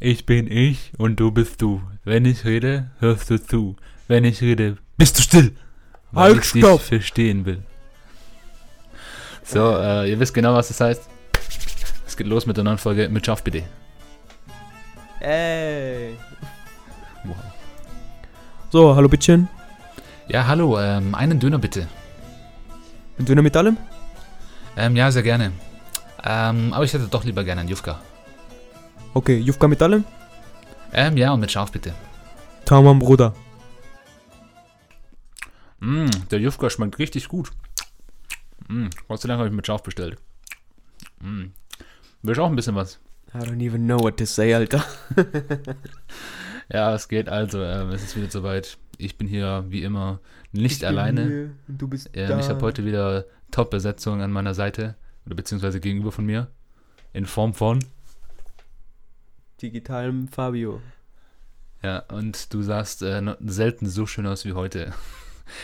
Ich 0.00 0.26
bin 0.26 0.50
ich 0.50 0.92
und 0.96 1.16
du 1.18 1.30
bist 1.32 1.60
du. 1.60 1.82
Wenn 2.04 2.24
ich 2.24 2.44
rede, 2.44 2.90
hörst 3.00 3.30
du 3.30 3.38
zu. 3.44 3.76
Wenn 4.06 4.24
ich 4.24 4.40
rede, 4.40 4.78
bist 4.96 5.18
du 5.18 5.22
still. 5.22 5.56
Weil 6.12 6.34
Halt, 6.34 6.44
ich 6.44 6.52
dich 6.52 6.62
stopp. 6.62 6.80
verstehen 6.80 7.44
will. 7.44 7.62
So, 9.42 9.76
äh, 9.76 10.08
ihr 10.10 10.20
wisst 10.20 10.34
genau, 10.34 10.54
was 10.54 10.68
das 10.68 10.80
heißt. 10.80 11.02
Es 12.06 12.16
geht 12.16 12.26
los 12.26 12.46
mit 12.46 12.56
der 12.56 12.64
neuen 12.64 12.78
Folge 12.78 13.08
mit 13.08 13.26
Schaff 13.26 13.42
bitte. 13.42 13.64
Ey. 15.20 16.16
Wow. 17.24 17.36
So, 18.70 18.94
hallo 18.94 19.08
Bittchen. 19.08 19.48
Ja, 20.28 20.46
hallo, 20.46 20.78
ähm, 20.80 21.14
einen 21.14 21.40
Döner 21.40 21.58
bitte. 21.58 21.88
Ein 23.18 23.24
Döner 23.24 23.42
mit 23.42 23.56
allem? 23.56 23.76
Ähm, 24.76 24.94
ja, 24.94 25.10
sehr 25.10 25.22
gerne. 25.22 25.52
Ähm, 26.24 26.72
aber 26.72 26.84
ich 26.84 26.92
hätte 26.92 27.08
doch 27.08 27.24
lieber 27.24 27.42
gerne 27.42 27.62
einen 27.62 27.70
Jufka. 27.70 28.00
Okay, 29.14 29.38
Jufka 29.38 29.68
mit 29.68 29.82
allem? 29.82 30.04
Ähm, 30.92 31.16
ja, 31.16 31.32
und 31.32 31.40
mit 31.40 31.50
Schaf 31.50 31.72
bitte. 31.72 31.94
Tamam, 32.64 32.98
Bruder. 32.98 33.34
Mm, 35.80 36.08
der 36.30 36.40
Jufka 36.40 36.70
schmeckt 36.70 36.98
richtig 36.98 37.28
gut. 37.28 37.50
Mm, 38.68 38.88
Gott 39.06 39.20
sei 39.20 39.28
Dank 39.28 39.38
habe 39.38 39.48
ich 39.48 39.54
mit 39.54 39.66
Schaf 39.66 39.82
bestellt. 39.82 40.18
Mm. 41.20 41.46
Willst 42.22 42.38
du 42.38 42.42
auch 42.42 42.48
ein 42.48 42.56
bisschen 42.56 42.74
was? 42.74 43.00
I 43.34 43.38
don't 43.38 43.64
even 43.64 43.86
know 43.86 44.00
what 44.00 44.16
to 44.16 44.24
say, 44.24 44.54
Alter. 44.54 44.84
Ja, 46.72 46.94
es 46.94 47.08
geht 47.08 47.28
also. 47.28 47.62
Ähm, 47.62 47.90
es 47.90 48.02
ist 48.02 48.16
wieder 48.16 48.30
soweit. 48.30 48.78
Ich 48.98 49.16
bin 49.16 49.28
hier 49.28 49.64
wie 49.68 49.82
immer 49.82 50.20
nicht 50.52 50.84
alleine. 50.84 51.50
Du 51.68 51.88
bist 51.88 52.10
Ähm, 52.14 52.38
ich 52.40 52.48
habe 52.48 52.60
heute 52.62 52.84
wieder 52.84 53.24
Top-Besetzung 53.50 54.20
an 54.20 54.32
meiner 54.32 54.54
Seite. 54.54 54.96
Oder 55.24 55.36
beziehungsweise 55.36 55.80
gegenüber 55.80 56.12
von 56.12 56.26
mir. 56.26 56.48
In 57.12 57.26
Form 57.26 57.54
von. 57.54 57.78
Digitalem 59.62 60.28
Fabio. 60.28 60.80
Ja, 61.82 62.00
und 62.10 62.52
du 62.52 62.62
sahst 62.62 63.02
äh, 63.02 63.22
selten 63.44 63.86
so 63.88 64.06
schön 64.06 64.26
aus 64.26 64.44
wie 64.44 64.52
heute. 64.52 64.92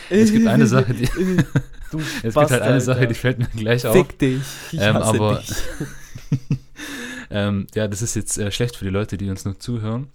Es 0.09 0.31
gibt 0.31 0.47
eine 0.47 0.65
Sache, 0.65 0.95
die. 0.95 1.05
du 1.91 1.99
Es 2.23 2.33
gibt 2.33 2.49
halt 2.51 2.61
eine 2.63 2.81
Sache, 2.81 3.05
die 3.07 3.13
fällt 3.13 3.37
mir 3.37 3.45
gleich 3.55 3.85
auf. 3.85 3.95
Fick 3.95 4.17
dich. 4.17 4.41
Ich 4.71 4.79
Ähm, 4.81 4.95
hasse 4.95 5.09
aber- 5.09 5.37
dich. 5.39 5.55
Ähm, 7.29 7.67
ja, 7.75 7.87
das 7.87 8.01
ist 8.01 8.15
jetzt 8.15 8.37
äh, 8.37 8.51
schlecht 8.51 8.75
für 8.77 8.85
die 8.85 8.91
Leute, 8.91 9.17
die 9.17 9.29
uns 9.29 9.45
nur 9.45 9.59
zuhören, 9.59 10.07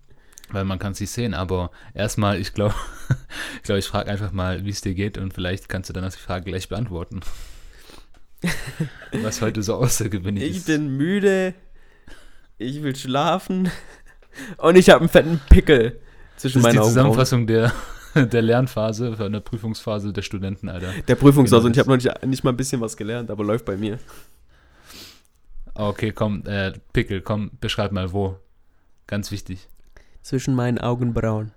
weil 0.51 0.65
man 0.65 0.79
kann 0.79 0.93
es 0.93 1.01
nicht 1.01 1.11
sehen. 1.11 1.35
Aber 1.35 1.71
erstmal, 1.95 2.41
ich 2.41 2.53
glaube, 2.55 2.75
ich, 3.57 3.63
glaub, 3.63 3.79
ich 3.79 3.87
frage 3.87 4.11
einfach 4.11 4.33
mal, 4.33 4.65
wie 4.65 4.71
es 4.71 4.81
dir 4.81 4.95
geht 4.95 5.19
und 5.19 5.35
vielleicht 5.35 5.69
kannst 5.69 5.89
du 5.89 5.93
dann 5.93 6.05
auch 6.05 6.13
die 6.13 6.19
Frage 6.19 6.47
gleich 6.47 6.69
beantworten. 6.69 7.21
Was 9.13 9.43
heute 9.43 9.63
so 9.63 9.75
außergewöhnlich 9.77 10.45
Ich 10.45 10.57
ist. 10.59 10.67
bin 10.67 10.97
müde. 10.97 11.55
Ich 12.61 12.83
will 12.83 12.95
schlafen. 12.95 13.71
Und 14.59 14.77
ich 14.77 14.91
habe 14.91 15.01
einen 15.01 15.09
fetten 15.09 15.41
Pickel 15.49 15.99
das 16.35 16.43
zwischen 16.43 16.59
ist 16.59 16.65
die 16.65 16.69
meinen 16.69 16.79
Augen. 16.79 16.89
Zusammenfassung 16.89 17.47
der, 17.47 17.73
der 18.15 18.43
Lernphase, 18.43 19.17
von 19.17 19.33
der 19.33 19.41
Prüfungsphase 19.41 20.13
der 20.13 20.21
Studenten, 20.21 20.69
Alter. 20.69 20.93
Der 21.09 21.15
Prüfungshaus 21.15 21.61
Genau 21.61 21.67
und 21.67 21.73
ich 21.73 21.77
das. 21.79 21.87
habe 21.87 21.97
noch 21.97 22.05
nicht, 22.05 22.27
nicht 22.27 22.45
mal 22.45 22.51
ein 22.51 22.57
bisschen 22.59 22.83
was 22.83 22.99
gelernt, 22.99 23.31
aber 23.31 23.45
läuft 23.45 23.65
bei 23.65 23.79
mir. 23.79 23.99
Okay, 25.73 26.13
komm, 26.13 26.45
äh, 26.47 26.73
Pickel, 26.93 27.23
komm, 27.23 27.51
beschreib 27.63 27.93
mal 27.93 28.13
wo. 28.13 28.37
Ganz 29.07 29.31
wichtig. 29.31 29.69
Zwischen 30.23 30.55
meinen 30.55 30.77
Augenbrauen. 30.79 31.53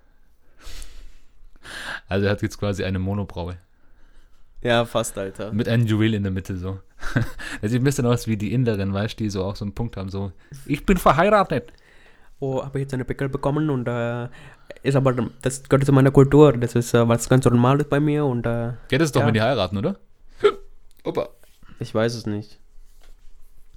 Also 2.08 2.28
er 2.28 2.31
hat 2.31 2.42
jetzt 2.42 2.58
quasi 2.59 2.86
eine 2.86 3.00
Monobraue. 3.00 3.58
Ja, 4.64 4.86
fast, 4.86 5.17
Alter. 5.17 5.52
Mit 5.52 5.67
einem 5.67 5.86
Juwel 5.86 6.14
in 6.14 6.23
der 6.23 6.31
Mitte 6.31 6.58
so. 6.58 6.80
Er 7.61 7.69
sieht 7.69 7.81
ein 7.81 7.83
bisschen 7.83 8.06
aus 8.06 8.28
wie 8.28 8.38
die 8.38 8.53
Inderin, 8.53 8.94
weißt 8.94 9.19
du, 9.19 9.23
die 9.25 9.30
so 9.30 9.44
auch 9.44 9.56
so 9.56 9.66
einen 9.66 9.73
Punkt 9.75 9.97
haben, 9.97 10.09
so, 10.09 10.31
ich 10.66 10.86
bin 10.86 10.97
verheiratet. 10.97 11.72
Oh, 12.39 12.64
habe 12.64 12.80
ich 12.80 12.84
jetzt 12.84 12.94
eine 12.94 13.06
Pickel 13.06 13.30
bekommen 13.30 13.69
und 13.69 13.88
äh, 13.88 14.28
ist 14.84 14.95
aber, 14.95 15.14
das 15.41 15.64
gehört 15.64 15.86
zu 15.86 15.91
meiner 15.94 16.11
Kultur. 16.11 16.53
Das 16.53 16.75
ist 16.75 16.94
äh, 16.94 17.08
was 17.08 17.30
ganz 17.30 17.45
Normales 17.45 17.88
bei 17.88 18.00
mir 18.00 18.25
und 18.25 18.45
äh, 18.45 18.72
Geht 18.89 19.02
es 19.02 19.11
doch, 19.11 19.22
Ja. 19.22 19.28
wenn 19.28 19.34
die 19.34 19.41
heiraten, 19.41 19.78
oder? 19.78 19.97
Opa. 21.03 21.30
ich 21.80 21.94
weiß 21.94 22.16
es 22.16 22.25
nicht. 22.25 22.59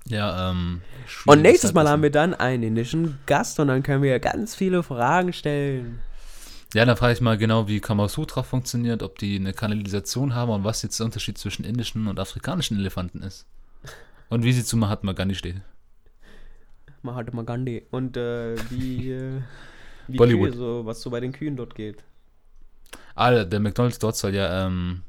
Ja, 0.09 0.51
ähm. 0.51 0.83
Und 1.27 1.43
nächstes 1.43 1.75
Mal 1.75 1.89
haben 1.89 2.03
wir 2.03 2.11
dann 2.11 2.33
einen 2.35 2.63
indischen 2.63 3.19
Gast 3.27 3.59
und 3.59 3.69
dann 3.69 3.83
können 3.83 4.03
wir 4.03 4.19
ganz 4.21 4.55
viele 4.55 4.83
Fragen 4.85 5.33
stellen. 5.33 6.01
Ja, 6.75 6.85
dann 6.85 6.97
frage 6.97 7.13
ich 7.15 7.21
mal 7.21 7.39
genau, 7.39 7.69
wie 7.69 7.81
Kamasutra 7.81 8.43
funktioniert, 8.43 9.03
ob 9.03 9.19
die 9.19 9.37
eine 9.37 9.53
Kanalisation 9.53 10.35
haben 10.35 10.51
und 10.51 10.65
was 10.65 10.83
jetzt 10.83 10.99
der 10.99 11.07
Unterschied 11.07 11.39
zwischen 11.39 11.65
indischen 11.65 12.07
und 12.09 12.19
afrikanischen 12.19 12.79
Elefanten 12.79 13.23
ist. 13.23 13.47
Und 14.29 14.43
wie 14.43 14.53
sie 14.53 14.65
zu 14.65 14.77
Mahatma 14.77 15.13
Gandhi 15.13 15.37
steht. 15.37 15.57
Mahatma 17.03 17.43
Gandhi. 17.43 17.87
Und 17.91 18.17
äh, 18.17 18.57
wie, 18.71 19.13
äh, 19.13 19.41
wie 20.09 20.17
Bollywood. 20.17 20.51
Kühe, 20.51 20.59
so, 20.59 20.85
was 20.85 21.01
so 21.01 21.11
bei 21.11 21.21
den 21.21 21.33
Kühen 21.33 21.57
dort 21.57 21.75
geht. 21.75 22.03
Ah, 23.15 23.45
der 23.45 23.61
McDonalds 23.61 23.99
dort 23.99 24.17
soll 24.17 24.35
ja, 24.35 24.67
ähm, 24.67 25.03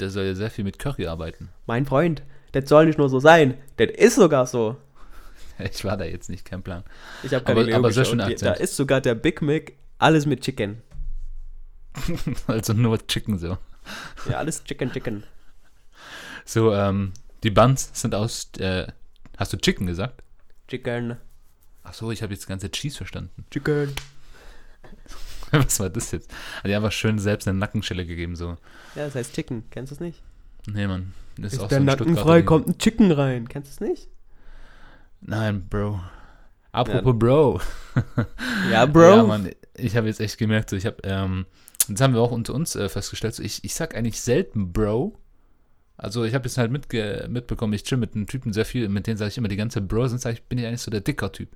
der 0.00 0.10
soll 0.10 0.24
ja 0.24 0.34
sehr 0.34 0.50
viel 0.50 0.64
mit 0.64 0.78
Curry 0.78 1.06
arbeiten. 1.06 1.48
Mein 1.66 1.86
Freund, 1.86 2.22
das 2.52 2.68
soll 2.68 2.86
nicht 2.86 2.98
nur 2.98 3.08
so 3.08 3.20
sein, 3.20 3.54
das 3.76 3.90
ist 3.96 4.16
sogar 4.16 4.46
so. 4.46 4.76
Ich 5.58 5.84
war 5.84 5.96
da 5.96 6.04
jetzt 6.04 6.28
nicht, 6.30 6.44
kein 6.44 6.62
Plan. 6.62 6.84
Ich 7.24 7.34
habe 7.34 7.44
Aber- 7.46 7.74
aber 7.74 7.90
sehr 7.92 8.04
Die- 8.04 8.34
Da 8.36 8.52
ist 8.52 8.76
sogar 8.76 9.00
der 9.00 9.14
Big 9.16 9.42
Mac 9.42 9.72
alles 9.98 10.24
mit 10.26 10.42
Chicken. 10.42 10.82
Also 12.46 12.72
nur 12.72 13.06
Chicken 13.06 13.38
so. 13.38 13.58
Ja, 14.28 14.38
alles 14.38 14.64
Chicken, 14.64 14.92
Chicken. 14.92 15.24
So, 16.44 16.74
ähm, 16.74 17.12
die 17.42 17.50
Buns 17.50 17.90
sind 17.92 18.14
aus, 18.14 18.50
äh, 18.58 18.86
hast 19.36 19.52
du 19.52 19.56
Chicken 19.56 19.86
gesagt? 19.86 20.22
Chicken, 20.68 21.16
Ach 21.84 21.94
so, 21.94 22.10
ich 22.10 22.22
habe 22.22 22.34
jetzt 22.34 22.46
ganze 22.46 22.70
Cheese 22.70 22.98
verstanden. 22.98 23.44
Chicken. 23.50 23.94
Was 25.50 25.80
war 25.80 25.88
das 25.88 26.10
jetzt? 26.10 26.30
Hat 26.56 26.66
die 26.66 26.74
einfach 26.74 26.92
schön 26.92 27.18
selbst 27.18 27.48
eine 27.48 27.58
Nackenschelle 27.58 28.04
gegeben, 28.04 28.36
so. 28.36 28.58
Ja, 28.94 29.06
das 29.06 29.14
heißt 29.14 29.34
Chicken. 29.34 29.64
Kennst 29.70 29.92
du 29.92 29.94
es 29.94 30.00
nicht? 30.00 30.22
Nee, 30.66 30.86
Mann. 30.86 31.14
Das 31.38 31.54
Ist 31.54 31.60
auch 31.60 31.68
der 31.68 31.78
so 31.78 31.84
Nacken 31.84 32.16
frei, 32.16 32.42
kommt 32.42 32.66
ein 32.66 32.78
Chicken 32.78 33.10
rein. 33.12 33.48
Kennst 33.48 33.80
du 33.80 33.84
es 33.84 33.90
nicht? 33.90 34.08
Nein, 35.20 35.66
Bro. 35.68 36.00
Apropos 36.72 37.18
Bro. 37.18 37.60
Ja, 38.70 38.84
Bro. 38.86 39.16
Ja, 39.16 39.22
Mann, 39.22 39.50
ich 39.74 39.96
habe 39.96 40.08
jetzt 40.08 40.20
echt 40.20 40.36
gemerkt, 40.36 40.70
so, 40.70 40.76
ich 40.76 40.84
habe, 40.84 40.96
ähm, 41.04 41.46
das 41.88 42.00
haben 42.00 42.14
wir 42.14 42.20
auch 42.20 42.30
unter 42.30 42.54
uns 42.54 42.76
äh, 42.76 42.88
festgestellt, 42.88 43.34
so, 43.34 43.42
ich, 43.42 43.64
ich 43.64 43.74
sag 43.74 43.96
eigentlich 43.96 44.20
selten 44.20 44.72
Bro. 44.72 45.16
Also 45.96 46.24
ich 46.24 46.34
habe 46.34 46.44
jetzt 46.44 46.58
halt 46.58 46.70
mitge 46.70 47.26
mitbekommen, 47.28 47.72
ich 47.72 47.82
chill 47.82 47.98
mit 47.98 48.14
einem 48.14 48.26
Typen 48.26 48.52
sehr 48.52 48.64
viel, 48.64 48.88
mit 48.88 49.06
denen 49.06 49.16
sage 49.16 49.30
ich 49.30 49.38
immer 49.38 49.48
die 49.48 49.56
ganze 49.56 49.80
Bro, 49.80 50.08
sonst 50.08 50.22
sag 50.22 50.34
ich, 50.34 50.42
bin 50.44 50.58
ich 50.58 50.66
eigentlich 50.66 50.82
so 50.82 50.90
der 50.90 51.00
dicker 51.00 51.32
Typ. 51.32 51.48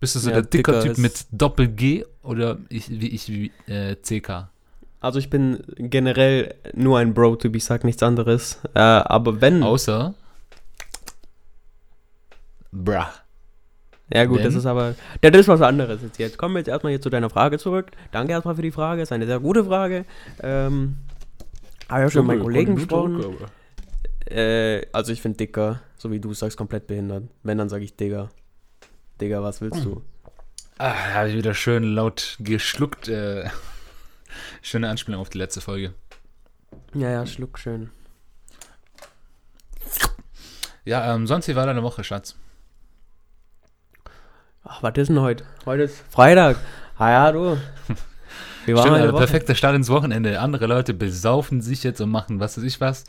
Bist 0.00 0.14
du 0.14 0.18
so 0.18 0.28
Ja, 0.30 0.36
der 0.36 0.42
dicker, 0.42 0.72
dicker 0.72 0.94
Typ 0.94 0.98
mit 0.98 1.26
Doppel-G 1.32 2.04
oder 2.22 2.58
ich, 2.68 2.88
wie 2.90 3.08
ich 3.08 3.28
wie 3.28 3.52
äh, 3.66 3.96
CK? 3.96 4.48
Also 5.00 5.18
ich 5.18 5.30
bin 5.30 5.62
generell 5.76 6.54
nur 6.74 6.98
ein 6.98 7.14
Bro-Typ, 7.14 7.54
ich 7.54 7.64
sag 7.64 7.84
nichts 7.84 8.02
anderes. 8.02 8.58
Äh, 8.74 8.80
aber 8.80 9.40
wenn... 9.40 9.62
Außer 9.62 10.14
Bra. 12.72 13.12
Ja 14.12 14.24
gut, 14.24 14.38
das 14.40 14.52
wenn- 14.52 14.58
ist 14.58 14.66
aber... 14.66 14.94
Das 15.20 15.36
ist 15.36 15.48
was 15.48 15.60
anderes 15.62 16.02
jetzt. 16.02 16.18
Jetzt 16.18 16.38
kommen 16.38 16.54
wir 16.54 16.60
jetzt 16.60 16.68
erstmal 16.68 16.92
hier 16.92 17.00
zu 17.00 17.10
deiner 17.10 17.30
Frage 17.30 17.58
zurück. 17.58 17.90
Danke 18.12 18.32
erstmal 18.32 18.54
für 18.54 18.62
die 18.62 18.70
Frage, 18.70 19.02
ist 19.02 19.12
eine 19.12 19.26
sehr 19.26 19.40
gute 19.40 19.64
Frage. 19.64 20.04
Ähm, 20.42 20.96
habe 21.88 22.02
ja 22.02 22.10
schon 22.10 22.26
mit 22.26 22.36
meinen 22.36 22.42
Kollegen 22.42 22.76
gesprochen. 22.76 23.36
Äh, 24.26 24.86
also 24.92 25.12
ich 25.12 25.22
finde 25.22 25.38
dicker, 25.38 25.80
so 25.96 26.10
wie 26.10 26.20
du 26.20 26.34
sagst, 26.34 26.56
komplett 26.56 26.86
behindert. 26.86 27.24
Wenn, 27.42 27.58
dann 27.58 27.68
sage 27.68 27.84
ich 27.84 27.96
Digger. 27.96 28.28
Digger, 29.20 29.42
was 29.42 29.60
willst 29.60 29.84
du? 29.84 30.02
Ah, 30.78 30.92
da 30.92 31.14
habe 31.14 31.30
ich 31.30 31.36
wieder 31.36 31.54
schön 31.54 31.82
laut 31.82 32.36
geschluckt. 32.40 33.08
Äh, 33.08 33.48
schöne 34.62 34.88
Anspielung 34.88 35.20
auf 35.20 35.28
die 35.28 35.38
letzte 35.38 35.60
Folge. 35.60 35.92
Ja, 36.94 37.10
ja, 37.10 37.26
schluck 37.26 37.58
schön. 37.58 37.90
Ja, 40.84 41.14
ähm, 41.14 41.26
sonst 41.26 41.48
wie 41.48 41.56
war 41.56 41.66
deine 41.66 41.82
Woche, 41.82 42.04
Schatz? 42.04 42.36
Ach, 44.64 44.82
was 44.82 44.96
ist 44.96 45.08
denn 45.08 45.20
heute? 45.20 45.44
Heute 45.64 45.84
ist 45.84 45.98
Freitag. 46.10 46.58
Ah 46.96 47.10
ja, 47.10 47.32
du. 47.32 47.56
Wie 48.66 48.74
war 48.74 48.86
Stimmt, 48.86 49.16
perfekter 49.16 49.54
Start 49.54 49.74
ins 49.76 49.88
Wochenende. 49.88 50.40
Andere 50.40 50.66
Leute 50.66 50.92
besaufen 50.92 51.62
sich 51.62 51.84
jetzt 51.84 52.00
und 52.00 52.10
machen 52.10 52.38
was 52.38 52.58
weiß 52.58 52.64
ich 52.64 52.80
was. 52.80 53.04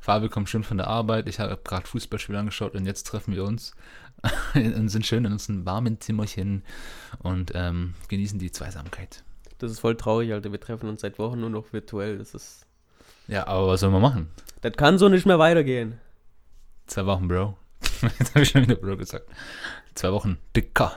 Fabio 0.00 0.30
kommt 0.30 0.48
schön 0.48 0.64
von 0.64 0.78
der 0.78 0.86
Arbeit. 0.86 1.28
Ich 1.28 1.38
habe 1.38 1.58
gerade 1.62 1.86
Fußballspiel 1.86 2.34
angeschaut 2.34 2.74
und 2.74 2.86
jetzt 2.86 3.06
treffen 3.06 3.34
wir 3.34 3.44
uns 3.44 3.74
und 4.54 4.88
sind 4.88 5.04
schön 5.04 5.24
in 5.24 5.32
unserem 5.32 5.66
warmen 5.66 6.00
Zimmerchen 6.00 6.62
und 7.18 7.52
ähm, 7.54 7.94
genießen 8.08 8.38
die 8.38 8.50
Zweisamkeit. 8.50 9.22
Das 9.58 9.70
ist 9.70 9.80
voll 9.80 9.96
traurig, 9.96 10.32
Alter. 10.32 10.50
Wir 10.50 10.60
treffen 10.60 10.88
uns 10.88 11.02
seit 11.02 11.18
Wochen 11.18 11.40
nur 11.40 11.50
noch 11.50 11.72
virtuell. 11.72 12.18
Das 12.18 12.34
ist... 12.34 12.66
Ja, 13.28 13.46
aber 13.46 13.68
was 13.68 13.80
soll 13.80 13.90
man 13.90 14.02
machen? 14.02 14.28
Das 14.62 14.72
kann 14.72 14.98
so 14.98 15.08
nicht 15.08 15.26
mehr 15.26 15.38
weitergehen. 15.38 16.00
Zwei 16.86 17.06
Wochen, 17.06 17.28
Bro. 17.28 17.56
Jetzt 18.18 18.34
habe 18.34 18.42
ich 18.42 18.50
schon 18.50 18.62
wieder 18.62 18.76
Bro 18.76 18.96
gesagt. 18.96 19.26
Zwei 19.94 20.12
Wochen, 20.12 20.38
dicker. 20.56 20.92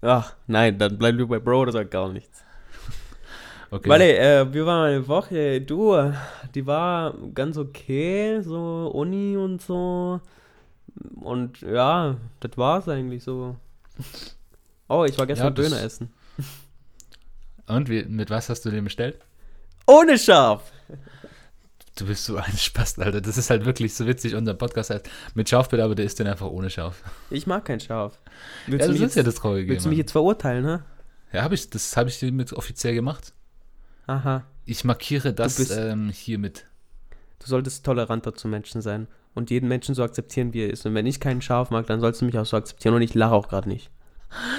Ach, 0.00 0.34
nein, 0.46 0.78
dann 0.78 0.98
bleiben 0.98 1.18
wir 1.18 1.26
bei 1.26 1.38
Bro, 1.38 1.66
das 1.66 1.74
sagt 1.74 1.90
gar 1.90 2.08
nichts. 2.12 2.44
Okay. 3.70 3.90
Warte, 3.90 4.16
äh, 4.16 4.54
wie 4.54 4.64
war 4.64 4.84
meine 4.84 5.06
Woche? 5.06 5.60
Du, 5.60 5.94
die 6.54 6.66
war 6.66 7.12
ganz 7.34 7.58
okay, 7.58 8.40
so 8.40 8.90
Uni 8.94 9.36
und 9.36 9.60
so. 9.60 10.22
Und 11.20 11.60
ja, 11.60 12.16
das 12.40 12.56
war's 12.56 12.88
eigentlich 12.88 13.22
so. 13.22 13.56
Oh, 14.88 15.04
ich 15.04 15.18
war 15.18 15.26
gestern 15.26 15.48
ja, 15.48 15.50
Döner 15.50 15.82
essen. 15.82 16.10
Und 17.66 17.90
wie, 17.90 18.04
mit 18.04 18.30
was 18.30 18.48
hast 18.48 18.64
du 18.64 18.70
den 18.70 18.84
bestellt? 18.84 19.18
Ohne 19.86 20.16
Schaf. 20.16 20.72
Du 21.98 22.06
bist 22.06 22.24
so 22.24 22.36
ein 22.36 22.52
Spast, 22.56 23.00
Alter. 23.00 23.20
Das 23.20 23.36
ist 23.36 23.50
halt 23.50 23.64
wirklich 23.64 23.92
so 23.94 24.06
witzig. 24.06 24.34
Unser 24.34 24.54
Podcast 24.54 24.90
heißt 24.90 25.10
mit 25.34 25.48
Schaf 25.48 25.68
bitte, 25.68 25.82
aber 25.82 25.94
der 25.94 26.04
ist 26.04 26.18
dann 26.20 26.28
einfach 26.28 26.46
ohne 26.46 26.70
Schaf. 26.70 27.02
Ich 27.30 27.46
mag 27.46 27.64
kein 27.64 27.80
Schaf. 27.80 28.20
Willst 28.66 28.82
ja, 28.82 28.86
das 28.86 28.96
ist 28.96 29.02
jetzt, 29.02 29.16
ja 29.16 29.22
das 29.24 29.34
Traurige. 29.34 29.72
Willst 29.72 29.84
du 29.84 29.90
mich 29.90 29.98
jetzt 29.98 30.12
verurteilen, 30.12 30.64
ne? 30.64 30.84
Ja, 31.32 31.42
habe 31.42 31.54
ich, 31.54 31.68
das 31.68 31.96
habe 31.96 32.08
ich 32.08 32.22
mit 32.22 32.52
offiziell 32.52 32.94
gemacht. 32.94 33.34
Aha. 34.06 34.44
Ich 34.64 34.84
markiere 34.84 35.32
das 35.34 35.70
ähm, 35.70 36.10
hiermit. 36.10 36.66
Du 37.40 37.46
solltest 37.46 37.84
toleranter 37.84 38.34
zu 38.34 38.48
Menschen 38.48 38.80
sein 38.80 39.08
und 39.34 39.50
jeden 39.50 39.68
Menschen 39.68 39.94
so 39.94 40.02
akzeptieren, 40.02 40.52
wie 40.52 40.62
er 40.62 40.70
ist. 40.70 40.86
Und 40.86 40.94
wenn 40.94 41.06
ich 41.06 41.20
keinen 41.20 41.42
Schaf 41.42 41.70
mag, 41.70 41.86
dann 41.86 42.00
sollst 42.00 42.20
du 42.20 42.24
mich 42.24 42.38
auch 42.38 42.46
so 42.46 42.56
akzeptieren 42.56 42.94
und 42.94 43.02
ich 43.02 43.14
lache 43.14 43.34
auch 43.34 43.48
gerade 43.48 43.68
nicht. 43.68 43.90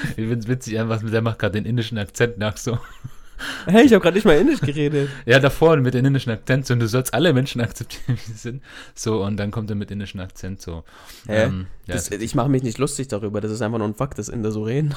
Ich 0.09 0.15
finde 0.15 0.39
es 0.39 0.47
witzig, 0.47 0.80
einfach, 0.80 1.01
der 1.03 1.21
macht 1.21 1.39
gerade 1.39 1.53
den 1.53 1.65
indischen 1.65 1.97
Akzent 1.97 2.38
nach 2.38 2.57
so. 2.57 2.80
Hey, 3.65 3.86
ich 3.86 3.94
habe 3.94 4.01
gerade 4.01 4.15
nicht 4.15 4.25
mal 4.25 4.38
Indisch 4.38 4.62
geredet. 4.62 5.09
ja, 5.25 5.39
davor 5.39 5.77
mit 5.77 5.94
dem 5.94 6.06
indischen 6.06 6.31
Akzent 6.31 6.65
so, 6.65 6.74
und 6.74 6.80
du 6.80 6.88
sollst 6.88 7.13
alle 7.13 7.33
Menschen 7.33 7.62
akzeptieren, 7.62 8.18
wie 8.18 8.31
sie 8.31 8.38
sind. 8.38 8.63
So, 8.95 9.24
und 9.24 9.38
dann 9.38 9.51
kommt 9.51 9.69
er 9.69 9.75
mit 9.75 9.91
indischem 9.91 10.19
Akzent 10.19 10.62
so. 10.62 10.83
Hä? 11.27 11.44
Ähm, 11.44 11.68
ja, 11.88 11.95
das, 11.95 12.12
ich 12.12 12.36
mache 12.36 12.50
mich 12.50 12.63
nicht 12.63 12.77
lustig 12.77 13.07
darüber, 13.07 13.41
das 13.41 13.51
ist 13.51 13.62
einfach 13.62 13.77
nur 13.77 13.88
ein 13.88 13.95
Fakt, 13.95 14.18
dass 14.18 14.30
Inder 14.30 14.51
so 14.51 14.63
reden. 14.63 14.95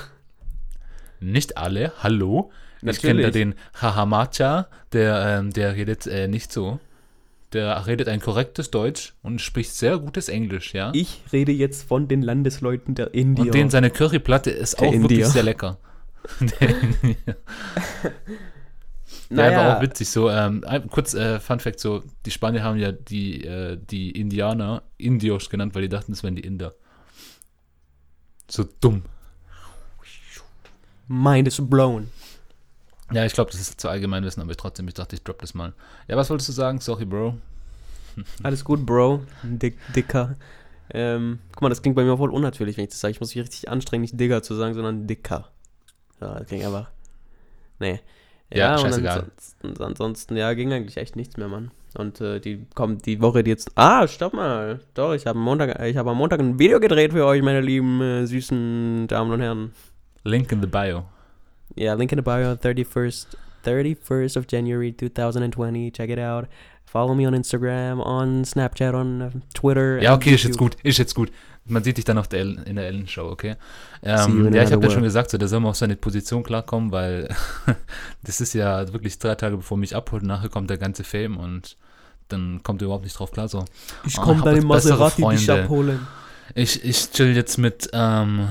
Nicht 1.21 1.57
alle, 1.57 1.93
hallo. 2.03 2.51
Natürlich. 2.83 2.97
Ich 2.97 3.03
kenne 3.03 3.23
da 3.23 3.31
den 3.31 3.55
Hahamacha, 3.81 4.69
der, 4.93 5.39
ähm, 5.39 5.53
der 5.53 5.77
redet 5.77 6.07
äh, 6.07 6.27
nicht 6.27 6.53
so. 6.53 6.81
Der 7.53 7.87
redet 7.87 8.09
ein 8.09 8.21
korrektes 8.21 8.71
Deutsch 8.71 9.13
und 9.23 9.41
spricht 9.41 9.75
sehr 9.75 9.99
gutes 9.99 10.29
Englisch, 10.29 10.73
ja. 10.73 10.91
Ich 10.95 11.23
rede 11.33 11.53
jetzt 11.53 11.87
von 11.87 12.09
den 12.09 12.23
Landesleuten 12.23 12.95
der 12.95 13.15
Indier. 13.15 13.45
Und 13.45 13.55
den 13.55 13.71
seine 13.71 13.91
Curryplatte 13.91 14.51
ist 14.51 14.81
der 14.81 14.89
auch 14.89 14.93
Indier. 14.93 15.11
wirklich 15.11 15.27
sehr 15.27 15.43
lecker. 15.43 15.79
der 16.41 16.75
naja. 19.31 19.57
war 19.57 19.77
auch 19.77 19.83
witzig 19.83 20.09
so. 20.09 20.31
Ähm, 20.31 20.65
kurz 20.91 21.15
äh, 21.15 21.41
Fun 21.41 21.61
Fact: 21.61 21.81
so, 21.81 22.03
die 22.27 22.31
Spanier 22.31 22.63
haben 22.63 22.79
ja 22.79 22.93
die, 22.93 23.45
äh, 23.45 23.79
die 23.79 24.11
Indianer 24.11 24.83
Indios 24.99 25.51
genannt, 25.51 25.75
weil 25.75 25.83
die 25.83 25.89
dachten, 25.89 26.13
das 26.13 26.23
wären 26.23 26.37
die 26.37 26.45
Inder. 26.45 26.75
So 28.49 28.65
dumm. 28.81 29.03
Mind 31.09 31.49
is 31.49 31.61
blown. 31.61 32.09
Ja, 33.13 33.27
ich 33.27 33.35
glaube, 33.35 33.51
das 33.51 33.61
ist 33.61 33.81
zu 33.81 33.89
allgemein 33.89 34.25
wissen, 34.25 34.41
aber 34.41 34.53
ich 34.53 34.57
trotzdem, 34.57 34.89
ich 34.89 34.95
dachte, 34.95 35.17
ich 35.17 35.23
drop 35.23 35.39
das 35.41 35.53
mal. 35.53 35.75
Ja, 36.09 36.17
was 36.17 36.31
wolltest 36.31 36.49
du 36.49 36.53
sagen? 36.53 36.81
Sorry, 36.81 37.05
Bro. 37.05 37.37
Alles 38.43 38.65
gut, 38.65 38.87
Bro. 38.87 39.25
Dick, 39.43 39.79
dicker. 39.95 40.37
Ähm, 40.91 41.41
guck 41.53 41.63
mal, 41.63 41.69
das 41.69 41.83
klingt 41.83 41.97
bei 41.97 42.05
mir 42.05 42.17
voll 42.17 42.31
unnatürlich, 42.31 42.77
wenn 42.77 42.85
ich 42.85 42.91
das 42.91 43.01
sage. 43.01 43.13
Ich 43.13 43.21
muss 43.21 43.35
mich 43.35 43.45
richtig 43.45 43.69
anstrengen, 43.69 44.03
nicht 44.03 44.19
Digger 44.19 44.43
zu 44.43 44.55
sagen, 44.55 44.75
sondern 44.75 45.07
Dicker. 45.07 45.51
Ja, 46.23 46.39
das 46.39 46.47
klingt 46.47 46.65
einfach. 46.65 46.89
Nee. 47.81 48.01
Ja, 48.51 48.73
ja 48.73 48.79
scheißegal. 48.79 49.19
Ansonsten, 49.19 49.83
ansonsten, 49.83 50.37
ja, 50.37 50.53
ging 50.55 50.73
eigentlich 50.73 50.97
echt 50.97 51.17
nichts 51.17 51.37
mehr, 51.37 51.49
Mann. 51.49 51.71
Und 51.95 52.21
äh, 52.21 52.41
die 52.41 52.65
kommt 52.75 53.07
die 53.07 53.21
Woche 53.21 53.43
die 53.43 53.51
jetzt. 53.51 53.73
Ah, 53.75 54.07
stopp 54.07 54.33
mal. 54.33 54.81
Doch, 54.95 55.15
ich 55.15 55.27
habe 55.27 55.39
Montag, 55.39 55.81
ich 55.83 55.97
habe 55.97 56.11
am 56.11 56.17
Montag 56.17 56.41
ein 56.41 56.59
Video 56.59 56.81
gedreht 56.81 57.13
für 57.13 57.27
euch, 57.27 57.43
meine 57.43 57.61
lieben 57.61 58.01
äh, 58.01 58.27
süßen 58.27 59.09
Damen 59.09 59.33
und 59.33 59.41
Herren. 59.41 59.73
Link 60.25 60.53
in 60.53 60.61
the 60.61 60.67
bio. 60.67 61.05
Yeah, 61.77 61.95
link 61.95 62.13
in 62.13 62.19
the 62.19 62.23
bio. 62.23 62.53
31st, 62.53 63.27
31st 63.65 64.39
of 64.39 64.47
January 64.49 64.95
2020. 64.97 65.93
Check 65.93 66.11
it 66.11 66.19
out. 66.19 66.47
Follow 66.93 67.15
me 67.15 67.27
on 67.27 67.33
Instagram, 67.33 68.01
on 68.01 68.45
Snapchat, 68.45 68.93
on 68.93 69.23
uh, 69.23 69.31
Twitter. 69.55 69.99
Ja, 70.03 70.15
okay, 70.15 70.35
ist 70.35 70.45
jetzt 70.45 70.59
gut. 70.59 70.77
Ist 70.83 70.99
jetzt 70.99 71.15
gut. 71.15 71.33
Man 71.65 71.83
sieht 71.83 71.97
dich 71.97 72.05
dann 72.05 72.19
auf 72.19 72.29
der 72.29 72.41
Ellen, 72.41 72.63
in 72.65 72.77
der 72.77 72.87
Ellen-Show, 72.87 73.31
okay? 73.31 73.57
Ähm, 74.03 74.53
ja, 74.53 74.63
ich 74.63 74.73
habe 74.73 74.85
ja 74.85 74.91
schon 74.91 75.03
gesagt, 75.03 75.31
so, 75.31 75.39
der 75.39 75.49
soll 75.49 75.61
mal 75.61 75.71
auf 75.71 75.77
seine 75.77 75.97
Position 75.97 76.43
klarkommen, 76.43 76.93
weil 76.93 77.35
das 78.25 78.43
ist 78.43 78.53
ja 78.53 78.93
wirklich 78.93 79.19
drei 79.19 79.37
Tage 79.37 79.57
bevor 79.57 79.79
mich 79.79 79.97
abholt. 79.97 80.23
Nachher 80.23 80.51
kommt 80.51 80.69
der 80.69 80.77
ganze 80.77 81.03
Fame 81.03 81.39
und 81.39 81.79
dann 82.29 82.63
kommt 82.63 82.83
er 82.83 82.87
überhaupt 82.87 83.05
nicht 83.05 83.19
drauf 83.19 83.31
klar. 83.31 83.49
So, 83.49 83.65
ich 84.05 84.17
komme 84.17 84.43
oh, 84.43 84.45
dann 84.45 84.59
in 84.59 84.67
Maserati 84.67 85.23
dich 85.23 85.51
abholen. 85.51 86.07
Ich, 86.55 86.85
ich 86.85 87.11
chill 87.11 87.35
jetzt 87.35 87.57
mit, 87.57 87.89
ähm, 87.95 88.49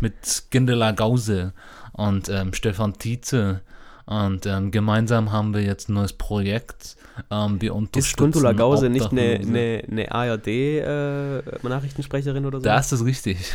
mit 0.00 0.46
Gindela 0.50 0.90
Gause 0.90 1.52
und 1.92 2.28
ähm, 2.28 2.54
Stefan 2.54 2.94
Tietze. 2.94 3.60
Und 4.04 4.46
ähm, 4.46 4.72
gemeinsam 4.72 5.30
haben 5.30 5.54
wir 5.54 5.62
jetzt 5.62 5.88
ein 5.88 5.94
neues 5.94 6.12
Projekt. 6.12 6.96
Ähm, 7.30 7.60
wir 7.60 7.74
unterstützen 7.74 8.08
ist 8.08 8.16
Gundula 8.16 8.52
Gause 8.52 8.88
nicht 8.90 9.12
eine, 9.12 9.40
eine, 9.40 9.82
eine 9.90 10.10
ARD-Nachrichtensprecherin 10.10 12.44
äh, 12.44 12.46
oder 12.46 12.60
so? 12.60 12.64
Da 12.64 12.78
ist 12.78 12.92
das 12.92 13.04
richtig. 13.04 13.52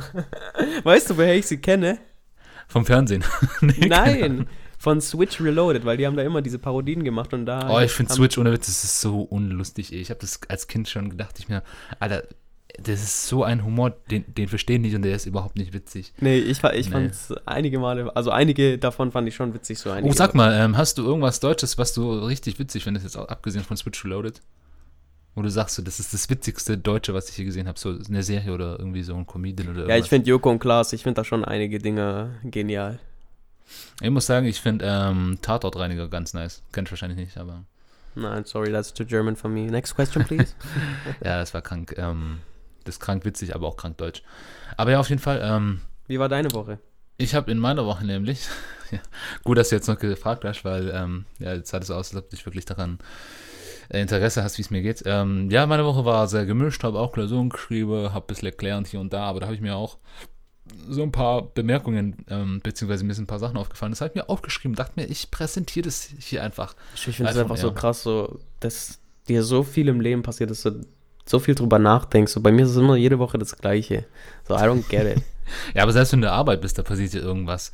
weißt 0.84 1.10
du, 1.10 1.16
woher 1.16 1.36
ich 1.36 1.46
sie 1.46 1.58
kenne? 1.58 1.98
Vom 2.68 2.86
Fernsehen. 2.86 3.24
nee, 3.60 3.86
Nein, 3.86 4.48
von 4.78 5.00
Switch 5.00 5.40
Reloaded, 5.40 5.84
weil 5.84 5.96
die 5.96 6.06
haben 6.06 6.16
da 6.16 6.22
immer 6.22 6.42
diese 6.42 6.58
Parodien 6.58 7.04
gemacht 7.04 7.32
und 7.32 7.46
da. 7.46 7.70
Oh, 7.70 7.78
ich 7.80 7.92
finde 7.92 8.12
Switch 8.12 8.36
ohne 8.38 8.52
Witz, 8.52 8.66
das 8.66 8.84
ist 8.84 9.00
so 9.00 9.22
unlustig. 9.22 9.92
Ey. 9.92 10.00
Ich 10.00 10.10
habe 10.10 10.20
das 10.20 10.40
als 10.48 10.68
Kind 10.68 10.88
schon 10.88 11.10
gedacht, 11.10 11.38
ich 11.38 11.48
mir, 11.48 11.62
Alter, 11.98 12.24
das 12.82 13.02
ist 13.02 13.26
so 13.26 13.44
ein 13.44 13.64
Humor, 13.64 13.90
den, 14.10 14.24
den 14.34 14.48
verstehen 14.48 14.82
nicht 14.82 14.94
und 14.94 15.02
der 15.02 15.14
ist 15.14 15.26
überhaupt 15.26 15.56
nicht 15.56 15.72
witzig. 15.72 16.12
Nee, 16.20 16.38
ich, 16.38 16.62
ich 16.62 16.86
nee. 16.86 16.92
fand 16.92 17.10
es 17.10 17.34
einige 17.46 17.78
Male, 17.78 18.14
also 18.14 18.30
einige 18.30 18.78
davon 18.78 19.12
fand 19.12 19.28
ich 19.28 19.34
schon 19.34 19.54
witzig. 19.54 19.78
So 19.78 19.90
oh, 19.90 20.12
sag 20.12 20.34
mal, 20.34 20.52
ähm, 20.54 20.76
hast 20.76 20.98
du 20.98 21.04
irgendwas 21.04 21.40
Deutsches, 21.40 21.78
was 21.78 21.94
du 21.94 22.12
richtig 22.12 22.58
witzig 22.58 22.84
findest, 22.84 23.04
jetzt 23.04 23.16
auch 23.16 23.28
abgesehen 23.28 23.64
von 23.64 23.76
Switch 23.76 24.04
Reloaded? 24.04 24.40
Wo 25.34 25.42
du 25.42 25.50
sagst, 25.50 25.76
so, 25.76 25.82
das 25.82 26.00
ist 26.00 26.14
das 26.14 26.30
witzigste 26.30 26.78
Deutsche, 26.78 27.12
was 27.12 27.28
ich 27.28 27.36
hier 27.36 27.44
gesehen 27.44 27.68
habe, 27.68 27.78
so 27.78 27.94
eine 28.08 28.22
Serie 28.22 28.52
oder 28.52 28.78
irgendwie 28.78 29.02
so 29.02 29.14
ein 29.14 29.26
Comedian 29.26 29.68
oder 29.68 29.80
irgendwas. 29.80 29.98
Ja, 29.98 30.02
ich 30.02 30.08
finde 30.08 30.28
Joko 30.28 30.50
und 30.50 30.58
Klaas, 30.58 30.92
ich 30.92 31.02
finde 31.02 31.16
da 31.16 31.24
schon 31.24 31.44
einige 31.44 31.78
Dinge 31.78 32.40
genial. 32.42 32.98
Ich 34.00 34.10
muss 34.10 34.26
sagen, 34.26 34.46
ich 34.46 34.60
finde 34.60 34.86
ähm, 34.88 35.38
Tatortreiniger 35.42 36.08
ganz 36.08 36.32
nice. 36.34 36.62
Kennt 36.72 36.90
wahrscheinlich 36.90 37.18
nicht, 37.18 37.36
aber. 37.36 37.64
Nein, 38.14 38.44
sorry, 38.44 38.70
that's 38.70 38.94
too 38.94 39.04
German 39.04 39.36
for 39.36 39.50
me. 39.50 39.70
Next 39.70 39.94
question, 39.94 40.24
please. 40.24 40.54
ja, 41.24 41.38
das 41.38 41.52
war 41.52 41.60
krank. 41.60 41.94
Ähm, 41.98 42.38
das 42.86 42.96
ist 42.96 43.00
krank 43.00 43.24
witzig, 43.24 43.54
aber 43.54 43.66
auch 43.66 43.76
krank 43.76 43.96
deutsch. 43.98 44.22
Aber 44.76 44.90
ja, 44.90 45.00
auf 45.00 45.08
jeden 45.08 45.20
Fall. 45.20 45.40
Ähm, 45.42 45.80
Wie 46.06 46.18
war 46.18 46.28
deine 46.28 46.52
Woche? 46.52 46.78
Ich 47.18 47.34
habe 47.34 47.50
in 47.50 47.58
meiner 47.58 47.86
Woche 47.86 48.04
nämlich, 48.04 48.46
ja, 48.90 48.98
gut, 49.42 49.58
dass 49.58 49.70
du 49.70 49.76
jetzt 49.76 49.88
noch 49.88 49.98
gefragt 49.98 50.44
hast, 50.44 50.64
weil 50.64 50.90
ähm, 50.94 51.24
ja, 51.38 51.54
jetzt 51.54 51.70
sah 51.70 51.78
es 51.78 51.86
so 51.86 51.94
aus, 51.94 52.14
als 52.14 52.22
ob 52.22 52.30
du 52.30 52.36
dich 52.36 52.46
wirklich 52.46 52.64
daran 52.64 52.98
äh, 53.88 54.00
Interesse 54.00 54.42
hast, 54.42 54.58
wie 54.58 54.62
es 54.62 54.70
mir 54.70 54.82
geht. 54.82 55.02
Ähm, 55.06 55.50
ja, 55.50 55.66
meine 55.66 55.84
Woche 55.84 56.04
war 56.04 56.28
sehr 56.28 56.46
gemischt, 56.46 56.84
habe 56.84 56.98
auch 56.98 57.12
Klausuren 57.12 57.48
geschrieben, 57.48 58.12
habe 58.12 58.24
ein 58.24 58.28
bisschen 58.28 58.46
erklärend 58.46 58.88
hier 58.88 59.00
und 59.00 59.12
da, 59.12 59.24
aber 59.24 59.40
da 59.40 59.46
habe 59.46 59.54
ich 59.56 59.62
mir 59.62 59.76
auch 59.76 59.98
so 60.88 61.02
ein 61.02 61.12
paar 61.12 61.42
Bemerkungen, 61.42 62.16
ähm, 62.28 62.60
beziehungsweise 62.62 63.04
mir 63.04 63.14
sind 63.14 63.24
ein 63.24 63.28
paar 63.28 63.38
Sachen 63.38 63.56
aufgefallen. 63.56 63.92
Das 63.92 64.00
habe 64.00 64.10
ich 64.10 64.14
mir 64.16 64.28
aufgeschrieben, 64.28 64.74
dachte 64.74 64.94
mir, 64.96 65.06
ich 65.06 65.30
präsentiere 65.30 65.84
das 65.84 66.08
hier 66.18 66.42
einfach. 66.42 66.74
Ich 66.94 67.02
finde 67.02 67.30
es 67.30 67.38
einfach 67.38 67.56
so 67.56 67.72
krass, 67.72 68.02
so, 68.02 68.40
dass 68.60 68.98
dir 69.28 69.42
so 69.42 69.62
viel 69.62 69.88
im 69.88 70.00
Leben 70.00 70.22
passiert 70.22 70.50
ist, 70.50 70.62
so 70.62 70.72
so 71.28 71.38
viel 71.38 71.54
drüber 71.54 71.78
nachdenkst. 71.78 72.32
So, 72.32 72.40
bei 72.40 72.52
mir 72.52 72.64
ist 72.64 72.70
es 72.70 72.76
immer 72.76 72.96
jede 72.96 73.18
Woche 73.18 73.38
das 73.38 73.56
Gleiche. 73.56 74.04
So, 74.46 74.54
I 74.54 74.60
don't 74.60 74.88
get 74.88 75.16
it. 75.16 75.22
ja, 75.74 75.82
aber 75.82 75.92
selbst 75.92 76.12
wenn 76.12 76.20
du 76.20 76.26
in 76.26 76.30
der 76.30 76.38
Arbeit 76.38 76.60
bist, 76.60 76.78
da 76.78 76.82
passiert 76.82 77.12
ja 77.14 77.20
irgendwas. 77.20 77.72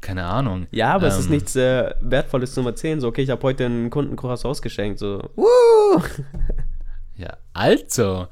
Keine 0.00 0.24
Ahnung. 0.24 0.66
Ja, 0.70 0.94
aber 0.94 1.06
ähm, 1.06 1.12
es 1.12 1.18
ist 1.18 1.26
ähm, 1.26 1.32
nichts 1.32 1.56
äh, 1.56 1.94
Wertvolles 2.00 2.54
zum 2.54 2.66
Erzählen. 2.66 3.00
So, 3.00 3.08
okay, 3.08 3.22
ich 3.22 3.30
habe 3.30 3.42
heute 3.42 3.66
einen 3.66 3.90
Kunden 3.90 4.18
ausgeschenkt. 4.18 4.98
So, 4.98 5.30
Woo! 5.36 6.02
ja, 7.16 7.36
also. 7.52 8.28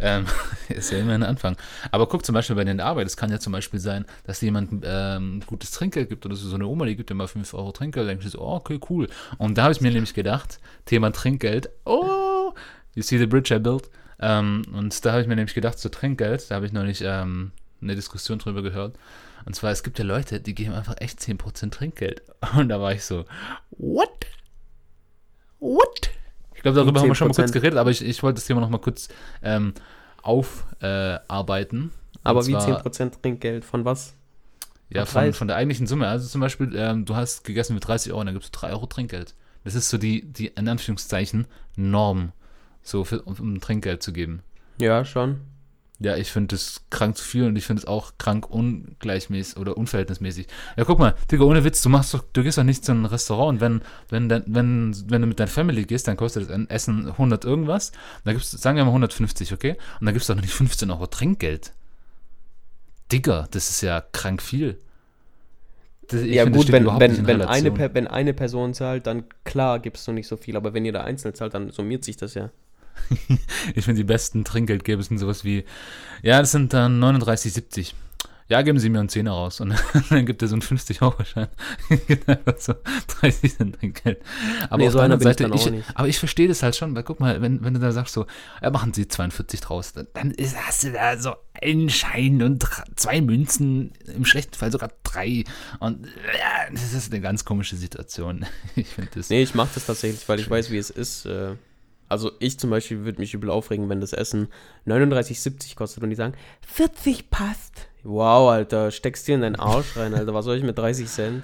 Ähm, 0.00 0.26
ist 0.68 0.90
ja 0.90 0.98
immer 0.98 1.12
ein 1.12 1.22
Anfang. 1.22 1.56
Aber 1.92 2.08
guck 2.08 2.24
zum 2.26 2.34
Beispiel 2.34 2.56
bei 2.56 2.64
der 2.64 2.84
Arbeit, 2.84 3.06
es 3.06 3.16
kann 3.16 3.30
ja 3.30 3.38
zum 3.38 3.52
Beispiel 3.52 3.78
sein, 3.78 4.04
dass 4.24 4.40
jemand 4.40 4.82
ähm, 4.84 5.42
gutes 5.46 5.70
Trinkgeld 5.70 6.08
gibt 6.08 6.26
oder 6.26 6.34
so, 6.34 6.48
so 6.48 6.56
eine 6.56 6.66
Oma, 6.66 6.86
die 6.86 6.96
gibt 6.96 7.08
dir 7.08 7.14
mal 7.14 7.28
5 7.28 7.54
Euro 7.54 7.70
Trinkgeld, 7.70 8.04
dann 8.04 8.18
denkst 8.18 8.24
du 8.24 8.30
so, 8.30 8.40
oh, 8.40 8.56
okay, 8.56 8.80
cool. 8.90 9.06
Und 9.38 9.58
da 9.58 9.64
habe 9.64 9.72
ich 9.72 9.80
mir 9.80 9.92
nämlich 9.92 10.14
gedacht, 10.14 10.58
Thema 10.86 11.12
Trinkgeld, 11.12 11.70
oh, 11.84 12.52
you 12.94 13.02
see 13.02 13.16
the 13.16 13.26
bridge 13.26 13.54
I 13.54 13.60
built. 13.60 13.88
Ähm, 14.20 14.62
und 14.72 15.04
da 15.04 15.12
habe 15.12 15.22
ich 15.22 15.28
mir 15.28 15.36
nämlich 15.36 15.54
gedacht, 15.54 15.78
so 15.78 15.88
Trinkgeld, 15.88 16.50
da 16.50 16.56
habe 16.56 16.66
ich 16.66 16.72
noch 16.72 16.84
nicht 16.84 17.02
ähm, 17.02 17.52
eine 17.80 17.94
Diskussion 17.94 18.38
drüber 18.38 18.62
gehört. 18.62 18.96
Und 19.44 19.54
zwar, 19.54 19.72
es 19.72 19.82
gibt 19.82 19.98
ja 19.98 20.04
Leute, 20.04 20.40
die 20.40 20.54
geben 20.54 20.72
einfach 20.72 20.96
echt 20.98 21.18
10% 21.18 21.70
Trinkgeld. 21.70 22.22
Und 22.56 22.68
da 22.68 22.80
war 22.80 22.92
ich 22.92 23.04
so, 23.04 23.24
what? 23.70 24.26
What? 25.58 26.10
Ich 26.54 26.62
glaube, 26.62 26.76
darüber 26.76 27.00
haben 27.00 27.08
wir 27.08 27.14
schon 27.14 27.28
mal 27.28 27.34
kurz 27.34 27.52
geredet, 27.52 27.78
aber 27.78 27.90
ich, 27.90 28.04
ich 28.04 28.22
wollte 28.22 28.36
das 28.36 28.46
Thema 28.46 28.60
noch 28.60 28.68
mal 28.68 28.78
kurz 28.78 29.08
ähm, 29.42 29.74
aufarbeiten. 30.22 31.90
Äh, 31.90 32.18
aber 32.22 32.46
wie 32.46 32.56
10% 32.56 33.20
Trinkgeld? 33.20 33.64
Von 33.64 33.84
was? 33.84 34.14
Ja, 34.90 35.06
von, 35.06 35.32
von 35.32 35.48
der 35.48 35.56
eigentlichen 35.56 35.86
Summe. 35.86 36.06
Also 36.06 36.28
zum 36.28 36.40
Beispiel, 36.40 36.72
ähm, 36.76 37.04
du 37.04 37.16
hast 37.16 37.44
gegessen 37.44 37.74
mit 37.74 37.86
30 37.86 38.12
Euro 38.12 38.20
und 38.20 38.26
dann 38.26 38.34
gibst 38.34 38.54
du 38.54 38.60
3 38.60 38.70
Euro 38.70 38.86
Trinkgeld. 38.86 39.34
Das 39.64 39.74
ist 39.74 39.88
so 39.88 39.98
die, 39.98 40.22
die 40.22 40.48
in 40.48 40.68
Anführungszeichen, 40.68 41.46
Norm. 41.76 42.32
So, 42.82 43.04
für, 43.04 43.22
um, 43.22 43.34
um 43.38 43.60
Trinkgeld 43.60 44.02
zu 44.02 44.12
geben. 44.12 44.42
Ja, 44.78 45.04
schon. 45.04 45.40
Ja, 46.04 46.16
ich 46.16 46.32
finde 46.32 46.56
das 46.56 46.80
krank 46.90 47.16
zu 47.16 47.22
viel 47.22 47.44
und 47.44 47.54
ich 47.54 47.64
finde 47.64 47.80
es 47.80 47.86
auch 47.86 48.14
krank 48.18 48.50
ungleichmäßig 48.50 49.56
oder 49.56 49.76
unverhältnismäßig. 49.76 50.48
Ja, 50.76 50.84
guck 50.84 50.98
mal, 50.98 51.14
Digga, 51.30 51.44
ohne 51.44 51.62
Witz, 51.62 51.80
du 51.80 51.90
machst 51.90 52.12
doch, 52.12 52.24
du 52.32 52.42
gehst 52.42 52.58
doch 52.58 52.64
nicht 52.64 52.84
zu 52.84 52.90
einem 52.90 53.04
Restaurant 53.04 53.54
und 53.54 53.60
wenn, 53.60 53.82
wenn, 54.08 54.28
wenn, 54.52 54.96
wenn 55.10 55.20
du 55.20 55.28
mit 55.28 55.38
deiner 55.38 55.48
Family 55.48 55.84
gehst, 55.84 56.08
dann 56.08 56.16
kostet 56.16 56.50
das 56.50 56.58
Essen 56.68 57.06
100 57.06 57.44
irgendwas. 57.44 57.92
Da 58.24 58.32
gibst 58.32 58.50
sagen 58.50 58.76
wir 58.76 58.84
mal 58.84 58.90
150, 58.90 59.52
okay? 59.52 59.76
Und 60.00 60.06
da 60.06 60.12
gibst 60.12 60.28
du 60.28 60.34
doch 60.34 60.40
nicht 60.40 60.52
15 60.52 60.90
Euro 60.90 61.06
Trinkgeld. 61.06 61.72
Digga, 63.12 63.46
das 63.52 63.70
ist 63.70 63.82
ja 63.82 64.02
krank 64.12 64.42
viel. 64.42 64.78
Das, 66.08 66.24
ja 66.24 66.42
finde, 66.42 66.58
gut, 66.58 66.72
wenn, 66.72 66.86
wenn, 66.86 67.26
wenn, 67.28 67.42
eine, 67.42 67.94
wenn 67.94 68.06
eine 68.08 68.34
Person 68.34 68.74
zahlt, 68.74 69.06
dann 69.06 69.24
klar 69.44 69.78
gibst 69.78 70.08
du 70.08 70.12
nicht 70.12 70.26
so 70.26 70.36
viel, 70.36 70.56
aber 70.56 70.74
wenn 70.74 70.84
ihr 70.84 70.92
da 70.92 71.04
einzeln 71.04 71.34
zahlt, 71.34 71.54
dann 71.54 71.70
summiert 71.70 72.02
sich 72.02 72.16
das 72.16 72.34
ja. 72.34 72.50
ich 73.74 73.84
finde, 73.84 74.00
die 74.00 74.04
besten 74.04 74.44
Trinkgeldgeber 74.44 75.02
sind 75.02 75.18
sowas 75.18 75.44
wie, 75.44 75.64
ja, 76.22 76.40
das 76.40 76.52
sind 76.52 76.72
dann 76.72 77.02
39,70 77.02 77.94
ja, 78.52 78.60
geben 78.60 78.78
Sie 78.78 78.90
mir 78.90 79.00
einen 79.00 79.08
Zehner 79.08 79.30
raus. 79.30 79.62
Und 79.62 79.74
dann 80.10 80.26
gibt 80.26 80.42
er 80.42 80.48
so 80.48 80.54
einen 80.54 80.62
50-Euro-Schein. 80.62 81.48
so 82.58 82.74
30 83.20 83.56
Cent 83.56 83.78
Geld. 83.80 84.20
Aber 84.68 84.76
nee, 84.76 84.88
auf 84.88 84.92
so 84.92 84.98
anderen 84.98 85.22
Seite, 85.22 85.50
ich, 85.54 85.70
aber 85.94 86.08
ich 86.08 86.18
verstehe 86.18 86.48
das 86.48 86.62
halt 86.62 86.76
schon, 86.76 86.94
weil 86.94 87.02
guck 87.02 87.18
mal, 87.18 87.40
wenn, 87.40 87.64
wenn 87.64 87.72
du 87.72 87.80
da 87.80 87.92
sagst 87.92 88.12
so, 88.12 88.26
ja, 88.60 88.70
machen 88.70 88.92
Sie 88.92 89.08
42 89.08 89.62
draus, 89.62 89.94
dann 89.94 90.30
ist, 90.32 90.54
hast 90.54 90.84
du 90.84 90.92
da 90.92 91.16
so 91.16 91.34
einen 91.62 91.88
Schein 91.88 92.42
und 92.42 92.68
zwei 92.96 93.22
Münzen, 93.22 93.92
im 94.14 94.26
schlechten 94.26 94.54
Fall 94.54 94.70
sogar 94.70 94.90
drei. 95.02 95.44
Und 95.80 96.06
ja, 96.06 96.70
das 96.70 96.92
ist 96.92 97.10
eine 97.10 97.22
ganz 97.22 97.46
komische 97.46 97.76
Situation. 97.76 98.44
Ich 98.76 98.88
finde 98.88 99.12
das. 99.14 99.30
Nee, 99.30 99.42
ich 99.42 99.54
mache 99.54 99.70
das 99.74 99.86
tatsächlich, 99.86 100.28
weil 100.28 100.40
ich 100.40 100.50
weiß, 100.50 100.70
wie 100.70 100.78
es 100.78 100.90
ist. 100.90 101.24
Äh 101.24 101.56
also 102.12 102.30
ich 102.38 102.58
zum 102.60 102.70
Beispiel 102.70 103.04
würde 103.04 103.20
mich 103.20 103.34
übel 103.34 103.50
aufregen, 103.50 103.88
wenn 103.88 104.00
das 104.00 104.12
Essen 104.12 104.48
39,70 104.86 105.74
kostet 105.74 106.02
und 106.04 106.10
die 106.10 106.16
sagen, 106.16 106.34
40 106.66 107.30
passt. 107.30 107.88
Wow, 108.04 108.50
Alter, 108.50 108.90
steckst 108.90 109.26
dir 109.26 109.34
in 109.34 109.40
deinen 109.40 109.56
Arsch 109.56 109.96
rein, 109.96 110.14
Alter. 110.14 110.34
Was 110.34 110.44
soll 110.44 110.56
ich 110.56 110.62
mit 110.62 110.78
30 110.78 111.08
Cent? 111.08 111.42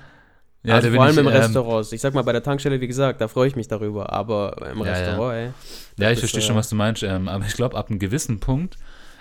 Ja, 0.64 0.74
also 0.74 0.90
vor 0.90 1.04
allem 1.04 1.12
ich, 1.12 1.18
im 1.18 1.26
ähm, 1.26 1.32
Restaurant. 1.32 1.92
Ich 1.92 2.00
sag 2.00 2.14
mal, 2.14 2.22
bei 2.22 2.32
der 2.32 2.42
Tankstelle, 2.42 2.80
wie 2.80 2.88
gesagt, 2.88 3.20
da 3.20 3.28
freue 3.28 3.48
ich 3.48 3.56
mich 3.56 3.68
darüber. 3.68 4.12
Aber 4.12 4.70
im 4.70 4.78
ja, 4.78 4.92
Restaurant, 4.92 5.34
ja. 5.34 5.40
ey. 5.40 5.52
Ja, 5.98 6.10
ich 6.10 6.18
verstehe 6.18 6.42
äh, 6.42 6.44
schon, 6.44 6.56
was 6.56 6.68
du 6.68 6.76
meinst. 6.76 7.02
Ähm, 7.02 7.28
aber 7.28 7.46
ich 7.46 7.54
glaube, 7.54 7.76
ab 7.76 7.88
einem 7.88 7.98
gewissen 7.98 8.40
Punkt 8.40 8.76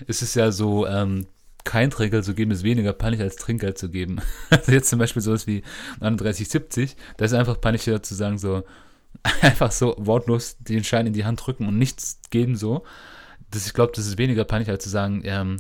ist 0.07 0.21
es 0.21 0.35
ja 0.35 0.51
so, 0.51 0.87
ähm, 0.87 1.27
kein 1.63 1.91
Trinkgeld 1.91 2.23
zu 2.23 2.33
geben, 2.33 2.51
ist 2.51 2.63
weniger 2.63 2.93
peinlich 2.93 3.21
als 3.21 3.35
Trinkgeld 3.35 3.77
zu 3.77 3.89
geben. 3.89 4.19
Also 4.49 4.71
jetzt 4.71 4.89
zum 4.89 4.99
Beispiel 4.99 5.21
sowas 5.21 5.47
wie 5.47 5.63
39,70, 6.01 6.95
da 7.17 7.25
ist 7.25 7.33
einfach 7.33 7.59
peinlicher 7.59 8.01
zu 8.01 8.15
sagen, 8.15 8.37
so, 8.37 8.63
einfach 9.41 9.71
so 9.71 9.95
wortlos 9.97 10.57
den 10.59 10.83
Schein 10.83 11.07
in 11.07 11.13
die 11.13 11.25
Hand 11.25 11.45
drücken 11.45 11.67
und 11.67 11.77
nichts 11.77 12.19
geben, 12.29 12.55
so. 12.55 12.83
Das, 13.51 13.65
ich 13.65 13.74
glaube, 13.74 13.93
das 13.95 14.05
ist 14.05 14.17
weniger 14.17 14.43
peinlich, 14.43 14.69
als 14.69 14.83
zu 14.83 14.89
sagen, 14.89 15.21
ähm, 15.24 15.57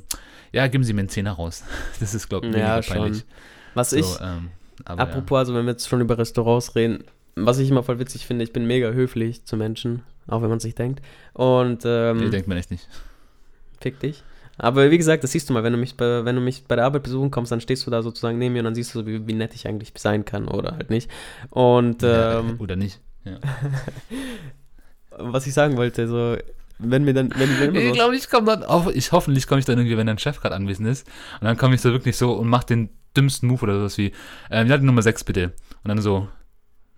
ja, 0.51 0.67
geben 0.67 0.83
Sie 0.83 0.93
mir 0.93 1.01
einen 1.01 1.09
Zehner 1.09 1.33
raus. 1.33 1.63
Das 1.99 2.13
ist, 2.13 2.29
glaube 2.29 2.47
ich, 2.47 2.55
ja, 2.55 2.81
peinlich. 2.81 3.25
Was 3.73 3.91
so, 3.91 3.97
ich, 3.97 4.05
ähm, 4.21 4.49
apropos, 4.85 5.35
ja. 5.35 5.39
also 5.39 5.53
wenn 5.53 5.65
wir 5.65 5.71
jetzt 5.71 5.87
schon 5.87 6.01
über 6.01 6.17
Restaurants 6.17 6.75
reden, 6.75 7.03
was 7.35 7.59
ich 7.59 7.69
immer 7.69 7.83
voll 7.83 7.99
witzig 7.99 8.25
finde, 8.25 8.43
ich 8.43 8.53
bin 8.53 8.65
mega 8.65 8.89
höflich 8.89 9.45
zu 9.45 9.57
Menschen, 9.57 10.03
auch 10.27 10.41
wenn 10.41 10.49
man 10.49 10.59
sich 10.59 10.75
denkt. 10.75 11.01
Und, 11.33 11.83
ähm, 11.85 12.17
nee, 12.17 12.29
denkt 12.29 12.47
man 12.47 12.57
echt 12.57 12.71
nicht. 12.71 12.87
Fick 13.79 13.99
dich. 13.99 14.23
Aber 14.57 14.89
wie 14.89 14.97
gesagt, 14.97 15.23
das 15.23 15.31
siehst 15.31 15.49
du 15.49 15.53
mal, 15.53 15.63
wenn 15.63 15.73
du 15.73 15.79
mich 15.79 15.95
bei, 15.95 16.25
wenn 16.25 16.35
du 16.35 16.41
mich 16.41 16.65
bei 16.65 16.75
der 16.75 16.85
Arbeit 16.85 17.03
besuchen 17.03 17.29
kommst, 17.29 17.51
dann 17.51 17.61
stehst 17.61 17.85
du 17.85 17.91
da 17.91 18.01
sozusagen 18.01 18.39
neben 18.39 18.53
mir 18.53 18.59
und 18.59 18.65
dann 18.65 18.75
siehst 18.75 18.95
du, 18.95 19.05
wie, 19.05 19.27
wie 19.27 19.33
nett 19.33 19.53
ich 19.53 19.67
eigentlich 19.67 19.93
sein 19.97 20.25
kann 20.25 20.47
oder 20.47 20.75
halt 20.75 20.89
nicht. 20.89 21.11
Und, 21.51 22.01
ähm, 22.01 22.09
ja, 22.09 22.43
oder 22.57 22.75
nicht, 22.75 22.99
ja. 23.31 23.39
was 25.17 25.47
ich 25.47 25.53
sagen 25.53 25.77
wollte, 25.77 26.07
so, 26.07 26.37
wenn 26.79 27.03
mir 27.03 27.13
dann, 27.13 27.31
wenn, 27.35 27.59
wenn 27.59 27.75
ich 27.87 27.93
glaube, 27.93 28.15
ich 28.15 28.29
komme 28.29 28.47
dann 28.47 28.63
auf, 28.63 28.93
ich 28.93 29.11
hoffentlich 29.11 29.47
komme 29.47 29.59
ich 29.59 29.65
dann 29.65 29.77
irgendwie, 29.77 29.97
wenn 29.97 30.07
dein 30.07 30.19
Chef 30.19 30.39
gerade 30.39 30.55
anwesend 30.55 30.87
ist, 30.87 31.07
und 31.39 31.45
dann 31.45 31.57
komme 31.57 31.75
ich 31.75 31.81
so 31.81 31.91
wirklich 31.91 32.17
so 32.17 32.33
und 32.33 32.47
mach 32.47 32.63
den 32.63 32.89
dümmsten 33.15 33.49
Move 33.49 33.63
oder 33.63 33.75
sowas 33.79 33.97
wie, 33.97 34.11
ähm, 34.51 34.67
ja, 34.67 34.77
die 34.77 34.85
Nummer 34.85 35.01
6 35.01 35.23
bitte. 35.23 35.53
Und 35.83 35.89
dann 35.89 36.01
so, 36.01 36.27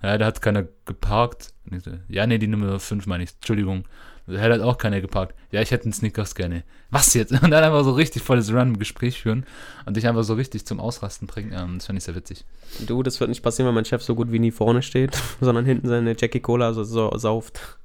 ja, 0.04 0.18
da 0.18 0.26
hat 0.26 0.42
keiner 0.42 0.68
geparkt. 0.86 1.54
So, 1.84 1.92
ja, 2.08 2.28
nee, 2.28 2.38
die 2.38 2.48
Nummer 2.48 2.80
5 2.80 3.06
meine 3.08 3.24
ich, 3.24 3.32
Entschuldigung. 3.36 3.86
Da 4.30 4.40
hat 4.42 4.62
auch 4.62 4.78
keiner 4.78 5.02
geparkt. 5.02 5.36
Ja, 5.52 5.62
ich 5.62 5.72
hätte 5.72 5.86
einen 5.86 5.94
Snickers 5.94 6.36
gerne. 6.36 6.64
Was 6.92 7.14
jetzt? 7.14 7.32
Und 7.44 7.50
dann 7.50 7.64
einfach 7.64 7.84
so 7.84 7.92
richtig 7.92 8.22
volles 8.22 8.54
random 8.54 8.78
Gespräch 8.78 9.22
führen 9.22 9.46
und 9.86 9.98
dich 9.98 10.08
einfach 10.08 10.24
so 10.24 10.36
richtig 10.36 10.66
zum 10.66 10.80
Ausrasten 10.80 11.28
bringen. 11.28 11.52
Ähm, 11.54 11.76
das 11.78 11.88
fand 11.88 11.98
ich 11.98 12.04
sehr 12.04 12.16
witzig. 12.16 12.46
Du, 12.86 13.04
das 13.04 13.20
wird 13.20 13.30
nicht 13.30 13.42
passieren, 13.42 13.68
weil 13.68 13.74
mein 13.74 13.86
Chef 13.86 14.02
so 14.04 14.16
gut 14.16 14.32
wie 14.32 14.40
nie 14.40 14.52
vorne 14.52 14.82
steht, 14.82 15.18
sondern 15.42 15.66
hinten 15.66 15.88
seine 15.88 16.16
Jackie 16.18 16.40
Cola 16.40 16.74
so, 16.74 16.84
so 16.84 17.12
sauft. 17.18 17.78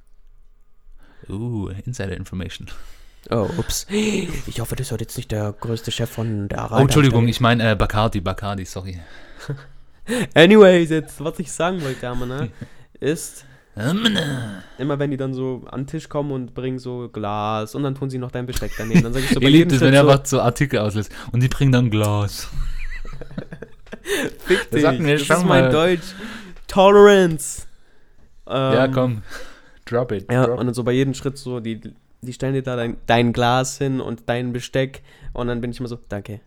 Uh, 1.27 1.69
Insider 1.85 2.15
Information. 2.15 2.67
Oh, 3.31 3.49
ups. 3.57 3.87
Ich 3.89 4.59
hoffe, 4.59 4.75
das 4.75 4.91
ist 4.91 4.99
jetzt 4.99 5.17
nicht 5.17 5.31
der 5.31 5.53
größte 5.59 5.91
Chef 5.91 6.09
von 6.09 6.47
der 6.47 6.59
Arabien. 6.59 6.79
Oh, 6.79 6.83
Entschuldigung, 6.83 7.27
ich 7.27 7.39
meine 7.39 7.71
äh, 7.71 7.75
Bacardi, 7.75 8.21
Bacardi, 8.21 8.65
sorry. 8.65 8.99
Anyways, 10.35 10.91
jetzt, 10.91 11.23
was 11.23 11.39
ich 11.39 11.51
sagen 11.51 11.81
wollte, 11.81 12.07
Amana, 12.07 12.49
ist, 12.99 13.45
immer 14.77 14.99
wenn 14.99 15.11
die 15.11 15.17
dann 15.17 15.33
so 15.33 15.63
an 15.69 15.81
den 15.81 15.87
Tisch 15.87 16.07
kommen 16.07 16.31
und 16.31 16.53
bringen 16.53 16.79
so 16.79 17.09
Glas 17.09 17.75
und 17.75 17.83
dann 17.83 17.95
tun 17.95 18.09
sie 18.09 18.17
noch 18.17 18.31
dein 18.31 18.45
Besteck 18.45 18.71
daneben. 18.77 19.03
Dann 19.03 19.13
sage 19.13 19.25
ich 19.25 19.31
so, 19.31 19.39
bei 19.41 19.49
liebt 19.49 19.71
es, 19.71 19.81
wenn 19.81 19.93
er 19.93 20.03
so, 20.03 20.09
einfach 20.09 20.25
so 20.25 20.41
Artikel 20.41 20.79
auslässt 20.79 21.11
und 21.31 21.43
die 21.43 21.47
bringen 21.47 21.71
dann 21.71 21.89
Glas. 21.89 22.47
Fick 24.45 24.71
dich, 24.71 24.83
das, 24.83 24.97
das 24.97 25.39
ist 25.39 25.45
mein 25.45 25.71
Deutsch. 25.71 26.15
Tolerance. 26.67 27.63
Ähm, 28.47 28.73
ja, 28.73 28.87
komm. 28.87 29.23
Drop 29.85 30.11
it. 30.11 30.31
Ja, 30.31 30.45
drop. 30.45 30.59
und 30.59 30.65
dann 30.65 30.73
so 30.73 30.83
bei 30.83 30.93
jedem 30.93 31.13
Schritt 31.13 31.37
so, 31.37 31.59
die, 31.59 31.81
die 32.21 32.33
stellen 32.33 32.53
dir 32.53 32.63
da 32.63 32.75
dein, 32.75 32.97
dein 33.05 33.33
Glas 33.33 33.77
hin 33.77 33.99
und 33.99 34.23
dein 34.27 34.53
Besteck. 34.53 35.03
Und 35.33 35.47
dann 35.47 35.61
bin 35.61 35.71
ich 35.71 35.79
immer 35.79 35.89
so, 35.89 35.99
danke, 36.09 36.39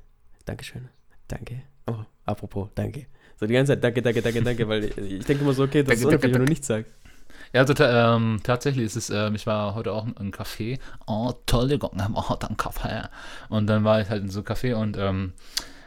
Dankeschön, 0.49 0.89
danke. 1.29 1.63
Oh, 1.87 2.05
apropos, 2.25 2.71
danke. 2.75 3.07
So 3.39 3.47
die 3.47 3.53
ganze 3.53 3.73
Zeit, 3.73 3.85
danke, 3.85 4.01
danke, 4.01 4.23
danke, 4.23 4.43
danke, 4.43 4.67
weil 4.67 4.85
ich, 4.85 4.97
ich 4.97 5.25
denke 5.27 5.45
immer 5.45 5.53
so, 5.53 5.65
okay, 5.65 5.83
das 5.83 5.89
danke, 5.89 6.09
ist 6.09 6.15
unfair, 6.15 6.33
wenn 6.33 6.47
du 6.47 6.51
nichts 6.51 6.67
sagst. 6.67 6.91
Ja, 7.53 7.63
also, 7.63 7.75
ähm, 7.83 8.41
tatsächlich 8.43 8.85
ist 8.85 8.97
es, 8.97 9.11
ähm, 9.11 9.35
ich 9.35 9.47
war 9.47 9.75
heute 9.75 9.93
auch 9.93 10.07
im 10.07 10.31
Café. 10.33 10.79
Oh, 11.07 11.33
toll, 11.47 11.79
oh, 11.81 12.37
dann 12.39 12.57
Kaffee. 12.57 13.09
Und 13.49 13.67
dann 13.67 13.85
war 13.85 14.01
ich 14.01 14.11
halt 14.11 14.23
in 14.23 14.31
so 14.31 14.41
einem 14.41 14.47
Café 14.47 14.75
und 14.75 14.97
ähm, 14.99 15.33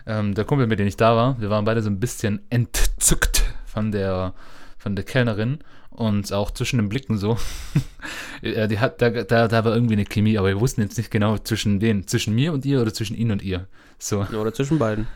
ähm, 0.06 0.34
der 0.34 0.46
Kumpel, 0.46 0.68
mit 0.68 0.80
dem 0.80 0.88
ich 0.88 0.98
da 0.98 1.15
war, 1.15 1.39
wir 1.39 1.50
waren 1.50 1.65
beide 1.65 1.82
so 1.82 1.89
ein 1.89 2.00
bisschen 2.00 2.41
entzückt 2.50 3.44
von 3.65 3.91
der, 3.91 4.34
von 4.77 4.96
der 4.96 5.06
Kellnerin 5.06 5.60
und 5.91 6.32
auch 6.34 6.51
zwischen 6.51 6.77
den 6.77 6.89
Blicken 6.89 7.18
so. 7.18 7.38
die 8.41 8.80
hat, 8.80 9.01
da, 9.01 9.10
da, 9.10 9.48
da 9.48 9.65
war 9.65 9.74
irgendwie 9.74 9.94
eine 9.94 10.06
Chemie, 10.06 10.38
aber 10.38 10.48
wir 10.48 10.60
wussten 10.60 10.82
jetzt 10.82 10.98
nicht 10.98 11.12
genau 11.12 11.38
zwischen 11.38 11.80
denen, 11.80 12.08
zwischen 12.08 12.34
mir 12.34 12.53
und 12.53 12.65
ihr 12.65 12.82
oder 12.82 12.94
zwischen 12.94 13.15
ihnen 13.15 13.32
und 13.32 13.44
ihr. 13.44 13.68
So. 14.00 14.22
Oder 14.22 14.53
zwischen 14.53 14.80
beiden. 14.80 15.08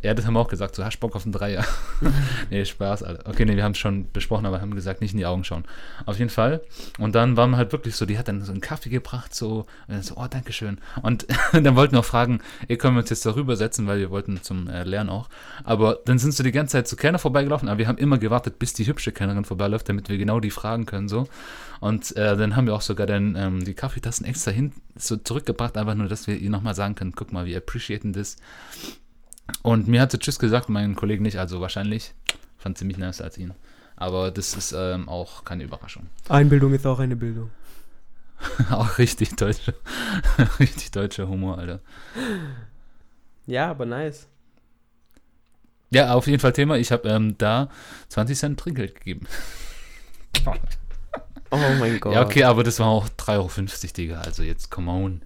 Ja, 0.00 0.14
das 0.14 0.24
haben 0.24 0.34
wir 0.34 0.40
auch 0.40 0.48
gesagt, 0.48 0.74
so 0.74 0.84
hast 0.84 0.98
Bock 1.00 1.14
auf 1.14 1.24
einen 1.24 1.32
Dreier. 1.32 1.64
nee, 2.50 2.64
Spaß, 2.64 3.02
Alter. 3.02 3.28
Okay, 3.28 3.44
nee, 3.44 3.56
wir 3.56 3.64
haben 3.64 3.72
es 3.72 3.78
schon 3.78 4.10
besprochen, 4.10 4.46
aber 4.46 4.60
haben 4.60 4.74
gesagt, 4.74 5.00
nicht 5.00 5.12
in 5.12 5.18
die 5.18 5.26
Augen 5.26 5.44
schauen. 5.44 5.64
Auf 6.06 6.18
jeden 6.18 6.30
Fall. 6.30 6.62
Und 6.98 7.14
dann 7.14 7.36
waren 7.36 7.50
wir 7.50 7.56
halt 7.58 7.72
wirklich 7.72 7.94
so, 7.94 8.06
die 8.06 8.18
hat 8.18 8.28
dann 8.28 8.42
so 8.42 8.52
einen 8.52 8.60
Kaffee 8.60 8.88
gebracht, 8.88 9.34
so, 9.34 9.66
und 9.88 9.94
dann 9.94 10.02
so, 10.02 10.16
oh, 10.16 10.26
Dankeschön. 10.28 10.78
Und 11.02 11.26
dann 11.52 11.76
wollten 11.76 11.94
wir 11.94 12.00
auch 12.00 12.04
fragen, 12.04 12.40
ey, 12.68 12.76
können 12.76 12.94
wir 12.94 13.00
uns 13.00 13.10
jetzt 13.10 13.26
darüber 13.26 13.56
setzen, 13.56 13.86
weil 13.86 13.98
wir 13.98 14.10
wollten 14.10 14.42
zum 14.42 14.68
äh, 14.68 14.84
Lernen 14.84 15.10
auch. 15.10 15.28
Aber 15.64 15.98
dann 16.04 16.18
sind 16.18 16.32
sie 16.32 16.42
die 16.42 16.52
ganze 16.52 16.72
Zeit 16.72 16.88
zu 16.88 16.96
Kellner 16.96 17.18
vorbeigelaufen, 17.18 17.68
aber 17.68 17.78
wir 17.78 17.88
haben 17.88 17.98
immer 17.98 18.18
gewartet, 18.18 18.58
bis 18.58 18.72
die 18.72 18.86
hübsche 18.86 19.12
Kellnerin 19.12 19.44
vorbeiläuft, 19.44 19.88
damit 19.88 20.08
wir 20.08 20.16
genau 20.16 20.40
die 20.40 20.50
fragen 20.50 20.86
können, 20.86 21.08
so. 21.08 21.26
Und 21.80 22.16
äh, 22.16 22.36
dann 22.36 22.54
haben 22.54 22.66
wir 22.66 22.74
auch 22.74 22.80
sogar 22.80 23.08
dann 23.08 23.34
ähm, 23.36 23.64
die 23.64 23.74
Kaffeetassen 23.74 24.24
extra 24.24 24.52
hin, 24.52 24.72
so 24.94 25.16
zurückgebracht, 25.16 25.76
einfach 25.76 25.96
nur, 25.96 26.06
dass 26.06 26.28
wir 26.28 26.36
ihr 26.36 26.48
nochmal 26.48 26.76
sagen 26.76 26.94
können, 26.94 27.12
guck 27.16 27.32
mal, 27.32 27.44
wir 27.44 27.58
appreciaten 27.58 28.12
das. 28.12 28.36
Und 29.62 29.88
mir 29.88 30.00
hat 30.00 30.12
sie 30.12 30.18
Tschüss 30.18 30.38
gesagt, 30.38 30.68
meinen 30.68 30.96
Kollegen 30.96 31.22
nicht, 31.22 31.38
also 31.38 31.60
wahrscheinlich 31.60 32.14
fand 32.58 32.78
sie 32.78 32.84
mich 32.84 32.96
nice 32.96 33.20
als 33.20 33.38
ihn. 33.38 33.52
Aber 33.96 34.30
das 34.30 34.54
ist 34.54 34.72
ähm, 34.72 35.08
auch 35.08 35.44
keine 35.44 35.64
Überraschung. 35.64 36.06
Einbildung 36.28 36.72
ist 36.72 36.86
auch 36.86 36.98
eine 36.98 37.16
Bildung. 37.16 37.50
auch 38.70 38.98
richtig 38.98 39.36
deutscher, 39.36 39.74
richtig 40.58 40.90
deutscher 40.90 41.28
Humor, 41.28 41.58
Alter. 41.58 41.80
Ja, 43.46 43.70
aber 43.70 43.86
nice. 43.86 44.26
Ja, 45.90 46.14
auf 46.14 46.26
jeden 46.26 46.40
Fall 46.40 46.52
Thema. 46.52 46.76
Ich 46.78 46.90
habe 46.90 47.08
ähm, 47.08 47.36
da 47.38 47.68
20 48.08 48.38
Cent 48.38 48.58
Trinkgeld 48.58 48.94
gegeben. 48.94 49.26
oh 51.50 51.58
mein 51.78 52.00
Gott. 52.00 52.14
Ja, 52.14 52.24
okay, 52.24 52.44
aber 52.44 52.64
das 52.64 52.80
war 52.80 52.86
auch 52.86 53.08
3,50 53.08 53.28
Euro, 53.36 53.92
Digga. 53.96 54.20
Also 54.22 54.42
jetzt, 54.42 54.70
come 54.70 54.90
on. 54.90 55.22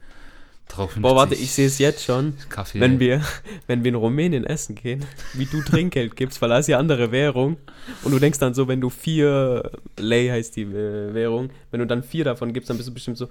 Boah, 0.75 1.17
warte, 1.17 1.35
ich 1.35 1.53
sehe 1.53 1.67
es 1.67 1.79
jetzt 1.79 2.05
schon. 2.05 2.35
Kaffee. 2.49 2.81
Wenn 2.81 3.01
wir, 3.01 3.23
wenn 3.67 3.83
wir 3.85 3.91
in 3.91 3.95
Rumänien 3.95 4.45
essen 4.45 4.75
gehen, 4.75 5.05
wie 5.33 5.47
du 5.47 5.63
Trinkgeld 5.63 6.17
gibst, 6.17 6.43
weil 6.43 6.51
da 6.51 6.59
ist 6.59 6.69
ja 6.69 6.79
andere 6.79 7.13
Währung. 7.13 7.57
Und 8.03 8.13
du 8.13 8.19
denkst 8.19 8.39
dann 8.39 8.53
so, 8.53 8.69
wenn 8.69 8.81
du 8.81 8.91
vier, 8.91 9.71
Lei 9.97 10.29
heißt 10.29 10.57
die 10.57 10.63
äh, 10.63 11.15
Währung, 11.15 11.51
wenn 11.71 11.81
du 11.81 11.87
dann 11.87 12.03
vier 12.03 12.25
davon 12.25 12.53
gibst, 12.53 12.69
dann 12.69 12.77
bist 12.77 12.89
du 12.89 12.95
bestimmt 12.95 13.17
so, 13.17 13.29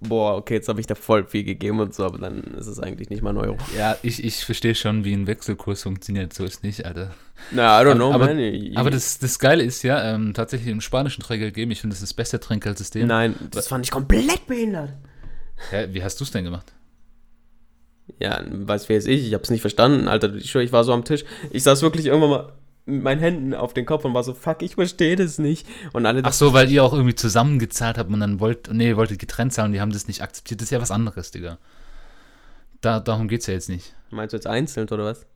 boah, 0.00 0.36
okay, 0.36 0.54
jetzt 0.54 0.68
habe 0.68 0.80
ich 0.80 0.86
da 0.86 0.94
voll 0.94 1.24
viel 1.26 1.44
gegeben 1.44 1.80
und 1.80 1.94
so, 1.94 2.04
aber 2.04 2.18
dann 2.18 2.42
ist 2.58 2.66
es 2.66 2.80
eigentlich 2.80 3.10
nicht 3.10 3.22
mal 3.22 3.30
ein 3.30 3.36
Euro. 3.36 3.58
Ja, 3.76 3.96
ich, 4.02 4.22
ich 4.24 4.44
verstehe 4.44 4.74
schon, 4.74 5.04
wie 5.04 5.12
ein 5.12 5.26
Wechselkurs 5.26 5.82
funktioniert, 5.82 6.32
so 6.32 6.44
ist 6.44 6.62
nicht, 6.62 6.84
Alter. 6.84 7.14
Na, 7.50 7.80
I 7.80 7.84
don't 7.84 7.96
know, 7.96 8.12
aber, 8.12 8.26
man. 8.26 8.76
Aber 8.76 8.90
das, 8.90 9.18
das 9.18 9.38
Geile 9.38 9.62
ist 9.62 9.82
ja, 9.82 10.14
ähm, 10.14 10.34
tatsächlich 10.34 10.70
im 10.70 10.80
spanischen 10.80 11.22
Trinkgeld 11.22 11.54
geben, 11.54 11.70
ich 11.70 11.80
finde, 11.80 11.94
das 11.94 12.02
ist 12.02 12.10
das 12.12 12.14
beste 12.14 12.40
Trinkgeldsystem. 12.40 13.06
Nein, 13.06 13.34
das 13.50 13.68
fand 13.68 13.84
ich 13.84 13.90
komplett 13.90 14.46
behindert. 14.46 14.92
Hä, 15.70 15.88
wie 15.90 16.02
hast 16.02 16.20
du 16.20 16.24
es 16.24 16.30
denn 16.30 16.44
gemacht? 16.44 16.72
Ja, 18.18 18.42
weiß 18.48 18.88
wer 18.88 18.96
ist 18.96 19.06
ich, 19.06 19.26
ich 19.26 19.34
hab's 19.34 19.50
nicht 19.50 19.60
verstanden, 19.60 20.08
Alter. 20.08 20.34
Ich, 20.34 20.54
ich 20.54 20.72
war 20.72 20.84
so 20.84 20.92
am 20.92 21.04
Tisch. 21.04 21.24
Ich 21.50 21.62
saß 21.62 21.82
wirklich 21.82 22.06
irgendwann 22.06 22.30
mal 22.30 22.52
mit 22.88 23.02
meinen 23.02 23.20
Händen 23.20 23.54
auf 23.54 23.74
den 23.74 23.84
Kopf 23.84 24.04
und 24.04 24.14
war 24.14 24.24
so, 24.24 24.32
fuck, 24.32 24.62
ich 24.62 24.74
verstehe 24.74 25.14
das 25.14 25.38
nicht. 25.38 25.66
Und 25.92 26.06
alle 26.06 26.22
Ach 26.24 26.32
so, 26.32 26.54
weil 26.54 26.70
ihr 26.70 26.82
auch 26.82 26.94
irgendwie 26.94 27.14
zusammengezahlt 27.14 27.98
habt 27.98 28.10
und 28.10 28.20
dann 28.20 28.40
wollt, 28.40 28.72
nee, 28.72 28.88
ihr 28.88 28.96
wolltet 28.96 29.18
getrennt 29.18 29.52
zahlen 29.52 29.66
und 29.66 29.72
die 29.74 29.80
haben 29.80 29.92
das 29.92 30.08
nicht 30.08 30.22
akzeptiert. 30.22 30.60
Das 30.60 30.66
ist 30.66 30.70
ja 30.70 30.80
was 30.80 30.90
anderes, 30.90 31.30
Digga. 31.30 31.58
Da, 32.80 32.98
darum 33.00 33.28
geht's 33.28 33.46
ja 33.46 33.54
jetzt 33.54 33.68
nicht. 33.68 33.94
Meinst 34.10 34.32
du 34.32 34.36
jetzt 34.38 34.46
einzeln 34.46 34.88
oder 34.88 35.04
was? 35.04 35.26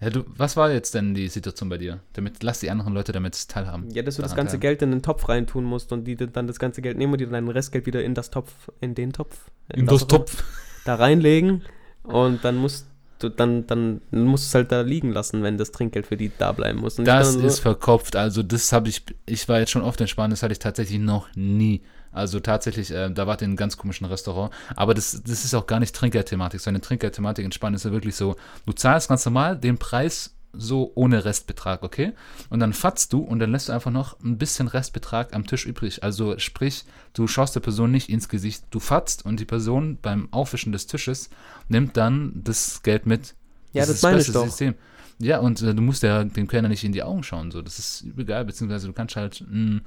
Ja, 0.00 0.10
du, 0.10 0.24
was 0.36 0.56
war 0.56 0.70
jetzt 0.70 0.94
denn 0.94 1.14
die 1.14 1.28
Situation 1.28 1.68
bei 1.68 1.78
dir? 1.78 2.00
Damit, 2.12 2.42
lass 2.42 2.60
die 2.60 2.70
anderen 2.70 2.92
Leute 2.92 3.12
damit 3.12 3.48
teilhaben. 3.48 3.90
Ja, 3.90 4.02
dass 4.02 4.16
du 4.16 4.22
das 4.22 4.36
ganze 4.36 4.52
teilhaben. 4.52 4.60
Geld 4.60 4.82
in 4.82 4.90
den 4.92 5.02
Topf 5.02 5.28
reintun 5.28 5.64
musst 5.64 5.92
und 5.92 6.04
die 6.04 6.16
dann 6.16 6.46
das 6.46 6.58
ganze 6.58 6.82
Geld 6.82 6.98
nehmen 6.98 7.12
und 7.12 7.20
die 7.20 7.24
dann 7.24 7.32
dein 7.32 7.48
Restgeld 7.48 7.86
wieder 7.86 8.02
in 8.02 8.14
das 8.14 8.30
Topf, 8.30 8.52
in 8.80 8.94
den 8.94 9.12
Topf. 9.12 9.50
In, 9.72 9.80
in 9.80 9.86
das, 9.86 10.00
das 10.00 10.08
Topf. 10.08 10.44
Da 10.84 10.96
reinlegen 10.96 11.62
und 12.02 12.44
dann 12.44 12.56
musst 12.56 12.86
du, 13.18 13.28
dann, 13.28 13.66
dann 13.66 14.00
musst 14.10 14.48
es 14.48 14.54
halt 14.54 14.72
da 14.72 14.80
liegen 14.80 15.12
lassen, 15.12 15.42
wenn 15.42 15.58
das 15.58 15.70
Trinkgeld 15.70 16.06
für 16.06 16.16
die 16.16 16.32
da 16.36 16.52
bleiben 16.52 16.80
muss. 16.80 16.98
Und 16.98 17.04
das 17.04 17.34
so 17.34 17.40
ist 17.40 17.60
verkopft. 17.60 18.16
Also 18.16 18.42
das 18.42 18.72
habe 18.72 18.88
ich, 18.88 19.04
ich 19.26 19.48
war 19.48 19.60
jetzt 19.60 19.70
schon 19.70 19.82
oft 19.82 20.00
in 20.00 20.08
Spanien, 20.08 20.30
das 20.30 20.42
hatte 20.42 20.52
ich 20.52 20.58
tatsächlich 20.58 20.98
noch 20.98 21.28
nie. 21.34 21.82
Also 22.10 22.40
tatsächlich, 22.40 22.90
äh, 22.90 23.10
da 23.10 23.26
wart 23.26 23.40
ihr 23.40 23.46
in 23.46 23.52
einem 23.52 23.56
ganz 23.56 23.76
komischen 23.76 24.06
Restaurant. 24.06 24.52
Aber 24.76 24.92
das, 24.92 25.22
das 25.22 25.44
ist 25.44 25.54
auch 25.54 25.66
gar 25.66 25.80
nicht 25.80 25.94
Trinkgeldthematik, 25.94 26.60
sondern 26.60 26.82
Trinkgeldthematik 26.82 27.44
in 27.44 27.52
Spanien 27.52 27.76
ist 27.76 27.84
ja 27.84 27.92
wirklich 27.92 28.16
so, 28.16 28.36
du 28.66 28.72
zahlst 28.72 29.08
ganz 29.08 29.24
normal 29.24 29.56
den 29.56 29.78
Preis 29.78 30.34
so 30.52 30.92
ohne 30.94 31.24
Restbetrag, 31.24 31.82
okay? 31.82 32.12
Und 32.50 32.60
dann 32.60 32.72
fatzt 32.72 33.12
du 33.12 33.20
und 33.20 33.38
dann 33.38 33.50
lässt 33.50 33.68
du 33.68 33.72
einfach 33.72 33.90
noch 33.90 34.20
ein 34.20 34.38
bisschen 34.38 34.68
Restbetrag 34.68 35.34
am 35.34 35.46
Tisch 35.46 35.66
übrig. 35.66 36.02
Also 36.02 36.38
sprich, 36.38 36.84
du 37.14 37.26
schaust 37.26 37.54
der 37.54 37.60
Person 37.60 37.90
nicht 37.90 38.08
ins 38.08 38.28
Gesicht, 38.28 38.64
du 38.70 38.80
fatzt 38.80 39.24
und 39.24 39.40
die 39.40 39.44
Person 39.44 39.98
beim 40.00 40.28
Aufwischen 40.32 40.72
des 40.72 40.86
Tisches 40.86 41.30
nimmt 41.68 41.96
dann 41.96 42.32
das 42.44 42.82
Geld 42.82 43.06
mit. 43.06 43.34
Ja, 43.72 43.82
das, 43.82 44.00
das 44.00 44.02
meine 44.02 44.20
ich 44.20 44.30
doch. 44.30 44.44
System. 44.44 44.74
Ja, 45.18 45.38
und 45.38 45.62
äh, 45.62 45.74
du 45.74 45.82
musst 45.82 46.02
ja 46.02 46.24
dem 46.24 46.48
Kellner 46.48 46.68
nicht 46.68 46.84
in 46.84 46.92
die 46.92 47.02
Augen 47.02 47.22
schauen, 47.22 47.50
so. 47.50 47.62
Das 47.62 47.78
ist 47.78 48.04
geil, 48.26 48.44
beziehungsweise 48.44 48.88
du 48.88 48.92
kannst 48.92 49.16
halt 49.16 49.40
ein 49.40 49.82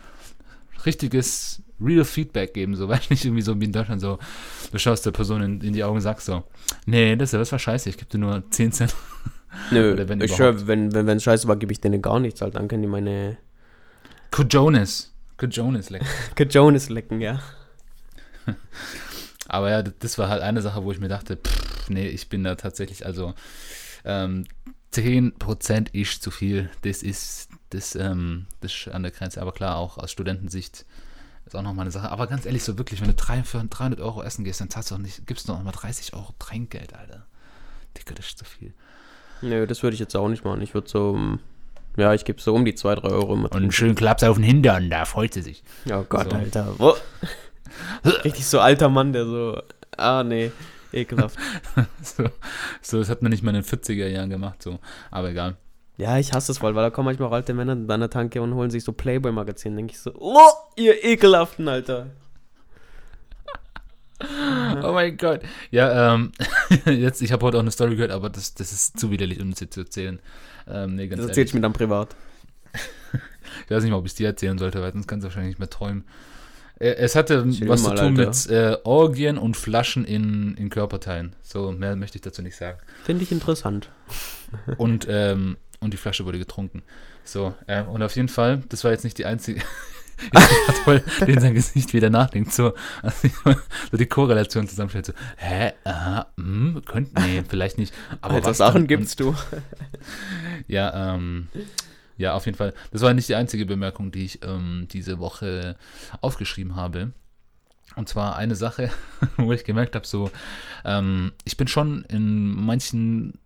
richtiges 0.86 1.62
real 1.80 2.06
Feedback 2.06 2.54
geben, 2.54 2.76
so, 2.76 2.88
weil 2.90 3.02
nicht 3.10 3.26
irgendwie 3.26 3.42
so 3.42 3.60
wie 3.60 3.66
in 3.66 3.72
Deutschland 3.72 4.02
so, 4.02 4.18
du 4.72 4.78
schaust 4.80 5.06
der 5.06 5.12
Person 5.12 5.42
in, 5.42 5.62
in 5.62 5.74
die 5.74 5.84
Augen 5.84 5.98
und 5.98 6.02
sagst 6.02 6.26
so, 6.26 6.44
nee, 6.86 7.16
das, 7.16 7.32
das 7.32 7.52
war 7.52 7.60
scheiße, 7.60 7.90
ich 7.90 7.98
gebe 7.98 8.10
dir 8.10 8.18
nur 8.18 8.44
10 8.50 8.72
Cent. 8.72 8.96
Nö, 9.72 9.96
wenn 10.08 10.22
ich 10.22 10.38
höre, 10.38 10.68
wenn 10.68 10.88
es 10.88 10.94
wenn, 10.94 11.20
scheiße 11.20 11.48
war, 11.48 11.56
gebe 11.56 11.72
ich 11.72 11.82
denen 11.82 12.02
gar 12.02 12.20
nichts, 12.20 12.42
halt, 12.42 12.56
dann 12.56 12.68
können 12.68 12.82
die 12.82 12.88
meine 12.88 13.38
Cojones, 14.32 15.14
Cojones 15.38 15.90
lecken. 15.90 16.08
Cojones 16.38 16.90
lecken, 16.90 17.22
ja. 17.22 17.40
Aber 19.48 19.70
ja, 19.70 19.82
das 19.82 20.18
war 20.18 20.30
halt 20.30 20.42
eine 20.42 20.62
Sache, 20.62 20.84
wo 20.84 20.92
ich 20.92 21.00
mir 21.00 21.08
dachte, 21.08 21.38
pff, 21.38 21.90
nee, 21.90 22.08
ich 22.08 22.30
bin 22.30 22.44
da 22.44 22.56
tatsächlich, 22.56 23.06
also 23.06 23.34
ähm, 24.04 24.46
10% 24.96 25.94
ist 25.94 26.24
zu 26.24 26.32
viel. 26.32 26.70
Das 26.84 27.04
ist, 27.04 27.50
das, 27.72 27.96
ähm, 27.96 28.46
das 28.62 28.74
ist 28.74 28.88
an 28.88 29.04
der 29.04 29.12
Grenze. 29.12 29.42
Aber 29.42 29.52
klar, 29.52 29.78
auch 29.78 29.98
aus 29.98 30.12
Studentensicht 30.12 30.86
ist 31.46 31.56
auch 31.56 31.62
nochmal 31.62 31.84
eine 31.84 31.92
Sache. 31.92 32.10
Aber 32.10 32.28
ganz 32.28 32.46
ehrlich, 32.46 32.64
so 32.64 32.78
wirklich, 32.78 33.02
wenn 33.02 33.10
du 33.10 33.14
drei, 33.14 33.44
für 33.44 33.64
300 33.64 34.00
Euro 34.00 34.24
essen 34.24 34.46
gehst, 34.46 34.62
dann 34.62 34.70
zahlst 34.70 34.92
du 34.92 34.96
auch 34.96 35.00
nicht, 35.00 35.28
gibst 35.28 35.48
du 35.48 35.54
noch 35.54 35.64
mal 35.64 35.72
30 35.72 36.14
Euro 36.14 36.34
Trinkgeld, 36.40 36.94
Alter. 36.94 37.26
Dicker, 37.98 38.16
das 38.16 38.28
ist 38.28 38.38
zu 38.38 38.46
viel. 38.46 38.74
Nö, 39.42 39.68
das 39.68 39.84
würde 39.84 39.94
ich 39.94 40.00
jetzt 40.00 40.16
auch 40.16 40.28
nicht 40.28 40.44
machen. 40.44 40.62
Ich 40.62 40.74
würde 40.74 40.90
so, 40.90 41.18
ja, 41.98 42.14
ich 42.14 42.26
gebe 42.26 42.42
so 42.42 42.54
um 42.54 42.66
die 42.66 42.76
2, 42.76 42.96
3 42.96 43.08
Euro. 43.10 43.34
Und 43.34 43.56
einen 43.56 43.72
schönen 43.72 43.96
Klaps 43.96 44.24
auf 44.24 44.38
den 44.38 44.44
Hintern, 44.44 44.90
da 44.90 45.06
freut 45.06 45.34
sie 45.34 45.42
sich. 45.42 45.64
Oh 45.90 46.04
Gott, 46.08 46.32
so. 46.32 46.38
Alter. 46.38 46.74
Wo? 46.78 46.96
Richtig 48.24 48.46
so 48.46 48.60
alter 48.60 48.90
Mann, 48.90 49.14
der 49.14 49.26
so, 49.26 49.62
ah, 49.98 50.24
nee. 50.24 50.52
Ekelhaft. 50.94 51.38
so, 52.02 52.24
so, 52.82 53.00
das 53.00 53.10
hat 53.10 53.22
man 53.22 53.32
nicht 53.32 53.44
mal 53.44 53.54
in 53.54 53.62
den 53.62 53.64
40er 53.64 54.08
Jahren 54.08 54.30
gemacht, 54.30 54.62
so. 54.64 54.80
Aber 55.12 55.30
egal. 55.30 55.58
Ja, 55.98 56.18
ich 56.18 56.34
hasse 56.34 56.52
es 56.52 56.58
voll, 56.58 56.76
weil 56.76 56.84
da 56.84 56.90
kommen 56.90 57.06
manchmal 57.06 57.30
auch 57.30 57.34
alte 57.34 57.54
Männer 57.54 57.74
an 57.74 58.00
der 58.00 58.10
Tanke 58.10 58.42
und 58.42 58.54
holen 58.54 58.70
sich 58.70 58.84
so 58.84 58.92
Playboy-Magazine. 58.92 59.76
denke 59.76 59.94
ich 59.94 60.00
so, 60.00 60.12
oh, 60.20 60.52
ihr 60.76 61.04
ekelhaften, 61.04 61.68
Alter. 61.68 62.08
Oh 64.22 64.94
mein 64.94 65.18
Gott. 65.18 65.42
Ja, 65.72 66.14
ähm, 66.14 66.32
jetzt, 66.86 67.22
ich 67.22 67.32
habe 67.32 67.46
heute 67.46 67.58
auch 67.58 67.62
eine 67.62 67.72
Story 67.72 67.96
gehört, 67.96 68.12
aber 68.12 68.30
das, 68.30 68.54
das 68.54 68.72
ist 68.72 69.00
zu 69.00 69.12
widerlich, 69.12 69.40
um 69.42 69.54
sie 69.54 69.70
zu 69.70 69.82
erzählen. 69.82 70.20
Ähm, 70.68 70.96
nee, 70.96 71.08
das 71.08 71.20
erzähle 71.20 71.46
ich 71.46 71.54
mir 71.54 71.62
dann 71.62 71.74
privat. 71.74 72.16
ich 73.66 73.72
weiß 73.72 73.84
nicht 73.84 73.92
mal, 73.92 73.98
ob 73.98 74.06
ich 74.06 74.12
es 74.12 74.16
dir 74.16 74.28
erzählen 74.28 74.58
sollte, 74.58 74.82
weil 74.82 74.94
sonst 74.94 75.08
kannst 75.08 75.24
du 75.24 75.28
wahrscheinlich 75.28 75.52
nicht 75.52 75.60
mehr 75.60 75.70
träumen. 75.70 76.06
Äh, 76.80 76.96
es 76.96 77.16
hatte 77.16 77.42
Schön 77.52 77.68
was 77.68 77.84
mal, 77.84 77.96
zu 77.96 78.04
tun 78.04 78.20
Alter. 78.20 78.30
mit 78.30 78.50
äh, 78.50 78.78
Orgien 78.84 79.38
und 79.38 79.56
Flaschen 79.58 80.06
in, 80.06 80.56
in 80.56 80.70
Körperteilen. 80.70 81.36
So, 81.42 81.72
mehr 81.72 81.96
möchte 81.96 82.18
ich 82.18 82.22
dazu 82.22 82.42
nicht 82.42 82.56
sagen. 82.56 82.80
Finde 83.04 83.24
ich 83.24 83.32
interessant. 83.32 83.90
und, 84.78 85.08
ähm, 85.10 85.58
und 85.80 85.94
die 85.94 85.98
Flasche 85.98 86.26
wurde 86.26 86.40
getrunken. 86.40 86.84
So, 87.24 87.54
äh, 87.68 87.84
und 87.84 88.02
auf 88.04 88.16
jeden 88.16 88.30
Fall, 88.30 88.64
das 88.70 88.84
war 88.84 88.92
jetzt 88.92 89.04
nicht 89.04 89.18
die 89.18 89.26
einzige. 89.26 89.62
toll, 90.86 91.04
den 91.26 91.40
sein 91.40 91.54
Gesicht 91.54 91.94
wieder 91.94 92.10
nachdenkt, 92.10 92.54
so, 92.54 92.74
also 93.02 93.30
so 93.92 93.98
die 93.98 94.06
Korrelation 94.06 94.68
zusammenstellt, 94.68 95.08
so, 95.08 95.14
hä, 95.38 95.74
aha, 95.84 96.28
hm, 96.38 96.82
könnte, 96.86 97.22
nee, 97.22 97.44
vielleicht 97.48 97.78
nicht, 97.78 97.94
aber 98.22 98.36
Alter, 98.36 98.48
was 98.48 98.58
Sachen 98.58 98.88
gibst 98.88 99.20
du? 99.20 99.36
ja, 100.68 101.16
ähm, 101.16 101.48
ja, 102.18 102.34
auf 102.34 102.46
jeden 102.46 102.58
Fall. 102.58 102.74
Das 102.92 103.02
war 103.02 103.14
nicht 103.14 103.28
die 103.28 103.36
einzige 103.36 103.66
Bemerkung, 103.66 104.12
die 104.12 104.26
ich 104.26 104.44
ähm, 104.44 104.88
diese 104.92 105.20
Woche 105.20 105.76
aufgeschrieben 106.22 106.76
habe. 106.76 107.12
Und 107.96 108.10
zwar 108.10 108.36
eine 108.36 108.56
Sache, 108.56 108.90
wo 109.38 109.52
ich 109.52 109.64
gemerkt 109.64 109.96
habe, 109.96 110.08
so, 110.08 110.32
ähm, 110.84 111.34
ich 111.44 111.58
bin 111.58 111.68
schon 111.68 112.04
in 112.06 112.56
manchen 112.56 113.40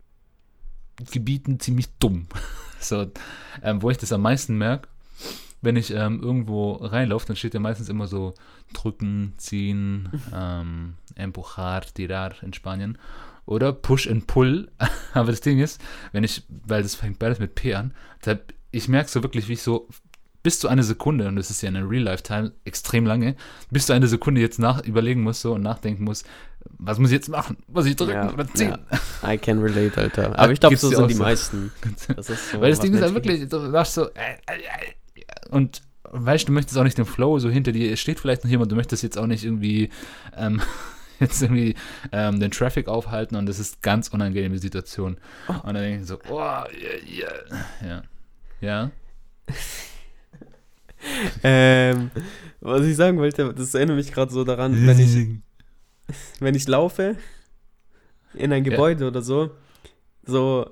Gebieten 1.12 1.60
ziemlich 1.60 1.88
dumm. 2.00 2.28
so, 2.80 3.12
ähm, 3.64 3.82
wo 3.82 3.90
ich 3.90 3.98
das 3.98 4.12
am 4.14 4.22
meisten 4.22 4.58
merke, 4.58 4.88
wenn 5.62 5.76
ich 5.76 5.94
ähm, 5.94 6.22
irgendwo 6.22 6.74
reinlaufe, 6.74 7.28
dann 7.28 7.36
steht 7.36 7.54
ja 7.54 7.60
meistens 7.60 7.90
immer 7.90 8.08
so 8.08 8.34
drücken, 8.74 9.34
ziehen, 9.38 10.10
ähm, 10.34 10.94
empujar, 11.16 11.82
tirar 11.82 12.36
in 12.42 12.54
Spanien 12.54 12.98
oder 13.46 13.74
Push 13.74 14.08
and 14.08 14.28
Pull. 14.28 14.72
Aber 15.14 15.32
das 15.32 15.42
Ding 15.42 15.60
ist, 15.60 15.82
wenn 16.12 16.24
ich, 16.24 16.44
weil 16.48 16.84
das 16.84 16.96
fängt 16.96 17.20
beides 17.20 17.40
mit 17.40 17.56
P 17.56 17.74
an, 17.74 17.94
deshalb 18.20 18.54
ich 18.72 18.88
merke 18.88 19.10
so 19.10 19.24
wirklich, 19.24 19.48
wie 19.48 19.54
ich 19.54 19.64
so 19.64 19.88
bis 20.44 20.60
zu 20.60 20.68
einer 20.68 20.84
Sekunde, 20.84 21.28
und 21.28 21.36
das 21.36 21.50
ist 21.50 21.62
ja 21.62 21.68
eine 21.68 21.88
Real-Life-Time 21.90 22.54
extrem 22.64 23.06
lange, 23.06 23.36
bis 23.72 23.88
zu 23.88 23.94
einer 23.94 24.08
Sekunde 24.08 24.40
jetzt 24.40 24.60
nach 24.60 24.84
überlegen 24.86 25.22
muss 25.22 25.42
so 25.42 25.54
und 25.54 25.64
nachdenken 25.64 26.04
muss, 26.04 26.24
was 26.78 27.00
muss 27.00 27.10
ich 27.10 27.16
jetzt 27.16 27.30
machen? 27.30 27.58
Muss 27.68 27.86
ich 27.86 27.96
drücken 27.96 28.14
ja, 28.14 28.32
oder 28.32 28.48
ziehen? 28.54 28.78
Ja. 29.24 29.34
I 29.34 29.38
can 29.38 29.60
relate, 29.60 29.98
Alter. 29.98 30.38
Aber 30.40 30.52
ich 30.52 30.60
glaube, 30.60 30.78
so 30.78 30.90
sind 30.90 31.10
die 31.10 31.16
so. 31.16 31.24
meisten. 31.24 31.72
Das 32.16 32.28
so, 32.28 32.62
Weil 32.62 32.72
das 32.72 32.80
Ding 32.80 32.94
ist 32.94 33.02
halt 33.02 33.14
wirklich, 33.14 33.48
du 33.50 33.60
machst 33.70 33.96
so, 33.96 34.06
äh, 34.10 34.36
äh, 34.48 34.60
äh, 34.60 34.94
und 35.50 35.82
weißt 36.04 36.48
du, 36.48 36.52
möchtest 36.52 36.78
auch 36.78 36.84
nicht 36.84 36.98
den 36.98 37.06
Flow 37.06 37.40
so 37.40 37.50
hinter 37.50 37.72
dir, 37.72 37.96
steht 37.98 38.20
vielleicht 38.20 38.44
noch 38.44 38.52
jemand, 38.52 38.72
du 38.72 38.76
möchtest 38.76 39.04
jetzt 39.04 39.18
auch 39.18 39.28
nicht 39.28 39.44
irgendwie, 39.44 39.90
ähm, 40.36 40.62
jetzt 41.20 41.42
irgendwie 41.42 41.76
ähm, 42.12 42.40
den 42.40 42.52
Traffic 42.52 42.88
aufhalten 42.88 43.36
und 43.36 43.46
das 43.46 43.60
ist 43.60 43.82
ganz 43.82 44.08
unangenehme 44.10 44.58
Situation. 44.58 45.18
Oh. 45.48 45.54
Und 45.54 45.74
dann 45.74 45.84
denke 45.84 46.02
ich 46.02 46.08
so, 46.08 46.18
oh, 46.30 46.38
yeah, 46.38 46.64
yeah. 47.08 47.34
ja. 47.86 48.04
Ja. 48.62 48.92
ähm, 51.44 52.12
was 52.60 52.86
ich 52.86 52.96
sagen 52.96 53.18
wollte, 53.18 53.54
das 53.54 53.74
erinnert 53.74 53.96
mich 53.96 54.12
gerade 54.12 54.32
so 54.32 54.44
daran, 54.44 54.86
wenn 54.86 55.00
ich, 55.00 55.28
wenn 56.40 56.56
ich 56.56 56.68
laufe 56.68 57.16
in 58.34 58.52
ein 58.52 58.64
Gebäude 58.64 59.06
ja. 59.06 59.08
oder 59.08 59.22
so, 59.22 59.52
so, 60.24 60.70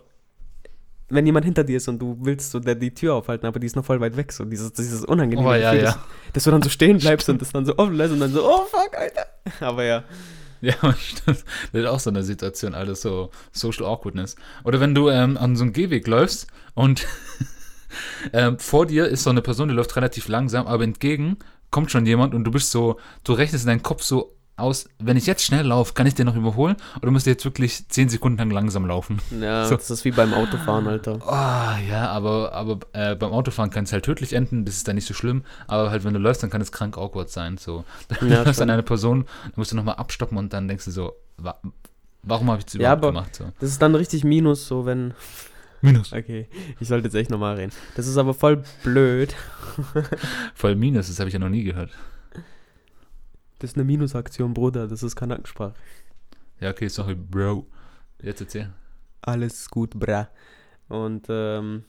wenn 1.09 1.25
jemand 1.25 1.45
hinter 1.45 1.63
dir 1.63 1.77
ist 1.77 1.87
und 1.87 1.99
du 1.99 2.17
willst 2.21 2.51
so 2.51 2.59
der, 2.59 2.75
die 2.75 2.93
Tür 2.93 3.15
aufhalten, 3.15 3.45
aber 3.45 3.59
die 3.59 3.67
ist 3.67 3.75
noch 3.75 3.85
voll 3.85 4.01
weit 4.01 4.17
weg, 4.17 4.31
so 4.31 4.43
dieses, 4.43 4.73
dieses 4.73 5.05
unangenehme 5.05 5.47
oh, 5.47 5.53
ja, 5.53 5.71
Gefühl, 5.71 5.85
ja. 5.85 5.91
Dass, 5.91 6.33
dass, 6.33 6.43
du 6.43 6.51
dann 6.51 6.61
so 6.61 6.69
stehen 6.69 6.97
bleibst 6.97 7.29
und 7.29 7.41
das 7.41 7.51
dann 7.51 7.65
so 7.65 7.77
offen 7.77 7.95
lässt 7.95 8.13
und 8.13 8.19
dann 8.19 8.31
so, 8.31 8.45
oh 8.45 8.65
fuck, 8.65 8.97
Alter. 8.97 9.25
Aber 9.65 9.83
ja. 9.83 10.03
Ja, 10.59 10.73
stimmt. 10.99 11.45
Das 11.71 11.81
ist 11.81 11.87
auch 11.87 11.99
so 11.99 12.09
eine 12.09 12.23
Situation, 12.23 12.73
alles 12.73 13.01
so 13.01 13.31
Social 13.51 13.85
Awkwardness. 13.85 14.35
Oder 14.63 14.79
wenn 14.79 14.95
du 14.95 15.09
ähm, 15.09 15.37
an 15.37 15.55
so 15.55 15.63
einem 15.63 15.73
Gehweg 15.73 16.07
läufst 16.07 16.47
und 16.73 17.05
ähm, 18.33 18.59
vor 18.59 18.85
dir 18.85 19.07
ist 19.07 19.23
so 19.23 19.29
eine 19.29 19.41
Person, 19.41 19.69
die 19.69 19.75
läuft 19.75 19.95
relativ 19.95 20.27
langsam, 20.27 20.67
aber 20.67 20.83
entgegen 20.83 21.37
kommt 21.69 21.91
schon 21.91 22.05
jemand 22.05 22.33
und 22.33 22.43
du 22.43 22.51
bist 22.51 22.71
so, 22.71 22.97
du 23.23 23.33
rechnest 23.33 23.65
in 23.65 23.69
deinem 23.69 23.83
Kopf 23.83 24.01
so 24.01 24.36
aus, 24.57 24.89
wenn 24.99 25.17
ich 25.17 25.25
jetzt 25.27 25.43
schnell 25.43 25.65
laufe, 25.67 25.93
kann 25.93 26.07
ich 26.07 26.15
den 26.15 26.25
noch 26.25 26.35
überholen 26.35 26.75
oder 27.01 27.11
musst 27.11 27.25
du 27.25 27.29
jetzt 27.29 27.45
wirklich 27.45 27.87
10 27.87 28.09
Sekunden 28.09 28.37
lang 28.37 28.49
langsam 28.51 28.85
laufen? 28.87 29.21
Ja, 29.39 29.65
so. 29.65 29.75
das 29.75 29.89
ist 29.89 30.03
wie 30.03 30.11
beim 30.11 30.33
Autofahren, 30.33 30.87
Alter. 30.87 31.19
Oh, 31.25 31.89
ja, 31.89 32.09
aber, 32.09 32.53
aber 32.53 32.79
äh, 32.93 33.15
beim 33.15 33.31
Autofahren 33.31 33.69
kann 33.69 33.83
es 33.83 33.93
halt 33.93 34.05
tödlich 34.05 34.33
enden, 34.33 34.65
das 34.65 34.75
ist 34.75 34.87
dann 34.87 34.95
nicht 34.95 35.07
so 35.07 35.13
schlimm, 35.13 35.43
aber 35.67 35.91
halt, 35.91 36.03
wenn 36.03 36.13
du 36.13 36.19
läufst, 36.19 36.43
dann 36.43 36.49
kann 36.49 36.61
es 36.61 36.71
krank 36.71 36.97
awkward 36.97 37.29
sein. 37.29 37.57
So. 37.57 37.85
Dann 38.07 38.29
ja, 38.29 38.43
läufst 38.43 38.61
an 38.61 38.69
eine 38.69 38.83
Person, 38.83 39.25
dann 39.43 39.53
musst 39.55 39.71
du 39.71 39.75
nochmal 39.75 39.95
abstoppen 39.95 40.37
und 40.37 40.53
dann 40.53 40.67
denkst 40.67 40.85
du 40.85 40.91
so, 40.91 41.13
wa 41.37 41.55
warum 42.23 42.49
habe 42.49 42.59
ich 42.59 42.65
das 42.65 42.75
überhaupt 42.75 43.03
ja, 43.03 43.09
aber 43.09 43.11
gemacht? 43.11 43.35
So. 43.35 43.45
Das 43.59 43.69
ist 43.69 43.81
dann 43.81 43.95
richtig 43.95 44.23
Minus, 44.23 44.67
so 44.67 44.85
wenn 44.85 45.13
Minus. 45.81 46.11
Okay, 46.11 46.47
ich 46.79 46.87
sollte 46.87 47.07
jetzt 47.07 47.15
echt 47.15 47.29
nochmal 47.29 47.55
reden. 47.55 47.71
Das 47.95 48.07
ist 48.07 48.17
aber 48.17 48.33
voll 48.33 48.63
blöd. 48.83 49.35
voll 50.55 50.75
Minus, 50.75 51.07
das 51.07 51.19
habe 51.19 51.29
ich 51.29 51.33
ja 51.33 51.39
noch 51.39 51.49
nie 51.49 51.63
gehört. 51.63 51.91
Das 53.59 53.71
ist 53.71 53.75
eine 53.75 53.85
Minusaktion, 53.85 54.53
Bruder, 54.53 54.87
das 54.87 55.03
ist 55.03 55.15
Kanakensprache. 55.15 55.73
Ja, 56.59 56.69
okay, 56.71 56.87
sorry, 56.87 57.15
Bro. 57.15 57.65
Jetzt 58.21 58.41
erzähl. 58.41 58.71
Alles 59.21 59.69
gut, 59.69 59.99
bra. 59.99 60.29
Und, 60.89 61.25
ähm, 61.29 61.83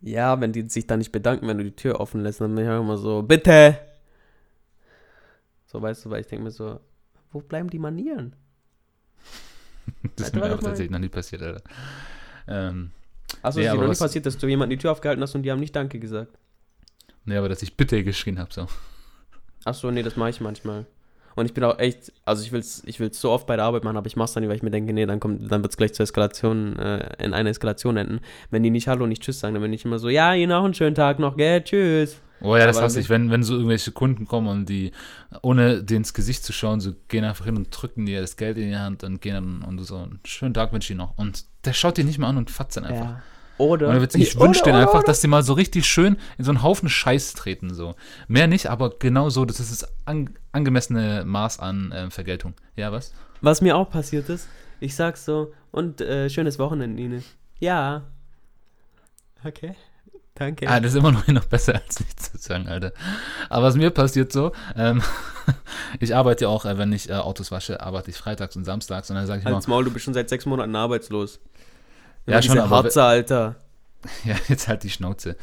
ja, 0.00 0.40
wenn 0.40 0.52
die 0.52 0.68
sich 0.68 0.86
dann 0.86 0.98
nicht 0.98 1.12
bedanken, 1.12 1.46
wenn 1.48 1.58
du 1.58 1.64
die 1.64 1.76
Tür 1.76 2.00
offen 2.00 2.22
lässt, 2.22 2.40
dann 2.40 2.54
bin 2.54 2.64
ich 2.64 2.70
auch 2.70 2.80
immer 2.80 2.96
so, 2.96 3.22
bitte! 3.22 3.78
So, 5.66 5.80
weißt 5.80 6.04
du, 6.04 6.10
weil 6.10 6.22
ich 6.22 6.26
denke 6.26 6.44
mir 6.44 6.50
so, 6.50 6.80
wo 7.32 7.40
bleiben 7.40 7.70
die 7.70 7.78
Manieren? 7.78 8.34
das 10.16 10.28
ist 10.28 10.34
mir 10.34 10.44
auch 10.44 10.60
tatsächlich 10.60 10.90
noch 10.90 10.98
nie 10.98 11.08
passiert, 11.08 11.42
Alter. 11.42 11.62
Ähm, 12.48 12.90
Achso, 13.42 13.60
Nee, 13.60 13.66
ist 13.66 13.72
dir 13.72 13.78
noch 13.78 13.88
nie 13.88 13.96
passiert, 13.96 14.26
dass 14.26 14.38
du 14.38 14.46
jemanden 14.48 14.70
die 14.70 14.78
Tür 14.78 14.92
aufgehalten 14.92 15.22
hast 15.22 15.34
und 15.34 15.42
die 15.42 15.50
haben 15.50 15.60
nicht 15.60 15.76
Danke 15.76 15.98
gesagt? 15.98 16.36
nee, 17.24 17.36
aber 17.36 17.48
dass 17.48 17.62
ich 17.62 17.76
bitte 17.76 18.02
geschrien 18.02 18.38
habe, 18.38 18.52
so. 18.52 18.66
Achso, 19.64 19.90
nee, 19.90 20.02
das 20.02 20.16
mache 20.16 20.30
ich 20.30 20.40
manchmal. 20.40 20.86
Und 21.36 21.46
ich 21.46 21.54
bin 21.54 21.62
auch 21.64 21.78
echt, 21.78 22.12
also 22.24 22.42
ich 22.42 22.52
will 22.52 22.60
es 22.60 22.82
ich 22.84 22.98
will's 22.98 23.20
so 23.20 23.30
oft 23.30 23.46
bei 23.46 23.56
der 23.56 23.64
Arbeit 23.64 23.84
machen, 23.84 23.96
aber 23.96 24.06
ich 24.06 24.16
mach's 24.16 24.32
dann 24.32 24.42
nicht, 24.42 24.48
weil 24.48 24.56
ich 24.56 24.62
mir 24.62 24.70
denke, 24.70 24.92
nee, 24.92 25.06
dann 25.06 25.20
kommt, 25.20 25.50
dann 25.50 25.62
wird 25.62 25.72
es 25.72 25.76
gleich 25.76 25.94
zur 25.94 26.04
Eskalation, 26.04 26.78
äh, 26.78 27.22
in 27.22 27.32
einer 27.32 27.50
Eskalation 27.50 27.96
enden. 27.96 28.20
Wenn 28.50 28.62
die 28.62 28.70
nicht 28.70 28.88
Hallo, 28.88 29.06
nicht 29.06 29.22
Tschüss 29.22 29.40
sagen, 29.40 29.54
dann 29.54 29.62
bin 29.62 29.72
ich 29.72 29.84
immer 29.84 29.98
so, 29.98 30.08
ja, 30.08 30.34
Ihnen 30.34 30.52
auch 30.52 30.64
einen 30.64 30.74
schönen 30.74 30.94
Tag 30.94 31.18
noch, 31.18 31.36
gell, 31.36 31.62
tschüss. 31.62 32.20
Oh 32.42 32.56
ja, 32.56 32.66
das 32.66 32.78
Aber 32.78 32.86
hasse 32.86 33.00
ich, 33.00 33.10
wenn, 33.10 33.30
wenn 33.30 33.42
so 33.42 33.54
irgendwelche 33.54 33.92
Kunden 33.92 34.26
kommen 34.26 34.48
und 34.48 34.68
die, 34.68 34.92
ohne 35.42 35.82
dir 35.82 35.98
ins 35.98 36.14
Gesicht 36.14 36.42
zu 36.42 36.52
schauen, 36.52 36.80
so 36.80 36.92
gehen 37.08 37.24
einfach 37.24 37.44
hin 37.44 37.56
und 37.56 37.68
drücken 37.70 38.06
dir 38.06 38.20
das 38.22 38.36
Geld 38.36 38.56
in 38.56 38.70
die 38.70 38.76
Hand 38.76 39.04
und 39.04 39.20
gehen 39.20 39.34
dann 39.34 39.62
und 39.62 39.78
so, 39.84 39.96
einen 39.96 40.20
schönen 40.24 40.54
Tag 40.54 40.72
wünsche 40.72 40.92
ich 40.92 40.98
noch. 40.98 41.16
Und 41.18 41.44
der 41.64 41.74
schaut 41.74 41.98
dir 41.98 42.04
nicht 42.04 42.18
mal 42.18 42.28
an 42.28 42.38
und 42.38 42.50
fatzt 42.50 42.76
dann 42.78 42.84
einfach. 42.84 43.04
Ja. 43.04 43.22
Oder, 43.60 44.00
wird's, 44.00 44.14
ich 44.14 44.38
wünsche 44.38 44.62
denen 44.62 44.76
einfach, 44.76 45.00
oder. 45.00 45.04
dass 45.04 45.20
die 45.20 45.28
mal 45.28 45.42
so 45.42 45.52
richtig 45.52 45.86
schön 45.86 46.16
in 46.38 46.44
so 46.44 46.50
einen 46.50 46.62
Haufen 46.62 46.88
Scheiß 46.88 47.34
treten, 47.34 47.74
so. 47.74 47.94
Mehr 48.26 48.46
nicht, 48.46 48.68
aber 48.68 48.90
genau 48.98 49.28
so, 49.28 49.44
das 49.44 49.60
ist 49.60 49.82
das 49.82 49.92
an, 50.06 50.30
angemessene 50.52 51.24
Maß 51.26 51.60
an 51.60 51.92
äh, 51.92 52.10
Vergeltung. 52.10 52.54
Ja, 52.76 52.90
was? 52.90 53.12
Was 53.42 53.60
mir 53.60 53.76
auch 53.76 53.90
passiert 53.90 54.28
ist, 54.28 54.48
ich 54.80 54.94
sag 54.94 55.16
so, 55.16 55.52
und 55.70 56.00
äh, 56.00 56.30
schönes 56.30 56.58
Wochenende, 56.58 57.02
Ine. 57.02 57.22
Ja. 57.58 58.02
Okay. 59.44 59.74
Danke. 60.34 60.66
Ah, 60.66 60.80
das 60.80 60.92
ist 60.92 60.98
immer 60.98 61.12
noch, 61.12 61.26
noch 61.26 61.44
besser 61.44 61.74
als 61.74 62.00
nichts 62.00 62.32
zu 62.32 62.38
sagen, 62.38 62.66
Alter. 62.66 62.94
Aber 63.50 63.66
was 63.66 63.76
mir 63.76 63.90
passiert 63.90 64.32
so, 64.32 64.52
ähm, 64.74 65.02
ich 66.00 66.14
arbeite 66.16 66.46
ja 66.46 66.48
auch, 66.48 66.64
äh, 66.64 66.78
wenn 66.78 66.92
ich 66.94 67.10
äh, 67.10 67.14
Autos 67.14 67.52
wasche, 67.52 67.82
arbeite 67.82 68.10
ich 68.10 68.16
freitags 68.16 68.56
und 68.56 68.64
samstags 68.64 69.10
und 69.10 69.16
dann 69.16 69.26
sage 69.26 69.40
ich 69.40 69.46
immer, 69.46 69.56
Als 69.56 69.66
Maul, 69.66 69.84
du 69.84 69.90
bist 69.90 70.06
schon 70.06 70.14
seit 70.14 70.30
sechs 70.30 70.46
Monaten 70.46 70.74
arbeitslos. 70.74 71.40
Ja, 72.26 72.40
schon, 72.42 72.52
diese 72.52 72.64
aber- 72.64 72.76
Harze, 72.84 73.02
Alter. 73.02 73.56
Ja, 74.24 74.34
jetzt 74.48 74.66
halt 74.66 74.82
die 74.82 74.88
Schnauze. 74.90 75.36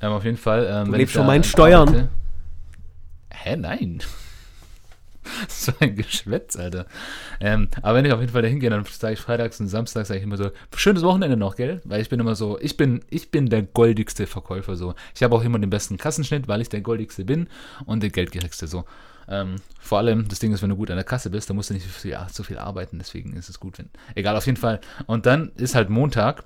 Ähm, 0.00 0.12
auf 0.12 0.24
jeden 0.24 0.36
Fall. 0.36 0.68
Ähm, 0.70 0.92
Du 0.92 0.96
lebst 0.98 1.16
von 1.16 1.26
meinen 1.26 1.42
Steuern. 1.42 1.88
arbeite- 1.88 2.08
Hä, 3.32 3.56
nein. 3.56 4.00
so 5.48 5.72
ein 5.80 5.96
Geschwätz, 5.96 6.54
Alter. 6.56 6.86
Ähm, 7.40 7.68
aber 7.82 7.96
wenn 7.98 8.04
ich 8.04 8.12
auf 8.12 8.20
jeden 8.20 8.32
Fall 8.32 8.42
da 8.42 8.48
hingehe, 8.48 8.70
dann 8.70 8.84
sage 8.84 9.14
ich 9.14 9.20
freitags 9.20 9.58
und 9.58 9.68
samstags 9.68 10.08
sage 10.08 10.18
ich 10.18 10.24
immer 10.24 10.36
so, 10.36 10.50
schönes 10.76 11.02
Wochenende 11.02 11.36
noch, 11.36 11.56
gell? 11.56 11.80
Weil 11.84 12.02
ich 12.02 12.08
bin 12.08 12.20
immer 12.20 12.34
so, 12.34 12.58
ich 12.60 12.76
bin, 12.76 13.02
ich 13.10 13.30
bin 13.30 13.48
der 13.48 13.62
goldigste 13.62 14.26
Verkäufer 14.26 14.76
so. 14.76 14.94
Ich 15.14 15.22
habe 15.22 15.34
auch 15.34 15.42
immer 15.42 15.58
den 15.58 15.70
besten 15.70 15.96
Kassenschnitt, 15.96 16.46
weil 16.46 16.60
ich 16.60 16.68
der 16.68 16.82
goldigste 16.82 17.24
bin 17.24 17.48
und 17.86 18.02
der 18.02 18.10
geldgierigste 18.10 18.66
so. 18.66 18.84
Ähm, 19.28 19.56
vor 19.80 19.98
allem, 19.98 20.28
das 20.28 20.38
Ding 20.38 20.52
ist, 20.52 20.62
wenn 20.62 20.70
du 20.70 20.76
gut 20.76 20.90
an 20.90 20.96
der 20.96 21.04
Kasse 21.04 21.30
bist, 21.30 21.48
dann 21.48 21.56
musst 21.56 21.70
du 21.70 21.74
nicht 21.74 21.84
so 21.84 21.90
viel, 21.90 22.18
so 22.30 22.42
viel 22.42 22.58
arbeiten, 22.58 22.98
deswegen 22.98 23.34
ist 23.34 23.48
es 23.48 23.60
gut, 23.60 23.78
wenn. 23.78 23.90
Egal, 24.14 24.36
auf 24.36 24.46
jeden 24.46 24.58
Fall. 24.58 24.80
Und 25.06 25.26
dann 25.26 25.52
ist 25.56 25.74
halt 25.74 25.90
Montag 25.90 26.44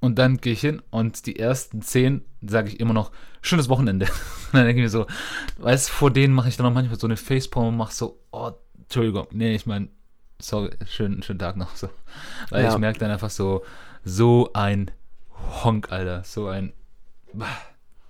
und 0.00 0.18
dann 0.18 0.38
gehe 0.38 0.52
ich 0.52 0.60
hin 0.60 0.82
und 0.90 1.26
die 1.26 1.38
ersten 1.38 1.82
zehn 1.82 2.24
sage 2.42 2.68
ich 2.68 2.80
immer 2.80 2.92
noch, 2.94 3.10
schönes 3.42 3.68
Wochenende. 3.68 4.06
Und 4.46 4.54
dann 4.60 4.64
denke 4.66 4.80
ich 4.80 4.84
mir 4.84 4.90
so, 4.90 5.06
weißt 5.58 5.88
du, 5.88 5.92
vor 5.92 6.10
denen 6.12 6.32
mache 6.32 6.48
ich 6.48 6.56
dann 6.56 6.66
auch 6.66 6.72
manchmal 6.72 6.98
so 6.98 7.08
eine 7.08 7.16
Facepalm 7.16 7.66
und 7.68 7.76
mache 7.76 7.92
so, 7.92 8.20
oh, 8.30 8.52
Entschuldigung, 8.78 9.26
nee, 9.32 9.54
ich 9.56 9.66
meine, 9.66 9.88
sorry, 10.38 10.70
schönen, 10.86 11.22
schönen 11.24 11.40
Tag 11.40 11.56
noch 11.56 11.74
so. 11.74 11.88
Weil 12.50 12.64
Ja. 12.64 12.72
ich 12.72 12.78
merke 12.78 13.00
dann 13.00 13.10
einfach 13.10 13.30
so, 13.30 13.64
so 14.04 14.50
ein 14.54 14.92
Honk, 15.64 15.90
Alter, 15.90 16.22
so 16.22 16.46
ein, 16.46 16.72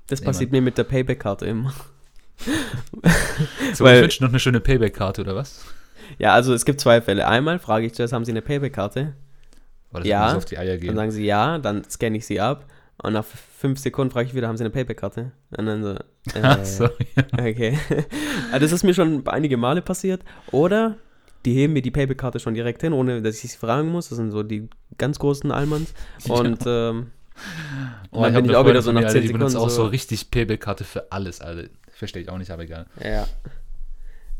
Das 0.08 0.20
Nee, 0.20 0.26
passiert 0.26 0.52
mir 0.52 0.60
mit 0.60 0.76
der 0.78 0.84
Payback-Karte 0.84 1.46
immer. 1.46 1.72
So, 3.74 3.84
Weil- 3.84 3.96
ich 3.96 4.02
wünsche 4.02 4.22
noch 4.22 4.30
eine 4.30 4.38
schöne 4.38 4.60
Payback-Karte 4.60 5.22
oder 5.22 5.34
was? 5.36 5.64
Ja, 6.18 6.32
also 6.34 6.54
es 6.54 6.64
gibt 6.64 6.80
zwei 6.80 7.00
Fälle. 7.00 7.26
Einmal 7.26 7.58
frage 7.58 7.86
ich 7.86 7.94
zuerst, 7.94 8.12
haben 8.12 8.24
Sie 8.24 8.30
eine 8.32 8.42
Payback-Karte? 8.42 9.14
Das 9.92 10.06
Ja, 10.06 10.36
auf 10.36 10.44
die 10.44 10.58
Eier 10.58 10.72
Dann 10.76 10.80
gehen. 10.80 10.94
sagen 10.96 11.10
sie 11.10 11.24
ja, 11.24 11.58
dann 11.58 11.82
scanne 11.88 12.18
ich 12.18 12.26
sie 12.26 12.40
ab. 12.40 12.66
Und 13.02 13.12
nach 13.14 13.24
fünf 13.24 13.78
Sekunden 13.78 14.10
frage 14.12 14.28
ich 14.28 14.34
wieder, 14.34 14.48
haben 14.48 14.56
Sie 14.56 14.62
eine 14.64 14.70
Payback-Karte? 14.70 15.32
Und 15.56 15.66
dann 15.66 15.82
so, 15.82 15.90
äh, 16.34 16.42
Ach 16.42 16.64
so, 16.64 16.84
ja. 16.84 17.22
okay. 17.38 17.78
also 18.52 18.58
das 18.60 18.72
ist 18.72 18.82
mir 18.84 18.94
schon 18.94 19.26
einige 19.28 19.56
Male 19.56 19.80
passiert. 19.82 20.22
Oder 20.50 20.96
die 21.44 21.54
heben 21.54 21.72
mir 21.74 21.82
die 21.82 21.90
Payback-Karte 21.90 22.40
schon 22.40 22.54
direkt 22.54 22.82
hin, 22.82 22.92
ohne 22.92 23.22
dass 23.22 23.42
ich 23.42 23.52
sie 23.52 23.58
fragen 23.58 23.88
muss. 23.88 24.08
Das 24.10 24.16
sind 24.16 24.30
so 24.32 24.42
die 24.42 24.68
ganz 24.98 25.18
großen 25.18 25.50
Allmanns. 25.50 25.94
Und 26.28 26.62
ähm, 26.66 27.10
Oh, 28.12 28.22
dann 28.22 28.32
bin 28.34 28.46
ich 28.46 28.56
auch 28.56 28.66
wieder 28.66 28.80
so 28.80 28.92
nach 28.92 29.02
mir, 29.02 29.08
10 29.08 29.16
Alter, 29.16 29.20
Die 29.20 29.26
Sekunden 29.28 29.56
auch 29.56 29.68
so 29.68 29.84
so- 29.84 29.86
richtig 29.86 30.30
Payback-Karte 30.30 30.84
für 30.84 31.10
alles, 31.12 31.40
Alter. 31.42 31.68
Verstehe 31.96 32.22
ich 32.22 32.28
auch 32.28 32.36
nicht, 32.36 32.50
aber 32.50 32.64
egal. 32.64 32.86
ja. 33.02 33.26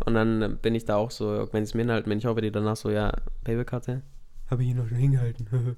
Und 0.05 0.12
dann 0.12 0.59
bin 0.59 0.75
ich 0.75 0.85
da 0.85 0.97
auch 0.97 1.11
so, 1.11 1.49
wenn 1.53 1.62
es 1.62 1.73
mir 1.73 1.81
hinhalten, 1.81 2.11
bin 2.11 2.19
ich 2.19 2.27
auch 2.27 2.37
wieder 2.37 2.51
danach 2.51 2.77
so, 2.77 2.90
ja, 2.90 3.14
Payback-Karte? 3.45 4.03
Habe 4.51 4.62
ich 4.62 4.69
ihn 4.69 4.77
noch 4.77 4.87
schon 4.87 4.99
hingehalten. 4.99 5.49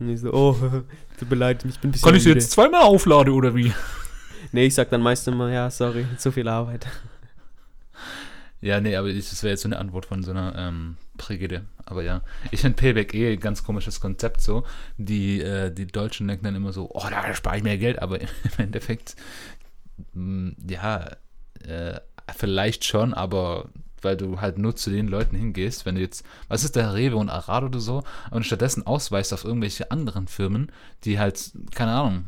Und 0.00 0.08
ich 0.08 0.20
so, 0.20 0.32
oh, 0.32 0.56
tut 1.18 1.30
mir 1.30 1.36
leid, 1.36 1.64
ich 1.64 1.78
bin 1.78 1.90
ein 1.90 1.92
bisschen 1.92 2.06
Kann 2.06 2.16
ich 2.16 2.24
sie 2.24 2.30
jetzt 2.30 2.50
zweimal 2.50 2.82
aufladen 2.82 3.32
oder 3.32 3.54
wie? 3.54 3.72
Nee, 4.52 4.66
ich 4.66 4.74
sag 4.74 4.90
dann 4.90 5.02
meist 5.02 5.28
immer, 5.28 5.52
ja, 5.52 5.70
sorry, 5.70 6.04
zu 6.16 6.32
viel 6.32 6.48
Arbeit. 6.48 6.84
Ja, 8.60 8.80
nee, 8.80 8.96
aber 8.96 9.12
das 9.12 9.42
wäre 9.44 9.52
jetzt 9.52 9.62
so 9.62 9.68
eine 9.68 9.78
Antwort 9.78 10.06
von 10.06 10.24
so 10.24 10.32
einer 10.32 10.54
ähm, 10.56 10.96
Brigitte. 11.16 11.66
Aber 11.86 12.02
ja, 12.02 12.22
ich 12.50 12.62
finde 12.62 12.76
Payback 12.76 13.14
eh 13.14 13.34
ein 13.34 13.38
ganz 13.38 13.62
komisches 13.62 14.00
Konzept 14.00 14.40
so. 14.40 14.64
Die, 14.96 15.40
äh, 15.40 15.70
die 15.70 15.86
Deutschen 15.86 16.26
denken 16.26 16.46
dann 16.46 16.56
immer 16.56 16.72
so, 16.72 16.90
oh, 16.92 17.06
da 17.08 17.32
spare 17.34 17.58
ich 17.58 17.62
mehr 17.62 17.78
Geld, 17.78 18.00
aber 18.02 18.20
im 18.20 18.28
Endeffekt, 18.58 19.14
ja, 20.68 21.16
äh, 21.66 22.00
vielleicht 22.36 22.84
schon, 22.84 23.14
aber 23.14 23.70
weil 24.02 24.16
du 24.16 24.40
halt 24.40 24.58
nur 24.58 24.76
zu 24.76 24.90
den 24.90 25.08
Leuten 25.08 25.36
hingehst, 25.36 25.84
wenn 25.84 25.94
du 25.94 26.00
jetzt, 26.00 26.24
was 26.48 26.64
ist 26.64 26.76
der 26.76 26.94
Rewe 26.94 27.16
und 27.16 27.28
Arado 27.28 27.66
oder 27.66 27.80
so, 27.80 28.02
und 28.30 28.46
stattdessen 28.46 28.86
ausweist 28.86 29.32
auf 29.32 29.44
irgendwelche 29.44 29.90
anderen 29.90 30.26
Firmen, 30.26 30.72
die 31.04 31.18
halt, 31.18 31.52
keine 31.74 31.92
Ahnung, 31.92 32.24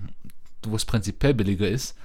wo 0.66 0.76
es 0.76 0.84
prinzipiell 0.84 1.34
billiger 1.34 1.68
ist, 1.68 1.96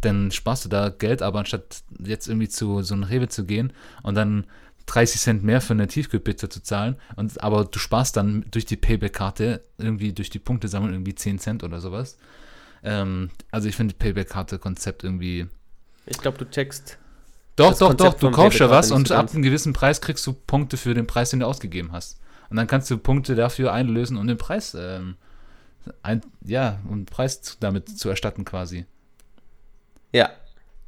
dann 0.00 0.30
sparst 0.30 0.64
du 0.64 0.68
da 0.68 0.90
Geld, 0.90 1.22
aber 1.22 1.40
anstatt 1.40 1.82
jetzt 1.98 2.28
irgendwie 2.28 2.48
zu 2.48 2.82
so 2.82 2.94
einem 2.94 3.04
Rewe 3.04 3.28
zu 3.28 3.44
gehen 3.44 3.72
und 4.02 4.14
dann 4.14 4.46
30 4.86 5.20
Cent 5.20 5.42
mehr 5.42 5.60
für 5.60 5.72
eine 5.72 5.88
Tiefkühlpizza 5.88 6.48
zu 6.48 6.62
zahlen, 6.62 6.96
und, 7.16 7.42
aber 7.42 7.64
du 7.64 7.78
sparst 7.78 8.16
dann 8.16 8.44
durch 8.50 8.66
die 8.66 8.76
Payback-Karte, 8.76 9.64
irgendwie 9.78 10.12
durch 10.12 10.30
die 10.30 10.38
Punkte 10.38 10.68
sammeln, 10.68 10.92
irgendwie 10.92 11.14
10 11.14 11.38
Cent 11.40 11.64
oder 11.64 11.80
sowas. 11.80 12.18
Ähm, 12.86 13.30
also 13.50 13.68
ich 13.68 13.76
finde 13.76 13.94
Payback-Karte-Konzept 13.94 15.02
irgendwie. 15.04 15.48
Ich 16.06 16.18
glaube, 16.18 16.38
du 16.38 16.48
checkst. 16.48 16.98
Doch, 17.56 17.76
doch, 17.76 17.88
Konzept 17.88 18.22
doch, 18.22 18.30
du 18.30 18.30
kaufst 18.30 18.60
ja 18.60 18.70
was 18.70 18.92
und 18.92 19.08
so 19.08 19.14
ab 19.14 19.32
einem 19.32 19.42
gewissen 19.42 19.72
Preis 19.72 20.00
kriegst 20.00 20.26
du 20.26 20.32
Punkte 20.32 20.76
für 20.76 20.94
den 20.94 21.06
Preis, 21.06 21.30
den 21.30 21.40
du 21.40 21.46
ausgegeben 21.46 21.90
hast. 21.92 22.20
Und 22.48 22.56
dann 22.56 22.68
kannst 22.68 22.88
du 22.90 22.96
Punkte 22.96 23.34
dafür 23.34 23.72
einlösen, 23.72 24.16
um 24.16 24.26
den 24.26 24.38
Preis, 24.38 24.76
ähm, 24.78 25.16
ein, 26.02 26.22
ja, 26.44 26.78
um 26.88 27.00
den 27.00 27.06
Preis 27.06 27.56
damit 27.58 27.98
zu 27.98 28.08
erstatten 28.08 28.44
quasi. 28.44 28.86
Ja. 30.12 30.30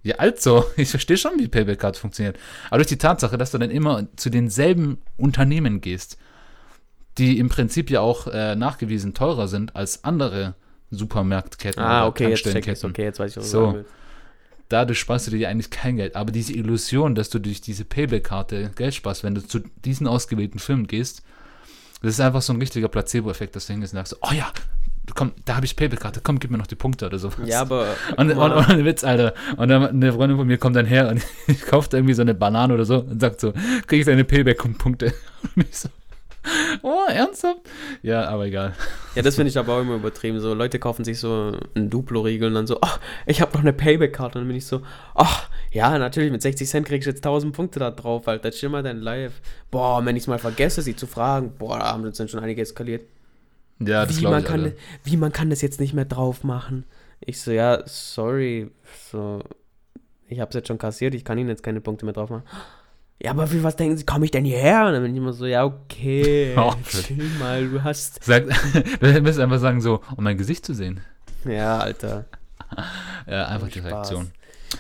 Ja, 0.05 0.17
also, 0.17 0.65
ich 0.77 0.91
verstehe 0.91 1.17
schon, 1.17 1.33
wie 1.39 1.49
Payback-Card 1.49 1.97
funktioniert. 1.97 2.39
Aber 2.69 2.79
durch 2.79 2.89
die 2.89 2.99
Tatsache, 2.99 3.37
dass 3.39 3.51
du 3.51 3.59
dann 3.59 3.71
immer 3.71 4.07
zu 4.17 4.31
denselben 4.31 4.99
Unternehmen 5.17 5.81
gehst, 5.81 6.17
die 7.17 7.41
im 7.41 7.49
Prinzip 7.49 7.91
ja 7.91 8.03
auch 8.03 8.29
äh, 8.29 8.55
nachgewiesen 8.55 9.15
teurer 9.15 9.49
sind 9.49 9.75
als 9.75 10.05
andere 10.05 10.55
Supermarktketten 10.91 11.83
Ah, 11.83 12.01
oder 12.03 12.09
okay, 12.09 12.29
jetzt. 12.31 12.85
Okay, 12.85 13.03
jetzt 13.05 13.19
weiß 13.19 13.33
ich, 13.33 13.37
was 13.37 13.51
So. 13.51 13.59
du 13.59 13.65
sagen 13.67 13.77
willst. 13.79 13.91
Dadurch 14.71 14.99
sparst 14.99 15.27
du 15.27 15.31
dir 15.31 15.49
eigentlich 15.49 15.71
kein 15.71 15.97
Geld. 15.97 16.15
Aber 16.15 16.31
diese 16.31 16.53
Illusion, 16.53 17.15
dass 17.15 17.31
du 17.31 17.39
durch 17.39 17.61
diese 17.63 17.85
Payback-Karte 17.87 18.71
Geld 18.77 18.95
sparst, 18.95 19.25
wenn 19.25 19.35
du 19.35 19.41
zu 19.47 19.61
diesen 19.85 20.07
ausgewählten 20.07 20.59
Firmen 20.59 20.87
gehst, 20.87 21.23
das 22.03 22.13
ist 22.15 22.21
einfach 22.21 22.43
so 22.43 22.53
ein 22.53 22.59
richtiger 22.61 22.89
Placebo-Effekt, 22.89 23.57
dass 23.57 23.67
du 23.67 23.73
hingehst 23.73 23.95
und 23.95 23.99
sagst, 23.99 24.17
oh 24.21 24.33
ja, 24.33 24.53
komm, 25.15 25.33
da 25.47 25.57
habe 25.57 25.65
ich 25.65 25.75
Payback-Karte, 25.75 26.21
komm, 26.23 26.39
gib 26.39 26.51
mir 26.51 26.59
noch 26.59 26.67
die 26.67 26.75
Punkte 26.75 27.07
oder 27.07 27.19
sowas. 27.19 27.39
Ja, 27.47 27.63
aber. 27.63 27.87
Und, 28.19 28.31
und, 28.31 28.39
und 28.39 28.69
ein 28.69 28.85
Witz, 28.85 29.05
Alter. 29.05 29.33
Und 29.57 29.69
dann 29.69 29.85
eine 29.87 30.13
Freundin 30.13 30.37
von 30.37 30.47
mir 30.47 30.59
kommt 30.59 30.77
dann 30.77 30.87
her 30.87 31.09
und 31.09 31.23
ich 31.47 31.63
kaufe 31.63 31.89
irgendwie 31.97 32.13
so 32.15 32.21
eine 32.23 32.35
Banane 32.35 32.75
oder 32.75 32.85
so 32.85 32.99
und 33.01 33.21
sagt 33.21 33.41
so, 33.41 33.53
krieg 33.87 34.01
ich 34.01 34.07
deine 34.07 34.25
Payback-Punkte. 34.25 35.15
Und 35.57 35.67
ich 35.69 35.77
so, 35.79 35.89
oh, 36.83 37.05
ernsthaft? 37.09 37.61
Ja, 38.03 38.29
aber 38.29 38.47
egal. 38.47 38.75
ja, 39.15 39.23
das 39.23 39.37
finde 39.37 39.51
ich 39.51 39.59
aber 39.59 39.77
auch 39.77 39.81
immer 39.81 39.97
übertrieben. 39.97 40.41
So, 40.41 40.55
Leute 40.55 40.79
kaufen 40.79 41.05
sich 41.05 41.19
so 41.19 41.59
einen 41.75 41.91
Duplo-Riegel 41.91 42.49
und 42.49 42.55
dann 42.55 42.67
so, 42.67 42.79
ach, 42.81 43.01
ich 43.27 43.41
habe 43.41 43.53
noch 43.53 43.61
eine 43.61 43.73
Payback-Karte. 43.73 44.39
Und 44.39 44.45
dann 44.45 44.49
bin 44.49 44.57
ich 44.57 44.67
so, 44.67 44.83
ach, 45.15 45.49
ja, 45.71 45.99
natürlich, 45.99 46.31
mit 46.31 46.43
60 46.43 46.69
Cent 46.69 46.87
kriegst 46.87 47.07
du 47.07 47.11
jetzt 47.11 47.25
1000 47.25 47.55
Punkte 47.55 47.79
da 47.79 47.91
drauf, 47.91 48.27
Alter. 48.29 48.51
Chill 48.51 48.69
mal 48.69 48.83
dein 48.83 49.01
Live. 49.01 49.41
Boah, 49.71 50.05
wenn 50.05 50.17
ich 50.17 50.23
es 50.23 50.27
mal 50.27 50.39
vergesse, 50.39 50.83
sie 50.83 50.97
zu 50.97 51.07
fragen, 51.07 51.53
boah, 51.59 51.79
da 51.79 51.93
haben 51.93 52.05
uns 52.05 52.17
dann 52.17 52.29
schon 52.29 52.41
einige 52.41 52.63
eskaliert. 52.63 53.05
Ja, 53.81 54.05
das 54.05 54.17
wie, 54.17 54.21
glaube 54.21 54.37
man 54.37 54.43
ich, 54.43 54.49
kann, 54.49 54.65
Alter. 54.65 54.77
wie 55.05 55.17
man 55.17 55.33
kann 55.33 55.51
das 55.51 55.63
jetzt 55.63 55.81
nicht 55.81 55.95
mehr 55.95 56.05
drauf 56.05 56.45
machen. 56.45 56.85
Ich 57.21 57.41
so, 57.41 57.51
ja, 57.51 57.83
sorry. 57.87 58.71
So, 59.11 59.43
ich 60.27 60.41
habe 60.41 60.49
es 60.49 60.55
jetzt 60.55 60.69
schon 60.69 60.79
kassiert, 60.79 61.15
ich 61.15 61.25
kann 61.25 61.39
Ihnen 61.39 61.49
jetzt 61.49 61.63
keine 61.63 61.81
Punkte 61.81 62.05
mehr 62.05 62.15
drauf 62.15 62.31
machen. 62.31 62.45
Ja, 63.21 63.33
aber 63.33 63.51
wie 63.53 63.63
was 63.65 63.77
denken 63.77 63.97
Sie, 63.97 64.05
komme 64.07 64.25
ich 64.25 64.31
denn 64.31 64.45
hierher? 64.45 64.87
Und 64.87 64.93
dann 64.93 65.03
bin 65.03 65.13
ich 65.13 65.19
immer 65.19 65.33
so, 65.33 65.47
ja, 65.47 65.65
okay, 65.65 66.55
Oh, 66.57 66.75
chill 66.85 67.29
mal, 67.39 67.69
du 67.69 67.83
hast. 67.83 68.23
Sag, 68.25 68.45
du 69.01 69.21
müsst 69.23 69.41
einfach 69.41 69.59
sagen 69.59 69.81
so, 69.81 70.01
um 70.17 70.25
mein 70.25 70.39
Gesicht 70.39 70.65
zu 70.65 70.75
sehen. 70.75 71.01
Ja, 71.45 71.79
Alter. 71.79 72.27
Ja, 73.27 73.47
einfach 73.49 73.69
die. 73.69 73.81
Reaktion. 73.81 74.33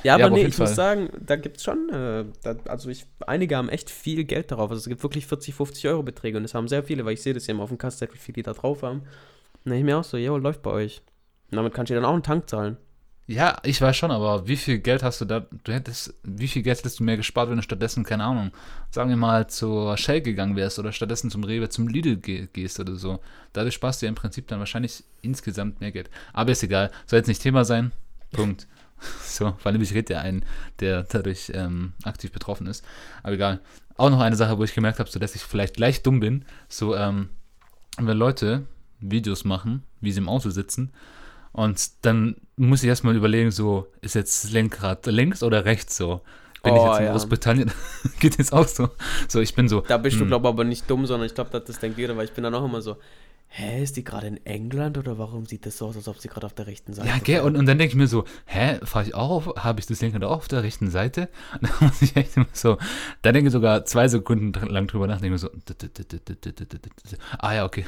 Ja, 0.03 0.15
aber 0.15 0.21
Ja, 0.21 0.27
aber 0.27 0.37
nee, 0.37 0.45
ich 0.45 0.59
muss 0.59 0.75
Fall. 0.75 0.75
sagen, 0.75 1.11
da 1.21 1.37
gibt's 1.37 1.65
schon, 1.65 1.89
äh, 1.91 2.25
da, 2.43 2.57
also 2.69 2.91
ich, 2.91 3.07
einige 3.27 3.57
haben 3.57 3.69
echt 3.71 3.91
viel 3.91 4.25
Geld 4.25 4.51
darauf. 4.51 4.71
Also 4.71 4.81
es 4.81 4.89
gibt 4.89 5.03
wirklich 5.03 5.27
40, 5.27 5.55
50 5.55 5.89
Euro 5.89 6.03
Beträge 6.03 6.37
und 6.37 6.43
das 6.45 6.55
haben 6.55 6.69
sehr 6.69 6.83
viele, 6.85 7.05
weil 7.05 7.15
ich 7.15 7.23
sehe 7.23 7.35
das 7.35 7.47
ja 7.47 7.55
immer 7.55 7.63
auf 7.65 7.71
dem 7.71 7.79
Kastet, 7.79 8.13
wie 8.15 8.19
viel 8.19 8.35
die 8.35 8.43
da 8.43 8.53
drauf 8.53 8.83
haben. 8.83 9.01
Und 9.65 9.73
Ne, 9.73 9.79
ich 9.79 9.85
mir 9.85 9.99
auch 9.99 10.05
so, 10.05 10.17
jo, 10.17 10.37
läuft 10.39 10.63
bei 10.63 10.71
euch. 10.71 11.03
Und 11.51 11.57
damit 11.57 11.75
kannst 11.75 11.91
du 11.91 11.95
dann 11.95 12.05
auch 12.05 12.13
einen 12.13 12.23
Tank 12.23 12.49
zahlen. 12.51 12.77
Ja, 13.29 13.59
ich 13.63 13.79
weiß 13.79 13.95
schon, 13.95 14.11
aber 14.11 14.49
wie 14.49 14.57
viel 14.57 14.79
Geld 14.79 15.03
hast 15.03 15.21
du 15.21 15.27
da? 15.27 15.41
Du 15.63 15.71
hättest, 15.71 16.15
wie 16.23 16.49
viel 16.49 16.63
Geld 16.63 16.79
hättest 16.79 16.99
du 16.99 17.05
mehr 17.05 17.19
gespart, 17.19 17.51
wenn 17.51 17.59
du 17.59 17.63
stattdessen, 17.63 18.03
keine 18.03 18.25
Ahnung, 18.25 18.53
sagen 18.91 19.11
wir 19.11 19.19
mal 19.19 19.47
zur 19.49 19.99
Shell 19.99 20.23
gegangen 20.23 20.57
wärst 20.57 20.79
oder 20.79 20.93
stattdessen 20.93 21.31
zum 21.31 21.45
Rewe, 21.45 21.69
zum 21.69 21.89
Lidl 21.89 22.17
ge 22.17 22.49
gehst 22.51 22.81
oder 22.81 22.97
so. 22.97 23.21
Dadurch 23.53 23.75
sparst 23.75 24.01
du 24.01 24.07
ja 24.07 24.09
im 24.09 24.15
Prinzip 24.15 24.49
dann 24.49 24.61
wahrscheinlich 24.61 25.05
insgesamt 25.21 25.79
mehr 25.83 25.93
Geld. 25.93 26.09
Aber 26.33 26.53
ist 26.53 26.63
egal, 26.63 26.91
soll 27.05 27.19
jetzt 27.19 27.27
nicht 27.27 27.43
Thema 27.43 27.67
sein. 27.67 27.93
Punkt. 28.33 28.67
so, 29.23 29.55
vor 29.59 29.73
allem 29.73 29.83
ich 29.83 29.93
rede 29.93 30.15
ja 30.15 30.21
einen, 30.21 30.43
der 30.81 31.03
dadurch 31.03 31.53
ähm, 31.55 31.93
aktiv 32.05 32.33
betroffen 32.33 32.67
ist. 32.67 32.83
Aber 33.23 33.35
egal. 33.35 33.61
Auch 33.99 34.09
noch 34.09 34.21
eine 34.21 34.37
Sache, 34.37 34.57
wo 34.57 34.65
ich 34.65 34.75
gemerkt 34.75 35.01
habe, 35.01 35.11
so 35.11 35.19
dass 35.19 35.35
ich 35.35 35.43
vielleicht 35.43 35.77
gleich 35.77 36.03
dumm 36.03 36.21
bin. 36.21 36.47
So, 36.67 36.97
ähm, 36.97 37.29
wenn 37.99 38.17
Leute 38.17 38.67
Videos 39.01 39.45
machen, 39.45 39.83
wie 40.01 40.13
sie 40.13 40.21
im 40.21 40.31
Auto 40.31 40.49
sitzen 40.49 40.93
und 41.53 42.07
dann 42.07 42.37
muss 42.59 42.83
ich 42.83 42.89
erstmal 42.89 43.17
überlegen, 43.17 43.51
so, 43.51 43.87
ist 44.01 44.15
jetzt 44.15 44.45
das 44.45 44.53
Lenkrad 44.53 45.07
links 45.07 45.43
oder 45.43 45.65
rechts 45.65 45.97
so? 45.97 46.21
Bin 46.63 46.73
oh, 46.73 46.77
ich 46.77 46.83
jetzt 46.83 46.99
in 46.99 47.07
ja. 47.07 47.13
Großbritannien, 47.13 47.73
geht 48.21 48.39
jetzt 48.39 48.53
auch 48.53 48.67
so. 48.67 48.91
So, 49.29 49.41
ich 49.41 49.55
bin 49.55 49.69
so. 49.69 49.81
Da 49.83 49.97
bist 49.97 50.15
hm. 50.15 50.25
du, 50.25 50.27
glaube 50.27 50.49
ich, 50.49 50.53
aber 50.53 50.65
nicht 50.65 50.91
dumm, 50.91 51.07
sondern 51.07 51.27
ich 51.27 51.35
glaube, 51.35 51.51
das, 51.51 51.65
das 51.65 51.79
denkt 51.79 51.99
jeder, 51.99 52.17
weil 52.17 52.25
ich 52.25 52.33
bin 52.33 52.45
dann 52.45 52.55
auch 52.55 52.65
immer 52.65 52.83
so, 52.83 52.97
hä, 53.49 53.83
ist 53.83 53.97
die 53.97 54.05
gerade 54.05 54.27
in 54.27 54.45
England 54.45 54.99
oder 54.99 55.19
warum 55.19 55.47
sieht 55.47 55.67
das 55.67 55.79
so 55.79 55.87
aus, 55.87 55.97
als 55.97 56.09
ob 56.09 56.19
sie 56.19 56.29
gerade 56.29 56.47
auf 56.47 56.53
der 56.53 56.67
rechten 56.67 56.93
Seite 56.93 57.09
Ja, 57.09 57.19
gell, 57.19 57.41
und, 57.41 57.57
und 57.57 57.67
dann 57.67 57.79
denke 57.79 57.93
ich 57.93 57.97
mir 57.97 58.09
so, 58.09 58.25
hä, 58.47 58.79
fahre 58.83 59.07
ich 59.07 59.15
auch 59.15 59.31
auf, 59.31 59.65
habe 59.65 59.81
ich 59.81 59.87
das 59.87 60.01
Lenkrad 60.01 60.25
auch 60.25 60.39
auf 60.39 60.49
der 60.49 60.63
rechten 60.63 60.91
Seite? 60.91 61.29
Und 61.55 61.71
dann 61.71 61.89
muss 61.89 62.03
ich 62.03 62.17
echt 62.17 62.37
immer 62.37 62.47
so, 62.53 62.79
da 63.23 63.33
denke 63.33 63.49
ich 63.49 63.53
sogar 63.53 63.85
zwei 63.85 64.09
Sekunden 64.09 64.53
lang 64.69 64.87
drüber 64.87 65.07
nachdenken, 65.07 65.39
so, 65.39 65.51
ah 67.39 67.55
ja, 67.55 67.65
okay. 67.65 67.85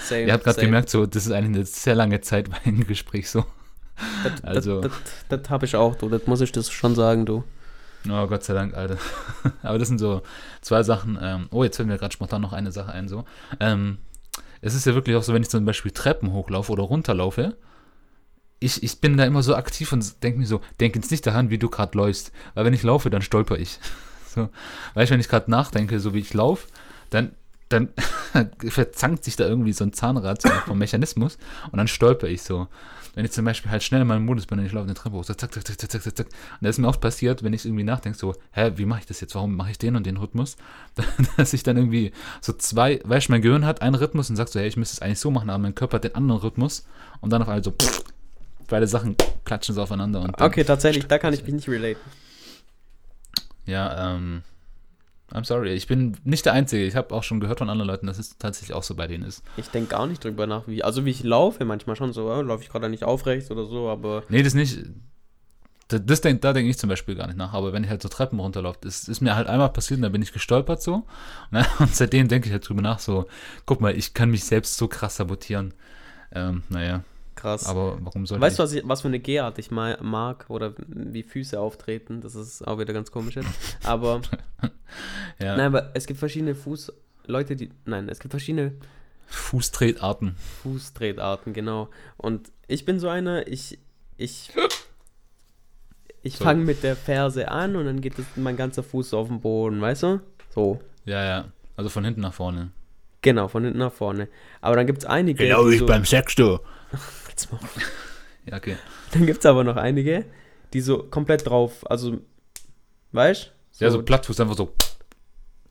Same, 0.00 0.26
Ihr 0.26 0.32
habt 0.32 0.44
gerade 0.44 0.60
gemerkt, 0.60 0.90
so, 0.90 1.06
das 1.06 1.26
ist 1.26 1.32
eigentlich 1.32 1.56
eine 1.56 1.64
sehr 1.64 1.94
lange 1.94 2.20
Zeit 2.20 2.50
bei 2.50 2.58
einem 2.64 2.86
Gespräch 2.86 3.30
so. 3.30 3.44
Das, 4.24 4.44
also. 4.44 4.80
Das, 4.80 4.92
das, 5.28 5.42
das 5.42 5.50
habe 5.50 5.66
ich 5.66 5.76
auch, 5.76 5.94
du. 5.94 6.08
Das 6.08 6.26
muss 6.26 6.40
ich 6.40 6.52
das 6.52 6.70
schon 6.70 6.94
sagen, 6.94 7.26
du. 7.26 7.44
Oh, 8.08 8.26
Gott 8.26 8.44
sei 8.44 8.54
Dank, 8.54 8.74
Alter. 8.74 8.96
Aber 9.62 9.78
das 9.78 9.88
sind 9.88 9.98
so 9.98 10.22
zwei 10.60 10.82
Sachen. 10.82 11.18
Ähm, 11.20 11.48
oh, 11.50 11.64
jetzt 11.64 11.76
fällt 11.76 11.88
mir 11.88 11.98
gerade 11.98 12.12
spontan 12.12 12.42
noch 12.42 12.52
eine 12.52 12.72
Sache 12.72 12.92
ein, 12.92 13.08
so. 13.08 13.24
Ähm, 13.60 13.98
es 14.60 14.74
ist 14.74 14.86
ja 14.86 14.94
wirklich 14.94 15.16
auch 15.16 15.22
so, 15.22 15.34
wenn 15.34 15.42
ich 15.42 15.48
zum 15.48 15.64
Beispiel 15.64 15.90
Treppen 15.90 16.32
hochlaufe 16.32 16.72
oder 16.72 16.84
runterlaufe, 16.84 17.56
ich, 18.60 18.82
ich 18.82 19.00
bin 19.00 19.16
da 19.16 19.24
immer 19.24 19.42
so 19.42 19.54
aktiv 19.54 19.92
und 19.92 20.22
denke 20.22 20.40
mir 20.40 20.46
so, 20.46 20.60
denk 20.80 20.96
jetzt 20.96 21.10
nicht 21.10 21.26
daran, 21.26 21.50
wie 21.50 21.58
du 21.58 21.68
gerade 21.68 21.96
läufst. 21.96 22.32
Weil 22.54 22.64
wenn 22.64 22.74
ich 22.74 22.82
laufe, 22.82 23.10
dann 23.10 23.22
stolper 23.22 23.58
ich. 23.58 23.78
So. 24.30 24.50
Weil 24.92 25.04
ich, 25.04 25.10
wenn 25.10 25.20
ich 25.20 25.28
gerade 25.30 25.50
nachdenke, 25.50 25.98
so 25.98 26.12
wie 26.12 26.18
ich 26.18 26.34
laufe, 26.34 26.68
dann 27.08 27.32
dann 27.68 27.88
verzankt 28.68 29.24
sich 29.24 29.36
da 29.36 29.46
irgendwie 29.46 29.72
so 29.72 29.84
ein 29.84 29.92
Zahnrad 29.92 30.42
vom 30.66 30.78
Mechanismus 30.78 31.38
und 31.70 31.78
dann 31.78 31.88
stolper 31.88 32.28
ich 32.28 32.42
so. 32.42 32.68
Wenn 33.18 33.24
ich 33.24 33.32
zum 33.32 33.44
Beispiel 33.44 33.72
halt 33.72 33.82
schnell 33.82 34.02
in 34.02 34.06
meinem 34.06 34.26
Modus 34.26 34.46
bin 34.46 34.60
und 34.60 34.66
ich 34.66 34.70
laufe 34.70 34.84
eine 34.84 34.94
Treppe 34.94 35.16
hoch, 35.16 35.24
so 35.24 35.34
zack, 35.34 35.52
zack, 35.52 35.66
zack, 35.66 35.80
zack, 35.80 35.90
zack, 35.90 36.16
zack. 36.16 36.26
Und 36.28 36.34
das 36.60 36.76
ist 36.76 36.78
mir 36.78 36.86
oft 36.86 37.00
passiert, 37.00 37.42
wenn 37.42 37.52
ich 37.52 37.64
irgendwie 37.64 37.82
nachdenke, 37.82 38.16
so, 38.16 38.36
hä, 38.52 38.70
wie 38.76 38.84
mache 38.84 39.00
ich 39.00 39.06
das 39.06 39.20
jetzt? 39.20 39.34
Warum 39.34 39.56
mache 39.56 39.72
ich 39.72 39.78
den 39.78 39.96
und 39.96 40.06
den 40.06 40.18
Rhythmus? 40.18 40.56
Dass 41.36 41.52
ich 41.52 41.64
dann 41.64 41.76
irgendwie 41.76 42.12
so 42.40 42.52
zwei, 42.52 43.00
weißt 43.02 43.26
du, 43.26 43.32
mein 43.32 43.42
Gehirn 43.42 43.66
hat 43.66 43.82
einen 43.82 43.96
Rhythmus 43.96 44.30
und 44.30 44.36
sagt 44.36 44.52
so, 44.52 44.60
hey, 44.60 44.68
ich 44.68 44.76
müsste 44.76 44.94
es 44.94 45.02
eigentlich 45.02 45.18
so 45.18 45.32
machen, 45.32 45.50
aber 45.50 45.58
mein 45.58 45.74
Körper 45.74 45.96
hat 45.96 46.04
den 46.04 46.14
anderen 46.14 46.42
Rhythmus 46.42 46.86
und 47.20 47.30
dann 47.30 47.42
auf 47.42 47.48
einmal 47.48 47.64
so, 47.64 47.72
pff, 47.72 48.04
beide 48.68 48.86
Sachen 48.86 49.16
klatschen 49.44 49.74
so 49.74 49.82
aufeinander. 49.82 50.20
Und 50.20 50.40
okay, 50.40 50.62
tatsächlich, 50.62 51.08
da 51.08 51.18
kann 51.18 51.34
ich 51.34 51.42
mich 51.42 51.54
nicht 51.54 51.68
relaten. 51.68 52.00
Ja, 53.66 54.14
ähm, 54.14 54.42
I'm 55.32 55.44
sorry, 55.44 55.74
ich 55.74 55.86
bin 55.86 56.16
nicht 56.24 56.46
der 56.46 56.54
Einzige. 56.54 56.84
Ich 56.84 56.96
habe 56.96 57.14
auch 57.14 57.22
schon 57.22 57.38
gehört 57.40 57.58
von 57.58 57.68
anderen 57.68 57.88
Leuten, 57.88 58.06
dass 58.06 58.18
es 58.18 58.38
tatsächlich 58.38 58.74
auch 58.74 58.82
so 58.82 58.94
bei 58.94 59.06
denen 59.06 59.24
ist. 59.24 59.42
Ich 59.58 59.68
denke 59.68 59.90
gar 59.90 60.06
nicht 60.06 60.24
drüber 60.24 60.46
nach, 60.46 60.66
wie. 60.66 60.82
Also, 60.82 61.04
wie 61.04 61.10
ich 61.10 61.22
laufe, 61.22 61.64
manchmal 61.66 61.96
schon 61.96 62.12
so, 62.14 62.28
ja, 62.28 62.40
laufe 62.40 62.62
ich 62.62 62.70
gerade 62.70 62.88
nicht 62.88 63.04
aufrecht 63.04 63.50
oder 63.50 63.66
so, 63.66 63.88
aber. 63.88 64.22
Nee, 64.30 64.42
das 64.42 64.54
nicht. 64.54 64.78
Das, 65.88 66.02
das 66.04 66.20
denk, 66.22 66.40
da 66.40 66.52
denke 66.52 66.70
ich 66.70 66.78
zum 66.78 66.88
Beispiel 66.88 67.14
gar 67.14 67.26
nicht 67.26 67.36
nach. 67.36 67.52
Aber 67.52 67.74
wenn 67.74 67.84
ich 67.84 67.90
halt 67.90 68.00
so 68.00 68.08
Treppen 68.08 68.40
runterlaufe, 68.40 68.78
das 68.80 69.06
ist 69.06 69.20
mir 69.20 69.36
halt 69.36 69.48
einmal 69.48 69.70
passiert 69.70 69.98
und 69.98 70.02
da 70.02 70.08
bin 70.08 70.22
ich 70.22 70.32
gestolpert 70.32 70.82
so. 70.82 71.04
Und, 71.50 71.66
und 71.78 71.94
seitdem 71.94 72.28
denke 72.28 72.46
ich 72.46 72.52
halt 72.52 72.66
drüber 72.66 72.82
nach, 72.82 72.98
so, 72.98 73.26
guck 73.66 73.82
mal, 73.82 73.96
ich 73.96 74.14
kann 74.14 74.30
mich 74.30 74.44
selbst 74.44 74.78
so 74.78 74.88
krass 74.88 75.16
sabotieren. 75.16 75.74
Ähm, 76.32 76.62
naja. 76.70 77.04
Krass. 77.38 77.66
Aber 77.66 77.98
warum 78.00 78.26
soll 78.26 78.40
weißt 78.40 78.54
ich? 78.54 78.58
Weißt 78.58 78.74
du, 78.74 78.78
was, 78.78 78.88
was 78.88 79.00
für 79.02 79.08
eine 79.08 79.20
Gehart 79.20 79.60
ich 79.60 79.70
mag 79.70 80.46
oder 80.48 80.74
wie 80.88 81.22
Füße 81.22 81.58
auftreten? 81.58 82.20
Das 82.20 82.34
ist 82.34 82.66
auch 82.66 82.80
wieder 82.80 82.92
ganz 82.92 83.12
komisch 83.12 83.36
jetzt. 83.36 83.48
Aber, 83.84 84.22
ja. 85.40 85.56
nein, 85.56 85.66
aber 85.66 85.92
es 85.94 86.06
gibt 86.06 86.18
verschiedene 86.18 86.56
Fuß, 86.56 86.92
Leute, 87.26 87.54
die, 87.54 87.70
nein, 87.84 88.08
es 88.08 88.18
gibt 88.18 88.32
verschiedene 88.32 88.72
Fußtretarten. 89.26 90.34
Fußtretarten, 90.62 91.52
genau. 91.52 91.90
Und 92.16 92.50
ich 92.66 92.84
bin 92.84 92.98
so 92.98 93.08
einer, 93.08 93.46
ich, 93.46 93.78
ich, 94.16 94.50
ich 96.22 96.36
fange 96.36 96.64
mit 96.64 96.82
der 96.82 96.96
Ferse 96.96 97.52
an 97.52 97.76
und 97.76 97.84
dann 97.84 98.00
geht 98.00 98.18
das, 98.18 98.26
mein 98.34 98.56
ganzer 98.56 98.82
Fuß 98.82 99.14
auf 99.14 99.28
den 99.28 99.40
Boden, 99.40 99.80
weißt 99.80 100.02
du? 100.02 100.20
So. 100.52 100.80
Ja, 101.04 101.24
ja. 101.24 101.44
Also 101.76 101.88
von 101.88 102.04
hinten 102.04 102.22
nach 102.22 102.34
vorne. 102.34 102.72
Genau, 103.22 103.46
von 103.46 103.62
hinten 103.62 103.78
nach 103.78 103.92
vorne. 103.92 104.26
Aber 104.60 104.74
dann 104.74 104.86
gibt 104.86 104.98
es 104.98 105.04
einige. 105.04 105.44
Genau 105.44 105.68
wie 105.68 105.78
so, 105.78 105.86
beim 105.86 106.04
Sex, 106.04 106.34
du. 106.34 106.58
Halt's 107.38 107.52
Maul. 107.52 107.60
Ja, 108.46 108.56
okay. 108.56 108.76
Dann 109.12 109.26
gibt 109.26 109.40
es 109.40 109.46
aber 109.46 109.62
noch 109.62 109.76
einige, 109.76 110.24
die 110.72 110.80
so 110.80 111.04
komplett 111.04 111.46
drauf, 111.46 111.88
also, 111.90 112.18
weißt 113.12 113.52
so, 113.70 113.84
Ja, 113.84 113.90
so 113.90 114.02
Plattfuß 114.02 114.40
einfach 114.40 114.56
so. 114.56 114.72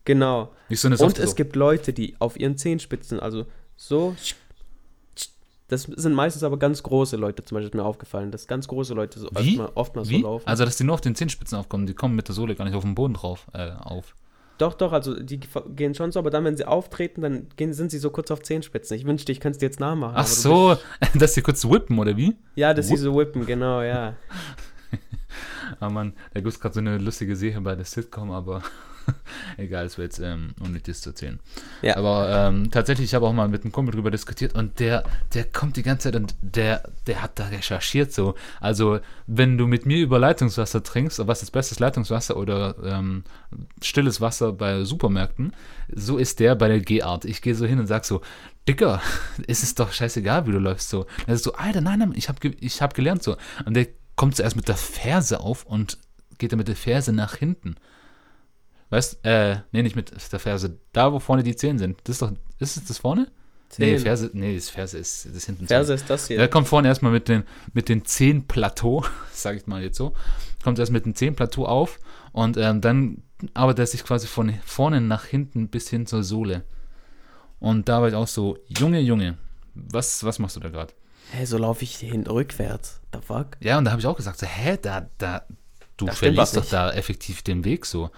Genau. 0.04 0.52
Nicht 0.68 0.80
so 0.80 0.88
eine 0.88 0.96
Und 0.96 1.18
es 1.18 1.30
so. 1.30 1.36
gibt 1.36 1.56
Leute, 1.56 1.92
die 1.92 2.16
auf 2.18 2.38
ihren 2.38 2.56
Zehenspitzen, 2.56 3.20
also 3.20 3.46
so. 3.76 4.16
Das 5.68 5.82
sind 5.82 6.14
meistens 6.14 6.42
aber 6.44 6.58
ganz 6.58 6.82
große 6.82 7.16
Leute, 7.16 7.44
zum 7.44 7.56
Beispiel 7.56 7.68
ist 7.68 7.74
mir 7.74 7.84
aufgefallen, 7.84 8.30
dass 8.30 8.46
ganz 8.46 8.66
große 8.68 8.94
Leute 8.94 9.18
so 9.20 9.28
Wie? 9.36 9.60
oftmals, 9.74 10.08
Wie? 10.08 10.22
so 10.22 10.28
laufen. 10.28 10.48
Also, 10.48 10.64
dass 10.64 10.76
die 10.78 10.84
nur 10.84 10.94
auf 10.94 11.02
den 11.02 11.14
Zehenspitzen 11.14 11.58
aufkommen, 11.58 11.86
die 11.86 11.92
kommen 11.92 12.16
mit 12.16 12.28
der 12.28 12.34
Sohle 12.34 12.54
gar 12.54 12.64
nicht 12.64 12.74
auf 12.74 12.84
den 12.84 12.94
Boden 12.94 13.12
drauf 13.14 13.46
äh, 13.52 13.72
auf. 13.72 14.14
Doch, 14.58 14.74
doch, 14.74 14.92
also 14.92 15.14
die 15.14 15.40
gehen 15.74 15.94
schon 15.94 16.10
so, 16.10 16.18
aber 16.18 16.30
dann, 16.30 16.44
wenn 16.44 16.56
sie 16.56 16.64
auftreten, 16.64 17.22
dann 17.22 17.46
gehen, 17.56 17.72
sind 17.72 17.90
sie 17.92 17.98
so 17.98 18.10
kurz 18.10 18.30
auf 18.32 18.42
Zehenspitzen. 18.42 18.96
Ich 18.96 19.06
wünschte, 19.06 19.30
ich 19.30 19.38
könnte 19.38 19.56
es 19.56 19.58
dir 19.58 19.66
jetzt 19.66 19.78
nachmachen. 19.78 20.14
Ach 20.16 20.26
so, 20.26 20.76
dass 21.14 21.34
sie 21.34 21.42
kurz 21.42 21.64
whippen, 21.64 21.98
oder 21.98 22.16
wie? 22.16 22.36
Ja, 22.56 22.74
dass 22.74 22.90
Whip? 22.90 22.98
sie 22.98 23.02
so 23.04 23.16
whippen, 23.16 23.46
genau, 23.46 23.82
ja. 23.82 24.14
ah 25.80 25.88
Mann, 25.88 26.12
da 26.34 26.40
gibt 26.40 26.52
es 26.52 26.58
gerade 26.58 26.74
so 26.74 26.80
eine 26.80 26.98
lustige 26.98 27.36
Serie 27.36 27.60
bei 27.60 27.76
der 27.76 27.84
Sitcom, 27.84 28.32
aber 28.32 28.62
Egal, 29.56 29.86
es 29.86 29.98
wird 29.98 30.12
jetzt 30.12 30.18
ähm, 30.18 30.54
unnötig 30.60 30.96
zu 30.96 31.10
erzählen. 31.10 31.40
Ja. 31.82 31.96
Aber 31.96 32.30
ähm, 32.30 32.70
tatsächlich, 32.70 33.06
ich 33.06 33.14
habe 33.14 33.26
auch 33.26 33.32
mal 33.32 33.48
mit 33.48 33.62
einem 33.62 33.72
Kumpel 33.72 33.94
drüber 33.94 34.10
diskutiert 34.10 34.54
und 34.54 34.78
der, 34.80 35.04
der 35.34 35.44
kommt 35.44 35.76
die 35.76 35.82
ganze 35.82 36.10
Zeit 36.10 36.16
und 36.16 36.34
der, 36.40 36.82
der 37.06 37.22
hat 37.22 37.38
da 37.38 37.46
recherchiert 37.46 38.12
so. 38.12 38.34
Also, 38.60 39.00
wenn 39.26 39.58
du 39.58 39.66
mit 39.66 39.86
mir 39.86 39.98
über 39.98 40.18
Leitungswasser 40.18 40.82
trinkst, 40.82 41.26
was 41.26 41.42
ist 41.42 41.50
bestes 41.50 41.78
Leitungswasser 41.78 42.36
oder 42.36 42.76
ähm, 42.84 43.24
stilles 43.82 44.20
Wasser 44.20 44.52
bei 44.52 44.84
Supermärkten, 44.84 45.52
so 45.94 46.18
ist 46.18 46.40
der 46.40 46.54
bei 46.54 46.68
der 46.68 46.80
G-Art. 46.80 47.24
Ich 47.24 47.42
gehe 47.42 47.54
so 47.54 47.66
hin 47.66 47.78
und 47.78 47.86
sag 47.86 48.04
so, 48.04 48.20
Dicker, 48.68 49.00
ist 49.46 49.62
es 49.62 49.74
doch 49.74 49.92
scheißegal, 49.92 50.46
wie 50.46 50.52
du 50.52 50.58
läufst 50.58 50.90
so. 50.90 51.06
Er 51.26 51.34
ist 51.34 51.44
so, 51.44 51.54
Alter, 51.54 51.80
nein, 51.80 51.98
nein, 51.98 52.12
ich 52.14 52.28
habe 52.28 52.48
ich 52.60 52.82
hab 52.82 52.94
gelernt 52.94 53.22
so. 53.22 53.36
Und 53.64 53.74
der 53.74 53.88
kommt 54.16 54.36
zuerst 54.36 54.56
mit 54.56 54.68
der 54.68 54.76
Ferse 54.76 55.40
auf 55.40 55.64
und 55.64 55.98
geht 56.38 56.52
dann 56.52 56.58
mit 56.58 56.68
der 56.68 56.76
Ferse 56.76 57.12
nach 57.12 57.36
hinten. 57.36 57.76
Weißt 58.90 59.24
äh, 59.24 59.56
nee, 59.72 59.82
nicht 59.82 59.96
mit 59.96 60.12
der 60.32 60.38
Ferse. 60.38 60.78
Da, 60.92 61.12
wo 61.12 61.18
vorne 61.18 61.42
die 61.42 61.56
Zehen 61.56 61.78
sind. 61.78 61.98
Das 62.04 62.16
ist 62.16 62.22
doch, 62.22 62.32
ist 62.58 62.76
es 62.76 62.84
das 62.84 62.98
vorne? 62.98 63.28
Zehen. 63.68 63.92
Nee, 63.92 63.98
Ferse, 63.98 64.30
nee, 64.32 64.54
das 64.54 64.70
Ferse 64.70 64.98
ist 64.98 65.28
das 65.34 65.44
hinten. 65.44 65.66
Ferse 65.66 65.92
ist 65.92 66.08
das 66.08 66.28
hier. 66.28 66.38
Der 66.38 66.48
kommt 66.48 66.68
vorne 66.68 66.88
erstmal 66.88 67.12
mit 67.12 67.28
den, 67.28 67.44
mit 67.74 67.90
den 67.90 68.04
Zehenplateau, 68.04 69.04
sage 69.32 69.58
ich 69.58 69.66
mal 69.66 69.82
jetzt 69.82 69.98
so. 69.98 70.14
Kommt 70.64 70.78
erst 70.78 70.90
mit 70.90 71.04
dem 71.04 71.14
Zehenplateau 71.14 71.66
auf 71.66 71.98
und 72.32 72.56
ähm, 72.56 72.80
dann 72.80 73.22
arbeitet 73.54 73.80
er 73.80 73.86
sich 73.86 74.04
quasi 74.04 74.26
von 74.26 74.54
vorne 74.64 75.00
nach 75.00 75.24
hinten 75.24 75.68
bis 75.68 75.90
hin 75.90 76.06
zur 76.06 76.22
Sohle. 76.22 76.64
Und 77.60 77.88
da 77.88 78.00
war 78.00 78.08
ich 78.08 78.14
auch 78.14 78.26
so, 78.26 78.58
Junge, 78.68 79.00
Junge, 79.00 79.36
was, 79.74 80.24
was 80.24 80.38
machst 80.38 80.56
du 80.56 80.60
da 80.60 80.70
gerade? 80.70 80.94
Hä, 81.32 81.44
so 81.44 81.58
laufe 81.58 81.84
ich 81.84 81.96
hin 81.96 82.26
rückwärts. 82.26 83.00
The 83.12 83.20
fuck? 83.20 83.48
Ja, 83.60 83.76
und 83.76 83.84
da 83.84 83.90
habe 83.90 84.00
ich 84.00 84.06
auch 84.06 84.16
gesagt, 84.16 84.38
so, 84.38 84.46
hä, 84.46 84.78
da, 84.80 85.08
da, 85.18 85.42
du 85.96 86.06
da 86.06 86.12
verlierst 86.12 86.56
doch 86.56 86.64
da 86.64 86.90
effektiv 86.90 87.42
den 87.42 87.64
Weg 87.64 87.84
so. 87.84 88.10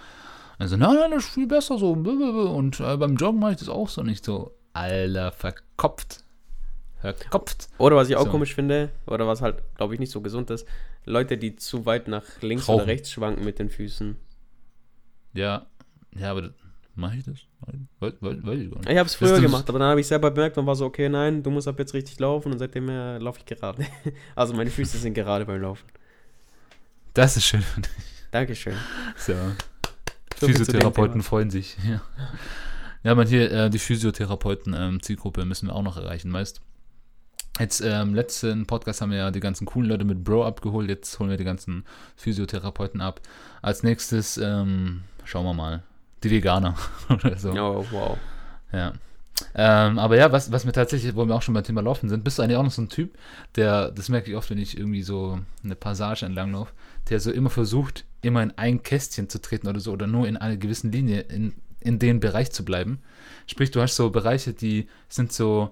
Also, 0.61 0.77
nein, 0.77 0.93
nein, 0.93 1.09
das 1.09 1.23
ist 1.23 1.33
viel 1.33 1.47
besser 1.47 1.79
so. 1.79 1.93
Und 1.93 2.79
äh, 2.79 2.95
beim 2.95 3.15
Joggen 3.15 3.39
mache 3.39 3.53
ich 3.53 3.57
das 3.57 3.67
auch 3.67 3.89
so 3.89 4.03
nicht 4.03 4.23
so. 4.23 4.55
Alter, 4.73 5.31
verkopft. 5.31 6.23
Verkopft. 6.99 7.67
Oder 7.79 7.95
was 7.95 8.09
ich 8.09 8.15
auch 8.15 8.25
so. 8.25 8.29
komisch 8.29 8.53
finde, 8.53 8.91
oder 9.07 9.25
was 9.25 9.41
halt, 9.41 9.63
glaube 9.75 9.95
ich, 9.95 9.99
nicht 9.99 10.11
so 10.11 10.21
gesund 10.21 10.51
ist, 10.51 10.67
Leute, 11.03 11.39
die 11.39 11.55
zu 11.55 11.87
weit 11.87 12.07
nach 12.07 12.23
links 12.41 12.69
Rauchen. 12.69 12.81
oder 12.81 12.85
rechts 12.85 13.09
schwanken 13.09 13.43
mit 13.43 13.57
den 13.57 13.71
Füßen. 13.71 14.17
Ja, 15.33 15.65
ja, 16.15 16.29
aber 16.29 16.51
mache 16.93 17.17
ich 17.17 17.23
das? 17.23 17.39
Weiß, 17.99 18.13
weiß, 18.21 18.43
weiß 18.43 18.59
ich 18.59 18.69
gar 18.69 18.81
nicht. 18.81 18.89
Ich 18.91 18.97
habe 18.99 19.07
es 19.07 19.15
früher 19.15 19.41
gemacht, 19.41 19.67
aber 19.67 19.79
dann 19.79 19.89
habe 19.89 20.01
ich 20.01 20.05
selber 20.05 20.29
bemerkt 20.29 20.59
und 20.59 20.67
war 20.67 20.75
so, 20.75 20.85
okay, 20.85 21.09
nein, 21.09 21.41
du 21.41 21.49
musst 21.49 21.67
ab 21.67 21.79
jetzt 21.79 21.95
richtig 21.95 22.19
laufen 22.19 22.51
und 22.51 22.59
seitdem 22.59 22.87
äh, 22.87 23.17
laufe 23.17 23.39
ich 23.39 23.47
gerade. 23.47 23.83
also 24.35 24.53
meine 24.53 24.69
Füße 24.69 24.99
sind 24.99 25.15
gerade 25.15 25.43
beim 25.43 25.59
Laufen. 25.59 25.87
Das 27.15 27.35
ist 27.35 27.45
schön. 27.45 27.63
Dankeschön. 28.29 28.75
So. 29.17 29.33
Physiotherapeuten 30.47 31.23
freuen 31.23 31.49
sich. 31.49 31.77
Ja, 31.87 32.01
ja 33.03 33.15
man 33.15 33.27
hier, 33.27 33.51
äh, 33.51 33.69
die 33.69 33.79
Physiotherapeuten-Zielgruppe 33.79 35.41
ähm, 35.41 35.47
müssen 35.47 35.67
wir 35.67 35.75
auch 35.75 35.83
noch 35.83 35.97
erreichen, 35.97 36.29
meist. 36.29 36.61
Jetzt 37.59 37.81
äh, 37.81 38.01
im 38.01 38.15
letzten 38.15 38.65
Podcast 38.65 39.01
haben 39.01 39.11
wir 39.11 39.17
ja 39.17 39.31
die 39.31 39.39
ganzen 39.39 39.65
coolen 39.65 39.89
Leute 39.89 40.05
mit 40.05 40.23
Bro 40.23 40.45
abgeholt. 40.45 40.89
Jetzt 40.89 41.19
holen 41.19 41.29
wir 41.29 41.37
die 41.37 41.43
ganzen 41.43 41.85
Physiotherapeuten 42.15 43.01
ab. 43.01 43.21
Als 43.61 43.83
nächstes 43.83 44.37
ähm, 44.37 45.03
schauen 45.25 45.45
wir 45.45 45.53
mal. 45.53 45.83
Die 46.23 46.31
Veganer 46.31 46.75
oder 47.09 47.37
so. 47.37 47.51
Oh, 47.51 47.85
wow. 47.91 48.17
Ja. 48.71 48.93
Ähm, 49.55 49.99
aber 49.99 50.17
ja, 50.17 50.31
was, 50.31 50.51
was 50.51 50.65
mir 50.65 50.71
tatsächlich, 50.71 51.15
wo 51.15 51.25
wir 51.25 51.35
auch 51.35 51.41
schon 51.41 51.53
beim 51.53 51.63
Thema 51.63 51.81
Laufen 51.81 52.09
sind, 52.09 52.23
bist 52.23 52.37
du 52.37 52.43
eigentlich 52.43 52.57
auch 52.57 52.63
noch 52.63 52.71
so 52.71 52.81
ein 52.81 52.89
Typ, 52.89 53.17
der, 53.55 53.91
das 53.91 54.09
merke 54.09 54.31
ich 54.31 54.37
oft, 54.37 54.49
wenn 54.49 54.57
ich 54.57 54.77
irgendwie 54.77 55.03
so 55.03 55.39
eine 55.63 55.75
Passage 55.75 56.25
entlang 56.25 56.51
laufe, 56.51 56.73
der 57.09 57.19
so 57.19 57.31
immer 57.31 57.49
versucht, 57.49 58.05
immer 58.21 58.43
in 58.43 58.51
ein 58.57 58.83
Kästchen 58.83 59.29
zu 59.29 59.41
treten 59.41 59.67
oder 59.67 59.79
so, 59.79 59.91
oder 59.91 60.07
nur 60.07 60.27
in 60.27 60.37
einer 60.37 60.57
gewissen 60.57 60.91
Linie 60.91 61.21
in, 61.21 61.53
in 61.79 61.99
den 61.99 62.19
Bereich 62.19 62.51
zu 62.51 62.63
bleiben. 62.63 62.99
Sprich, 63.47 63.71
du 63.71 63.81
hast 63.81 63.95
so 63.95 64.09
Bereiche, 64.09 64.53
die 64.53 64.87
sind 65.09 65.33
so, 65.33 65.71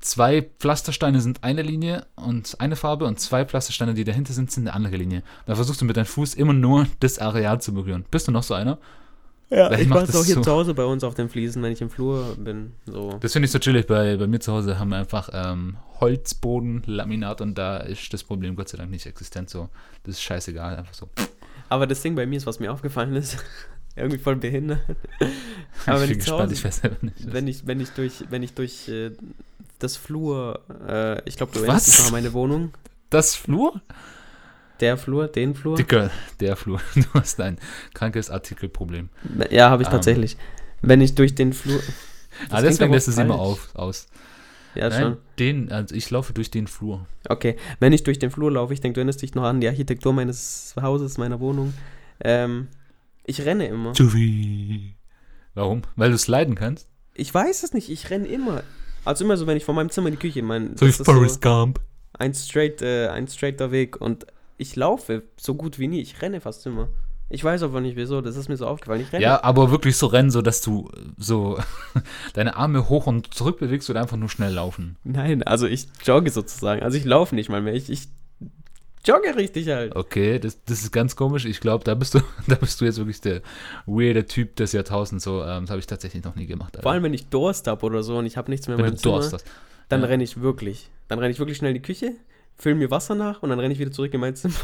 zwei 0.00 0.42
Pflastersteine 0.42 1.20
sind 1.20 1.42
eine 1.42 1.62
Linie 1.62 2.06
und 2.16 2.60
eine 2.60 2.76
Farbe 2.76 3.06
und 3.06 3.20
zwei 3.20 3.44
Pflastersteine, 3.44 3.94
die 3.94 4.04
dahinter 4.04 4.32
sind, 4.32 4.50
sind 4.50 4.68
eine 4.68 4.74
andere 4.74 4.96
Linie. 4.96 5.22
Da 5.46 5.54
versuchst 5.54 5.80
du 5.80 5.84
mit 5.84 5.96
deinem 5.96 6.06
Fuß 6.06 6.34
immer 6.34 6.52
nur 6.52 6.86
das 7.00 7.18
Areal 7.18 7.60
zu 7.60 7.72
berühren. 7.72 8.04
Bist 8.10 8.28
du 8.28 8.32
noch 8.32 8.42
so 8.42 8.54
einer? 8.54 8.78
Ja, 9.50 9.70
ich, 9.72 9.82
ich 9.82 9.88
mache 9.88 10.04
es 10.04 10.16
auch 10.16 10.24
hier 10.24 10.36
so. 10.36 10.40
zu 10.40 10.50
Hause 10.50 10.74
bei 10.74 10.84
uns 10.84 11.04
auf 11.04 11.14
den 11.14 11.28
Fliesen, 11.28 11.62
wenn 11.62 11.72
ich 11.72 11.80
im 11.80 11.90
Flur 11.90 12.34
bin. 12.36 12.72
So. 12.86 13.18
Das 13.20 13.32
finde 13.32 13.46
ich 13.46 13.52
so 13.52 13.58
chillig. 13.58 13.86
Bei, 13.86 14.16
bei 14.16 14.26
mir 14.26 14.40
zu 14.40 14.52
Hause 14.52 14.78
haben 14.78 14.88
wir 14.88 14.96
einfach 14.96 15.28
ähm, 15.32 15.76
Holzboden, 16.00 16.82
Laminat 16.86 17.40
und 17.40 17.56
da 17.56 17.78
ist 17.78 18.12
das 18.12 18.24
Problem 18.24 18.56
Gott 18.56 18.68
sei 18.68 18.78
Dank 18.78 18.90
nicht 18.90 19.06
existent. 19.06 19.50
So, 19.50 19.68
das 20.04 20.16
ist 20.16 20.22
scheißegal, 20.22 20.76
einfach 20.76 20.94
so. 20.94 21.08
Aber 21.68 21.86
das 21.86 22.02
Ding 22.02 22.14
bei 22.14 22.26
mir 22.26 22.36
ist, 22.36 22.46
was 22.46 22.58
mir 22.58 22.72
aufgefallen 22.72 23.14
ist, 23.16 23.36
irgendwie 23.96 24.18
voll 24.18 24.36
behindert. 24.36 24.80
Aber 25.86 26.00
wenn 26.00 26.04
ich, 26.06 26.12
ich, 26.12 26.18
gespannt, 26.18 26.42
Hause, 26.42 26.54
ich 26.54 26.64
weiß 26.64 26.82
nicht. 27.02 27.32
Wenn 27.32 27.46
ich, 27.46 27.66
wenn 27.66 27.80
ich 27.80 27.90
durch, 27.90 28.24
wenn 28.30 28.42
ich 28.42 28.54
durch 28.54 28.88
äh, 28.88 29.12
das 29.78 29.96
Flur, 29.96 30.60
äh, 30.88 31.28
ich 31.28 31.36
glaube, 31.36 31.52
du 31.52 31.60
erinnerst 31.60 31.88
dich 31.88 31.98
noch 31.98 32.06
an 32.06 32.12
meine 32.12 32.32
Wohnung. 32.32 32.72
Das 33.10 33.34
Flur? 33.34 33.80
Der 34.80 34.96
Flur, 34.96 35.28
den 35.28 35.54
Flur? 35.54 35.76
Dicker, 35.76 36.10
der 36.40 36.56
Flur. 36.56 36.80
Du 36.94 37.04
hast 37.14 37.40
ein 37.40 37.58
krankes 37.94 38.30
Artikelproblem. 38.30 39.08
Ja, 39.50 39.70
habe 39.70 39.82
ich. 39.82 39.88
Ähm. 39.88 39.92
tatsächlich. 39.92 40.36
Wenn 40.82 41.00
ich 41.00 41.14
durch 41.14 41.34
den 41.34 41.52
Flur. 41.52 41.80
ah, 42.50 42.60
deswegen 42.60 42.92
lässt 42.92 43.08
es 43.08 43.18
immer 43.18 43.38
auf, 43.38 43.74
aus. 43.74 44.08
Ja, 44.74 44.88
Nein, 44.88 45.00
schon. 45.00 45.16
Den, 45.38 45.72
also 45.72 45.94
ich 45.94 46.10
laufe 46.10 46.32
durch 46.32 46.50
den 46.50 46.66
Flur. 46.66 47.06
Okay, 47.28 47.56
wenn 47.78 47.92
ich 47.92 48.02
durch 48.02 48.18
den 48.18 48.30
Flur 48.30 48.50
laufe, 48.50 48.74
ich 48.74 48.80
denke, 48.80 48.94
du 48.94 49.00
erinnerst 49.00 49.22
dich 49.22 49.34
noch 49.34 49.44
an 49.44 49.60
die 49.60 49.68
Architektur 49.68 50.12
meines 50.12 50.74
Hauses, 50.80 51.16
meiner 51.16 51.38
Wohnung. 51.38 51.72
Ähm, 52.20 52.68
ich 53.24 53.44
renne 53.44 53.68
immer. 53.68 53.92
Juvi. 53.92 54.96
Warum? 55.54 55.82
Weil 55.94 56.10
du 56.10 56.16
es 56.16 56.26
leiden 56.26 56.56
kannst? 56.56 56.88
Ich 57.14 57.32
weiß 57.32 57.62
es 57.62 57.72
nicht, 57.72 57.88
ich 57.88 58.10
renne 58.10 58.26
immer. 58.26 58.64
Also 59.04 59.24
immer 59.24 59.36
so, 59.36 59.46
wenn 59.46 59.56
ich 59.56 59.64
von 59.64 59.76
meinem 59.76 59.90
Zimmer 59.90 60.08
in 60.08 60.14
die 60.14 60.20
Küche 60.20 60.42
meine. 60.42 60.70
So 60.76 60.86
wie 60.86 60.92
Forrest 60.92 61.42
so 61.42 61.48
Gump. 61.48 61.80
Ein, 62.14 62.34
straight, 62.34 62.82
äh, 62.82 63.08
ein 63.08 63.28
straighter 63.28 63.70
Weg 63.70 64.00
und 64.00 64.26
ich 64.56 64.76
laufe 64.76 65.22
so 65.36 65.54
gut 65.54 65.78
wie 65.78 65.88
nie. 65.88 66.00
Ich 66.00 66.20
renne 66.22 66.40
fast 66.40 66.66
immer. 66.66 66.88
Ich 67.30 67.42
weiß 67.42 67.62
aber 67.62 67.80
nicht 67.80 67.96
wieso, 67.96 68.20
das 68.20 68.36
ist 68.36 68.48
mir 68.48 68.56
so 68.56 68.66
aufgefallen. 68.66 69.00
Ich 69.00 69.12
renne. 69.12 69.22
Ja, 69.22 69.42
aber 69.42 69.70
wirklich 69.70 69.96
so 69.96 70.06
rennen, 70.06 70.30
so 70.30 70.42
dass 70.42 70.60
du 70.60 70.90
so 71.16 71.58
deine 72.34 72.56
Arme 72.56 72.88
hoch 72.88 73.06
und 73.06 73.32
zurück 73.32 73.58
bewegst 73.58 73.88
oder 73.90 74.00
einfach 74.00 74.16
nur 74.16 74.28
schnell 74.28 74.52
laufen. 74.52 74.96
Nein, 75.04 75.42
also 75.42 75.66
ich 75.66 75.88
jogge 76.04 76.30
sozusagen. 76.30 76.82
Also 76.82 76.98
ich 76.98 77.04
laufe 77.04 77.34
nicht 77.34 77.48
mal 77.48 77.62
mehr. 77.62 77.74
Ich, 77.74 77.88
ich 77.90 78.08
jogge 79.06 79.34
richtig 79.36 79.68
halt. 79.68 79.96
Okay, 79.96 80.38
das, 80.38 80.62
das 80.64 80.82
ist 80.82 80.92
ganz 80.92 81.16
komisch. 81.16 81.46
Ich 81.46 81.60
glaube, 81.60 81.82
da 81.84 81.94
bist 81.94 82.14
du, 82.14 82.20
da 82.46 82.56
bist 82.56 82.80
du 82.80 82.84
jetzt 82.84 82.98
wirklich 82.98 83.20
der 83.22 83.40
weirde 83.86 84.26
Typ 84.26 84.56
des 84.56 84.72
Jahrtausends. 84.72 85.24
So, 85.24 85.42
ähm, 85.42 85.62
das 85.62 85.70
habe 85.70 85.80
ich 85.80 85.86
tatsächlich 85.86 86.24
noch 86.24 86.36
nie 86.36 86.46
gemacht. 86.46 86.76
Alter. 86.76 86.82
Vor 86.82 86.92
allem, 86.92 87.02
wenn 87.02 87.14
ich 87.14 87.28
Durst 87.28 87.66
habe 87.66 87.84
oder 87.86 88.02
so 88.02 88.18
und 88.18 88.26
ich 88.26 88.36
habe 88.36 88.50
nichts 88.50 88.68
mehr 88.68 88.76
in 88.76 88.84
meinem 88.84 88.96
Zimmer, 88.96 89.16
Durst 89.16 89.32
hast. 89.32 89.46
dann 89.88 90.02
ja. 90.02 90.06
renne 90.06 90.24
ich 90.24 90.40
wirklich. 90.40 90.90
Dann 91.08 91.18
renne 91.18 91.32
ich 91.32 91.38
wirklich 91.38 91.56
schnell 91.56 91.70
in 91.70 91.82
die 91.82 91.82
Küche, 91.82 92.14
fülle 92.56 92.76
mir 92.76 92.90
Wasser 92.90 93.14
nach 93.14 93.42
und 93.42 93.50
dann 93.50 93.60
renne 93.60 93.74
ich 93.74 93.80
wieder 93.80 93.92
zurück 93.92 94.14
in 94.14 94.20
mein 94.20 94.36
Zimmer. 94.36 94.54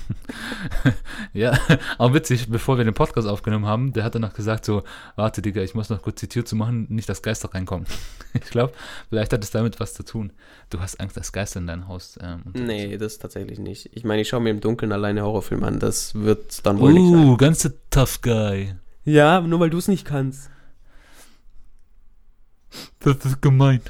ja, 1.32 1.58
auch 1.98 2.14
witzig, 2.14 2.48
bevor 2.48 2.78
wir 2.78 2.84
den 2.84 2.94
Podcast 2.94 3.28
aufgenommen 3.28 3.66
haben, 3.66 3.92
der 3.92 4.04
hat 4.04 4.14
dann 4.14 4.22
noch 4.22 4.34
gesagt 4.34 4.64
so, 4.64 4.82
warte 5.16 5.42
Digga, 5.42 5.62
ich 5.62 5.74
muss 5.74 5.90
noch 5.90 6.02
kurz 6.02 6.20
die 6.20 6.28
Tür 6.28 6.44
zu 6.44 6.56
machen, 6.56 6.86
nicht, 6.88 7.08
dass 7.08 7.22
Geister 7.22 7.52
reinkommen. 7.52 7.86
ich 8.34 8.50
glaube, 8.50 8.72
vielleicht 9.08 9.32
hat 9.32 9.44
es 9.44 9.50
damit 9.50 9.80
was 9.80 9.94
zu 9.94 10.04
tun. 10.04 10.32
Du 10.70 10.80
hast 10.80 11.00
Angst, 11.00 11.16
dass 11.16 11.32
Geister 11.32 11.60
in 11.60 11.66
dein 11.66 11.88
Haus 11.88 12.18
ähm, 12.22 12.42
Nee, 12.54 12.96
das 12.96 13.18
tatsächlich 13.18 13.58
nicht. 13.58 13.90
Ich 13.92 14.04
meine, 14.04 14.22
ich 14.22 14.28
schaue 14.28 14.40
mir 14.40 14.50
im 14.50 14.60
Dunkeln 14.60 14.92
alleine 14.92 15.22
Horrorfilme 15.22 15.66
an, 15.66 15.78
das 15.78 16.14
wird 16.14 16.64
dann 16.66 16.78
wohl 16.80 16.92
uh, 16.92 16.94
nicht 16.94 17.12
sein. 17.12 17.28
Uh, 17.28 17.36
ganze 17.36 17.74
Tough 17.90 18.20
Guy. 18.22 18.74
Ja, 19.04 19.40
nur 19.40 19.60
weil 19.60 19.70
du 19.70 19.78
es 19.78 19.88
nicht 19.88 20.06
kannst. 20.06 20.50
Das 23.00 23.16
ist 23.24 23.42
gemein. 23.42 23.80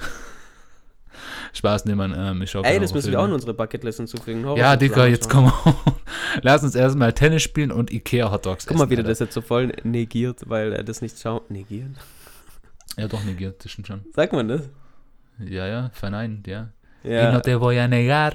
Spaß 1.53 1.85
nehmen. 1.85 2.15
Ähm, 2.17 2.43
ich 2.43 2.55
Ey, 2.55 2.81
das 2.81 2.95
müssen 2.95 3.11
wir 3.13 3.21
auch 3.21 3.27
in 3.27 3.33
unsere 3.33 3.55
Bucketlist 3.55 3.99
hinzufügen. 3.99 4.45
Horror 4.45 4.59
ja, 4.59 4.77
Dicker, 4.77 5.07
jetzt 5.07 5.29
komm 5.29 5.53
Lass 6.43 6.63
uns 6.63 6.75
erstmal 6.75 7.13
Tennis 7.13 7.43
spielen 7.43 7.71
und 7.71 7.93
Ikea 7.93 8.31
Hotdogs 8.31 8.67
Guck 8.67 8.79
mal, 8.79 8.91
wie 8.91 8.97
der 8.97 9.05
das 9.05 9.19
jetzt 9.19 9.35
so 9.35 9.41
voll 9.41 9.73
negiert, 9.83 10.49
weil 10.49 10.73
er 10.73 10.83
das 10.83 11.03
nicht 11.03 11.19
schaut. 11.19 11.51
Negieren? 11.51 11.97
Ja, 12.99 13.09
doch, 13.09 13.25
negiert, 13.25 13.65
das 13.65 13.73
stimmt 13.73 13.87
schon. 13.87 14.05
Sagt 14.15 14.35
man 14.35 14.49
das? 14.49 14.69
Ja, 15.39 15.67
ja, 15.67 15.91
verneint, 15.95 16.47
ja. 16.47 16.69
Ja. 17.03 17.31
Y 17.31 17.33
no 17.33 17.41
te 17.41 17.59
voy 17.59 17.79
a 17.79 17.89
negar. 17.89 18.35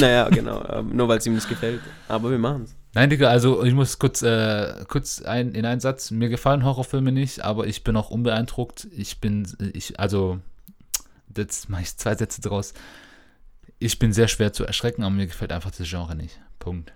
Naja, 0.00 0.30
genau. 0.30 0.64
Ähm, 0.66 0.96
nur 0.96 1.06
weil 1.06 1.18
es 1.18 1.26
ihm 1.26 1.34
nicht 1.34 1.48
gefällt. 1.48 1.80
Aber 2.08 2.30
wir 2.30 2.38
machen 2.38 2.62
es. 2.62 2.74
Nein, 2.94 3.10
Digga, 3.10 3.28
also 3.28 3.62
ich 3.64 3.74
muss 3.74 3.98
kurz, 3.98 4.22
äh, 4.22 4.74
kurz 4.88 5.22
ein, 5.22 5.52
in 5.52 5.64
einen 5.64 5.80
Satz. 5.80 6.10
Mir 6.10 6.28
gefallen 6.28 6.64
Horrorfilme 6.64 7.12
nicht, 7.12 7.44
aber 7.44 7.66
ich 7.66 7.84
bin 7.84 7.96
auch 7.96 8.10
unbeeindruckt. 8.10 8.88
Ich 8.96 9.20
bin, 9.20 9.46
ich, 9.74 10.00
also 10.00 10.40
jetzt 11.36 11.68
mache 11.68 11.82
ich 11.82 11.96
zwei 11.96 12.14
Sätze 12.14 12.40
draus. 12.40 12.74
Ich 13.78 13.98
bin 13.98 14.12
sehr 14.12 14.28
schwer 14.28 14.52
zu 14.52 14.64
erschrecken, 14.64 15.02
aber 15.02 15.14
mir 15.14 15.26
gefällt 15.26 15.52
einfach 15.52 15.70
das 15.70 15.88
Genre 15.88 16.14
nicht. 16.14 16.40
Punkt. 16.58 16.92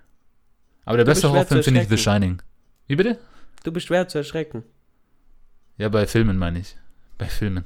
Aber 0.85 0.99
der 0.99 1.05
beste 1.05 1.31
Horrorfilm 1.31 1.63
finde 1.63 1.83
ich 1.83 1.89
The 1.89 1.97
Shining. 1.97 2.43
Wie 2.87 2.97
bitte? 2.97 3.19
Du 3.63 3.73
bist 3.73 3.87
schwer 3.87 4.07
zu 4.09 4.19
erschrecken. 4.19 4.63
Ja, 5.79 5.89
bei 5.89 6.07
Filmen 6.07 6.37
meine 6.37 6.59
ich. 6.59 6.77
Bei 7.17 7.27
Filmen. 7.27 7.65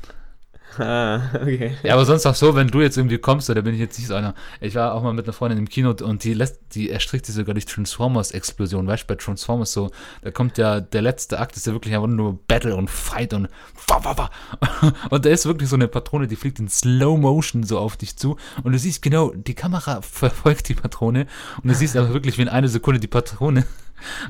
Ah, 0.78 1.30
okay. 1.34 1.76
Ja, 1.82 1.94
aber 1.94 2.04
sonst 2.04 2.24
auch 2.26 2.34
so, 2.34 2.54
wenn 2.54 2.68
du 2.68 2.80
jetzt 2.80 2.96
irgendwie 2.96 3.18
kommst, 3.18 3.48
da 3.48 3.60
bin 3.60 3.74
ich 3.74 3.80
jetzt 3.80 3.98
nicht 3.98 4.06
so 4.06 4.14
einer. 4.14 4.34
Ich 4.60 4.74
war 4.74 4.94
auch 4.94 5.02
mal 5.02 5.12
mit 5.12 5.24
einer 5.24 5.32
Freundin 5.32 5.58
im 5.58 5.68
Kino 5.68 5.94
und 6.02 6.22
die 6.24 6.34
lässt, 6.34 6.60
die 6.72 6.90
erstrickt 6.90 7.26
sich 7.26 7.34
sogar 7.34 7.54
durch 7.54 7.66
Transformers-Explosion. 7.66 8.86
Weißt 8.86 9.02
du, 9.02 9.06
bei 9.08 9.16
Transformers 9.16 9.72
so, 9.72 9.90
da 10.22 10.30
kommt 10.30 10.56
ja 10.56 10.80
der 10.80 11.02
letzte 11.02 11.40
Akt, 11.40 11.56
ist 11.56 11.66
ja 11.66 11.72
wirklich 11.72 11.94
einfach 11.94 12.08
nur 12.08 12.38
Battle 12.46 12.76
und 12.76 12.90
Fight 12.90 13.34
und. 13.34 13.48
Und 15.10 15.24
da 15.24 15.30
ist 15.30 15.46
wirklich 15.46 15.68
so 15.68 15.76
eine 15.76 15.88
Patrone, 15.88 16.26
die 16.26 16.36
fliegt 16.36 16.58
in 16.58 16.68
Slow 16.68 17.18
Motion 17.18 17.62
so 17.62 17.78
auf 17.78 17.96
dich 17.96 18.16
zu 18.16 18.36
und 18.62 18.72
du 18.72 18.78
siehst 18.78 19.02
genau, 19.02 19.32
die 19.34 19.54
Kamera 19.54 20.02
verfolgt 20.02 20.68
die 20.68 20.74
Patrone 20.74 21.26
und 21.62 21.68
du 21.68 21.74
siehst 21.74 21.96
aber 21.96 22.12
wirklich, 22.12 22.38
wie 22.38 22.42
in 22.42 22.48
einer 22.48 22.68
Sekunde 22.68 23.00
die 23.00 23.06
Patrone 23.06 23.64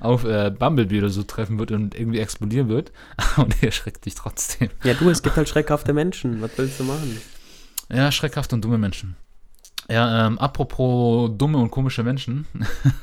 auf 0.01 0.25
äh, 0.25 0.51
Bumblebee 0.51 0.99
oder 0.99 1.11
so 1.11 1.23
treffen 1.23 1.59
wird 1.59 1.71
und 1.71 1.95
irgendwie 1.95 2.19
explodieren 2.19 2.69
wird. 2.69 2.93
Und 3.37 3.63
er 3.63 3.71
schreckt 3.71 4.07
dich 4.07 4.15
trotzdem. 4.15 4.71
Ja, 4.85 4.95
du, 4.95 5.11
es 5.11 5.23
gibt 5.23 5.37
halt 5.37 5.49
schreckhafte 5.49 5.93
Menschen. 5.93 6.41
Was 6.41 6.57
willst 6.57 6.81
du 6.81 6.85
machen? 6.85 7.21
Ja, 7.91 8.13
schreckhafte 8.13 8.55
und 8.55 8.65
dumme 8.65 8.79
Menschen. 8.79 9.17
Ja, 9.89 10.27
ähm, 10.27 10.39
apropos 10.39 11.31
dumme 11.37 11.59
und 11.59 11.71
komische 11.71 12.03
Menschen. 12.03 12.47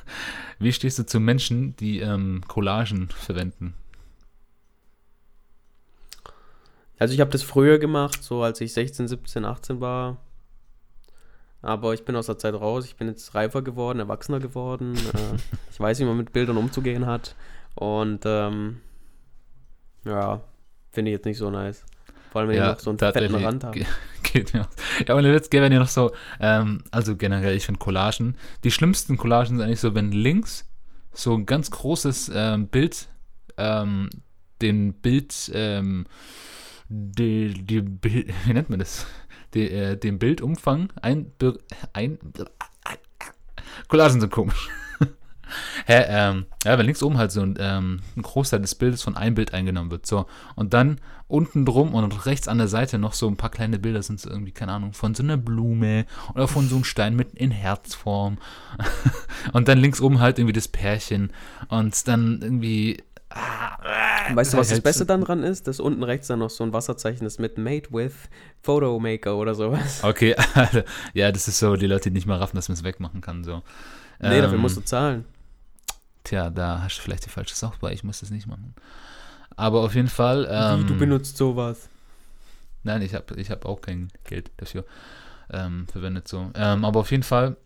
Wie 0.59 0.71
stehst 0.71 0.99
du 0.99 1.05
zu 1.05 1.19
Menschen, 1.19 1.75
die 1.77 1.99
ähm, 1.99 2.43
Collagen 2.47 3.09
verwenden? 3.09 3.73
Also 6.97 7.13
ich 7.13 7.19
habe 7.19 7.31
das 7.31 7.43
früher 7.43 7.79
gemacht, 7.79 8.23
so 8.23 8.43
als 8.43 8.61
ich 8.61 8.73
16, 8.73 9.07
17, 9.07 9.43
18 9.43 9.81
war. 9.81 10.17
Aber 11.65 11.95
ich 11.95 12.05
bin 12.05 12.15
aus 12.15 12.27
der 12.27 12.37
Zeit 12.37 12.53
raus. 12.53 12.85
Ich 12.85 12.95
bin 12.95 13.07
jetzt 13.07 13.33
reifer 13.33 13.63
geworden, 13.63 13.99
erwachsener 13.99 14.39
geworden. 14.39 14.95
äh, 14.95 15.37
ich 15.71 15.79
weiß, 15.79 15.99
wie 15.99 16.05
man 16.05 16.15
mit 16.15 16.31
Bildern 16.31 16.57
umzugehen 16.57 17.07
hat. 17.07 17.35
Und 17.73 18.21
ähm, 18.25 18.81
ja, 20.05 20.41
finde 20.91 21.11
ich 21.11 21.15
jetzt 21.15 21.25
nicht 21.25 21.39
so 21.39 21.49
nice. 21.49 21.83
Vor 22.31 22.41
allem, 22.41 22.49
wenn 22.49 22.57
ja, 22.57 22.71
ich 22.71 22.77
noch 22.77 22.79
so 22.79 22.89
einen 22.91 22.99
fetten 22.99 23.35
Rand 23.35 23.63
habe. 23.63 23.85
Geht 24.23 24.53
mir 24.53 24.67
Ja, 25.07 25.15
und 25.15 25.25
jetzt 25.25 25.49
gäbe 25.49 25.67
ja 25.67 25.79
noch 25.79 25.87
so, 25.87 26.11
ähm, 26.39 26.83
also 26.91 27.15
generell, 27.15 27.55
ich 27.55 27.65
finde 27.65 27.79
Collagen. 27.79 28.37
Die 28.63 28.71
schlimmsten 28.71 29.17
Collagen 29.17 29.57
sind 29.57 29.65
eigentlich 29.65 29.79
so, 29.79 29.95
wenn 29.95 30.11
links 30.11 30.69
so 31.13 31.33
ein 31.33 31.45
ganz 31.45 31.71
großes 31.71 32.31
ähm, 32.33 32.67
Bild, 32.67 33.07
ähm, 33.57 34.09
den 34.61 34.93
Bild, 34.93 35.49
ähm, 35.53 36.05
die, 36.89 37.53
die, 37.53 37.83
wie 38.03 38.53
nennt 38.53 38.69
man 38.69 38.79
das? 38.79 39.07
De, 39.55 39.69
äh, 39.69 39.97
den 39.97 40.19
Bildumfang 40.19 40.91
ein, 41.01 41.31
ein 41.93 42.19
Collagen 43.87 44.19
sind 44.19 44.31
komisch. 44.31 44.69
Hä, 45.85 46.03
ähm, 46.07 46.45
ja, 46.63 46.77
wenn 46.77 46.85
links 46.85 47.03
oben 47.03 47.17
halt 47.17 47.31
so 47.31 47.41
ein, 47.41 47.55
ähm, 47.59 48.01
ein 48.15 48.21
Großteil 48.21 48.61
des 48.61 48.75
Bildes 48.75 49.03
von 49.03 49.15
einem 49.15 49.35
Bild 49.35 49.53
eingenommen 49.53 49.91
wird. 49.91 50.05
So. 50.05 50.25
Und 50.55 50.73
dann 50.73 50.99
unten 51.27 51.65
drum 51.65 51.93
und 51.93 52.25
rechts 52.25 52.47
an 52.47 52.57
der 52.57 52.67
Seite 52.67 52.97
noch 52.97 53.13
so 53.13 53.27
ein 53.27 53.37
paar 53.37 53.49
kleine 53.49 53.79
Bilder 53.79 54.03
sind 54.03 54.19
so 54.19 54.29
irgendwie, 54.29 54.51
keine 54.51 54.71
Ahnung, 54.73 54.93
von 54.93 55.15
so 55.15 55.23
einer 55.23 55.37
Blume 55.37 56.05
oder 56.33 56.47
von 56.47 56.67
so 56.67 56.75
einem 56.75 56.83
Stein 56.83 57.15
mit 57.15 57.33
in 57.33 57.51
Herzform. 57.51 58.37
und 59.53 59.67
dann 59.67 59.77
links 59.77 60.01
oben 60.01 60.19
halt 60.19 60.39
irgendwie 60.39 60.53
das 60.53 60.67
Pärchen. 60.67 61.31
Und 61.69 62.07
dann 62.07 62.41
irgendwie. 62.41 63.03
Weißt 64.33 64.53
du, 64.53 64.57
was 64.57 64.69
das 64.69 64.81
Beste 64.81 65.05
dann 65.05 65.21
dran 65.21 65.43
ist? 65.43 65.67
Dass 65.67 65.79
unten 65.79 66.03
rechts 66.03 66.27
dann 66.27 66.39
noch 66.39 66.49
so 66.49 66.63
ein 66.63 66.73
Wasserzeichen 66.73 67.27
ist 67.27 67.39
mit 67.39 67.57
Made 67.57 67.87
with 67.91 68.13
Photo 68.63 68.99
Maker 68.99 69.35
oder 69.35 69.53
sowas. 69.55 70.03
Okay, 70.03 70.35
ja, 71.13 71.31
das 71.31 71.47
ist 71.47 71.59
so, 71.59 71.75
die 71.75 71.87
Leute, 71.87 72.09
die 72.09 72.15
nicht 72.15 72.27
mal 72.27 72.37
raffen, 72.37 72.55
dass 72.55 72.69
man 72.69 72.77
es 72.77 72.83
wegmachen 72.83 73.21
kann. 73.21 73.43
So. 73.43 73.61
Nee, 74.19 74.37
ähm, 74.37 74.41
dafür 74.41 74.57
musst 74.57 74.77
du 74.77 74.81
zahlen. 74.81 75.25
Tja, 76.23 76.49
da 76.49 76.81
hast 76.81 76.97
du 76.97 77.01
vielleicht 77.01 77.25
die 77.25 77.29
falsche 77.29 77.55
Software, 77.55 77.91
ich 77.91 78.03
muss 78.03 78.21
das 78.21 78.31
nicht 78.31 78.47
machen. 78.47 78.73
Aber 79.55 79.81
auf 79.81 79.95
jeden 79.95 80.07
Fall. 80.07 80.47
Ähm, 80.49 80.81
Wie, 80.81 80.87
du 80.87 80.93
ähm, 80.93 80.99
benutzt 80.99 81.37
sowas. 81.37 81.89
Nein, 82.83 83.01
ich 83.01 83.13
habe 83.13 83.35
ich 83.35 83.51
hab 83.51 83.65
auch 83.65 83.81
kein 83.81 84.09
Geld 84.23 84.51
dafür 84.57 84.85
ähm, 85.51 85.87
verwendet. 85.91 86.27
so. 86.27 86.51
Ähm, 86.55 86.85
aber 86.85 87.01
auf 87.01 87.11
jeden 87.11 87.23
Fall. 87.23 87.57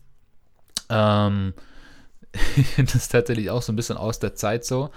Das 2.76 2.94
ist 2.94 3.08
tatsächlich 3.08 3.50
auch 3.50 3.62
so 3.62 3.72
ein 3.72 3.76
bisschen 3.76 3.96
aus 3.96 4.18
der 4.18 4.34
Zeit 4.34 4.64
so. 4.64 4.90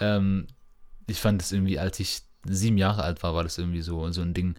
Ähm, 0.00 0.46
ich 1.06 1.20
fand 1.20 1.42
es 1.42 1.52
irgendwie, 1.52 1.78
als 1.78 2.00
ich 2.00 2.22
sieben 2.44 2.78
Jahre 2.78 3.02
alt 3.02 3.22
war, 3.22 3.34
war 3.34 3.42
das 3.42 3.58
irgendwie 3.58 3.82
so, 3.82 4.10
so 4.10 4.22
ein 4.22 4.34
Ding. 4.34 4.56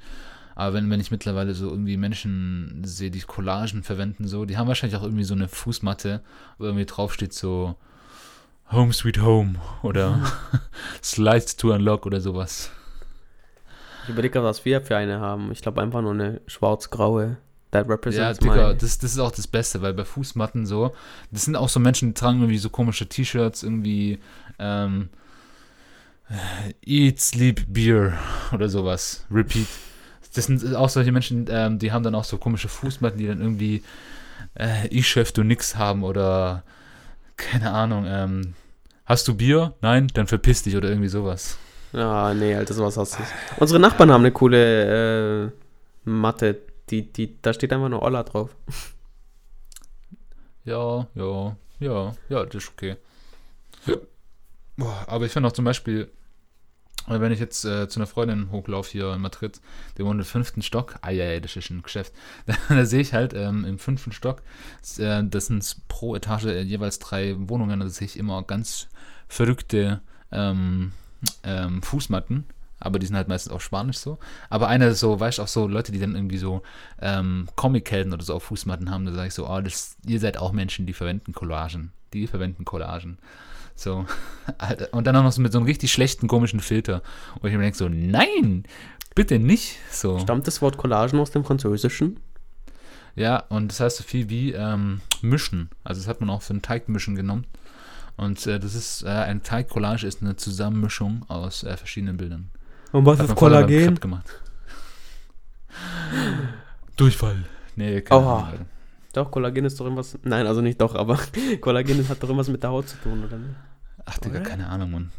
Aber 0.55 0.73
wenn, 0.73 0.89
wenn 0.89 0.99
ich 0.99 1.11
mittlerweile 1.11 1.53
so 1.53 1.69
irgendwie 1.69 1.95
Menschen 1.95 2.81
sehe, 2.83 3.11
die 3.11 3.21
Collagen 3.21 3.83
verwenden, 3.83 4.27
so, 4.27 4.45
die 4.45 4.57
haben 4.57 4.67
wahrscheinlich 4.67 4.99
auch 4.99 5.03
irgendwie 5.03 5.23
so 5.23 5.33
eine 5.33 5.47
Fußmatte, 5.47 6.21
wo 6.57 6.65
irgendwie 6.65 6.85
draufsteht 6.85 7.33
so 7.33 7.75
Home 8.71 8.93
Sweet 8.93 9.21
Home 9.21 9.55
oder 9.83 10.19
Slides 11.01 11.55
to 11.55 11.73
Unlock 11.73 12.05
oder 12.05 12.19
sowas. 12.19 12.71
Ich 14.03 14.09
überlege, 14.09 14.43
was 14.43 14.65
wir 14.65 14.81
für 14.81 14.97
eine 14.97 15.19
haben. 15.19 15.51
Ich 15.51 15.61
glaube 15.61 15.81
einfach 15.81 16.01
nur 16.01 16.11
eine 16.11 16.41
schwarz-graue. 16.47 17.37
That 17.71 17.87
represents 17.87 18.39
ja, 18.43 18.51
Digga, 18.51 18.73
das, 18.73 18.97
das 18.97 19.11
ist 19.11 19.19
auch 19.19 19.31
das 19.31 19.45
Beste, 19.45 19.81
weil 19.81 19.93
bei 19.93 20.03
Fußmatten 20.03 20.65
so, 20.65 20.93
das 21.31 21.45
sind 21.45 21.55
auch 21.55 21.69
so 21.69 21.79
Menschen, 21.79 22.09
die 22.09 22.13
tragen 22.15 22.39
irgendwie 22.39 22.57
so 22.57 22.69
komische 22.69 23.07
T-Shirts, 23.07 23.61
irgendwie 23.61 24.19
ähm, 24.57 25.09
Eat, 26.85 27.19
Sleep, 27.19 27.65
Beer 27.67 28.13
oder 28.53 28.69
sowas. 28.69 29.25
Repeat. 29.31 29.67
Das 30.33 30.45
sind 30.45 30.75
auch 30.75 30.89
solche 30.89 31.11
Menschen, 31.11 31.45
ähm, 31.49 31.79
die 31.79 31.91
haben 31.91 32.03
dann 32.03 32.15
auch 32.15 32.23
so 32.23 32.37
komische 32.37 32.69
Fußmatten, 32.69 33.19
die 33.19 33.27
dann 33.27 33.41
irgendwie 33.41 33.83
äh, 34.55 34.87
Ich 34.87 35.07
Chef, 35.07 35.31
du 35.31 35.43
nix 35.43 35.75
haben 35.75 36.03
oder 36.03 36.63
keine 37.37 37.71
Ahnung, 37.71 38.05
ähm, 38.07 38.53
hast 39.05 39.27
du 39.27 39.35
Bier? 39.35 39.73
Nein, 39.81 40.07
dann 40.13 40.27
verpiss 40.27 40.63
dich 40.63 40.75
oder 40.75 40.89
irgendwie 40.89 41.07
sowas. 41.07 41.57
Ja, 41.93 42.33
nee, 42.33 42.55
Alter, 42.55 42.73
sowas 42.73 42.97
hast 42.97 43.17
du. 43.17 43.23
Unsere 43.57 43.79
Nachbarn 43.79 44.11
haben 44.11 44.21
eine 44.21 44.31
coole 44.31 45.45
äh, 45.45 45.51
Matte. 46.03 46.61
Die, 46.89 47.11
die, 47.11 47.41
da 47.41 47.53
steht 47.53 47.71
einfach 47.71 47.89
nur 47.89 48.01
Olla 48.01 48.23
drauf. 48.23 48.55
Ja, 50.65 51.07
ja, 51.15 51.55
ja, 51.79 52.15
ja, 52.29 52.45
das 52.45 52.63
ist 52.63 52.69
okay. 52.69 52.95
Boah, 54.77 55.05
aber 55.07 55.25
ich 55.25 55.31
finde 55.31 55.47
auch 55.47 55.53
zum 55.53 55.65
Beispiel, 55.65 56.09
wenn 57.07 57.31
ich 57.31 57.39
jetzt 57.39 57.65
äh, 57.65 57.87
zu 57.87 57.99
einer 57.99 58.07
Freundin 58.07 58.51
hochlaufe 58.51 58.91
hier 58.91 59.13
in 59.13 59.21
Madrid, 59.21 59.59
die 59.97 60.05
wohnt 60.05 60.19
im 60.19 60.25
fünften 60.25 60.61
Stock, 60.61 60.95
ah 61.01 61.09
ja, 61.09 61.25
ja, 61.25 61.39
das 61.39 61.55
ist 61.55 61.69
ein 61.69 61.81
Geschäft, 61.81 62.13
da, 62.45 62.55
da 62.69 62.85
sehe 62.85 63.01
ich 63.01 63.13
halt 63.13 63.33
ähm, 63.33 63.65
im 63.65 63.79
fünften 63.79 64.11
Stock, 64.11 64.41
äh, 64.97 65.23
das 65.23 65.47
sind 65.47 65.77
pro 65.87 66.15
Etage 66.15 66.45
äh, 66.45 66.61
jeweils 66.61 66.99
drei 66.99 67.35
Wohnungen, 67.37 67.79
da 67.79 67.89
sehe 67.89 68.05
ich 68.05 68.17
immer 68.17 68.43
ganz 68.43 68.87
verrückte 69.27 70.01
ähm, 70.31 70.91
ähm, 71.43 71.81
Fußmatten, 71.81 72.45
aber 72.79 72.99
die 72.99 73.05
sind 73.05 73.15
halt 73.15 73.27
meistens 73.27 73.51
auf 73.51 73.61
Spanisch 73.61 73.97
so. 73.97 74.17
Aber 74.49 74.67
einer 74.67 74.93
so, 74.93 75.19
weißt 75.19 75.37
du, 75.37 75.43
auch 75.43 75.47
so 75.47 75.67
Leute, 75.67 75.91
die 75.91 75.99
dann 75.99 76.15
irgendwie 76.15 76.37
so 76.37 76.61
ähm, 77.01 77.47
Comic-Helden 77.55 78.13
oder 78.13 78.23
so 78.23 78.35
auf 78.35 78.43
Fußmatten 78.43 78.89
haben, 78.89 79.05
da 79.05 79.13
sage 79.13 79.27
ich 79.27 79.33
so, 79.33 79.49
oh, 79.49 79.61
das, 79.61 79.97
ihr 80.05 80.19
seid 80.19 80.37
auch 80.37 80.51
Menschen, 80.51 80.85
die 80.85 80.93
verwenden 80.93 81.33
Collagen. 81.33 81.91
Die 82.13 82.27
verwenden 82.27 82.65
Collagen. 82.65 83.17
So. 83.75 84.05
Und 84.91 85.07
dann 85.07 85.15
auch 85.15 85.23
noch 85.23 85.31
so 85.31 85.41
mit 85.41 85.51
so 85.51 85.59
einem 85.59 85.67
richtig 85.67 85.91
schlechten, 85.91 86.27
komischen 86.27 86.59
Filter. 86.59 87.01
Und 87.39 87.49
ich 87.49 87.55
mir 87.55 87.61
denke 87.61 87.77
so, 87.77 87.89
nein, 87.89 88.63
bitte 89.15 89.39
nicht. 89.39 89.77
So. 89.91 90.19
Stammt 90.19 90.47
das 90.47 90.61
Wort 90.61 90.77
Collagen 90.77 91.19
aus 91.19 91.31
dem 91.31 91.43
Französischen? 91.43 92.19
Ja, 93.15 93.43
und 93.49 93.69
das 93.69 93.79
heißt 93.81 93.97
so 93.97 94.03
viel 94.03 94.29
wie 94.29 94.53
ähm, 94.53 95.01
mischen. 95.21 95.69
Also 95.83 95.99
das 95.99 96.07
hat 96.07 96.21
man 96.21 96.29
auch 96.29 96.41
für 96.41 96.53
ein 96.53 96.61
Teigmischen 96.61 97.15
genommen. 97.15 97.45
Und 98.15 98.45
äh, 98.47 98.59
das 98.59 98.75
ist, 98.75 99.03
äh, 99.03 99.07
ein 99.07 99.43
Teigcollage 99.43 100.05
ist 100.05 100.21
eine 100.21 100.35
Zusammenmischung 100.35 101.25
aus 101.29 101.63
äh, 101.63 101.75
verschiedenen 101.77 102.17
Bildern. 102.17 102.49
Und 102.91 103.05
was 103.05 103.19
ist 103.19 103.35
Kollagen? 103.35 103.99
Gemacht. 103.99 104.41
Durchfall. 106.95 107.45
Nee, 107.75 108.01
keine 108.01 108.21
Oha. 108.21 108.39
Ahnung. 108.49 108.65
Doch, 109.13 109.31
Kollagen 109.31 109.65
ist 109.65 109.79
doch 109.79 109.85
irgendwas. 109.85 110.17
Nein, 110.23 110.47
also 110.47 110.61
nicht 110.61 110.81
doch, 110.81 110.95
aber 110.95 111.19
Kollagen 111.61 112.07
hat 112.07 112.17
doch 112.17 112.29
irgendwas 112.29 112.49
mit 112.49 112.63
der 112.63 112.71
Haut 112.71 112.89
zu 112.89 112.97
tun, 112.97 113.23
oder? 113.25 113.39
Ach, 114.05 114.17
Digga, 114.17 114.39
keine 114.41 114.67
Ahnung, 114.67 114.91
Mann. 114.91 115.11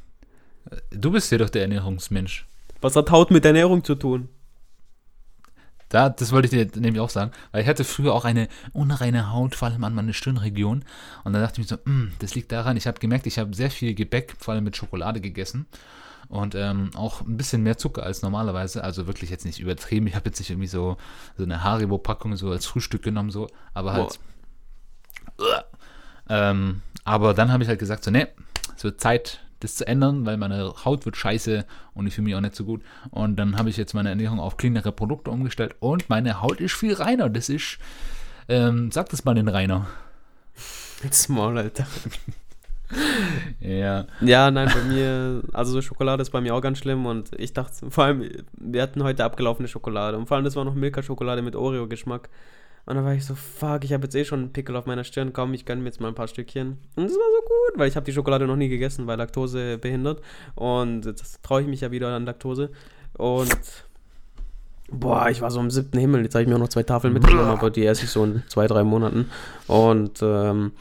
Du 0.91 1.11
bist 1.11 1.31
ja 1.33 1.39
doch 1.39 1.51
der 1.51 1.63
Ernährungsmensch. 1.63 2.47
Was 2.81 2.97
hat 2.97 3.11
Haut 3.11 3.31
mit 3.31 3.45
Ernährung 3.45 3.85
zu 3.85 3.95
tun? 3.95 4.29
Da, 5.89 6.09
das 6.09 6.31
wollte 6.31 6.55
ich 6.55 6.73
dir 6.73 6.81
nämlich 6.81 7.01
auch 7.01 7.11
sagen, 7.11 7.33
weil 7.51 7.63
ich 7.63 7.69
hatte 7.69 7.83
früher 7.83 8.15
auch 8.15 8.25
eine 8.25 8.49
unreine 8.73 9.33
Haut, 9.33 9.57
vor 9.57 9.69
allem 9.69 9.83
an 9.83 9.95
meiner 9.95 10.13
Stirnregion. 10.13 10.85
Und 11.25 11.33
dann 11.33 11.43
dachte 11.43 11.61
ich 11.61 11.69
mir 11.69 11.77
so, 11.77 11.91
mm, 11.91 12.13
das 12.21 12.37
liegt 12.37 12.53
daran, 12.53 12.77
ich 12.77 12.87
habe 12.87 13.01
gemerkt, 13.01 13.27
ich 13.27 13.41
habe 13.41 13.55
sehr 13.55 13.73
viel 13.73 13.95
Gebäck, 13.95 14.37
vor 14.39 14.55
allem 14.55 14.65
mit 14.65 14.77
Schokolade 14.77 15.21
gegessen. 15.21 15.67
Und 16.31 16.55
ähm, 16.55 16.91
auch 16.95 17.23
ein 17.23 17.37
bisschen 17.37 17.65
mehr 17.65 17.77
Zucker 17.77 18.05
als 18.05 18.23
normalerweise. 18.23 18.85
Also 18.85 19.09
wirklich 19.09 19.31
jetzt 19.31 19.45
nicht 19.45 19.59
übertrieben. 19.59 20.07
Ich 20.07 20.15
habe 20.15 20.27
jetzt 20.27 20.39
nicht 20.39 20.51
irgendwie 20.51 20.69
so, 20.69 20.97
so 21.37 21.43
eine 21.43 21.65
Haribo-Packung 21.65 22.37
so 22.37 22.51
als 22.51 22.67
Frühstück 22.67 23.03
genommen, 23.03 23.31
so, 23.31 23.49
aber 23.75 23.93
halt. 23.93 24.21
Ähm, 26.29 26.83
aber 27.05 27.35
dann 27.35 27.51
habe 27.51 27.65
ich 27.65 27.69
halt 27.69 27.81
gesagt, 27.81 28.05
so, 28.05 28.13
ne, 28.13 28.29
es 28.77 28.85
wird 28.85 29.01
Zeit, 29.01 29.41
das 29.59 29.75
zu 29.75 29.87
ändern, 29.87 30.25
weil 30.25 30.37
meine 30.37 30.73
Haut 30.85 31.05
wird 31.05 31.17
scheiße 31.17 31.67
und 31.95 32.07
ich 32.07 32.15
fühle 32.15 32.27
mich 32.27 32.35
auch 32.37 32.41
nicht 32.41 32.55
so 32.55 32.65
gut. 32.65 32.83
Und 33.11 33.37
dann 33.37 33.59
habe 33.59 33.69
ich 33.69 33.77
jetzt 33.77 33.95
meine 33.95 34.09
Ernährung 34.11 34.39
auf 34.39 34.57
cleanere 34.57 34.93
Produkte 34.93 35.33
umgestellt 35.33 35.75
und 35.81 36.09
meine 36.09 36.41
Haut 36.41 36.61
ist 36.61 36.75
viel 36.75 36.95
reiner. 36.95 37.29
Das 37.29 37.49
ist, 37.49 37.79
ähm, 38.49 38.93
sag 38.93 39.09
das 39.09 39.25
mal 39.25 39.35
den 39.35 39.49
Rainer. 39.49 39.87
Small, 41.11 41.59
Alter. 41.59 41.87
Ja. 43.61 44.07
Ja, 44.21 44.51
nein, 44.51 44.71
bei 44.73 44.83
mir, 44.85 45.43
also 45.53 45.81
Schokolade 45.81 46.23
ist 46.23 46.31
bei 46.31 46.41
mir 46.41 46.55
auch 46.55 46.61
ganz 46.61 46.79
schlimm 46.79 47.07
und 47.07 47.31
ich 47.39 47.53
dachte, 47.53 47.91
vor 47.91 48.05
allem, 48.05 48.29
wir 48.53 48.83
hatten 48.83 49.03
heute 49.03 49.25
abgelaufene 49.25 49.69
Schokolade 49.69 50.17
und 50.17 50.27
vor 50.27 50.37
allem 50.37 50.45
das 50.45 50.57
war 50.57 50.65
noch 50.65 50.75
Milka-Schokolade 50.75 51.43
mit 51.43 51.57
Oreo-Geschmack. 51.57 52.29
Und 52.87 52.97
dann 52.97 53.05
war 53.05 53.15
ich 53.15 53.25
so, 53.25 53.35
fuck, 53.35 53.85
ich 53.85 53.93
habe 53.93 54.05
jetzt 54.05 54.15
eh 54.17 54.25
schon 54.25 54.41
einen 54.41 54.53
Pickel 54.53 54.75
auf 54.75 54.87
meiner 54.87 55.05
Stirn, 55.05 55.33
komm, 55.33 55.55
ich 55.55 55.65
gönne 55.65 55.83
mir 55.83 55.89
jetzt 55.89 56.01
mal 56.01 56.09
ein 56.09 56.15
paar 56.15 56.29
Stückchen. 56.29 56.79
Und 56.97 57.05
das 57.05 57.13
war 57.13 57.19
so 57.19 57.47
gut, 57.47 57.79
weil 57.79 57.89
ich 57.89 57.95
habe 57.95 58.05
die 58.05 58.13
Schokolade 58.13 58.47
noch 58.47 58.57
nie 58.57 58.69
gegessen, 58.69 59.07
weil 59.07 59.19
Laktose 59.19 59.79
behindert. 59.79 60.23
Und 60.55 61.05
jetzt 61.05 61.43
traue 61.43 61.63
ich 61.63 61.69
mich 61.69 61.83
ja 61.83 61.91
wieder 61.91 62.09
an 62.09 62.25
Laktose. 62.25 62.71
Und 63.17 63.61
boah, 64.91 65.29
ich 65.31 65.41
war 65.41 65.51
so 65.51 65.61
im 65.61 65.71
siebten 65.71 65.99
Himmel. 65.99 66.23
Jetzt 66.23 66.35
habe 66.35 66.43
ich 66.43 66.49
mir 66.49 66.57
auch 66.57 66.61
noch 66.61 66.69
zwei 66.69 66.83
Tafeln 66.83 67.13
mitgenommen, 67.13 67.51
aber 67.51 67.71
die 67.71 67.87
esse 67.87 68.05
ich 68.05 68.11
so 68.11 68.25
in 68.25 68.43
zwei, 68.49 68.67
drei 68.67 68.83
Monaten. 68.83 69.31
Und 69.67 70.21
ähm, 70.23 70.73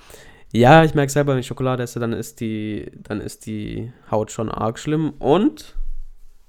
ja, 0.52 0.84
ich 0.84 0.96
merke 0.96 1.12
selber, 1.12 1.34
wenn 1.34 1.40
ich 1.40 1.48
Schokolade 1.48 1.84
esse, 1.84 2.00
dann 2.00 2.14
ist 2.14 2.40
die, 2.40 2.92
dann 2.96 3.22
ist 3.22 3.46
die 3.46 3.92
Haut 4.10 4.32
schon 4.32 4.50
arg 4.50 4.80
schlimm. 4.80 5.12
Und 5.20 5.76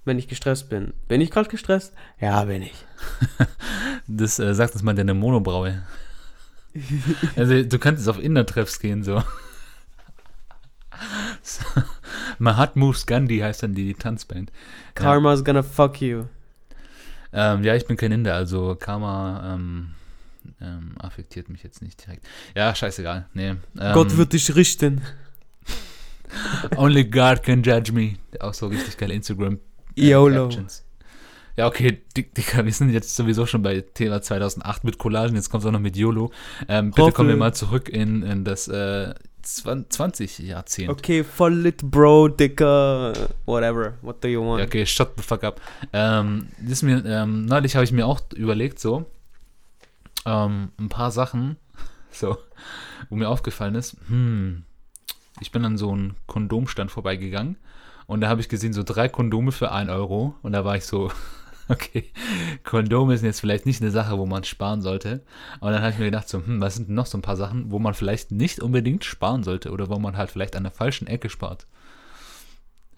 wenn 0.05 0.19
ich 0.19 0.29
gestresst 0.29 0.71
bin. 0.71 0.95
Bin 1.09 1.21
ich 1.21 1.31
gerade 1.31 1.49
gestresst? 1.49 1.93
Ja, 2.19 2.45
bin 2.45 2.63
ich. 2.63 2.75
das 4.07 4.39
äh, 4.39 4.55
sagt 4.55 4.75
das 4.75 4.83
mal 4.83 4.95
deine 4.95 5.15
Monobraue. 5.15 5.83
also 7.37 7.63
du 7.63 7.79
könntest 7.79 8.09
auf 8.09 8.19
Innertreffs 8.19 8.79
gehen, 8.81 9.03
so. 9.03 9.23
so. 11.43 11.65
Mahat 12.39 12.77
Moves 12.77 13.07
Gandhi 13.07 13.39
heißt 13.39 13.63
dann 13.63 13.75
die 13.75 13.95
Tanzband. 13.95 14.51
Karma's 14.95 15.41
ja. 15.41 15.45
gonna 15.45 15.63
fuck 15.63 16.01
you. 16.01 16.25
Ähm, 17.33 17.63
ja, 17.63 17.77
ich 17.77 17.87
bin 17.87 17.97
kein 17.97 18.13
Inder, 18.13 18.35
also 18.35 18.75
Karma 18.75 19.55
ähm, 19.55 19.95
ähm, 20.61 20.95
affektiert 20.99 21.49
mich 21.49 21.63
jetzt 21.63 21.83
nicht 21.83 22.05
direkt. 22.05 22.27
Ja, 22.55 22.75
scheißegal. 22.75 23.29
Nee, 23.35 23.51
ähm, 23.51 23.93
Gott 23.93 24.17
wird 24.17 24.33
dich 24.33 24.55
richten. 24.55 25.03
Only 26.77 27.05
God 27.05 27.43
can 27.43 27.63
judge 27.63 27.93
me. 27.93 28.17
Auch 28.41 28.55
so 28.55 28.69
richtig 28.69 28.97
geil 28.97 29.11
Instagram 29.11 29.59
YOLO. 29.95 30.51
Ja, 31.57 31.67
okay, 31.67 32.01
Dicker, 32.17 32.65
wir 32.65 32.73
sind 32.73 32.91
jetzt 32.91 33.15
sowieso 33.17 33.45
schon 33.45 33.63
bei 33.63 33.81
Thema 33.81 34.23
2008 34.23 34.85
mit 34.85 34.99
Collagen, 34.99 35.37
jetzt 35.37 35.51
kommt 35.51 35.63
es 35.63 35.69
auch 35.69 35.73
noch 35.73 35.81
mit 35.81 35.97
YOLO. 35.97 36.31
Ähm, 36.69 36.91
bitte 36.93 37.13
kommen 37.13 37.29
wir 37.29 37.37
mal 37.37 37.53
zurück 37.53 37.89
in, 37.89 38.23
in 38.23 38.45
das 38.45 38.69
äh, 38.69 39.13
20 39.43 40.39
Jahrzehnt. 40.39 40.91
Okay, 40.91 41.25
voll 41.25 41.55
lit, 41.55 41.83
Bro, 41.83 42.29
Dicker, 42.29 43.13
whatever, 43.47 43.95
what 44.03 44.23
do 44.23 44.29
you 44.29 44.41
want? 44.41 44.61
Ja, 44.61 44.67
okay, 44.67 44.87
shut 44.87 45.11
the 45.17 45.23
fuck 45.23 45.45
up. 45.45 45.61
Ähm, 45.93 46.49
das 46.61 46.83
mir, 46.83 47.05
ähm, 47.05 47.47
neulich 47.47 47.75
habe 47.75 47.85
ich 47.85 47.93
mir 47.93 48.07
auch 48.07 48.21
überlegt, 48.35 48.79
so, 48.79 49.07
ähm, 50.27 50.71
ein 50.79 50.89
paar 50.89 51.11
Sachen, 51.11 51.57
so, 52.11 52.37
wo 53.09 53.17
mir 53.17 53.29
aufgefallen 53.29 53.75
ist, 53.75 53.97
hm, 54.09 54.65
ich 55.41 55.53
bin 55.53 55.65
an 55.65 55.79
so 55.79 55.91
einem 55.91 56.17
Kondomstand 56.27 56.91
vorbeigegangen 56.91 57.57
und 58.11 58.23
da 58.23 58.29
habe 58.29 58.41
ich 58.41 58.49
gesehen, 58.49 58.73
so 58.73 58.83
drei 58.83 59.09
Kondome 59.09 59.53
für 59.53 59.71
1 59.71 59.89
Euro. 59.89 60.35
Und 60.43 60.51
da 60.51 60.65
war 60.65 60.75
ich 60.75 60.85
so, 60.85 61.13
okay, 61.69 62.11
Kondome 62.65 63.17
sind 63.17 63.27
jetzt 63.27 63.39
vielleicht 63.39 63.67
nicht 63.67 63.81
eine 63.81 63.93
Sache, 63.93 64.19
wo 64.19 64.27
man 64.27 64.43
sparen 64.43 64.83
sollte. 64.83 65.23
Und 65.61 65.71
dann 65.71 65.81
habe 65.81 65.93
ich 65.93 65.99
mir 66.01 66.07
gedacht, 66.07 66.29
so, 66.29 66.39
hm, 66.39 66.61
was 66.61 66.75
sind 66.75 66.89
noch 66.89 67.07
so 67.07 67.17
ein 67.17 67.23
paar 67.23 67.37
Sachen, 67.37 67.71
wo 67.71 67.79
man 67.79 67.95
vielleicht 67.95 68.33
nicht 68.33 68.59
unbedingt 68.59 69.05
sparen 69.05 69.45
sollte 69.45 69.71
oder 69.71 69.89
wo 69.91 70.01
man 70.01 70.17
halt 70.17 70.33
vielleicht 70.33 70.57
an 70.57 70.65
der 70.65 70.73
falschen 70.73 71.07
Ecke 71.07 71.31
spart. 71.31 71.69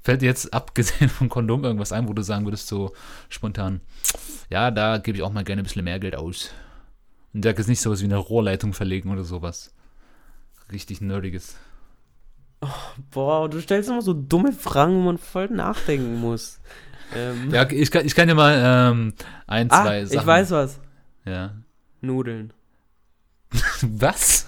Fällt 0.03 0.23
dir 0.23 0.27
jetzt 0.27 0.55
abgesehen 0.55 1.11
vom 1.11 1.29
Kondom 1.29 1.63
irgendwas 1.63 1.93
ein, 1.93 2.09
wo 2.09 2.15
du 2.15 2.23
sagen 2.23 2.47
würdest, 2.47 2.69
so 2.69 2.95
spontan, 3.29 3.83
ja, 4.49 4.71
da 4.71 4.97
gebe 4.97 5.19
ich 5.19 5.23
auch 5.23 5.31
mal 5.31 5.45
gerne 5.45 5.61
ein 5.61 5.65
bisschen 5.65 5.85
mehr 5.85 6.01
Geld 6.01 6.17
aus. 6.17 6.53
Und 7.35 7.45
da 7.45 7.51
ist 7.51 7.69
nicht 7.69 7.81
sowas 7.81 8.01
wie 8.01 8.07
eine 8.07 8.17
Rohrleitung 8.17 8.73
verlegen 8.75 9.11
oder 9.11 9.25
sowas. 9.25 9.73
Richtig 10.71 11.01
nerdiges. 11.01 11.57
Oh, 12.61 12.69
boah, 13.11 13.49
du 13.49 13.61
stellst 13.61 13.89
immer 13.89 14.03
so 14.03 14.13
dumme 14.13 14.53
Fragen, 14.53 14.95
wo 14.97 15.01
man 15.01 15.19
voll 15.19 15.49
nachdenken 15.49 16.21
muss. 16.21 16.61
Ähm. 17.15 17.51
Ja, 17.51 17.71
ich 17.71 17.91
kann, 17.91 18.07
ich 18.07 18.15
kann 18.15 18.27
dir 18.27 18.35
mal 18.35 18.55
ähm, 18.91 19.13
ein, 19.47 19.71
ah, 19.71 19.83
zwei 19.83 20.05
Sachen. 20.07 20.19
Ich 20.19 20.27
weiß 20.27 20.51
was. 20.53 20.81
Ja. 21.27 21.51
Nudeln. 22.01 22.55
was? 23.83 24.47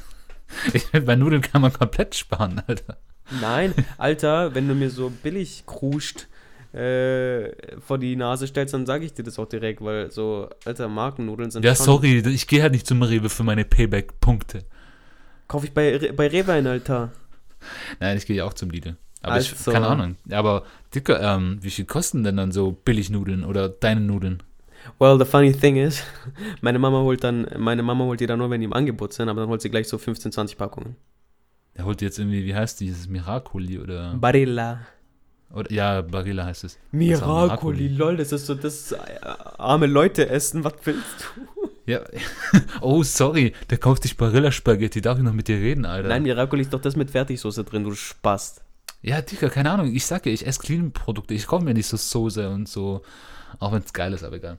Ich 0.73 0.91
bei 0.91 1.15
Nudeln 1.15 1.43
kann 1.43 1.61
man 1.61 1.75
komplett 1.75 2.15
sparen, 2.15 2.63
Alter. 2.67 2.97
Nein, 3.43 3.75
Alter, 3.99 4.55
wenn 4.55 4.67
du 4.67 4.75
mir 4.75 4.89
so 4.89 5.11
billig 5.11 5.65
kruscht 5.67 6.27
äh, 6.75 7.79
vor 7.81 7.99
die 7.99 8.17
Nase 8.17 8.47
stellst, 8.47 8.75
dann 8.75 8.87
sage 8.87 9.05
ich 9.05 9.15
dir 9.15 9.23
das 9.23 9.39
auch 9.39 9.49
direkt, 9.49 9.83
weil 9.83 10.11
so, 10.11 10.49
Alter, 10.65 10.89
Markennudeln 10.89 11.51
sind 11.51 11.65
Ja, 11.65 11.75
sorry, 11.75 12.19
ich 12.19 12.47
gehe 12.47 12.63
halt 12.63 12.73
nicht 12.73 12.87
zum 12.87 13.03
Rewe 13.03 13.29
für 13.29 13.45
meine 13.45 13.65
Payback-Punkte. 13.65 14.65
Kaufe 15.47 15.67
ich 15.67 15.73
bei, 15.73 16.13
bei 16.17 16.27
Rewe 16.27 16.53
ein, 16.53 16.67
Alter. 16.67 17.13
Nein, 18.01 18.17
ich 18.17 18.27
gehe 18.27 18.37
ja 18.37 18.45
auch 18.45 18.55
zum 18.55 18.71
Lidl. 18.71 18.97
Aber 19.23 19.35
also. 19.35 19.55
ich, 19.55 19.73
keine 19.73 19.87
Ahnung. 19.87 20.17
Aber, 20.31 20.65
Dicker, 20.95 21.21
ähm, 21.21 21.59
wie 21.61 21.71
viel 21.71 21.85
kosten 21.85 22.25
denn 22.25 22.37
dann 22.37 22.53
so 22.53 22.73
Billignudeln 22.73 23.45
oder 23.45 23.69
deine 23.69 24.01
Nudeln? 24.01 24.43
Well, 24.99 25.19
the 25.19 25.25
funny 25.25 25.53
thing 25.53 25.77
is, 25.77 26.03
meine 26.61 26.79
Mama 26.79 26.99
holt 26.99 27.25
dann, 27.25 27.47
meine 27.57 27.83
Mama 27.83 28.05
holt 28.05 28.21
die 28.21 28.27
dann 28.27 28.39
nur, 28.39 28.51
wenn 28.51 28.61
die 28.61 28.67
im 28.67 28.73
Angebot 28.73 29.13
sind, 29.13 29.29
aber 29.29 29.41
dann 29.41 29.49
holt 29.49 29.63
sie 29.63 29.71
gleich 29.71 29.89
so 29.89 29.97
15, 29.97 30.33
20 30.33 30.59
Packungen. 30.59 30.97
Er 31.75 31.85
holt 31.85 32.03
jetzt 32.03 32.19
irgendwie, 32.19 32.45
wie 32.45 32.55
heißt 32.55 32.81
dieses 32.81 33.09
Miracoli 33.09 33.79
oder? 33.79 34.15
Barilla. 34.15 34.81
Oder, 35.55 35.71
ja, 35.71 36.03
Barilla 36.03 36.45
heißt 36.45 36.65
es. 36.65 36.79
Miracoli, 36.91 37.89
lol, 37.89 38.17
das 38.17 38.33
ist 38.33 38.47
so 38.47 38.55
das 38.55 38.91
äh, 38.93 38.99
arme 39.57 39.87
Leute 39.87 40.29
essen, 40.29 40.65
was 40.65 40.75
willst 40.83 41.27
du? 41.37 41.71
Ja, 41.87 42.01
oh, 42.81 43.03
sorry, 43.05 43.53
der 43.71 43.79
kauft 43.79 44.03
sich 44.03 44.17
Barilla-Spaghetti, 44.17 45.01
darf 45.01 45.19
ich 45.19 45.25
noch 45.25 45.33
mit 45.33 45.47
dir 45.47 45.57
reden, 45.57 45.85
Alter? 45.85 46.09
Nein, 46.09 46.25
Miracoli 46.25 46.63
ist 46.63 46.73
doch 46.73 46.81
das 46.81 46.97
mit 46.97 47.11
Fertigsoße 47.11 47.63
drin, 47.63 47.85
du 47.85 47.95
Spast. 47.95 48.63
Ja, 49.03 49.23
Digga, 49.23 49.49
keine 49.49 49.71
Ahnung, 49.71 49.95
ich 49.95 50.05
sag 50.07 50.27
ja, 50.27 50.33
ich 50.33 50.45
esse 50.45 50.61
Clean-Produkte, 50.61 51.35
ich 51.35 51.47
kaufe 51.47 51.65
mir 51.65 51.75
nicht 51.75 51.87
so 51.87 51.97
Soße 51.97 52.49
und 52.49 52.69
so, 52.69 53.03
auch 53.61 53.71
wenn 53.71 53.83
es 53.83 53.93
geil 53.93 54.13
ist, 54.13 54.25
aber 54.25 54.37
egal. 54.37 54.59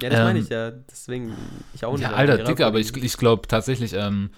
Ja, 0.00 0.10
das 0.10 0.18
ähm, 0.20 0.24
meine 0.26 0.38
ich 0.38 0.48
ja, 0.50 0.70
deswegen, 0.70 1.32
ich 1.74 1.84
auch 1.84 1.92
nicht. 1.94 2.02
Ja, 2.02 2.12
Alter, 2.12 2.44
Digga, 2.44 2.66
aber 2.66 2.78
ich, 2.78 2.94
ich 2.96 3.16
glaube 3.16 3.48
tatsächlich, 3.48 3.94
ähm, 3.94 4.30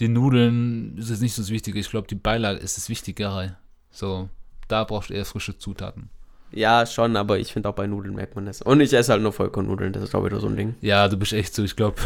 die 0.00 0.08
Nudeln 0.08 0.96
ist 0.96 1.10
jetzt 1.10 1.20
nicht 1.20 1.34
so 1.34 1.42
das 1.42 1.50
Wichtige. 1.50 1.78
Ich 1.78 1.90
glaube, 1.90 2.08
die 2.08 2.14
Beilage 2.14 2.58
ist 2.58 2.78
das 2.78 2.88
Wichtigere. 2.88 3.56
So, 3.90 4.30
da 4.72 4.84
brauchst 4.84 5.10
du 5.10 5.14
eher 5.14 5.24
frische 5.24 5.58
Zutaten. 5.58 6.08
Ja, 6.54 6.84
schon, 6.84 7.16
aber 7.16 7.38
ich 7.38 7.52
finde 7.52 7.68
auch 7.68 7.74
bei 7.74 7.86
Nudeln 7.86 8.14
merkt 8.14 8.36
man 8.36 8.44
das. 8.44 8.60
Und 8.60 8.80
ich 8.80 8.92
esse 8.92 9.12
halt 9.12 9.22
nur 9.22 9.32
Vollkornnudeln, 9.32 9.92
das 9.92 10.02
ist 10.02 10.14
auch 10.14 10.24
wieder 10.24 10.38
so 10.38 10.48
ein 10.48 10.56
Ding. 10.56 10.74
Ja, 10.82 11.08
du 11.08 11.16
bist 11.16 11.32
echt 11.32 11.54
so, 11.54 11.62
ich 11.62 11.76
glaube, 11.76 11.96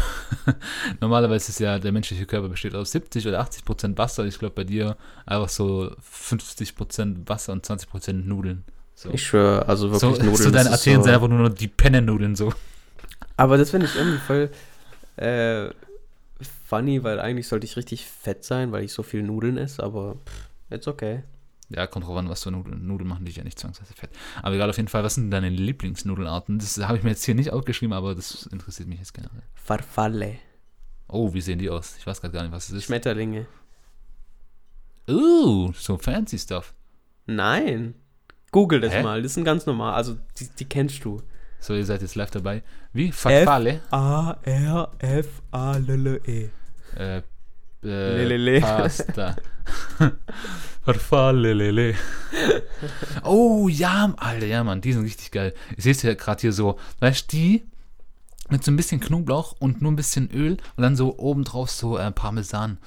normalerweise 1.01 1.49
ist 1.49 1.59
ja, 1.59 1.79
der 1.79 1.91
menschliche 1.91 2.25
Körper 2.25 2.47
besteht 2.47 2.73
aus 2.73 2.91
70 2.91 3.27
oder 3.27 3.41
80 3.41 3.65
Prozent 3.65 3.97
Wasser. 3.97 4.25
Ich 4.25 4.39
glaube, 4.39 4.55
bei 4.55 4.63
dir 4.63 4.95
einfach 5.25 5.49
so 5.49 5.91
50 6.01 6.75
Prozent 6.75 7.29
Wasser 7.29 7.51
und 7.51 7.65
20 7.65 7.89
Prozent 7.89 8.27
Nudeln. 8.27 8.63
So. 8.95 9.09
Ich 9.11 9.23
schwöre, 9.23 9.67
also 9.67 9.91
wirklich 9.91 10.01
so, 10.01 10.23
Nudeln. 10.23 10.35
So 10.35 10.51
deine 10.51 10.71
Athen 10.71 10.95
so 10.95 11.03
sind 11.03 11.13
einfach 11.13 11.27
nur 11.27 11.49
die 11.49 11.67
Pennennudeln 11.67 12.35
so. 12.35 12.53
Aber 13.35 13.57
das 13.57 13.71
finde 13.71 13.85
ich 13.85 13.95
irgendwie 13.95 14.19
voll, 14.19 14.49
äh, 15.17 15.69
funny, 16.65 17.03
weil 17.03 17.19
eigentlich 17.19 17.47
sollte 17.47 17.65
ich 17.65 17.75
richtig 17.75 18.05
fett 18.05 18.45
sein, 18.45 18.71
weil 18.71 18.83
ich 18.83 18.93
so 18.93 19.03
viel 19.03 19.23
Nudeln 19.23 19.57
esse, 19.57 19.83
aber 19.83 20.15
it's 20.69 20.87
okay. 20.87 21.23
Ja, 21.69 21.85
kommt 21.85 22.05
drauf 22.05 22.15
an, 22.15 22.29
was 22.29 22.43
für 22.43 22.51
Nudeln. 22.51 22.87
Nudeln 22.87 23.09
machen 23.09 23.25
dich 23.25 23.35
ja 23.35 23.43
nicht 23.43 23.59
zwangsweise 23.59 23.93
fett. 23.93 24.09
Aber 24.41 24.55
egal, 24.55 24.69
auf 24.69 24.77
jeden 24.77 24.87
Fall, 24.87 25.03
was 25.03 25.15
sind 25.15 25.31
deine 25.31 25.49
Lieblingsnudelarten? 25.49 26.59
Das 26.59 26.77
habe 26.77 26.97
ich 26.97 27.03
mir 27.03 27.09
jetzt 27.09 27.25
hier 27.25 27.35
nicht 27.35 27.51
aufgeschrieben, 27.51 27.93
aber 27.93 28.15
das 28.15 28.45
interessiert 28.45 28.87
mich 28.87 28.99
jetzt 28.99 29.13
generell. 29.13 29.43
Farfalle. 29.55 30.35
Oh, 31.09 31.33
wie 31.33 31.41
sehen 31.41 31.59
die 31.59 31.69
aus? 31.69 31.97
Ich 31.97 32.07
weiß 32.07 32.21
gerade 32.21 32.33
gar 32.33 32.43
nicht, 32.43 32.53
was 32.53 32.69
es 32.69 32.75
ist. 32.75 32.85
Schmetterlinge. 32.85 33.47
Uh, 35.09 35.73
so 35.73 35.97
fancy 35.97 36.37
stuff. 36.39 36.73
Nein. 37.25 37.95
Google 38.51 38.79
das 38.79 38.93
Hä? 38.93 39.03
mal, 39.03 39.21
das 39.21 39.37
ein 39.37 39.43
ganz 39.43 39.65
normal. 39.65 39.93
Also, 39.93 40.17
die, 40.39 40.47
die 40.57 40.65
kennst 40.65 41.03
du. 41.03 41.21
So, 41.59 41.73
ihr 41.73 41.85
seid 41.85 42.01
jetzt 42.01 42.15
live 42.15 42.31
dabei. 42.31 42.63
Wie? 42.93 43.11
Farfalle? 43.11 43.81
A-R-F-A-L-L-E. 43.91 44.89
Äh, 46.95 47.21
äh, 47.87 48.17
Lelele. 48.25 48.61
Pasta. 48.61 49.35
Farfalle, 50.87 51.53
lele. 51.53 51.95
Oh, 53.23 53.67
ja, 53.67 54.13
Alter, 54.15 54.45
ja, 54.45 54.63
Mann, 54.63 54.79
die 54.79 54.93
sind 54.93 55.03
richtig 55.03 55.31
geil. 55.31 55.53
Ich 55.75 55.83
sehe 55.83 55.91
es 55.91 56.01
ja 56.01 56.13
gerade 56.13 56.39
hier 56.39 56.53
so. 56.53 56.77
Weißt 56.99 57.31
du, 57.31 57.35
die 57.35 57.65
mit 58.49 58.63
so 58.63 58.71
ein 58.71 58.77
bisschen 58.77 59.01
Knoblauch 59.01 59.55
und 59.59 59.81
nur 59.81 59.91
ein 59.91 59.97
bisschen 59.97 60.29
Öl 60.31 60.57
und 60.77 60.83
dann 60.83 60.95
so 60.95 61.17
obendrauf 61.17 61.69
so 61.69 61.97
äh, 61.97 62.11
Parmesan. 62.11 62.77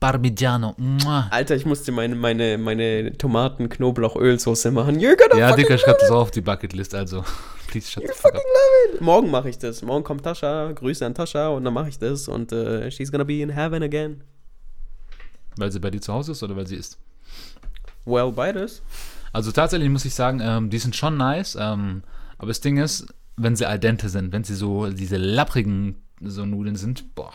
Parmigiano. 0.00 0.74
Mua. 0.78 1.28
Alter, 1.30 1.56
ich 1.56 1.66
musste 1.66 1.92
meine, 1.92 2.14
meine, 2.14 2.56
meine 2.56 3.12
Tomaten-Knoblauch-Ölsoße 3.18 4.70
machen. 4.70 4.98
Ja, 4.98 5.54
Dicker, 5.54 5.76
schreib 5.76 5.98
das 5.98 6.10
auch 6.10 6.22
auf 6.22 6.30
die 6.30 6.40
Bucketlist, 6.40 6.94
also. 6.94 7.22
Please 7.68 7.90
shut 7.90 8.04
the 8.06 8.14
fuck 8.14 8.34
up. 8.34 8.42
Morgen 9.00 9.30
mache 9.30 9.50
ich 9.50 9.58
das. 9.58 9.82
Morgen 9.82 10.02
kommt 10.02 10.24
Tascha, 10.24 10.72
Grüße 10.72 11.04
an 11.04 11.14
Tascha 11.14 11.48
und 11.48 11.64
dann 11.64 11.74
mache 11.74 11.90
ich 11.90 11.98
das 11.98 12.26
und 12.26 12.52
uh, 12.52 12.90
she's 12.90 13.12
gonna 13.12 13.24
be 13.24 13.42
in 13.42 13.50
heaven 13.50 13.82
again. 13.82 14.24
Weil 15.56 15.72
sie 15.72 15.80
bei 15.80 15.90
dir 15.90 16.00
zu 16.00 16.12
Hause 16.12 16.32
ist 16.32 16.42
oder 16.42 16.56
weil 16.56 16.66
sie 16.66 16.76
ist? 16.76 16.98
Well, 18.04 18.32
beides. 18.32 18.82
Also 19.32 19.52
tatsächlich 19.52 19.88
muss 19.90 20.04
ich 20.04 20.14
sagen, 20.14 20.40
ähm, 20.42 20.70
die 20.70 20.78
sind 20.78 20.96
schon 20.96 21.16
nice, 21.16 21.56
ähm, 21.60 22.02
aber 22.38 22.48
das 22.48 22.60
Ding 22.60 22.78
ist, 22.78 23.06
wenn 23.36 23.56
sie 23.56 23.66
al 23.66 23.78
dente 23.78 24.08
sind, 24.08 24.32
wenn 24.32 24.44
sie 24.44 24.54
so 24.54 24.90
diese 24.90 25.16
lapprigen 25.16 25.96
so 26.20 26.44
Nudeln 26.44 26.76
sind, 26.76 27.14
boah, 27.14 27.32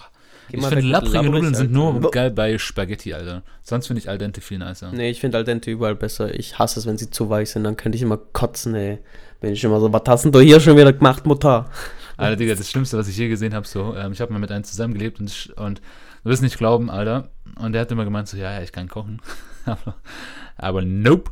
Geh 0.49 0.57
ich 0.57 0.65
finde, 0.65 0.85
lapprige 0.85 1.29
Nudeln 1.29 1.55
sind 1.55 1.71
nur 1.71 1.95
Alter. 1.95 2.09
geil 2.11 2.31
bei 2.31 2.57
Spaghetti, 2.57 3.13
Alter. 3.13 3.43
Sonst 3.63 3.87
finde 3.87 4.01
ich 4.01 4.09
Al 4.09 4.17
dente 4.17 4.41
viel 4.41 4.59
nicer. 4.59 4.91
Nee, 4.91 5.09
ich 5.09 5.19
finde 5.19 5.37
Al 5.37 5.43
dente 5.43 5.71
überall 5.71 5.95
besser. 5.95 6.37
Ich 6.37 6.59
hasse 6.59 6.79
es, 6.79 6.85
wenn 6.85 6.97
sie 6.97 7.09
zu 7.09 7.29
weich 7.29 7.49
sind. 7.49 7.63
Dann 7.63 7.77
könnte 7.77 7.95
ich 7.95 8.01
immer 8.03 8.17
kotzen, 8.17 8.75
ey. 8.75 8.99
Bin 9.41 9.53
ich 9.53 9.63
immer 9.63 9.79
so, 9.79 9.91
was 9.91 10.03
hast 10.07 10.25
du 10.25 10.39
hier 10.39 10.59
schon 10.59 10.77
wieder 10.77 10.93
gemacht, 10.93 11.25
Mutter? 11.25 11.69
Alter, 12.17 12.35
Digga, 12.35 12.55
das 12.55 12.69
Schlimmste, 12.69 12.97
was 12.97 13.07
ich 13.07 13.17
je 13.17 13.27
gesehen 13.27 13.53
habe, 13.53 13.67
so, 13.67 13.95
ähm, 13.95 14.11
ich 14.11 14.21
habe 14.21 14.31
mal 14.31 14.39
mit 14.39 14.51
einem 14.51 14.63
zusammengelebt 14.63 15.19
und, 15.19 15.53
und 15.57 15.81
du 16.25 16.29
wirst 16.31 16.41
nicht 16.41 16.57
glauben, 16.57 16.89
Alter. 16.89 17.29
Und 17.57 17.71
der 17.71 17.81
hat 17.81 17.91
immer 17.91 18.03
gemeint, 18.03 18.27
so, 18.27 18.35
ja, 18.35 18.51
ja, 18.51 18.61
ich 18.61 18.71
kann 18.71 18.89
kochen. 18.89 19.21
aber 20.57 20.81
nope. 20.81 21.31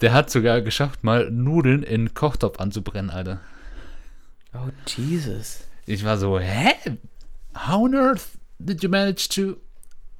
Der 0.00 0.12
hat 0.12 0.30
sogar 0.30 0.62
geschafft, 0.62 1.02
mal 1.02 1.28
Nudeln 1.30 1.82
in 1.82 2.14
Kochtopf 2.14 2.60
anzubrennen, 2.60 3.10
Alter. 3.10 3.40
Oh, 4.54 4.70
Jesus. 4.86 5.64
Ich 5.86 6.04
war 6.04 6.16
so, 6.16 6.38
hä? 6.38 6.72
How 7.66 7.82
on 7.82 7.94
earth 7.94 8.38
did 8.60 8.82
you 8.82 8.88
manage 8.88 9.28
to, 9.30 9.56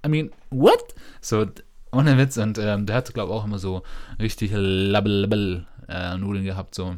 I 0.05 0.09
mean, 0.09 0.33
what? 0.51 0.95
So, 1.21 1.47
ohne 1.93 2.19
Witz. 2.19 2.37
Und 2.39 2.59
ähm, 2.59 2.87
der 2.87 2.97
hatte, 2.97 3.13
glaube 3.13 3.33
ich, 3.33 3.39
auch 3.39 3.45
immer 3.45 3.61
so 3.61 3.83
richtig 4.21 4.51
labbel 4.53 5.65
äh, 5.89 6.17
Nudeln 6.17 6.45
gehabt, 6.45 6.75
so. 6.75 6.97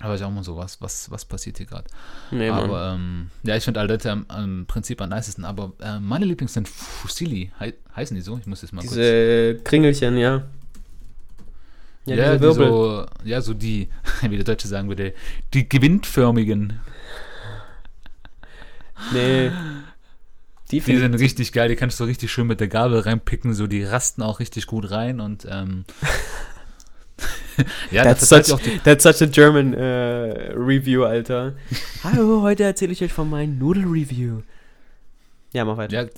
Aber 0.00 0.14
ich 0.14 0.24
auch 0.24 0.30
mal 0.30 0.42
so, 0.42 0.56
was, 0.56 0.80
was, 0.80 1.10
was 1.10 1.26
passiert 1.26 1.58
hier 1.58 1.66
gerade? 1.66 1.84
Nee, 2.30 2.48
aber 2.48 2.94
ähm, 2.94 3.30
ja, 3.42 3.56
ich 3.56 3.64
finde 3.64 3.80
Aldette 3.80 4.08
im, 4.08 4.26
im 4.34 4.66
Prinzip 4.66 5.00
am 5.02 5.10
nicesten. 5.10 5.44
Aber 5.44 5.72
äh, 5.80 6.00
meine 6.00 6.24
Lieblings 6.24 6.54
sind 6.54 6.68
Fusilli. 6.68 7.52
He 7.58 7.74
heißen 7.94 8.14
die 8.14 8.22
so? 8.22 8.38
Ich 8.38 8.46
muss 8.46 8.62
jetzt 8.62 8.72
mal 8.72 8.80
diese 8.80 9.54
kurz. 9.56 9.64
Kringelchen, 9.64 10.16
ja. 10.16 10.42
Ja, 12.06 12.16
ja 12.16 12.36
die 12.38 12.52
so, 12.54 13.06
ja, 13.24 13.42
so 13.42 13.52
die, 13.52 13.88
wie 14.22 14.36
der 14.36 14.44
Deutsche 14.44 14.68
sagen 14.68 14.88
würde, 14.88 15.12
die 15.52 15.68
gewindförmigen. 15.68 16.80
Nee. 19.12 19.50
Die, 20.70 20.80
die 20.80 20.96
sind 20.96 21.14
richtig 21.14 21.52
geil, 21.52 21.68
die 21.68 21.76
kannst 21.76 21.98
du 21.98 22.04
richtig 22.04 22.30
schön 22.30 22.46
mit 22.46 22.60
der 22.60 22.68
Gabel 22.68 23.00
reinpicken, 23.00 23.54
so 23.54 23.66
die 23.66 23.82
rasten 23.82 24.22
auch 24.22 24.38
richtig 24.38 24.66
gut 24.66 24.90
rein 24.90 25.20
und 25.20 25.46
ähm, 25.50 25.84
ja, 27.90 28.04
that's, 28.04 28.28
such, 28.28 28.46
that's 28.84 29.02
such 29.02 29.22
a 29.22 29.26
German 29.26 29.74
uh, 29.74 30.52
Review, 30.54 31.04
Alter. 31.04 31.54
Hallo, 32.04 32.42
heute 32.42 32.64
erzähle 32.64 32.92
ich 32.92 33.02
euch 33.02 33.12
von 33.12 33.28
meinem 33.28 33.58
Nudel-Review. 33.58 34.42
Ja, 35.52 35.64
mach 35.64 35.76
weiter. 35.76 36.02
Ja, 36.02 36.08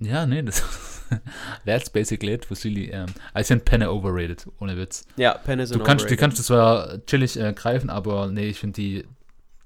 ja 0.00 0.26
nee, 0.26 0.42
das 0.42 0.62
That's 1.66 1.90
basically 1.90 2.32
it, 2.32 2.50
Vasili. 2.50 2.92
Um, 2.92 3.06
I 3.34 3.42
think 3.42 3.64
Penne 3.64 3.90
overrated, 3.90 4.46
ohne 4.60 4.76
Witz. 4.76 5.04
Ja, 5.16 5.34
Penne 5.34 5.64
ist 5.64 5.74
du 5.74 5.78
kannst, 5.78 6.04
overrated. 6.04 6.10
Die 6.10 6.16
kannst 6.16 6.38
du 6.38 6.42
zwar 6.42 7.04
chillig 7.06 7.38
äh, 7.38 7.52
greifen, 7.52 7.90
aber 7.90 8.28
nee, 8.28 8.48
ich 8.48 8.58
finde 8.58 8.80
die 8.80 9.04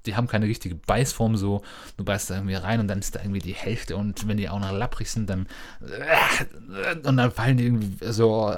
die 0.05 0.15
haben 0.15 0.27
keine 0.27 0.45
richtige 0.45 0.75
Beißform 0.75 1.37
so. 1.37 1.61
Du 1.97 2.03
beißt 2.03 2.29
da 2.29 2.35
irgendwie 2.35 2.55
rein 2.55 2.79
und 2.79 2.87
dann 2.87 2.99
ist 2.99 3.15
da 3.15 3.21
irgendwie 3.21 3.39
die 3.39 3.53
Hälfte 3.53 3.95
und 3.95 4.27
wenn 4.27 4.37
die 4.37 4.49
auch 4.49 4.59
noch 4.59 4.71
lapprig 4.71 5.09
sind, 5.09 5.29
dann 5.29 5.47
äh, 5.81 6.95
und 7.07 7.17
dann 7.17 7.31
fallen 7.31 7.57
die 7.57 7.65
irgendwie 7.65 7.97
so 8.11 8.53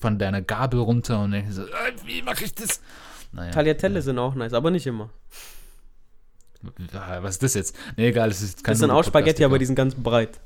von 0.00 0.18
deiner 0.18 0.42
Gabel 0.42 0.80
runter 0.80 1.20
und 1.20 1.32
dann 1.32 1.50
so, 1.52 1.62
äh, 1.62 1.66
wie 2.04 2.22
mache 2.22 2.44
ich 2.44 2.54
das? 2.54 2.80
Naja, 3.32 3.50
Tagliatelle 3.50 3.96
ja. 3.96 4.02
sind 4.02 4.18
auch 4.18 4.34
nice, 4.34 4.52
aber 4.52 4.70
nicht 4.70 4.86
immer. 4.86 5.10
Was 6.92 7.34
ist 7.34 7.42
das 7.42 7.54
jetzt? 7.54 7.76
Nee, 7.96 8.08
egal, 8.08 8.30
es 8.30 8.42
ist 8.42 8.64
kein 8.64 8.72
Das 8.72 8.80
sind 8.80 8.90
auch 8.90 9.04
Spaghetti, 9.04 9.44
aber 9.44 9.58
die 9.58 9.66
sind 9.66 9.76
ganz 9.76 9.94
breit. 9.94 10.40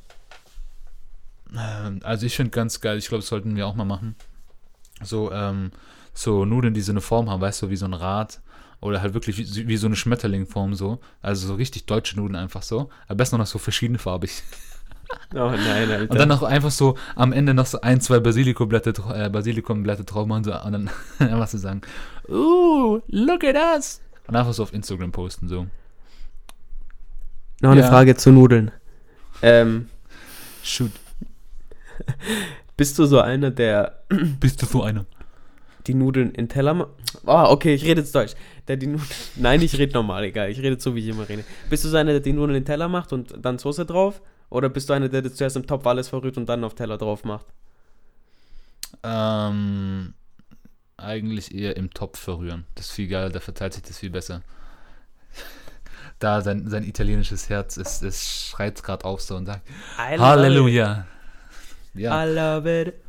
Ähm, 1.57 2.01
also 2.03 2.27
ich 2.27 2.37
finde 2.37 2.51
ganz 2.51 2.81
geil, 2.81 2.99
ich 2.99 3.09
glaube, 3.09 3.23
das 3.23 3.29
sollten 3.29 3.57
wir 3.57 3.67
auch 3.67 3.75
mal 3.75 3.85
machen. 3.85 4.15
So, 5.03 5.33
ähm, 5.33 5.71
so 6.13 6.45
Nudeln, 6.45 6.75
die 6.75 6.83
so 6.83 6.93
eine 6.93 7.01
Form 7.01 7.31
haben, 7.31 7.41
weißt 7.41 7.63
du, 7.63 7.71
wie 7.71 7.77
so 7.77 7.87
ein 7.87 7.95
Rad. 7.95 8.41
Oder 8.83 9.01
halt 9.01 9.15
wirklich 9.15 9.39
wie, 9.39 9.69
wie 9.69 9.77
so 9.77 9.87
eine 9.87 9.95
Schmetterlingform 9.97 10.75
so. 10.75 10.99
Also 11.23 11.47
so 11.47 11.55
richtig 11.55 11.87
deutsche 11.87 12.17
Nudeln 12.17 12.37
einfach 12.37 12.63
so. 12.63 12.91
Am 13.07 13.17
besten 13.17 13.39
noch 13.39 13.47
so 13.47 13.59
verschiedenfarbig. 13.59 14.43
Oh 15.35 15.51
nein, 15.51 15.91
Alter. 15.91 16.11
Und 16.11 16.19
dann 16.19 16.29
noch 16.29 16.43
einfach 16.43 16.71
so 16.71 16.97
am 17.17 17.35
Ende 17.35 17.53
noch 17.53 17.67
so 17.67 17.83
ein, 17.83 18.01
zwei 18.01 18.19
Basilikumblätter, 18.19 18.95
äh, 19.15 19.29
Basilikumblätter 19.29 20.05
drauf 20.05 20.27
machen 20.27 20.45
so, 20.45 20.59
und 20.59 20.73
dann 20.73 20.91
einfach 21.19 21.49
so 21.49 21.59
sagen, 21.59 21.83
uh, 22.31 22.99
look 23.09 23.45
at 23.45 23.55
us. 23.55 24.01
Und 24.27 24.37
einfach 24.37 24.55
so 24.55 24.63
auf 24.63 24.73
Instagram 24.73 25.13
posten 25.13 25.49
so. 25.49 25.67
Noch 27.61 27.73
eine 27.73 27.83
Frage 27.85 28.17
zu 28.17 28.33
Nudeln. 28.33 28.71
Ähm, 29.43 29.91
Shoot. 30.63 30.93
Bist 32.79 32.99
du 32.99 33.05
so 33.05 33.21
einer, 33.21 33.51
der. 33.51 34.05
Bist 34.41 34.63
du 34.63 34.67
so 34.67 34.83
einer? 34.83 35.05
Die 35.87 35.95
Nudeln 35.95 36.33
in 36.33 36.49
Teller 36.49 36.75
macht. 36.75 36.91
Oh, 37.27 37.47
okay, 37.49 37.75
ich 37.75 37.85
rede 37.85 38.01
jetzt 38.01 38.15
Deutsch. 38.15 38.35
Der 38.69 38.77
die 38.77 38.87
Nudeln. 38.87 39.09
Nein, 39.37 39.63
ich 39.63 39.77
rede 39.79 39.93
normal, 39.93 40.25
egal. 40.25 40.51
Ich 40.51 40.59
rede 40.59 40.79
so, 40.81 40.95
wie 40.95 41.01
ich 41.01 41.09
immer 41.09 41.29
rede. 41.29 41.45
Bist 41.69 41.85
du 41.85 41.89
so 41.89 41.97
einer, 41.97 42.13
der 42.13 42.21
die 42.21 42.33
Nudeln 42.33 42.57
in 42.57 42.65
Teller 42.65 42.89
macht 42.89 43.13
und 43.13 43.35
dann 43.41 43.59
Soße 43.59 43.85
drauf? 43.85 44.21
Oder 44.51 44.69
bist 44.69 44.89
du 44.89 44.93
einer, 44.93 45.09
der 45.09 45.23
das 45.23 45.35
zuerst 45.35 45.57
im 45.57 45.67
Topf 45.67 45.87
alles 45.87 46.09
verrührt 46.09 46.37
und 46.37 46.47
dann 46.47 46.63
auf 46.63 46.75
Teller 46.75 46.99
drauf 46.99 47.25
macht? 47.25 47.47
Ähm, 49.03 50.15
eigentlich 50.97 51.55
eher 51.55 51.77
im 51.77 51.93
Topf 51.93 52.19
verrühren. 52.19 52.65
Das 52.75 52.87
ist 52.87 52.93
viel 52.93 53.09
geiler, 53.09 53.31
da 53.31 53.41
verteilt 53.41 53.75
sich 53.75 53.83
das 53.83 53.99
viel 53.99 54.11
besser. 54.11 54.43
Da 56.19 56.41
sein, 56.41 56.69
sein 56.69 56.85
italienisches 56.85 57.49
Herz, 57.49 57.77
es, 57.77 58.01
es 58.01 58.47
schreit 58.49 58.81
gerade 58.85 59.05
auf 59.05 59.21
so 59.21 59.35
und 59.35 59.47
sagt 59.47 59.69
Halleluja. 59.99 61.05
Ja. 61.95 62.25
I 62.25 62.33
love 62.33 62.81
it. 62.81 63.02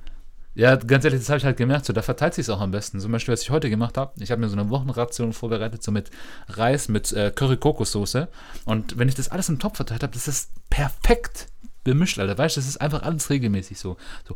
Ja, 0.56 0.76
ganz 0.76 1.04
ehrlich, 1.04 1.20
das 1.20 1.30
habe 1.30 1.39
ich 1.39 1.45
halt 1.45 1.58
gemerkt, 1.58 1.86
so, 1.86 1.93
da 1.93 2.04
verteilt 2.04 2.36
sich 2.36 2.43
es 2.43 2.49
auch 2.49 2.62
am 2.62 2.72
besten. 2.72 2.99
Zum 2.99 3.12
Beispiel, 3.12 3.34
was 3.34 3.41
ich 3.41 3.49
heute 3.49 3.70
gemacht 3.70 3.97
habe, 3.97 4.14
ich 4.20 4.30
habe 4.30 4.39
mir 4.39 4.49
so 4.49 4.58
eine 4.58 4.70
Wochenration 4.70 5.34
vorbereitet, 5.34 5.82
so 5.82 5.91
mit 5.91 6.12
Reis, 6.47 6.89
mit 6.89 7.12
äh, 7.12 7.32
Curry-Kokossoße. 7.36 8.28
Und 8.66 8.97
wenn 8.99 9.08
ich 9.10 9.16
das 9.16 9.30
alles 9.30 9.49
im 9.49 9.58
Topf 9.58 9.78
verteilt 9.78 10.04
habe, 10.04 10.14
das 10.14 10.28
ist 10.28 10.51
perfekt 10.70 11.47
bemischt, 11.84 12.20
Alter. 12.20 12.38
Weißt 12.38 12.56
du, 12.56 12.62
das 12.62 12.68
ist 12.68 12.82
einfach 12.82 13.01
alles 13.01 13.30
regelmäßig 13.30 13.80
so. 13.80 13.97
so 14.28 14.36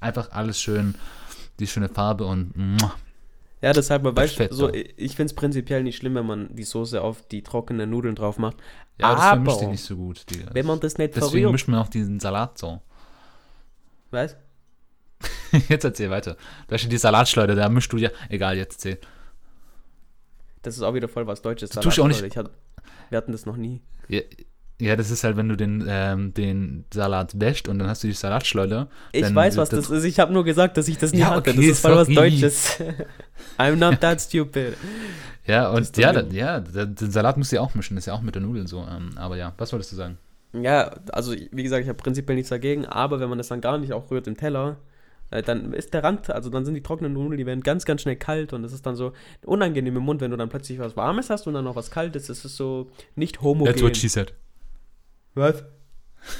einfach 0.00 0.30
alles 0.30 0.60
schön, 0.60 0.94
die 1.58 1.66
schöne 1.66 1.88
Farbe 1.88 2.24
und. 2.24 2.52
Ja, 3.60 3.72
deshalb, 3.72 4.04
man 4.04 4.16
weiß, 4.16 4.36
so, 4.50 4.72
ich 4.72 5.16
finde 5.16 5.32
es 5.32 5.34
prinzipiell 5.34 5.82
nicht 5.82 5.96
schlimm, 5.96 6.14
wenn 6.14 6.26
man 6.26 6.54
die 6.54 6.62
Soße 6.62 7.02
auf 7.02 7.26
die 7.26 7.42
trockenen 7.42 7.90
Nudeln 7.90 8.14
drauf 8.14 8.38
macht. 8.38 8.56
Ja, 9.00 9.08
aber 9.08 9.16
das 9.16 9.26
vermischt 9.26 9.58
sich 9.58 9.68
nicht 9.68 9.84
so 9.84 9.96
gut. 9.96 10.26
Die, 10.30 10.44
wenn 10.52 10.64
man 10.64 10.78
das 10.78 10.96
nicht 10.96 11.16
Deswegen 11.16 11.30
verrührt, 11.30 11.52
mischt 11.52 11.66
man 11.68 11.80
auch 11.80 11.88
diesen 11.88 12.20
Salat 12.20 12.56
so. 12.56 12.80
Was? 14.10 14.36
jetzt 15.68 15.84
erzähl 15.84 16.10
weiter. 16.10 16.36
Da 16.68 16.78
schon 16.78 16.90
die 16.90 16.98
Salatschleuder, 16.98 17.54
da 17.54 17.68
mischst 17.68 17.92
du 17.92 17.96
ja. 17.96 18.10
Egal, 18.28 18.56
jetzt 18.56 18.76
erzähl. 18.76 18.98
Das 20.62 20.76
ist 20.76 20.82
auch 20.82 20.94
wieder 20.94 21.08
voll 21.08 21.26
was 21.26 21.42
Deutsches. 21.42 21.70
Du 21.70 21.80
tust 21.80 21.98
auch 22.00 22.08
nicht. 22.08 22.36
Hatte, 22.36 22.50
wir 23.10 23.18
hatten 23.18 23.32
das 23.32 23.46
noch 23.46 23.56
nie. 23.56 23.80
Ja, 24.08 24.20
ja, 24.80 24.94
das 24.94 25.10
ist 25.10 25.24
halt, 25.24 25.36
wenn 25.36 25.48
du 25.48 25.56
den, 25.56 25.84
ähm, 25.88 26.34
den 26.34 26.84
Salat 26.92 27.40
wäscht 27.40 27.66
und 27.66 27.80
dann 27.80 27.88
hast 27.88 28.04
du 28.04 28.06
die 28.06 28.12
Salatschleuder. 28.12 28.88
Ich 29.10 29.34
weiß, 29.34 29.56
was 29.56 29.70
das, 29.70 29.88
das, 29.88 29.98
ist. 29.98 30.04
Ich 30.04 30.20
habe 30.20 30.32
nur 30.32 30.44
gesagt, 30.44 30.76
dass 30.76 30.86
ich 30.86 30.98
das 30.98 31.12
nie 31.12 31.20
ja, 31.20 31.30
hatte. 31.30 31.50
Okay, 31.50 31.56
das 31.56 31.64
ist 31.64 31.80
voll 31.80 31.96
was 31.96 32.06
Deutsches. 32.06 32.78
I'm 33.58 33.76
not 33.76 34.00
that 34.00 34.20
stupid. 34.20 34.76
Ja, 35.46 35.70
und 35.70 35.96
ja, 35.96 36.12
da, 36.12 36.22
ja, 36.30 36.60
den 36.60 37.10
Salat 37.10 37.36
musst 37.36 37.50
du 37.50 37.56
ja 37.56 37.62
auch 37.62 37.74
mischen. 37.74 37.96
Das 37.96 38.02
ist 38.02 38.06
ja 38.06 38.14
auch 38.14 38.20
mit 38.20 38.36
der 38.36 38.42
Nudel 38.42 38.68
so. 38.68 38.86
Ähm, 38.88 39.10
aber 39.16 39.36
ja, 39.36 39.52
was 39.58 39.72
wolltest 39.72 39.90
du 39.92 39.96
sagen? 39.96 40.18
Ja, 40.52 40.90
also 41.12 41.32
wie 41.32 41.62
gesagt, 41.62 41.82
ich 41.82 41.88
habe 41.88 41.98
prinzipiell 41.98 42.36
nichts 42.36 42.48
dagegen, 42.50 42.86
aber 42.86 43.20
wenn 43.20 43.28
man 43.28 43.38
das 43.38 43.48
dann 43.48 43.60
gar 43.60 43.78
nicht 43.78 43.92
auch 43.92 44.10
rührt 44.10 44.26
im 44.26 44.36
Teller, 44.36 44.78
äh, 45.30 45.42
dann 45.42 45.74
ist 45.74 45.92
der 45.92 46.02
Rand, 46.02 46.30
also 46.30 46.48
dann 46.48 46.64
sind 46.64 46.74
die 46.74 46.82
trockenen 46.82 47.12
Nudeln, 47.12 47.36
die 47.36 47.46
werden 47.46 47.62
ganz, 47.62 47.84
ganz 47.84 48.02
schnell 48.02 48.16
kalt 48.16 48.52
und 48.52 48.64
es 48.64 48.72
ist 48.72 48.86
dann 48.86 48.96
so 48.96 49.12
unangenehm 49.44 49.96
im 49.96 50.02
Mund, 50.02 50.20
wenn 50.20 50.30
du 50.30 50.36
dann 50.36 50.48
plötzlich 50.48 50.78
was 50.78 50.96
Warmes 50.96 51.28
hast 51.28 51.46
und 51.46 51.54
dann 51.54 51.64
noch 51.64 51.76
was 51.76 51.90
Kaltes. 51.90 52.28
Das 52.28 52.44
ist 52.44 52.56
so 52.56 52.90
nicht 53.14 53.42
homogen. 53.42 53.72
That's 53.72 53.82
what 53.82 53.96
she 53.96 54.08
said. 54.08 54.32
Was? 55.34 55.64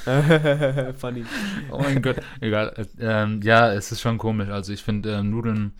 Funny. 0.98 1.24
Oh 1.70 1.78
mein 1.78 2.02
Gott, 2.02 2.16
egal. 2.40 2.86
Ähm, 2.98 3.40
ja, 3.42 3.72
es 3.72 3.92
ist 3.92 4.00
schon 4.00 4.18
komisch. 4.18 4.48
Also 4.48 4.72
ich 4.72 4.82
finde 4.82 5.12
ähm, 5.12 5.30
Nudeln 5.30 5.72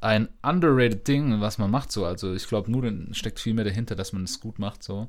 ein 0.00 0.28
underrated 0.42 1.06
Ding, 1.06 1.40
was 1.40 1.58
man 1.58 1.70
macht 1.70 1.92
so. 1.92 2.04
Also 2.04 2.32
ich 2.34 2.46
glaube, 2.46 2.70
Nudeln 2.70 3.12
steckt 3.12 3.40
viel 3.40 3.54
mehr 3.54 3.64
dahinter, 3.64 3.96
dass 3.96 4.12
man 4.12 4.24
es 4.24 4.40
gut 4.40 4.58
macht 4.58 4.82
so. 4.82 5.08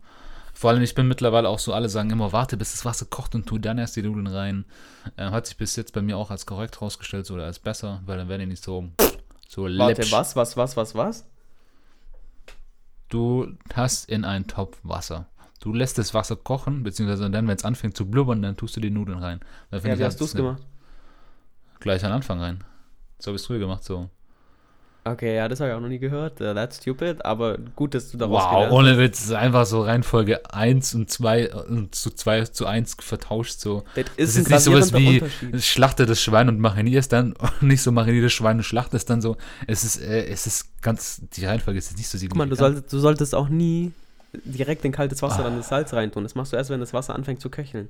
Vor 0.60 0.72
allem, 0.72 0.82
ich 0.82 0.93
bin 0.93 1.07
mittlerweile 1.07 1.47
auch 1.47 1.57
so, 1.57 1.72
alle 1.72 1.88
sagen 1.88 2.10
immer, 2.10 2.34
warte, 2.34 2.57
bis 2.57 2.74
das 2.74 2.84
Wasser 2.84 3.05
kocht 3.05 3.34
und 3.34 3.45
tu 3.45 3.60
dann 3.60 3.78
erst 3.78 3.95
die 3.95 4.01
Nudeln 4.01 4.28
rein. 4.28 4.66
Äh, 5.16 5.32
hat 5.32 5.47
sich 5.47 5.55
bis 5.55 5.78
jetzt 5.78 5.93
bei 5.93 6.01
mir 6.01 6.18
auch 6.18 6.32
als 6.32 6.45
korrekt 6.45 6.82
rausgestellt 6.82 7.32
oder 7.32 7.45
als 7.45 7.60
besser, 7.60 8.01
weil 8.05 8.18
dann 8.18 8.28
werden 8.28 8.41
die 8.41 8.47
nicht 8.47 8.62
so, 8.62 8.89
so 9.47 9.64
Warte, 9.64 10.01
läppsch. 10.01 10.12
was, 10.12 10.36
was, 10.36 10.57
was, 10.57 10.76
was, 10.76 10.95
was? 10.95 11.26
Du 13.07 13.55
hast 13.74 14.10
in 14.10 14.26
einen 14.26 14.47
Topf 14.47 14.78
Wasser. 14.84 15.28
Du 15.62 15.72
lässt 15.72 15.97
das 15.97 16.14
Wasser 16.14 16.36
kochen, 16.36 16.84
beziehungsweise 16.84 17.30
dann, 17.30 17.47
wenn 17.47 17.55
es 17.55 17.64
anfängt 17.64 17.95
zu 17.95 18.05
blubbern, 18.05 18.41
dann 18.41 18.57
tust 18.57 18.76
du 18.76 18.82
die 18.82 18.91
Nudeln 18.91 19.20
rein. 19.20 19.39
ja, 19.72 19.82
wie 19.82 20.03
hast 20.03 20.20
du 20.20 20.26
es 20.26 20.36
gemacht? 20.36 20.68
Gleich 21.80 22.03
am 22.03 22.12
Anfang 22.12 22.41
rein. 22.41 22.66
So 23.18 23.28
habe 23.28 23.38
ich 23.38 23.43
es 23.43 23.47
früher 23.47 23.60
gemacht, 23.60 23.86
so. 23.86 24.10
Okay, 25.06 25.36
ja, 25.36 25.47
das 25.47 25.60
habe 25.60 25.72
ich 25.72 25.76
auch 25.76 25.80
noch 25.80 25.88
nie 25.88 25.97
gehört. 25.97 26.41
Uh, 26.41 26.54
that's 26.54 26.78
stupid, 26.78 27.24
aber 27.24 27.58
gut, 27.76 27.93
dass 27.93 28.12
du 28.12 28.18
daraus 28.18 28.43
Wow, 28.43 28.72
ohne 28.72 28.97
Witz, 28.97 29.32
einfach 29.32 29.66
so 29.66 29.82
Reihenfolge 29.82 30.54
1 30.54 30.93
und 30.93 31.10
2 31.10 31.54
und 31.54 31.95
zu 31.95 32.10
2 32.10 32.45
zu 32.45 32.66
1 32.66 32.97
vertauscht 33.00 33.60
so. 33.60 33.84
Das 33.95 34.06
ist, 34.18 34.18
das 34.18 34.36
ist 34.36 34.50
nicht 34.50 34.62
sowas 34.62 34.93
wie 34.93 35.24
schlachte 35.60 36.06
das 36.06 36.22
Schwein 36.22 36.50
und 36.50 36.60
marinier 36.60 37.00
es 37.00 37.08
dann, 37.08 37.34
nicht 37.62 37.82
so 37.82 37.91
marinier 37.91 38.24
das 38.24 38.34
Schwein 38.34 38.58
und 38.58 38.64
schlachte 38.64 38.97
es 38.97 39.06
dann 39.06 39.22
so. 39.22 39.38
Es 39.68 39.84
ist, 39.84 40.02
äh, 40.02 40.26
es 40.26 40.45
ist 40.45 40.82
ganz, 40.82 41.22
die 41.34 41.45
Reihenfolge 41.45 41.78
ist 41.78 41.95
nicht 41.97 42.08
so. 42.08 42.18
Guck 42.20 42.36
mal, 42.36 42.50
du 42.50 42.56
solltest, 42.56 42.91
du 42.91 43.00
solltest 43.00 43.34
auch 43.34 43.50
nie 43.50 43.93
direkt 44.34 44.86
in 44.86 44.91
kaltes 44.91 45.22
Wasser 45.22 45.39
ah. 45.39 45.43
dann 45.43 45.58
das 45.58 45.70
Salz 45.70 45.93
reintun. 45.93 46.24
Das 46.24 46.36
machst 46.36 46.52
du 46.52 46.58
erst, 46.58 46.70
wenn 46.70 46.80
das 46.80 46.93
Wasser 46.93 47.16
anfängt 47.16 47.41
zu 47.41 47.50
köcheln. 47.50 47.89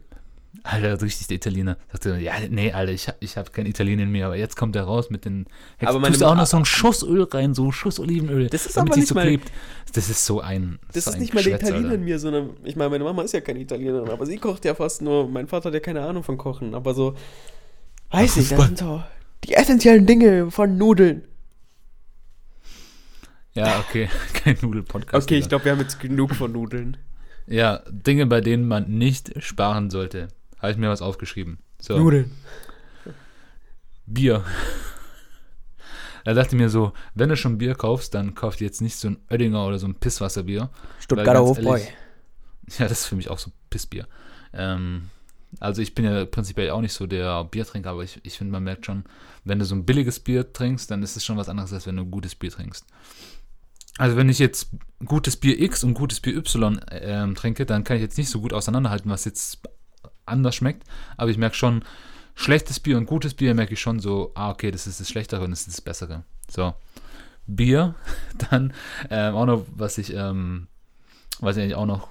Alter, 0.63 1.01
richtig 1.01 1.27
der 1.27 1.37
Italiener. 1.37 1.77
Sagte, 1.91 2.17
ja, 2.17 2.33
nee, 2.49 2.71
Alter, 2.71 2.91
ich, 2.91 3.07
ich 3.19 3.37
habe 3.37 3.51
kein 3.51 3.65
Italiener 3.65 4.03
in 4.03 4.11
mir, 4.11 4.25
aber 4.25 4.35
jetzt 4.35 4.55
kommt 4.55 4.75
er 4.75 4.83
raus 4.83 5.09
mit 5.09 5.25
den 5.25 5.45
Hexen. 5.77 5.87
Aber 5.87 5.99
meine 5.99 6.13
Tust 6.13 6.23
auch 6.23 6.35
noch 6.35 6.45
so 6.45 6.57
einen 6.57 6.65
Schuss 6.65 7.03
Öl 7.03 7.23
rein, 7.23 7.53
so 7.53 7.63
einen 7.63 7.71
Schuss 7.71 7.99
Olivenöl. 7.99 8.47
Das 8.47 8.65
ist 8.65 8.77
aber 8.77 8.95
nicht 8.95 9.07
so 9.07 9.15
mal, 9.15 9.27
klebt. 9.27 9.51
Das 9.93 10.09
ist 10.09 10.25
so 10.25 10.41
ein. 10.41 10.79
Das, 10.87 11.05
das 11.05 11.13
ist 11.13 11.19
nicht 11.19 11.33
mal 11.33 11.43
der 11.43 11.61
Italiener 11.61 11.93
in 11.93 12.03
mir, 12.03 12.19
sondern 12.19 12.51
ich 12.63 12.75
meine, 12.75 12.89
meine 12.89 13.03
Mama 13.03 13.21
ist 13.21 13.33
ja 13.33 13.41
keine 13.41 13.59
Italienerin, 13.59 14.09
aber 14.09 14.25
sie 14.25 14.37
kocht 14.37 14.65
ja 14.65 14.73
fast 14.75 15.01
nur. 15.01 15.27
Mein 15.29 15.47
Vater 15.47 15.69
hat 15.69 15.73
ja 15.73 15.79
keine 15.79 16.01
Ahnung 16.01 16.23
von 16.23 16.37
Kochen, 16.37 16.73
aber 16.73 16.93
so. 16.93 17.15
Weiß 18.11 18.37
ich, 18.37 18.49
das 18.49 18.65
sind 18.65 18.79
so 18.79 19.03
die 19.43 19.53
essentiellen 19.53 20.05
Dinge 20.05 20.51
von 20.51 20.77
Nudeln. 20.77 21.23
Ja, 23.53 23.79
okay, 23.87 24.09
kein 24.33 24.57
Nudel-Podcast. 24.61 25.27
Okay, 25.27 25.37
ich 25.37 25.49
glaube, 25.49 25.65
wir 25.65 25.71
haben 25.73 25.79
jetzt 25.79 25.99
genug 25.99 26.35
von 26.35 26.51
Nudeln. 26.51 26.97
Ja, 27.47 27.81
Dinge, 27.89 28.25
bei 28.25 28.41
denen 28.41 28.67
man 28.67 28.89
nicht 28.89 29.43
sparen 29.43 29.89
sollte. 29.89 30.27
Habe 30.59 30.71
ich 30.71 30.77
mir 30.77 30.89
was 30.89 31.01
aufgeschrieben. 31.01 31.59
So. 31.79 31.97
Nudeln. 31.97 32.31
Bier. 34.05 34.43
Da 36.25 36.33
dachte 36.33 36.55
ich 36.55 36.61
mir 36.61 36.69
so, 36.69 36.91
wenn 37.15 37.29
du 37.29 37.37
schon 37.37 37.57
Bier 37.57 37.73
kaufst, 37.75 38.13
dann 38.13 38.35
kauft 38.35 38.61
jetzt 38.61 38.81
nicht 38.81 38.97
so 38.97 39.07
ein 39.07 39.17
Oettinger 39.29 39.65
oder 39.65 39.79
so 39.79 39.87
ein 39.87 39.95
Pisswasserbier. 39.95 40.69
Stuttgarter 40.99 41.41
Hofbräu. 41.41 41.79
Ja, 42.77 42.87
das 42.87 42.99
ist 42.99 43.05
für 43.07 43.15
mich 43.15 43.31
auch 43.31 43.39
so 43.39 43.51
Pissbier. 43.71 44.07
Ähm, 44.53 45.09
also 45.59 45.81
ich 45.81 45.95
bin 45.95 46.05
ja 46.05 46.25
prinzipiell 46.25 46.69
auch 46.69 46.81
nicht 46.81 46.93
so 46.93 47.07
der 47.07 47.43
Biertrinker, 47.45 47.89
aber 47.89 48.03
ich, 48.03 48.19
ich 48.23 48.37
finde, 48.37 48.51
man 48.51 48.63
merkt 48.63 48.85
schon, 48.85 49.05
wenn 49.43 49.57
du 49.57 49.65
so 49.65 49.73
ein 49.73 49.85
billiges 49.85 50.19
Bier 50.19 50.53
trinkst, 50.53 50.91
dann 50.91 51.01
ist 51.01 51.17
es 51.17 51.25
schon 51.25 51.37
was 51.37 51.49
anderes, 51.49 51.73
als 51.73 51.87
wenn 51.87 51.95
du 51.95 52.03
ein 52.03 52.11
gutes 52.11 52.35
Bier 52.35 52.51
trinkst. 52.51 52.85
Also 53.97 54.15
wenn 54.15 54.29
ich 54.29 54.37
jetzt 54.37 54.69
gutes 55.03 55.35
Bier 55.35 55.59
X 55.59 55.83
und 55.83 55.95
gutes 55.95 56.19
Bier 56.19 56.37
Y 56.37 56.77
äh, 56.89 57.33
trinke, 57.33 57.65
dann 57.65 57.83
kann 57.83 57.97
ich 57.97 58.03
jetzt 58.03 58.17
nicht 58.17 58.29
so 58.29 58.39
gut 58.39 58.53
auseinanderhalten, 58.53 59.09
was 59.09 59.25
jetzt 59.25 59.61
anders 60.29 60.55
schmeckt. 60.55 60.83
Aber 61.17 61.31
ich 61.31 61.37
merke 61.37 61.55
schon, 61.55 61.83
schlechtes 62.35 62.79
Bier 62.79 62.97
und 62.97 63.05
gutes 63.05 63.33
Bier 63.33 63.53
merke 63.53 63.73
ich 63.73 63.81
schon 63.81 63.99
so, 63.99 64.31
ah, 64.35 64.51
okay, 64.51 64.71
das 64.71 64.87
ist 64.87 64.99
das 64.99 65.09
Schlechtere 65.09 65.43
und 65.43 65.51
das 65.51 65.61
ist 65.61 65.69
das 65.69 65.81
Bessere. 65.81 66.23
So. 66.49 66.73
Bier, 67.47 67.95
dann 68.49 68.73
ähm, 69.09 69.35
auch 69.35 69.45
noch, 69.45 69.65
was 69.75 69.97
ich, 69.97 70.13
ähm, 70.13 70.67
was 71.39 71.57
ich 71.57 71.63
eigentlich 71.63 71.75
auch 71.75 71.85
noch 71.85 72.09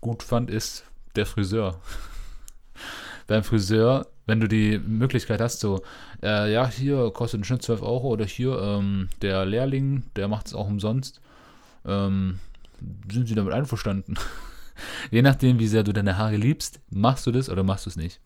gut 0.00 0.22
fand, 0.22 0.50
ist 0.50 0.84
der 1.16 1.26
Friseur. 1.26 1.80
Beim 3.26 3.42
Friseur, 3.42 4.06
wenn 4.26 4.40
du 4.40 4.46
die 4.46 4.78
Möglichkeit 4.78 5.40
hast, 5.40 5.60
so, 5.60 5.82
äh, 6.22 6.52
ja, 6.52 6.68
hier 6.68 7.10
kostet 7.10 7.40
ein 7.40 7.44
Schnitt 7.44 7.62
12 7.62 7.82
Euro 7.82 8.08
oder 8.08 8.24
hier 8.24 8.60
ähm, 8.60 9.08
der 9.22 9.44
Lehrling, 9.44 10.04
der 10.14 10.28
macht 10.28 10.46
es 10.46 10.54
auch 10.54 10.68
umsonst 10.68 11.20
ähm, 11.86 12.38
sind 13.10 13.28
sie 13.28 13.34
damit 13.34 13.54
einverstanden? 13.54 14.14
Je 15.10 15.22
nachdem, 15.22 15.58
wie 15.58 15.66
sehr 15.66 15.82
du 15.82 15.92
deine 15.92 16.18
Haare 16.18 16.36
liebst, 16.36 16.80
machst 16.90 17.26
du 17.26 17.32
das 17.32 17.48
oder 17.48 17.62
machst 17.62 17.86
du 17.86 17.90
es 17.90 17.96
nicht? 17.96 18.20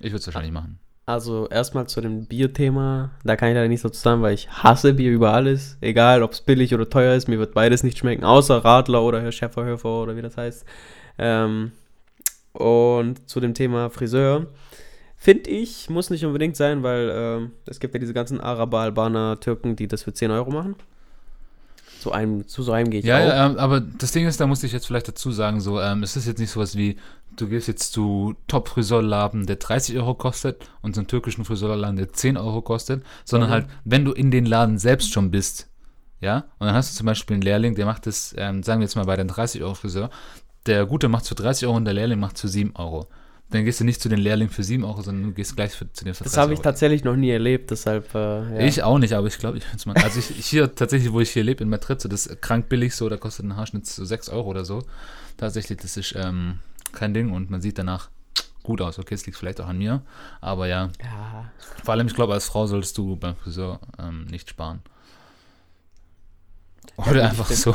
Ich 0.00 0.12
würde 0.12 0.18
es 0.18 0.26
wahrscheinlich 0.26 0.52
machen. 0.52 0.78
Also 1.06 1.48
erstmal 1.48 1.86
zu 1.86 2.02
dem 2.02 2.26
Bierthema, 2.26 3.12
da 3.24 3.34
kann 3.34 3.48
ich 3.48 3.54
leider 3.54 3.68
nicht 3.68 3.80
so 3.80 3.88
zu 3.88 3.98
sagen, 3.98 4.20
weil 4.20 4.34
ich 4.34 4.50
hasse 4.50 4.92
Bier 4.92 5.10
über 5.10 5.32
alles. 5.32 5.78
Egal, 5.80 6.22
ob 6.22 6.32
es 6.32 6.42
billig 6.42 6.74
oder 6.74 6.90
teuer 6.90 7.14
ist, 7.14 7.28
mir 7.28 7.38
wird 7.38 7.54
beides 7.54 7.82
nicht 7.82 7.96
schmecken, 7.96 8.24
außer 8.24 8.62
Radler 8.62 9.02
oder 9.02 9.22
Herr 9.22 9.32
Schäferhöfer 9.32 10.02
oder 10.02 10.16
wie 10.16 10.22
das 10.22 10.36
heißt. 10.36 10.66
Ähm, 11.16 11.72
und 12.52 13.26
zu 13.26 13.40
dem 13.40 13.54
Thema 13.54 13.88
Friseur. 13.88 14.48
Finde 15.16 15.48
ich, 15.48 15.88
muss 15.88 16.10
nicht 16.10 16.26
unbedingt 16.26 16.56
sein, 16.56 16.82
weil 16.82 17.10
ähm, 17.12 17.52
es 17.64 17.80
gibt 17.80 17.94
ja 17.94 18.00
diese 18.00 18.14
ganzen 18.14 18.40
Araber, 18.40 18.80
Albaner, 18.80 19.40
Türken, 19.40 19.76
die 19.76 19.88
das 19.88 20.02
für 20.02 20.12
10 20.12 20.30
Euro 20.30 20.50
machen. 20.50 20.76
Zu 22.08 22.12
einem, 22.14 22.48
zu 22.48 22.62
so 22.62 22.72
einem 22.72 22.90
gehe 22.90 23.00
ich 23.00 23.06
Ja, 23.06 23.18
auch. 23.18 23.28
ja, 23.28 23.46
ähm, 23.46 23.58
aber 23.58 23.80
das 23.80 24.12
Ding 24.12 24.26
ist, 24.26 24.40
da 24.40 24.46
muss 24.46 24.62
ich 24.62 24.72
jetzt 24.72 24.86
vielleicht 24.86 25.08
dazu 25.08 25.30
sagen, 25.30 25.60
so, 25.60 25.80
ähm, 25.80 26.02
es 26.02 26.16
ist 26.16 26.26
jetzt 26.26 26.38
nicht 26.38 26.50
sowas 26.50 26.76
wie, 26.76 26.96
du 27.36 27.48
gehst 27.48 27.68
jetzt 27.68 27.92
zu 27.92 28.34
Top-Friseurladen, 28.48 29.46
der 29.46 29.56
30 29.56 29.96
Euro 29.98 30.14
kostet 30.14 30.70
und 30.82 30.94
zum 30.94 31.06
türkischen 31.06 31.44
Friseurladen, 31.44 31.96
der 31.96 32.12
10 32.12 32.36
Euro 32.36 32.62
kostet, 32.62 33.02
sondern 33.24 33.50
Mhm. 33.50 33.52
halt, 33.52 33.66
wenn 33.84 34.04
du 34.04 34.12
in 34.12 34.30
den 34.30 34.46
Laden 34.46 34.78
selbst 34.78 35.12
schon 35.12 35.30
bist, 35.30 35.68
ja, 36.20 36.44
und 36.58 36.66
dann 36.66 36.74
hast 36.74 36.92
du 36.92 36.96
zum 36.96 37.06
Beispiel 37.06 37.34
einen 37.34 37.42
Lehrling, 37.42 37.74
der 37.76 37.86
macht 37.86 38.06
das, 38.06 38.34
ähm, 38.36 38.62
sagen 38.62 38.80
wir 38.80 38.86
jetzt 38.86 38.96
mal 38.96 39.04
bei 39.04 39.16
den 39.16 39.28
30 39.28 39.62
Euro 39.62 39.74
Friseur, 39.74 40.10
der 40.66 40.84
Gute 40.86 41.08
macht 41.08 41.26
für 41.28 41.34
30 41.36 41.66
Euro 41.68 41.76
und 41.76 41.84
der 41.84 41.94
Lehrling 41.94 42.18
macht 42.18 42.38
für 42.38 42.48
7 42.48 42.72
Euro. 42.74 43.08
Dann 43.50 43.64
gehst 43.64 43.80
du 43.80 43.84
nicht 43.84 44.02
zu 44.02 44.10
den 44.10 44.18
Lehrling 44.18 44.50
für 44.50 44.62
7 44.62 44.84
Euro, 44.84 45.00
sondern 45.00 45.24
du 45.24 45.32
gehst 45.32 45.56
gleich 45.56 45.72
für, 45.72 45.90
zu 45.92 46.04
den 46.04 46.12
für 46.12 46.24
das 46.24 46.32
30 46.34 46.38
habe 46.42 46.52
ich 46.52 46.58
Euro. 46.58 46.64
tatsächlich 46.64 47.02
noch 47.04 47.16
nie 47.16 47.30
erlebt, 47.30 47.70
deshalb. 47.70 48.14
Äh, 48.14 48.18
ja. 48.18 48.58
Ich 48.60 48.82
auch 48.82 48.98
nicht, 48.98 49.14
aber 49.14 49.26
ich 49.26 49.38
glaube, 49.38 49.56
ich 49.56 49.64
finde 49.64 49.78
es 49.78 49.86
mal. 49.86 49.96
Also 49.96 50.18
ich, 50.18 50.38
ich 50.38 50.46
hier 50.46 50.74
tatsächlich, 50.74 51.12
wo 51.12 51.20
ich 51.20 51.30
hier 51.30 51.44
lebe 51.44 51.62
in 51.62 51.70
Madrid, 51.70 51.98
so 51.98 52.08
das 52.10 52.26
ist 52.26 52.42
krank 52.42 52.68
billig 52.68 52.94
so, 52.94 53.08
da 53.08 53.16
kostet 53.16 53.46
ein 53.46 53.56
Haarschnitt 53.56 53.86
so 53.86 54.04
6 54.04 54.28
Euro 54.28 54.48
oder 54.50 54.66
so. 54.66 54.82
Tatsächlich, 55.38 55.78
das 55.78 55.96
ist 55.96 56.14
ähm, 56.14 56.58
kein 56.92 57.14
Ding 57.14 57.32
und 57.32 57.48
man 57.48 57.62
sieht 57.62 57.78
danach 57.78 58.10
gut 58.64 58.82
aus. 58.82 58.98
Okay, 58.98 59.14
es 59.14 59.24
liegt 59.24 59.38
vielleicht 59.38 59.62
auch 59.62 59.68
an 59.68 59.78
mir, 59.78 60.02
aber 60.42 60.66
ja. 60.66 60.90
Ja, 61.02 61.50
Vor 61.82 61.94
allem, 61.94 62.06
ich 62.06 62.14
glaube, 62.14 62.34
als 62.34 62.44
Frau 62.46 62.66
solltest 62.66 62.98
du 62.98 63.16
beim 63.16 63.34
Friseur 63.36 63.80
ähm, 63.98 64.26
nicht 64.26 64.50
sparen. 64.50 64.82
Oder 66.96 67.20
Ja, 67.22 67.28
einfach 67.28 67.46
stimmt. 67.46 67.60
so, 67.60 67.74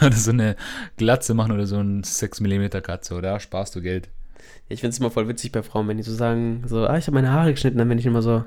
oder 0.06 0.14
so 0.16 0.30
eine 0.30 0.54
Glatze 0.96 1.34
machen 1.34 1.52
oder 1.52 1.66
so 1.66 1.78
ein 1.80 2.04
6 2.04 2.40
mm 2.40 2.68
Katze, 2.82 3.20
da 3.20 3.40
sparst 3.40 3.74
du 3.74 3.80
Geld. 3.82 4.08
Ich 4.68 4.80
finde 4.80 4.92
es 4.92 4.98
immer 4.98 5.10
voll 5.10 5.28
witzig 5.28 5.52
bei 5.52 5.62
Frauen, 5.62 5.88
wenn 5.88 5.96
die 5.96 6.02
so 6.02 6.14
sagen, 6.14 6.64
so, 6.66 6.86
ah, 6.86 6.98
ich 6.98 7.06
habe 7.06 7.14
meine 7.14 7.32
Haare 7.32 7.52
geschnitten, 7.52 7.78
dann 7.78 7.88
bin 7.88 7.98
ich 7.98 8.06
immer 8.06 8.22
so, 8.22 8.44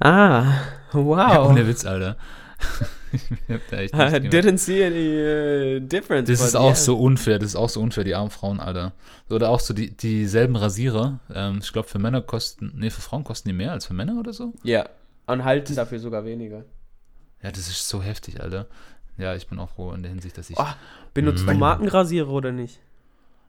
ah, 0.00 0.44
wow. 0.92 1.16
Ja, 1.16 1.44
ohne 1.44 1.66
Witz, 1.66 1.84
Alter. 1.84 2.16
ich 3.12 3.54
hab 3.54 3.60
da 3.70 3.76
echt 3.78 3.94
I 3.94 3.98
gemerkt. 3.98 4.34
didn't 4.34 4.58
see 4.58 4.84
any 4.84 5.76
uh, 5.76 5.80
difference. 5.80 6.28
Das 6.28 6.40
ist 6.40 6.54
auch 6.54 6.66
yeah. 6.66 6.74
so 6.74 6.98
unfair, 6.98 7.38
das 7.38 7.50
ist 7.50 7.56
auch 7.56 7.68
so 7.68 7.80
unfair, 7.80 8.04
die 8.04 8.14
armen 8.14 8.30
Frauen, 8.30 8.60
Alter. 8.60 8.92
Oder 9.30 9.50
auch 9.50 9.60
so 9.60 9.74
die, 9.74 9.96
dieselben 9.96 10.56
Rasierer. 10.56 11.20
Ähm, 11.34 11.58
ich 11.60 11.72
glaube, 11.72 11.88
für 11.88 11.98
Männer 11.98 12.22
kosten, 12.22 12.72
nee, 12.76 12.90
für 12.90 13.00
Frauen 13.00 13.24
kosten 13.24 13.48
die 13.48 13.54
mehr 13.54 13.72
als 13.72 13.86
für 13.86 13.94
Männer 13.94 14.18
oder 14.18 14.32
so. 14.32 14.52
Ja, 14.62 14.88
und 15.26 15.44
halten 15.44 15.74
dafür 15.74 15.98
sogar 15.98 16.24
weniger. 16.24 16.64
Ja, 17.42 17.50
das 17.50 17.68
ist 17.68 17.88
so 17.88 18.02
heftig, 18.02 18.40
Alter. 18.40 18.66
Ja, 19.18 19.34
ich 19.34 19.46
bin 19.46 19.58
auch 19.58 19.70
froh 19.70 19.92
in 19.92 20.02
der 20.02 20.10
Hinsicht, 20.10 20.38
dass 20.38 20.50
ich. 20.50 20.58
Oh, 20.58 20.66
benutzt 21.12 21.46
du. 21.46 21.54
Markenrasierer 21.54 22.30
oder 22.30 22.52
nicht? 22.52 22.80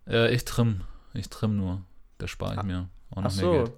Äh, 0.08 0.34
ich 0.34 0.46
trimm. 0.46 0.82
Ich 1.14 1.30
trimm 1.30 1.58
nur. 1.58 1.82
Da 2.18 2.28
spare 2.28 2.56
ich 2.56 2.64
mir 2.64 2.90
auch 3.12 3.22
noch 3.22 3.32
Ach 3.32 3.36
mehr 3.36 3.46
so. 3.46 3.52
Geld. 3.52 3.72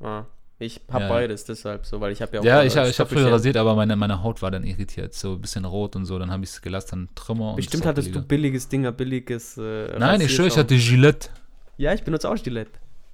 Ah, 0.00 0.24
ich 0.58 0.80
habe 0.90 1.04
Ja. 1.04 1.08
beides, 1.08 1.44
deshalb 1.44 1.84
so, 1.86 2.00
weil 2.00 2.12
ich 2.12 2.22
habe 2.22 2.34
ja 2.34 2.40
auch. 2.40 2.44
Ja, 2.44 2.62
ich, 2.62 2.74
ich 2.76 3.00
habe 3.00 3.10
früher 3.10 3.30
rasiert, 3.30 3.56
aber 3.56 3.74
meine, 3.74 3.96
meine 3.96 4.22
Haut 4.22 4.40
war 4.42 4.50
dann 4.50 4.64
irritiert. 4.64 5.14
So 5.14 5.32
ein 5.34 5.40
bisschen 5.40 5.64
rot 5.64 5.96
und 5.96 6.06
so. 6.06 6.18
Dann 6.18 6.30
habe 6.30 6.44
ich 6.44 6.50
es 6.50 6.62
gelassen, 6.62 6.88
dann 6.90 7.08
Trimmer. 7.14 7.50
und 7.50 7.56
Bestimmt 7.56 7.82
auch 7.84 7.88
hattest 7.88 8.14
du 8.14 8.22
billiges 8.22 8.68
Dinger, 8.68 8.92
billiges. 8.92 9.58
Äh, 9.58 9.98
Nein, 9.98 10.20
ich 10.20 10.34
schwöre, 10.34 10.48
ich 10.48 10.56
hatte 10.56 10.76
Gillette. 10.76 11.28
Ja, 11.76 11.92
ich 11.92 12.02
benutze 12.02 12.28
auch 12.30 12.36
Gillette. 12.36 12.72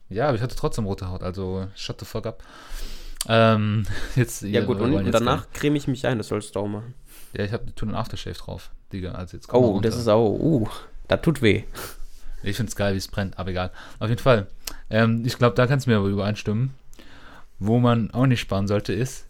Ja, 0.08 0.26
aber 0.28 0.36
ich 0.36 0.42
hatte 0.42 0.56
trotzdem 0.56 0.86
rote 0.86 1.08
Haut, 1.08 1.22
also 1.22 1.68
shut 1.76 2.00
the 2.00 2.04
fuck 2.06 2.26
up. 2.26 2.42
Ähm, 3.28 3.86
jetzt, 4.16 4.42
Ja, 4.42 4.64
gut, 4.64 4.80
und, 4.80 4.92
und 4.92 5.12
danach 5.12 5.50
creme 5.52 5.76
ich 5.76 5.86
mich 5.86 6.06
ein, 6.06 6.18
das 6.18 6.28
sollst 6.28 6.54
du 6.56 6.60
auch 6.60 6.66
machen. 6.68 6.94
Ja, 7.32 7.44
ich 7.44 7.52
habe 7.52 7.72
tun 7.74 7.90
einen 7.90 7.96
Aftershave 7.98 8.36
drauf, 8.36 8.70
Digga. 8.92 9.12
Also 9.12 9.36
jetzt 9.36 9.52
Oh, 9.52 9.78
das 9.80 9.96
ist 9.96 10.08
auch. 10.08 10.30
Uh, 10.30 10.68
das 11.06 11.22
tut 11.22 11.42
weh. 11.42 11.64
Ich 12.42 12.56
find's 12.56 12.76
geil, 12.76 12.94
wie 12.94 12.98
es 12.98 13.08
brennt, 13.08 13.38
aber 13.38 13.50
egal. 13.50 13.70
Auf 13.98 14.08
jeden 14.08 14.22
Fall. 14.22 14.46
Ähm, 14.88 15.22
ich 15.24 15.36
glaube, 15.36 15.54
da 15.54 15.66
kannst 15.66 15.86
du 15.86 15.90
mir 15.90 15.96
aber 15.96 16.08
übereinstimmen. 16.08 16.74
Wo 17.58 17.78
man 17.78 18.10
auch 18.12 18.26
nicht 18.26 18.40
sparen 18.40 18.66
sollte, 18.66 18.92
ist, 18.94 19.26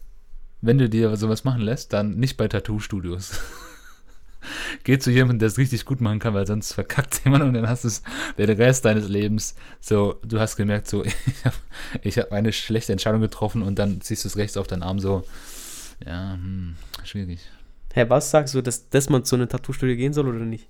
wenn 0.61 0.79
du 0.79 0.89
dir 0.89 1.17
sowas 1.17 1.45
machen 1.45 1.63
lässt, 1.63 1.93
dann 1.93 2.17
nicht 2.17 2.37
bei 2.37 2.47
Tattoo-Studios. 2.47 3.41
Geh 4.85 4.99
zu 4.99 5.11
jemandem, 5.11 5.41
der 5.41 5.49
es 5.49 5.59
richtig 5.59 5.85
gut 5.85 6.01
machen 6.01 6.19
kann, 6.19 6.35
weil 6.35 6.47
sonst 6.47 6.73
verkackt 6.73 7.21
jemand 7.25 7.45
und 7.45 7.55
dann 7.55 7.69
hast 7.69 7.85
du 7.85 7.89
es 7.89 8.03
den 8.39 8.51
Rest 8.51 8.85
deines 8.85 9.09
Lebens. 9.09 9.55
So, 9.81 10.21
du 10.25 10.39
hast 10.39 10.57
gemerkt, 10.57 10.89
so, 10.89 11.05
ich 12.03 12.17
habe 12.17 12.27
hab 12.27 12.33
eine 12.33 12.53
schlechte 12.53 12.93
Entscheidung 12.93 13.21
getroffen 13.21 13.63
und 13.63 13.79
dann 13.79 14.01
ziehst 14.01 14.25
du 14.25 14.29
es 14.29 14.37
rechts 14.37 14.57
auf 14.57 14.67
deinen 14.67 14.83
Arm 14.83 14.99
so. 15.01 15.25
Ja, 16.07 16.35
hm, 16.35 16.77
schwierig. 17.05 17.41
Hä, 17.93 18.07
was 18.09 18.31
sagst 18.31 18.55
du, 18.55 18.63
dass, 18.63 18.89
dass 18.89 19.11
man 19.11 19.25
zu 19.25 19.35
einer 19.37 19.49
Tattoo-Studio 19.49 19.97
gehen 19.97 20.13
soll 20.13 20.29
oder 20.29 20.45
nicht? 20.45 20.69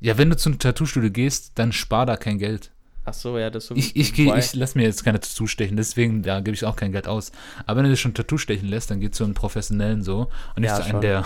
Ja, 0.00 0.16
wenn 0.16 0.30
du 0.30 0.36
zu 0.36 0.48
einem 0.50 0.58
Tattoo-Studio 0.58 1.10
gehst, 1.10 1.52
dann 1.58 1.72
spar 1.72 2.06
da 2.06 2.16
kein 2.16 2.38
Geld. 2.38 2.70
Ach 3.04 3.14
so, 3.14 3.38
ja, 3.38 3.48
das 3.50 3.64
ist 3.64 3.68
so. 3.68 3.74
Ich, 3.74 3.96
ich, 3.96 4.12
geh, 4.12 4.32
ich 4.36 4.54
lasse 4.54 4.76
mir 4.76 4.84
jetzt 4.84 5.02
keine 5.04 5.18
Tattoo 5.18 5.46
stechen, 5.46 5.76
deswegen 5.76 6.22
da 6.22 6.40
gebe 6.40 6.54
ich 6.54 6.64
auch 6.64 6.76
kein 6.76 6.92
Geld 6.92 7.08
aus. 7.08 7.32
Aber 7.66 7.78
wenn 7.78 7.84
du 7.84 7.90
dir 7.90 7.96
schon 7.96 8.14
Tattoo 8.14 8.36
stechen 8.38 8.68
lässt, 8.68 8.90
dann 8.90 9.00
geht 9.00 9.14
zu 9.14 9.24
einem 9.24 9.34
Professionellen 9.34 10.02
so 10.02 10.30
und 10.54 10.60
nicht 10.62 10.70
Ja, 10.70 10.76
zu 10.76 10.82
einem, 10.82 10.90
schon. 10.92 11.00
der. 11.00 11.24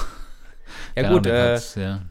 ja, 0.96 1.08
gut, 1.12 1.26
äh, 1.26 1.56
hat, 1.56 1.76
ja. 1.76 2.02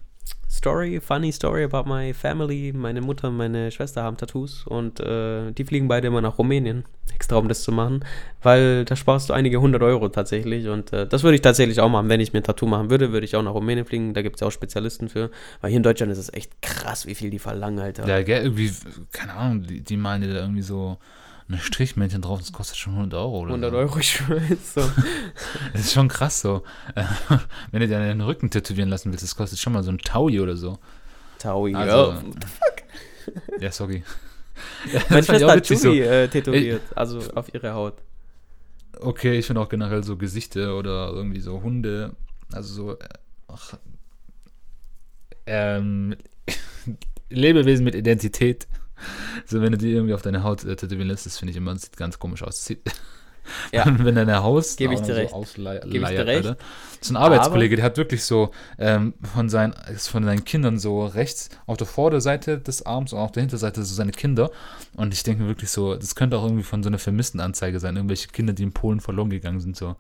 Story, 0.51 0.99
funny 0.99 1.31
story 1.31 1.63
about 1.63 1.89
my 1.89 2.13
family. 2.13 2.73
Meine 2.75 2.99
Mutter 2.99 3.29
und 3.29 3.37
meine 3.37 3.71
Schwester 3.71 4.03
haben 4.03 4.17
Tattoos 4.17 4.67
und 4.67 4.99
äh, 4.99 5.53
die 5.53 5.63
fliegen 5.63 5.87
beide 5.87 6.07
immer 6.07 6.19
nach 6.19 6.37
Rumänien, 6.37 6.83
extra 7.15 7.37
um 7.37 7.47
das 7.47 7.63
zu 7.63 7.71
machen, 7.71 8.03
weil 8.43 8.83
da 8.83 8.97
sparst 8.97 9.29
du 9.29 9.33
einige 9.33 9.61
hundert 9.61 9.81
Euro 9.81 10.09
tatsächlich 10.09 10.67
und 10.67 10.91
äh, 10.91 11.07
das 11.07 11.23
würde 11.23 11.35
ich 11.35 11.41
tatsächlich 11.41 11.79
auch 11.79 11.87
machen. 11.87 12.09
Wenn 12.09 12.19
ich 12.19 12.33
mir 12.33 12.41
ein 12.41 12.43
Tattoo 12.43 12.67
machen 12.67 12.89
würde, 12.89 13.13
würde 13.13 13.25
ich 13.25 13.37
auch 13.37 13.43
nach 13.43 13.53
Rumänien 13.53 13.85
fliegen. 13.85 14.13
Da 14.13 14.21
gibt 14.21 14.35
es 14.35 14.41
ja 14.41 14.47
auch 14.47 14.51
Spezialisten 14.51 15.07
für, 15.07 15.31
weil 15.61 15.69
hier 15.69 15.77
in 15.77 15.83
Deutschland 15.83 16.11
ist 16.11 16.17
es 16.17 16.33
echt 16.33 16.61
krass, 16.61 17.07
wie 17.07 17.15
viel 17.15 17.29
die 17.29 17.39
verlangen, 17.39 17.79
Alter. 17.79 18.05
Ja, 18.05 18.21
gell, 18.21 18.43
irgendwie, 18.43 18.73
keine 19.13 19.33
Ahnung, 19.33 19.63
die, 19.63 19.79
die 19.79 19.95
malen 19.95 20.21
dir 20.21 20.33
da 20.33 20.41
irgendwie 20.41 20.63
so 20.63 20.97
ein 21.49 21.57
Strichmännchen 21.59 22.21
drauf, 22.21 22.39
das 22.39 22.51
kostet 22.51 22.77
schon 22.77 22.93
100 22.93 23.19
Euro 23.19 23.39
oder 23.39 23.49
100 23.49 23.71
so. 23.71 23.77
Euro, 23.77 23.99
ich 23.99 24.09
schwör's 24.09 24.73
so. 24.73 24.81
Das 25.73 25.81
ist 25.81 25.93
schon 25.93 26.07
krass 26.07 26.41
so. 26.41 26.63
Äh, 26.95 27.03
wenn 27.71 27.81
du 27.81 27.87
dir 27.87 27.99
den 27.99 28.21
Rücken 28.21 28.49
tätowieren 28.49 28.89
lassen 28.89 29.11
willst, 29.11 29.23
das 29.23 29.35
kostet 29.35 29.59
schon 29.59 29.73
mal 29.73 29.83
so 29.83 29.91
ein 29.91 29.99
Taui 29.99 30.39
oder 30.39 30.55
so. 30.55 30.77
Taui, 31.39 31.73
Also, 31.75 32.13
ja. 32.13 32.21
ja, 33.59 33.71
sorry. 33.71 34.03
Ja, 34.93 35.01
Meine 35.09 35.21
ich 35.21 35.25
Schwester 35.25 35.47
hat 35.47 35.57
witzig 35.57 35.83
Juvi 35.83 36.01
äh, 36.01 36.27
tätowiert, 36.27 36.83
also 36.95 37.19
auf 37.33 37.51
ihre 37.51 37.73
Haut. 37.73 37.95
Okay, 38.99 39.39
ich 39.39 39.47
finde 39.47 39.61
auch 39.61 39.69
generell 39.69 40.03
so 40.03 40.17
Gesichter 40.17 40.77
oder 40.77 41.09
irgendwie 41.09 41.39
so 41.39 41.63
Hunde, 41.63 42.15
also 42.51 42.73
so, 42.73 42.91
äh, 42.99 43.07
ach, 43.47 43.73
ähm, 45.47 46.15
Lebewesen 47.29 47.83
mit 47.83 47.95
Identität. 47.95 48.67
So, 49.45 49.61
wenn 49.61 49.71
du 49.71 49.77
die 49.77 49.91
irgendwie 49.91 50.13
auf 50.13 50.21
deine 50.21 50.43
Haut 50.43 50.63
äh, 50.63 50.75
tätowieren 50.75 51.07
lässt, 51.07 51.25
das 51.25 51.37
finde 51.37 51.51
ich 51.51 51.57
immer, 51.57 51.73
das 51.73 51.83
sieht 51.83 51.97
ganz 51.97 52.19
komisch 52.19 52.43
aus. 52.43 52.55
Das 52.57 52.65
sieht, 52.65 52.81
Ja. 53.71 53.85
wenn 53.97 54.15
deine 54.15 54.43
Haus 54.43 54.75
Gebe 54.75 54.93
ich 54.93 55.01
dir 55.01 55.15
recht. 55.15 55.31
so 55.31 55.35
ausleiert, 55.35 55.89
Gebe 55.89 56.05
ich 56.05 56.11
dir 56.11 56.25
recht. 56.25 56.45
Alter. 56.47 56.57
So 57.01 57.13
ein 57.13 57.17
Arbeitskollege, 57.17 57.75
der 57.75 57.85
hat 57.85 57.97
wirklich 57.97 58.23
so 58.23 58.51
ähm, 58.77 59.13
von, 59.33 59.49
seinen, 59.49 59.73
von 59.97 60.23
seinen 60.23 60.45
Kindern 60.45 60.77
so 60.77 61.05
rechts 61.05 61.49
auf 61.65 61.77
der 61.77 61.87
Vorderseite 61.87 62.59
des 62.59 62.85
Arms 62.85 63.13
und 63.13 63.19
auf 63.19 63.31
der 63.31 63.41
Hinterseite 63.41 63.83
so 63.83 63.93
seine 63.95 64.11
Kinder. 64.11 64.51
Und 64.95 65.13
ich 65.13 65.23
denke 65.23 65.41
mir 65.43 65.49
wirklich 65.49 65.71
so, 65.71 65.95
das 65.95 66.15
könnte 66.15 66.37
auch 66.37 66.43
irgendwie 66.43 66.63
von 66.63 66.83
so 66.83 66.89
einer 66.89 66.99
Vermisstenanzeige 66.99 67.79
sein. 67.79 67.95
Irgendwelche 67.95 68.27
Kinder, 68.27 68.53
die 68.53 68.63
in 68.63 68.73
Polen 68.73 68.99
verloren 68.99 69.31
gegangen 69.31 69.59
sind. 69.59 69.75
So. 69.75 69.95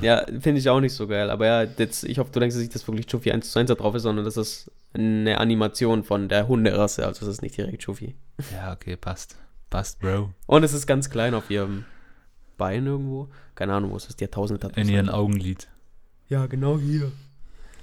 Ja, 0.00 0.24
finde 0.40 0.58
ich 0.58 0.68
auch 0.68 0.80
nicht 0.80 0.94
so 0.94 1.06
geil. 1.06 1.30
Aber 1.30 1.46
ja, 1.46 1.62
jetzt, 1.62 2.04
ich 2.04 2.18
hoffe, 2.18 2.30
du 2.32 2.40
denkst, 2.40 2.54
dass 2.54 2.62
nicht, 2.62 2.74
dass 2.74 2.88
wirklich 2.88 3.06
Chuffy 3.06 3.30
1 3.30 3.50
zu 3.50 3.58
1 3.58 3.68
da 3.68 3.74
drauf 3.74 3.94
ist, 3.94 4.02
sondern 4.02 4.24
das 4.24 4.36
ist 4.36 4.70
eine 4.94 5.38
Animation 5.38 6.04
von 6.04 6.28
der 6.28 6.48
Hunderasse. 6.48 7.06
Also 7.06 7.26
das 7.26 7.34
ist 7.34 7.42
nicht 7.42 7.56
direkt 7.56 7.82
Chuffy. 7.82 8.14
Ja, 8.52 8.72
okay, 8.72 8.96
passt. 8.96 9.36
Passt, 9.70 10.00
Bro. 10.00 10.30
Und 10.46 10.62
es 10.62 10.72
ist 10.72 10.86
ganz 10.86 11.10
klein 11.10 11.34
auf 11.34 11.50
ihrem 11.50 11.84
Bein 12.56 12.86
irgendwo. 12.86 13.28
Keine 13.54 13.74
Ahnung, 13.74 13.90
wo 13.90 13.96
es 13.96 14.06
ist. 14.06 14.20
Die 14.20 14.24
hat 14.24 14.32
tausend 14.32 14.60
Tattoos. 14.60 14.76
In 14.82 14.88
ihren 14.88 15.08
Augenlid. 15.08 15.68
Ja, 16.28 16.46
genau 16.46 16.78
hier. 16.78 17.10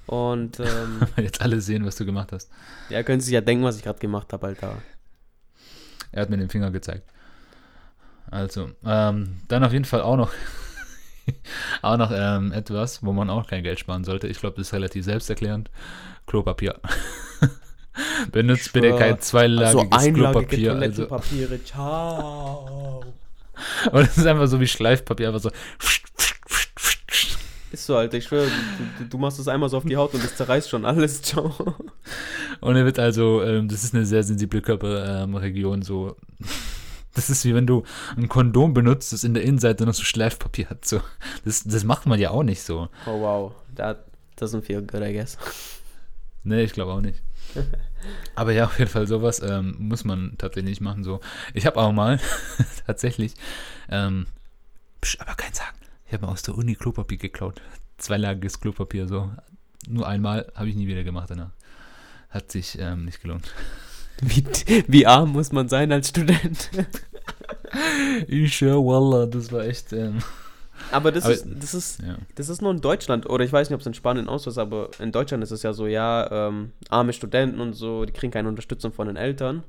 Und 0.07 0.59
ähm, 0.59 1.01
Jetzt 1.17 1.41
alle 1.41 1.61
sehen, 1.61 1.85
was 1.85 1.95
du 1.95 2.05
gemacht 2.05 2.31
hast. 2.31 2.49
ja, 2.89 3.03
können 3.03 3.19
Sie 3.19 3.25
sich 3.25 3.33
ja 3.33 3.41
denken, 3.41 3.63
was 3.63 3.77
ich 3.77 3.83
gerade 3.83 3.99
gemacht 3.99 4.31
habe, 4.33 4.47
Alter. 4.47 4.77
Er 6.11 6.21
hat 6.23 6.29
mir 6.29 6.37
den 6.37 6.49
Finger 6.49 6.71
gezeigt. 6.71 7.09
Also, 8.29 8.71
ähm, 8.85 9.37
dann 9.47 9.63
auf 9.63 9.73
jeden 9.73 9.85
Fall 9.85 10.01
auch 10.01 10.15
noch, 10.17 10.31
auch 11.81 11.97
noch 11.97 12.11
ähm, 12.13 12.51
etwas, 12.51 13.03
wo 13.03 13.13
man 13.13 13.29
auch 13.29 13.47
kein 13.47 13.63
Geld 13.63 13.79
sparen 13.79 14.03
sollte. 14.03 14.27
Ich 14.27 14.39
glaube, 14.39 14.57
das 14.57 14.67
ist 14.67 14.73
relativ 14.73 15.05
selbsterklärend. 15.05 15.69
Klopapier. 16.27 16.79
Benutzt 18.31 18.71
bitte 18.73 18.95
kein 18.95 19.19
zweilagiges 19.19 19.91
Also 19.91 20.13
Klopapier. 20.13 20.73
Also, 20.73 21.05
Toilettenpapiere. 21.05 21.63
Ciao. 21.65 23.03
und 23.91 24.01
es 24.01 24.17
ist 24.17 24.25
einfach 24.25 24.47
so 24.47 24.59
wie 24.59 24.67
Schleifpapier, 24.67 25.27
einfach 25.27 25.41
so. 25.41 25.51
Ist 27.71 27.85
so, 27.85 27.95
Alter. 27.95 28.17
Ich 28.17 28.25
schwöre, 28.25 28.47
du, 28.99 29.05
du 29.05 29.17
machst 29.17 29.39
das 29.39 29.47
einmal 29.47 29.69
so 29.69 29.77
auf 29.77 29.85
die 29.85 29.95
Haut 29.95 30.13
und 30.13 30.23
es 30.23 30.35
zerreißt 30.35 30.69
schon 30.69 30.85
alles. 30.85 31.21
Ciao. 31.21 31.53
Und 32.59 32.75
er 32.75 32.85
wird 32.85 32.99
also, 32.99 33.43
ähm, 33.43 33.67
das 33.67 33.83
ist 33.83 33.95
eine 33.95 34.05
sehr 34.05 34.23
sensible 34.23 34.61
Körperregion, 34.61 35.81
so. 35.81 36.15
Das 37.13 37.29
ist 37.29 37.43
wie 37.45 37.53
wenn 37.53 37.67
du 37.67 37.83
ein 38.15 38.29
Kondom 38.29 38.73
benutzt, 38.73 39.11
das 39.11 39.23
in 39.23 39.33
der 39.33 39.43
Innenseite 39.43 39.85
noch 39.85 39.93
so 39.93 40.03
Schleifpapier 40.03 40.69
hat. 40.69 40.85
So. 40.85 41.01
Das, 41.43 41.63
das 41.63 41.83
macht 41.83 42.05
man 42.05 42.19
ja 42.19 42.31
auch 42.31 42.43
nicht 42.43 42.63
so. 42.63 42.89
Oh 43.05 43.21
wow. 43.21 43.53
That 43.75 44.05
doesn't 44.39 44.63
feel 44.63 44.81
good, 44.81 45.01
I 45.01 45.13
guess. 45.13 45.37
Nee, 46.43 46.63
ich 46.63 46.73
glaube 46.73 46.93
auch 46.93 47.01
nicht. 47.01 47.21
aber 48.35 48.53
ja, 48.53 48.65
auf 48.65 48.79
jeden 48.79 48.89
Fall 48.89 49.07
sowas 49.07 49.41
ähm, 49.41 49.75
muss 49.77 50.03
man 50.03 50.35
tatsächlich 50.37 50.71
nicht 50.71 50.81
machen. 50.81 51.03
So. 51.03 51.19
Ich 51.53 51.65
habe 51.65 51.77
auch 51.77 51.91
mal 51.91 52.19
tatsächlich, 52.87 53.33
ähm, 53.89 54.25
psch, 55.01 55.19
aber 55.19 55.35
kein 55.35 55.53
Sagen, 55.53 55.77
ich 56.07 56.13
habe 56.13 56.25
mal 56.25 56.31
aus 56.31 56.41
der 56.41 56.55
Uni 56.55 56.75
Klopapier 56.75 57.17
geklaut. 57.17 57.61
Zweilagiges 57.97 58.59
Klopapier, 58.59 59.07
so. 59.07 59.31
Nur 59.87 60.07
einmal, 60.07 60.51
habe 60.55 60.69
ich 60.69 60.75
nie 60.75 60.87
wieder 60.87 61.03
gemacht 61.03 61.29
danach. 61.29 61.51
Hat 62.29 62.51
sich 62.51 62.77
ähm, 62.79 63.05
nicht 63.05 63.21
gelohnt. 63.21 63.53
Wie, 64.21 64.43
wie 64.87 65.07
arm 65.07 65.31
muss 65.31 65.51
man 65.51 65.67
sein 65.67 65.91
als 65.91 66.09
Student? 66.09 66.69
ich 68.27 68.61
ja, 68.61 68.75
Wallah, 68.75 69.25
das 69.25 69.51
war 69.51 69.65
echt. 69.65 69.93
Ähm, 69.93 70.19
aber 70.91 71.11
das 71.11 71.25
aber, 71.25 71.33
ist, 71.33 71.47
das 71.59 71.73
ist, 71.73 72.01
ja. 72.01 72.17
das 72.35 72.49
ist 72.49 72.61
nur 72.61 72.71
in 72.71 72.81
Deutschland, 72.81 73.29
oder 73.29 73.43
ich 73.43 73.51
weiß 73.51 73.69
nicht, 73.69 73.75
ob 73.75 73.81
es 73.81 73.87
in 73.87 73.93
Spanien 73.93 74.27
auch 74.27 74.39
so 74.39 74.49
ist, 74.49 74.57
aber 74.57 74.89
in 74.99 75.11
Deutschland 75.11 75.43
ist 75.43 75.51
es 75.51 75.63
ja 75.63 75.73
so, 75.73 75.87
ja, 75.87 76.47
ähm, 76.49 76.71
arme 76.89 77.13
Studenten 77.13 77.59
und 77.59 77.73
so, 77.73 78.05
die 78.05 78.13
kriegen 78.13 78.31
keine 78.31 78.49
Unterstützung 78.49 78.91
von 78.91 79.07
den 79.07 79.15
Eltern. 79.15 79.63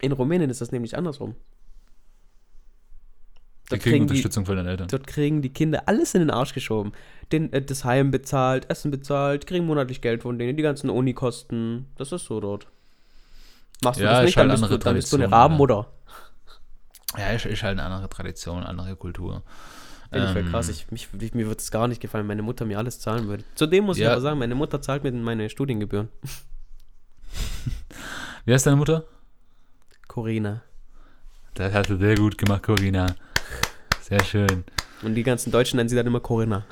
In 0.00 0.12
Rumänien 0.12 0.50
ist 0.50 0.60
das 0.60 0.72
nämlich 0.72 0.96
andersrum. 0.96 1.34
Die 3.70 3.78
kriegen, 3.78 3.82
kriegen 3.82 4.02
Unterstützung 4.02 4.44
die, 4.44 4.48
von 4.48 4.56
den 4.56 4.66
Eltern. 4.66 4.88
Dort 4.88 5.06
kriegen 5.06 5.42
die 5.42 5.52
Kinder 5.52 5.84
alles 5.86 6.14
in 6.14 6.20
den 6.20 6.30
Arsch 6.30 6.54
geschoben. 6.54 6.92
Den, 7.30 7.52
äh, 7.52 7.62
das 7.62 7.84
Heim 7.84 8.10
bezahlt, 8.10 8.68
Essen 8.68 8.90
bezahlt, 8.90 9.46
kriegen 9.46 9.66
monatlich 9.66 10.00
Geld 10.00 10.22
von 10.22 10.38
denen, 10.38 10.56
die 10.56 10.62
ganzen 10.62 10.90
Unikosten. 10.90 11.86
Das 11.96 12.10
ist 12.12 12.24
so 12.24 12.40
dort. 12.40 12.66
Machst 13.82 14.00
du 14.00 14.04
ja, 14.04 14.12
das 14.12 14.24
nicht, 14.24 14.36
halt 14.36 14.50
dann, 14.50 14.60
bist 14.60 14.72
du, 14.72 14.78
dann 14.78 14.94
bist 14.94 15.12
du 15.12 15.16
eine 15.16 15.30
Rabenmutter. 15.30 15.86
Ja, 17.18 17.30
ist, 17.30 17.46
ist 17.46 17.62
halt 17.62 17.78
eine 17.78 17.82
andere 17.82 18.08
Tradition, 18.08 18.62
andere 18.62 18.96
Kultur. 18.96 19.42
Finde 20.10 20.30
ich 20.30 20.36
ähm, 20.36 20.50
krass. 20.50 20.68
Ich, 20.68 20.90
mich, 20.90 21.08
mir 21.12 21.46
würde 21.46 21.60
es 21.60 21.70
gar 21.70 21.88
nicht 21.88 22.00
gefallen, 22.00 22.22
wenn 22.22 22.28
meine 22.28 22.42
Mutter 22.42 22.64
mir 22.64 22.78
alles 22.78 22.98
zahlen 22.98 23.28
würde. 23.28 23.44
Zudem 23.54 23.84
muss 23.84 23.98
ja. 23.98 24.06
ich 24.06 24.12
aber 24.12 24.20
sagen, 24.20 24.38
meine 24.38 24.54
Mutter 24.54 24.82
zahlt 24.82 25.04
mir 25.04 25.12
meine 25.12 25.48
Studiengebühren. 25.48 26.08
Wie 28.44 28.52
heißt 28.52 28.66
deine 28.66 28.76
Mutter? 28.76 29.04
Corina. 30.08 30.62
Das 31.54 31.72
hast 31.72 31.90
du 31.90 31.96
sehr 31.96 32.16
gut 32.16 32.38
gemacht, 32.38 32.64
Corina. 32.64 33.14
Sehr 34.00 34.22
schön. 34.24 34.64
Und 35.02 35.14
die 35.14 35.22
ganzen 35.22 35.52
Deutschen 35.52 35.76
nennen 35.76 35.88
sie 35.88 35.96
dann 35.96 36.06
immer 36.06 36.20
Corinna. 36.20 36.64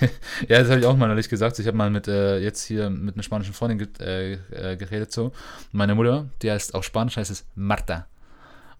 ja, 0.48 0.58
das 0.58 0.70
habe 0.70 0.80
ich 0.80 0.86
auch 0.86 0.96
mal 0.96 1.08
neulich 1.08 1.28
gesagt. 1.28 1.58
Ich 1.58 1.66
habe 1.66 1.76
mal 1.76 1.90
mit 1.90 2.08
äh, 2.08 2.38
jetzt 2.38 2.64
hier 2.64 2.90
mit 2.90 3.14
einer 3.14 3.22
spanischen 3.22 3.54
Freundin 3.54 3.78
ge 3.78 3.88
äh, 4.00 4.32
äh 4.72 4.76
geredet 4.76 5.12
so. 5.12 5.32
Meine 5.72 5.94
Mutter, 5.94 6.28
die 6.42 6.50
heißt 6.50 6.74
auf 6.74 6.84
Spanisch 6.84 7.16
heißt 7.16 7.30
es 7.30 7.46
Marta. 7.54 8.06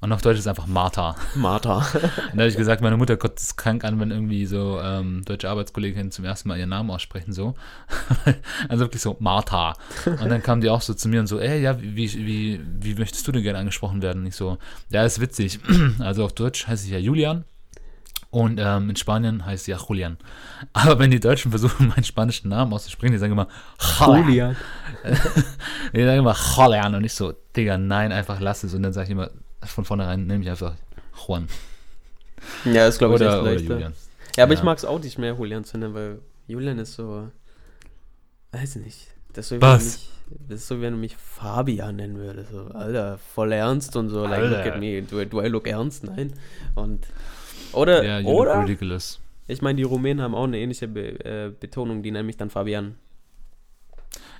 Und 0.00 0.12
auf 0.12 0.22
Deutsch 0.22 0.34
ist 0.34 0.40
es 0.42 0.46
einfach 0.46 0.68
Martha. 0.68 1.16
Martha. 1.34 1.78
und 1.94 2.34
da 2.34 2.38
habe 2.38 2.46
ich 2.46 2.56
gesagt, 2.56 2.82
meine 2.82 2.96
Mutter 2.96 3.16
kommt 3.16 3.38
es 3.38 3.56
krank 3.56 3.84
an, 3.84 3.98
wenn 3.98 4.12
irgendwie 4.12 4.46
so 4.46 4.80
ähm, 4.80 5.24
deutsche 5.24 5.50
Arbeitskolleginnen 5.50 6.12
zum 6.12 6.24
ersten 6.24 6.48
Mal 6.48 6.58
ihren 6.58 6.68
Namen 6.68 6.90
aussprechen, 6.90 7.32
so. 7.32 7.56
also 8.68 8.84
wirklich 8.84 9.02
so, 9.02 9.16
Martha. 9.18 9.74
Und 10.06 10.28
dann 10.28 10.42
kam 10.42 10.60
die 10.60 10.70
auch 10.70 10.82
so 10.82 10.94
zu 10.94 11.08
mir 11.08 11.18
und 11.18 11.26
so, 11.26 11.40
ey, 11.40 11.60
ja, 11.60 11.80
wie, 11.80 12.12
wie, 12.12 12.60
wie 12.80 12.94
möchtest 12.94 13.26
du 13.26 13.32
denn 13.32 13.42
gerne 13.42 13.58
angesprochen 13.58 14.00
werden? 14.00 14.22
Und 14.22 14.28
ich 14.28 14.36
so, 14.36 14.58
ja, 14.90 15.04
ist 15.04 15.20
witzig. 15.20 15.58
also 15.98 16.24
auf 16.24 16.32
Deutsch 16.32 16.68
heiße 16.68 16.86
ich 16.86 16.92
ja 16.92 16.98
Julian. 16.98 17.44
Und 18.30 18.60
ähm, 18.62 18.90
in 18.90 18.96
Spanien 18.96 19.46
heißt 19.46 19.64
sie 19.64 19.70
ja 19.70 19.78
Julian. 19.78 20.18
Aber 20.74 20.98
wenn 20.98 21.10
die 21.10 21.20
Deutschen 21.20 21.50
versuchen, 21.50 21.88
meinen 21.88 22.04
spanischen 22.04 22.50
Namen 22.50 22.72
auszusprechen, 22.72 23.12
die 23.12 23.18
sagen 23.18 23.32
immer 23.32 23.48
Julian. 24.00 24.56
die 25.94 26.04
sagen 26.04 26.18
immer 26.18 26.36
Julian 26.56 26.94
und 26.94 27.04
ich 27.04 27.14
so, 27.14 27.32
Digga, 27.56 27.78
nein, 27.78 28.12
einfach 28.12 28.40
lass 28.40 28.64
es. 28.64 28.74
Und 28.74 28.82
dann 28.82 28.92
sage 28.92 29.06
ich 29.06 29.12
immer, 29.12 29.30
von 29.62 29.84
vornherein 29.84 30.26
nehme 30.26 30.42
ich 30.44 30.50
einfach 30.50 30.74
Juan. 31.26 31.48
Ja, 32.64 32.86
ist 32.86 32.98
glaube 32.98 33.14
ich 33.14 33.20
oder, 33.22 33.32
echt 33.32 33.42
oder 33.42 33.74
Julian. 33.74 33.94
Ja, 34.36 34.44
aber 34.44 34.52
ja. 34.52 34.58
ich 34.58 34.64
mag 34.64 34.78
es 34.78 34.84
auch 34.84 35.00
nicht 35.00 35.18
mehr, 35.18 35.34
Julian 35.34 35.64
zu 35.64 35.78
nennen, 35.78 35.94
weil 35.94 36.18
Julian 36.46 36.78
ist 36.78 36.94
so, 36.94 37.28
weiß 38.52 38.76
nicht. 38.76 39.08
Das 39.32 39.46
ist 39.46 39.48
so, 39.48 39.62
Was? 39.62 40.08
Das 40.48 40.60
ist 40.60 40.68
so, 40.68 40.80
wenn 40.80 40.92
du 40.94 40.98
mich 40.98 41.16
Fabian 41.16 41.96
nennen 41.96 42.18
würdest. 42.18 42.52
So, 42.52 42.66
Alter, 42.74 43.18
voll 43.34 43.52
ernst 43.52 43.96
und 43.96 44.10
so, 44.10 44.26
like, 44.26 44.42
look 44.42 44.66
at 44.66 44.78
me, 44.78 45.02
do, 45.02 45.24
do 45.24 45.42
I 45.42 45.48
look 45.48 45.66
ernst? 45.66 46.04
Nein. 46.04 46.34
Und, 46.74 47.06
oder, 47.72 48.04
ja, 48.04 48.26
oder, 48.26 48.62
ridiculous. 48.62 49.20
ich 49.46 49.62
meine, 49.62 49.76
die 49.76 49.82
Rumänen 49.82 50.22
haben 50.22 50.34
auch 50.34 50.44
eine 50.44 50.58
ähnliche 50.58 50.88
Be 50.88 51.24
äh, 51.24 51.50
Betonung, 51.50 52.02
die 52.02 52.10
nennen 52.10 52.26
mich 52.26 52.36
dann 52.36 52.50
Fabian. 52.50 52.96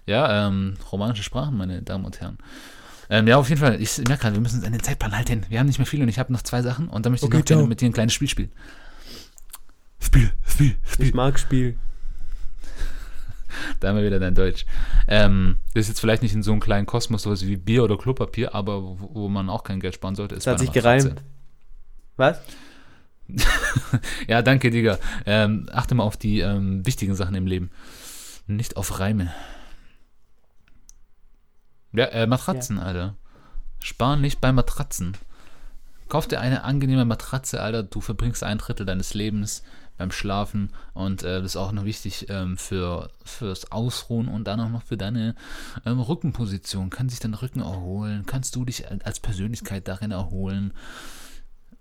Ja, 0.06 0.48
ähm, 0.48 0.76
romanische 0.90 1.22
Sprachen, 1.22 1.56
meine 1.56 1.82
Damen 1.82 2.04
und 2.04 2.20
Herren. 2.20 2.38
Ähm, 3.10 3.26
ja, 3.26 3.36
auf 3.36 3.48
jeden 3.48 3.60
Fall. 3.60 3.80
Ich 3.80 3.98
merke 3.98 4.22
gerade, 4.22 4.34
wir 4.34 4.40
müssen 4.40 4.56
uns 4.56 4.64
an 4.64 4.72
den 4.72 4.82
Zeitplan 4.82 5.16
halten. 5.16 5.44
Wir 5.48 5.58
haben 5.58 5.66
nicht 5.66 5.78
mehr 5.78 5.86
viel 5.86 6.02
und 6.02 6.08
ich 6.08 6.18
habe 6.18 6.32
noch 6.32 6.42
zwei 6.42 6.62
Sachen 6.62 6.88
und 6.88 7.04
dann 7.04 7.12
möchte 7.12 7.26
okay, 7.26 7.38
ich 7.38 7.40
noch 7.40 7.46
gerne 7.46 7.66
mit 7.66 7.80
dir 7.80 7.86
ein 7.86 7.92
kleines 7.92 8.12
Spiel 8.12 8.28
spielen. 8.28 8.52
Spiel, 10.00 10.30
Spiel, 10.46 10.76
Spiel. 10.84 11.06
Ich 11.06 11.14
mag 11.14 11.38
Spiel. 11.38 11.76
da 13.80 13.88
haben 13.88 13.96
wir 13.96 14.04
wieder 14.04 14.18
dein 14.18 14.34
Deutsch. 14.34 14.66
Ähm, 15.08 15.56
das 15.74 15.82
ist 15.82 15.88
jetzt 15.88 16.00
vielleicht 16.00 16.22
nicht 16.22 16.34
in 16.34 16.42
so 16.42 16.52
einem 16.52 16.60
kleinen 16.60 16.86
Kosmos, 16.86 17.22
sowas 17.22 17.46
wie 17.46 17.56
Bier 17.56 17.84
oder 17.84 17.96
Klopapier, 17.96 18.54
aber 18.54 18.82
wo, 18.82 19.10
wo 19.12 19.28
man 19.28 19.48
auch 19.48 19.64
kein 19.64 19.80
Geld 19.80 19.94
sparen 19.94 20.14
sollte, 20.14 20.34
ist 20.34 20.46
Das 20.46 20.52
hat 20.52 20.60
sich 20.60 20.72
gereimt. 20.72 21.22
Was? 22.16 22.40
ja, 24.28 24.42
danke, 24.42 24.70
Digga. 24.70 24.98
Ähm, 25.26 25.68
achte 25.72 25.94
mal 25.94 26.04
auf 26.04 26.16
die 26.16 26.40
ähm, 26.40 26.84
wichtigen 26.86 27.14
Sachen 27.14 27.34
im 27.34 27.46
Leben. 27.46 27.70
Nicht 28.46 28.76
auf 28.76 28.98
Reime. 28.98 29.32
Ja, 31.92 32.06
äh, 32.06 32.26
Matratzen, 32.26 32.78
ja. 32.78 32.82
Alter. 32.82 33.16
Sparen 33.80 34.20
nicht 34.20 34.40
bei 34.40 34.52
Matratzen. 34.52 35.16
Kauf 36.08 36.26
dir 36.26 36.40
eine 36.40 36.64
angenehme 36.64 37.04
Matratze, 37.04 37.60
Alter. 37.60 37.82
Du 37.82 38.00
verbringst 38.00 38.42
ein 38.42 38.58
Drittel 38.58 38.86
deines 38.86 39.12
Lebens 39.12 39.62
beim 39.98 40.10
Schlafen 40.10 40.70
und 40.94 41.22
äh, 41.22 41.42
das 41.42 41.52
ist 41.52 41.56
auch 41.56 41.72
noch 41.72 41.84
wichtig 41.84 42.26
ähm, 42.30 42.56
für 42.56 43.10
fürs 43.24 43.72
Ausruhen 43.72 44.28
und 44.28 44.44
dann 44.44 44.60
auch 44.60 44.68
noch 44.68 44.84
für 44.84 44.96
deine 44.96 45.34
ähm, 45.84 46.00
Rückenposition. 46.00 46.88
Kann 46.88 47.08
sich 47.08 47.18
dein 47.18 47.34
Rücken 47.34 47.60
erholen? 47.60 48.24
Kannst 48.24 48.54
du 48.56 48.64
dich 48.64 48.86
als 49.04 49.20
Persönlichkeit 49.20 49.88
darin 49.88 50.12
erholen? 50.12 50.72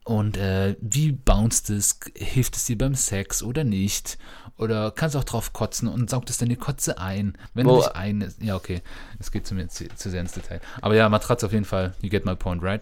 Und 0.07 0.37
äh, 0.37 0.77
wie 0.79 1.11
bounced 1.11 1.69
es? 1.69 1.99
Hilft 2.15 2.55
es 2.55 2.63
dir 2.63 2.77
beim 2.77 2.95
Sex 2.95 3.43
oder 3.43 3.65
nicht? 3.65 4.17
Oder 4.57 4.91
kannst 4.91 5.15
du 5.15 5.19
auch 5.19 5.25
drauf 5.25 5.51
kotzen 5.51 5.89
und 5.89 6.09
saugt 6.09 6.29
es 6.29 6.37
die 6.37 6.55
Kotze 6.55 6.97
ein? 6.97 7.37
Wenn 7.53 7.67
Wo? 7.67 7.75
du 7.75 7.81
dich 7.81 7.91
ein. 7.91 8.33
Ja, 8.39 8.55
okay. 8.55 8.81
Es 9.19 9.31
geht 9.31 9.45
zu 9.45 9.53
mir 9.53 9.67
zu, 9.67 9.89
zu, 9.89 10.09
sehr 10.09 10.21
ins 10.21 10.31
Detail. 10.31 10.61
Aber 10.81 10.95
ja, 10.95 11.09
Matratze 11.09 11.45
auf 11.45 11.51
jeden 11.51 11.65
Fall. 11.65 11.93
You 12.01 12.09
get 12.09 12.23
my 12.23 12.37
point, 12.37 12.63
right? 12.63 12.81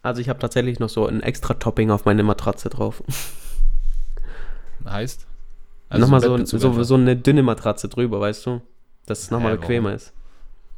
Also, 0.00 0.22
ich 0.22 0.30
habe 0.30 0.38
tatsächlich 0.38 0.78
noch 0.78 0.88
so 0.88 1.06
ein 1.06 1.22
extra 1.22 1.52
Topping 1.52 1.90
auf 1.90 2.06
meine 2.06 2.22
Matratze 2.22 2.70
drauf. 2.70 3.02
Heißt? 4.88 5.26
Also 5.90 6.00
nochmal 6.00 6.22
so, 6.22 6.58
so, 6.58 6.82
so, 6.84 6.94
eine 6.94 7.16
dünne 7.16 7.42
Matratze 7.42 7.88
drüber, 7.90 8.18
weißt 8.18 8.46
du? 8.46 8.62
Dass 9.04 9.20
es 9.20 9.30
nochmal 9.30 9.58
bequemer 9.58 9.92
ist. 9.92 10.14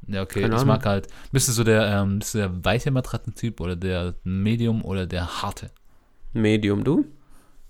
Ja, 0.08 0.22
okay. 0.22 0.40
Keine 0.40 0.54
ich 0.54 0.62
Ahnung. 0.62 0.74
mag 0.74 0.86
halt. 0.86 1.08
Bist 1.32 1.48
du 1.48 1.52
so 1.52 1.64
der, 1.64 1.86
ähm, 1.86 2.18
bist 2.18 2.34
du 2.34 2.38
der 2.38 2.64
weiche 2.64 2.90
Matratzentyp 2.90 3.60
oder 3.60 3.76
der 3.76 4.14
Medium 4.24 4.84
oder 4.84 5.06
der 5.06 5.42
harte? 5.42 5.70
Medium, 6.32 6.82
du? 6.82 7.04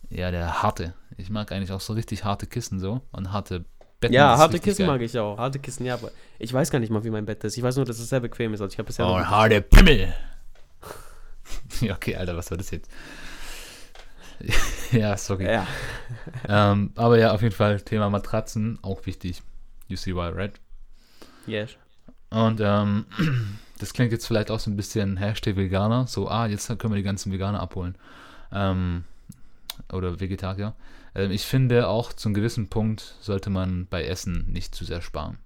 Ja, 0.08 0.30
der 0.30 0.62
harte. 0.62 0.94
Ich 1.16 1.30
mag 1.30 1.50
eigentlich 1.52 1.72
auch 1.72 1.80
so 1.80 1.92
richtig 1.92 2.24
harte 2.24 2.46
Kissen 2.46 2.78
so 2.78 3.02
und 3.12 3.32
harte 3.32 3.64
Betten. 4.00 4.14
Ja, 4.14 4.38
harte 4.38 4.60
Kissen 4.60 4.86
geil. 4.86 4.94
mag 4.94 5.00
ich 5.00 5.18
auch. 5.18 5.36
Harte 5.36 5.58
Kissen, 5.58 5.84
ja, 5.84 5.94
aber 5.94 6.12
ich 6.38 6.52
weiß 6.52 6.70
gar 6.70 6.78
nicht 6.78 6.90
mal, 6.90 7.02
wie 7.02 7.10
mein 7.10 7.26
Bett 7.26 7.42
ist. 7.42 7.56
Ich 7.56 7.62
weiß 7.62 7.76
nur, 7.76 7.84
dass 7.84 7.98
es 7.98 8.08
sehr 8.08 8.20
bequem 8.20 8.54
ist. 8.54 8.60
Also 8.60 8.72
ich 8.72 8.78
habe 8.78 8.86
bisher. 8.86 9.06
Oh, 9.06 9.18
harte 9.18 9.60
Pimmel! 9.60 10.14
ja, 11.80 11.94
okay, 11.94 12.14
Alter, 12.14 12.36
was 12.36 12.50
war 12.50 12.58
das 12.58 12.70
jetzt? 12.70 12.88
ja, 14.92 15.16
sorry. 15.16 15.46
Ja. 15.46 15.66
ähm, 16.48 16.92
aber 16.94 17.18
ja, 17.18 17.32
auf 17.32 17.42
jeden 17.42 17.54
Fall 17.54 17.80
Thema 17.80 18.08
Matratzen, 18.08 18.78
auch 18.82 19.04
wichtig. 19.06 19.42
You 19.88 19.96
see 19.96 20.14
why, 20.14 20.28
right? 20.28 20.52
Yes. 21.46 21.76
Und 22.30 22.60
ähm, 22.60 23.06
das 23.78 23.92
klingt 23.92 24.12
jetzt 24.12 24.26
vielleicht 24.26 24.50
auch 24.50 24.60
so 24.60 24.70
ein 24.70 24.76
bisschen 24.76 25.16
Hashtag 25.16 25.56
Veganer. 25.56 26.06
So, 26.06 26.28
ah, 26.28 26.46
jetzt 26.46 26.68
können 26.68 26.92
wir 26.92 26.96
die 26.98 27.02
ganzen 27.02 27.32
Veganer 27.32 27.60
abholen. 27.60 27.96
Ähm, 28.52 29.04
oder 29.92 30.20
Vegetarier. 30.20 30.74
Ähm, 31.14 31.30
ich 31.30 31.44
finde 31.44 31.88
auch 31.88 32.12
zu 32.12 32.28
einem 32.28 32.34
gewissen 32.34 32.68
Punkt 32.68 33.14
sollte 33.20 33.50
man 33.50 33.86
bei 33.86 34.04
Essen 34.04 34.46
nicht 34.50 34.74
zu 34.74 34.84
sehr 34.84 35.00
sparen. 35.00 35.38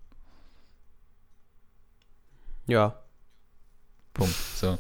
Ja. 2.67 2.99
Punkt. 4.15 4.35
So. 4.35 4.79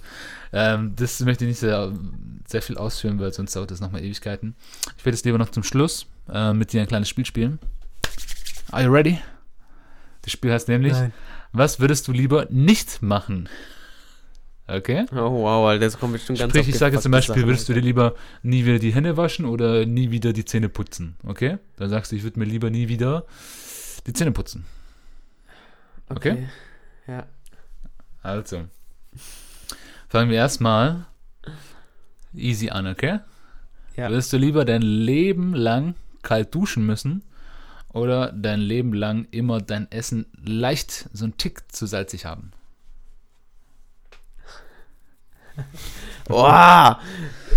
Ähm, 0.53 0.95
das 0.97 1.21
möchte 1.21 1.45
ich 1.45 1.51
nicht 1.51 1.61
sehr, 1.61 1.93
sehr 2.47 2.63
viel 2.63 2.77
ausführen, 2.77 3.19
weil 3.19 3.33
sonst 3.33 3.57
dauert 3.57 3.71
das 3.71 3.81
nochmal 3.81 4.03
Ewigkeiten. 4.05 4.55
Ich 4.99 5.05
werde 5.05 5.15
es 5.15 5.25
lieber 5.25 5.39
noch 5.39 5.51
zum 5.51 5.63
Schluss 5.63 6.07
äh, 6.31 6.53
mit 6.53 6.73
dir 6.73 6.83
ein 6.83 6.87
kleines 6.87 7.09
Spiel 7.09 7.25
spielen. 7.25 7.59
Are 8.71 8.85
you 8.85 8.93
ready? 8.93 9.19
Das 10.23 10.33
Spiel 10.33 10.53
heißt 10.53 10.69
nämlich 10.69 10.93
Nein. 10.93 11.13
Was 11.53 11.81
würdest 11.81 12.09
du 12.09 12.13
lieber 12.13 12.47
nicht 12.51 13.03
machen? 13.03 13.49
Okay? 14.67 15.07
Oh 15.13 15.43
wow, 15.43 15.69
Alter, 15.69 15.85
das 15.85 15.99
kommt 15.99 16.15
bestimmt 16.15 16.39
ganz 16.39 16.51
Sprich, 16.53 16.69
ich 16.69 16.79
sage 16.79 16.95
jetzt 16.95 17.03
zum 17.03 17.13
Beispiel, 17.13 17.35
Sachen, 17.35 17.47
würdest 17.47 17.69
du 17.69 17.75
dir 17.75 17.81
lieber 17.81 18.15
nie 18.43 18.65
wieder 18.65 18.79
die 18.79 18.95
Hände 18.95 19.17
waschen 19.17 19.45
oder 19.45 19.85
nie 19.85 20.11
wieder 20.11 20.33
die 20.33 20.45
Zähne 20.45 20.69
putzen? 20.69 21.17
Okay? 21.27 21.59
Dann 21.77 21.91
sagst 21.91 22.13
du, 22.13 22.17
ich 22.17 22.23
würde 22.23 22.39
mir 22.39 22.47
lieber 22.47 22.71
nie 22.71 22.89
wieder 22.89 23.27
die 24.07 24.13
Zähne 24.13 24.33
putzen. 24.33 24.65
Okay? 26.09 26.33
okay? 26.33 26.49
Ja. 27.07 27.27
Also. 28.23 28.65
Fangen 30.09 30.31
wir 30.31 30.37
erstmal 30.37 31.07
easy 32.35 32.71
an, 32.71 32.87
okay? 32.87 33.21
Ja. 33.97 34.09
Würdest 34.09 34.33
du 34.33 34.39
lieber 34.39 34.65
dein 34.65 34.83
Leben 34.83 35.55
lang 35.55 35.97
kalt 36.23 36.55
duschen 36.55 36.87
müssen 36.87 37.23
Oder 37.93 38.33
dein 38.33 38.61
Leben 38.61 38.95
lang 38.95 39.27
immer 39.31 39.61
dein 39.61 39.91
Essen 39.91 40.27
leicht 40.43 41.09
so 41.13 41.25
einen 41.25 41.37
Tick 41.37 41.71
zu 41.71 41.87
salzig 41.87 42.25
haben? 42.25 42.53
Boah, 46.27 47.01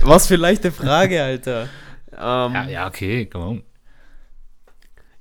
was 0.04 0.28
für 0.28 0.36
leichte 0.36 0.72
Frage, 0.72 1.24
Alter. 1.24 1.70
Ähm, 2.12 2.54
ja, 2.54 2.68
ja, 2.68 2.88
okay, 2.88 3.26
komm 3.26 3.42
on. 3.42 3.64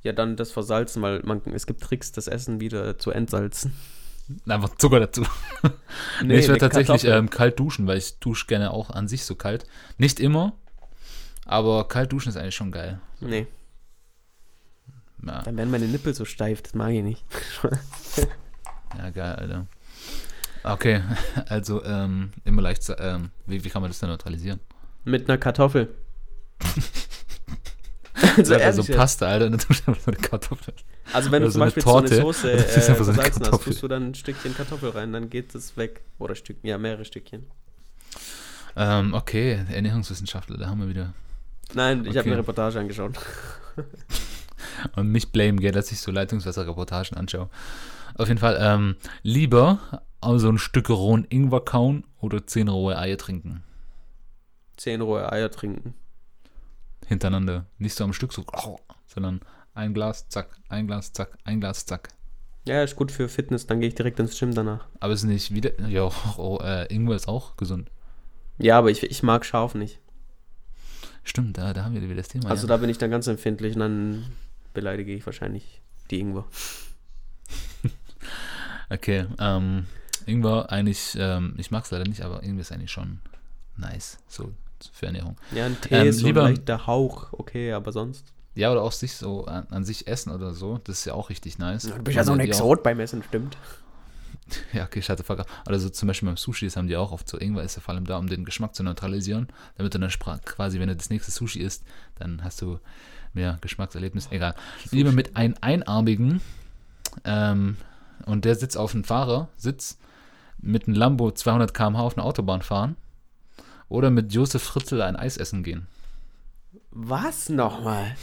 Ja, 0.03 0.13
dann 0.13 0.37
das 0.37 0.51
Versalzen, 0.51 1.01
weil 1.03 1.21
man, 1.25 1.41
es 1.55 1.67
gibt 1.67 1.83
Tricks, 1.83 2.13
das 2.13 2.29
Essen 2.29 2.61
wieder 2.61 2.99
zu 2.99 3.11
entsalzen. 3.11 3.75
Einfach 4.49 4.77
Zucker 4.77 5.01
dazu. 5.01 5.25
nee, 6.25 6.39
ich 6.39 6.49
würde 6.49 6.61
tatsächlich 6.61 7.05
ähm, 7.05 7.31
kalt 7.31 7.59
duschen, 7.59 7.87
weil 7.87 7.99
ich 7.99 8.19
dusche 8.19 8.47
gerne 8.47 8.71
auch 8.71 8.91
an 8.91 9.09
sich 9.09 9.25
so 9.25 9.35
kalt. 9.35 9.67
Nicht 9.99 10.21
immer, 10.21 10.53
aber 11.45 11.89
kalt 11.89 12.13
duschen 12.13 12.31
ist 12.31 12.37
eigentlich 12.37 12.55
schon 12.55 12.73
geil. 12.73 13.01
Nee. 13.21 13.47
Ja. 15.27 15.43
Dann 15.43 15.57
werden 15.57 15.71
meine 15.71 15.87
Nippel 15.87 16.15
so 16.15 16.25
steif, 16.25 16.63
das 16.63 16.75
mag 16.75 16.93
ich 16.93 17.03
nicht. 17.03 17.25
ja, 18.99 19.11
geil, 19.11 19.37
Alter. 19.37 19.67
Okay, 20.65 21.03
also 21.49 21.85
ähm, 21.85 22.33
immer 22.45 22.63
leicht, 22.63 22.91
ähm, 22.99 23.31
wie, 23.47 23.63
wie 23.65 23.69
kann 23.69 23.83
man 23.83 23.91
das 23.91 23.99
dann 23.99 24.11
neutralisieren? 24.11 24.61
Mit 25.05 25.29
einer 25.29 25.39
Kartoffel. 25.39 25.95
also, 28.37 28.55
also 28.55 28.85
Pasta, 28.95 29.27
Alter, 29.27 29.51
dann 29.51 29.59
tust 29.59 29.87
du 29.87 29.93
einfach 29.93 30.07
eine 30.07 30.17
Kartoffel. 30.17 30.75
Also 31.13 31.31
wenn 31.31 31.43
du 31.43 31.51
zum 31.51 31.61
Beispiel 31.61 31.83
so 31.83 31.97
eine 31.97 32.09
Soße 32.09 32.53
äh, 32.53 32.59
versalzen 32.59 33.47
hast, 33.47 33.65
tust 33.65 33.83
du 33.83 33.89
dann 33.89 34.11
ein 34.11 34.15
Stückchen 34.15 34.57
Kartoffel 34.57 34.91
rein, 34.91 35.13
dann 35.13 35.29
geht 35.29 35.55
es 35.55 35.77
weg. 35.77 36.01
Oder 36.19 36.35
Stück, 36.35 36.57
ja, 36.63 36.79
mehrere 36.79 37.05
Stückchen. 37.05 37.45
Ähm, 38.77 39.13
okay, 39.13 39.65
Ernährungswissenschaftler, 39.71 40.57
da 40.57 40.69
haben 40.69 40.81
wir 40.81 40.89
wieder. 40.89 41.13
Nein, 41.75 42.03
ich 42.03 42.11
okay. 42.11 42.19
habe 42.19 42.29
eine 42.31 42.39
Reportage 42.39 42.79
angeschaut. 42.81 43.19
Und 44.97 45.09
mich 45.09 45.33
blame, 45.33 45.57
gell, 45.59 45.73
dass 45.73 45.93
ich 45.93 46.01
so 46.01 46.11
Leitungswasser-Reportagen 46.11 47.17
anschaue. 47.17 47.49
Auf 48.17 48.29
jeden 48.29 48.41
Fall, 48.41 48.59
ähm, 48.61 48.97
lieber 49.23 50.03
also 50.21 50.49
ein 50.49 50.59
Stück 50.59 50.89
rohen 50.91 51.27
Ingwer 51.29 51.61
kauen 51.61 52.05
oder 52.21 52.47
zehn 52.47 52.69
rohe 52.69 52.99
Eier 52.99 53.19
trinken. 53.19 53.63
Zehn 54.77 55.01
rohe 55.01 55.31
Eier 55.31 55.51
trinken. 55.51 55.95
Hintereinander. 57.07 57.67
Nicht 57.79 57.95
so 57.95 58.05
am 58.05 58.13
Stück 58.13 58.33
so, 58.33 58.45
sondern 59.07 59.41
ein 59.75 59.93
Glas, 59.93 60.29
zack, 60.29 60.57
ein 60.69 60.87
Glas, 60.87 61.13
zack, 61.13 61.37
ein 61.45 61.61
Glas, 61.61 61.85
zack. 61.85 62.09
Ja, 62.67 62.83
ist 62.83 62.97
gut 62.97 63.13
für 63.13 63.29
Fitness, 63.29 63.67
dann 63.67 63.81
gehe 63.81 63.89
ich 63.89 63.95
direkt 63.95 64.19
ins 64.19 64.39
Gym 64.39 64.55
danach. 64.55 64.87
Aber 65.01 65.13
es 65.13 65.21
ist 65.21 65.29
nicht 65.29 65.55
wieder, 65.55 65.79
ja, 65.89 66.11
oh, 66.39 66.59
äh, 66.63 66.87
Ingwer 66.93 67.17
ist 67.17 67.29
auch 67.29 67.57
gesund. 67.57 67.91
Ja, 68.57 68.79
aber 68.79 68.91
ich, 68.91 69.03
ich 69.03 69.23
mag 69.23 69.45
scharf 69.45 69.75
nicht. 69.75 70.01
Stimmt, 71.25 71.59
da, 71.59 71.75
da 71.75 71.85
haben 71.85 71.95
wir 71.95 72.03
wieder 72.03 72.15
das 72.15 72.29
Thema. 72.29 72.49
Also 72.49 72.67
ja. 72.67 72.69
da 72.69 72.77
bin 72.79 72.89
ich 72.89 72.99
dann 72.99 73.11
ganz 73.11 73.27
empfindlich 73.27 73.75
und 73.75 73.81
dann 73.81 74.25
beleidige 74.75 75.15
ich 75.15 75.25
wahrscheinlich 75.25 75.81
die 76.11 76.21
Ingwer. 76.21 76.45
okay, 78.91 79.27
ähm, 79.39 79.87
Ingwer 80.27 80.71
eigentlich, 80.71 81.17
ähm, 81.19 81.55
ich 81.57 81.71
mag 81.71 81.85
es 81.85 81.91
leider 81.91 82.05
nicht, 82.05 82.23
aber 82.23 82.43
Ingwer 82.43 82.61
ist 82.61 82.73
eigentlich 82.73 82.93
schon 82.93 83.21
nice, 83.77 84.19
so 84.29 84.53
für 84.93 85.07
Ernährung. 85.07 85.37
Ja, 85.55 85.67
ein 85.67 85.81
Tee 85.81 85.95
ähm, 85.95 86.09
ist 86.09 86.19
so 86.19 86.27
lieber, 86.27 86.53
der 86.53 86.87
Hauch, 86.87 87.33
okay, 87.33 87.73
aber 87.73 87.93
sonst. 87.93 88.27
Ja, 88.55 88.71
oder 88.71 88.83
auch 88.83 88.93
sich 88.93 89.15
so 89.15 89.47
an, 89.47 89.67
an, 89.71 89.85
sich 89.85 90.07
essen 90.07 90.31
oder 90.31 90.53
so, 90.55 90.79
das 90.85 91.01
ist 91.01 91.05
ja 91.07 91.15
auch 91.15 91.31
richtig 91.31 91.59
nice. 91.59 91.85
Du 91.85 92.03
bist 92.03 92.17
ja 92.17 92.25
so 92.25 92.33
ein 92.33 92.41
Exot 92.41 92.83
beim 92.83 93.01
Essen, 93.01 93.23
stimmt. 93.23 93.57
Ja, 94.75 94.85
okay, 94.85 94.99
ich 94.99 95.09
hatte 95.09 95.25
Fuck. 95.25 95.47
Oder 95.67 95.79
so 95.79 95.89
zum 95.89 96.07
Beispiel 96.07 96.27
beim 96.27 96.37
Sushi, 96.37 96.67
das 96.67 96.77
haben 96.77 96.87
die 96.87 96.99
auch 96.99 97.13
oft 97.13 97.27
so, 97.27 97.39
Ingwer 97.39 97.63
ist 97.63 97.77
ja 97.77 97.81
vor 97.81 97.95
allem 97.95 98.05
da, 98.05 98.19
um 98.19 98.27
den 98.27 98.45
Geschmack 98.45 98.75
zu 98.75 98.83
neutralisieren, 98.83 99.49
damit 99.79 99.95
du 99.95 99.99
dann 99.99 100.11
quasi, 100.45 100.79
wenn 100.79 100.89
du 100.89 100.97
das 100.97 101.09
nächste 101.09 101.31
Sushi 101.31 101.61
isst, 101.61 101.83
dann 102.17 102.45
hast 102.45 102.61
du 102.61 102.79
mehr 103.35 103.59
Geschmackserlebnis. 103.61 104.29
Egal. 104.31 104.55
Sushi. 104.85 104.97
Lieber 104.97 105.13
mit 105.13 105.37
einem 105.37 105.55
einarmigen 105.61 106.41
ähm, 107.25 107.77
und 108.27 108.45
der 108.45 108.55
sitzt 108.55 108.77
auf 108.77 108.95
einem 108.95 109.05
Fahrersitz 109.05 109.99
mit 110.59 110.87
einem 110.87 110.97
Lambo 110.97 111.31
200 111.31 111.75
km/h 111.75 112.03
auf 112.03 112.17
einer 112.17 112.27
Autobahn 112.27 112.63
fahren 112.63 112.97
oder 113.89 114.11
mit 114.11 114.33
Josef 114.33 114.63
Fritzl 114.63 115.03
ein 115.03 115.17
Eis 115.17 115.37
essen 115.37 115.63
gehen. 115.63 115.87
Was 116.91 117.49
nochmal? 117.49 118.17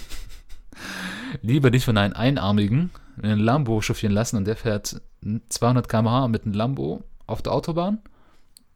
Lieber 1.41 1.71
dich 1.71 1.85
von 1.85 1.97
einem 1.97 2.13
Einarmigen 2.13 2.89
in 3.17 3.25
einen 3.25 3.41
Lambo 3.41 3.81
chauffieren 3.81 4.13
lassen 4.13 4.37
und 4.37 4.45
der 4.45 4.55
fährt 4.55 5.01
200 5.49 5.87
km/h 5.87 6.27
mit 6.27 6.45
einem 6.45 6.53
Lambo 6.53 7.03
auf 7.27 7.41
der 7.41 7.53
Autobahn 7.53 7.99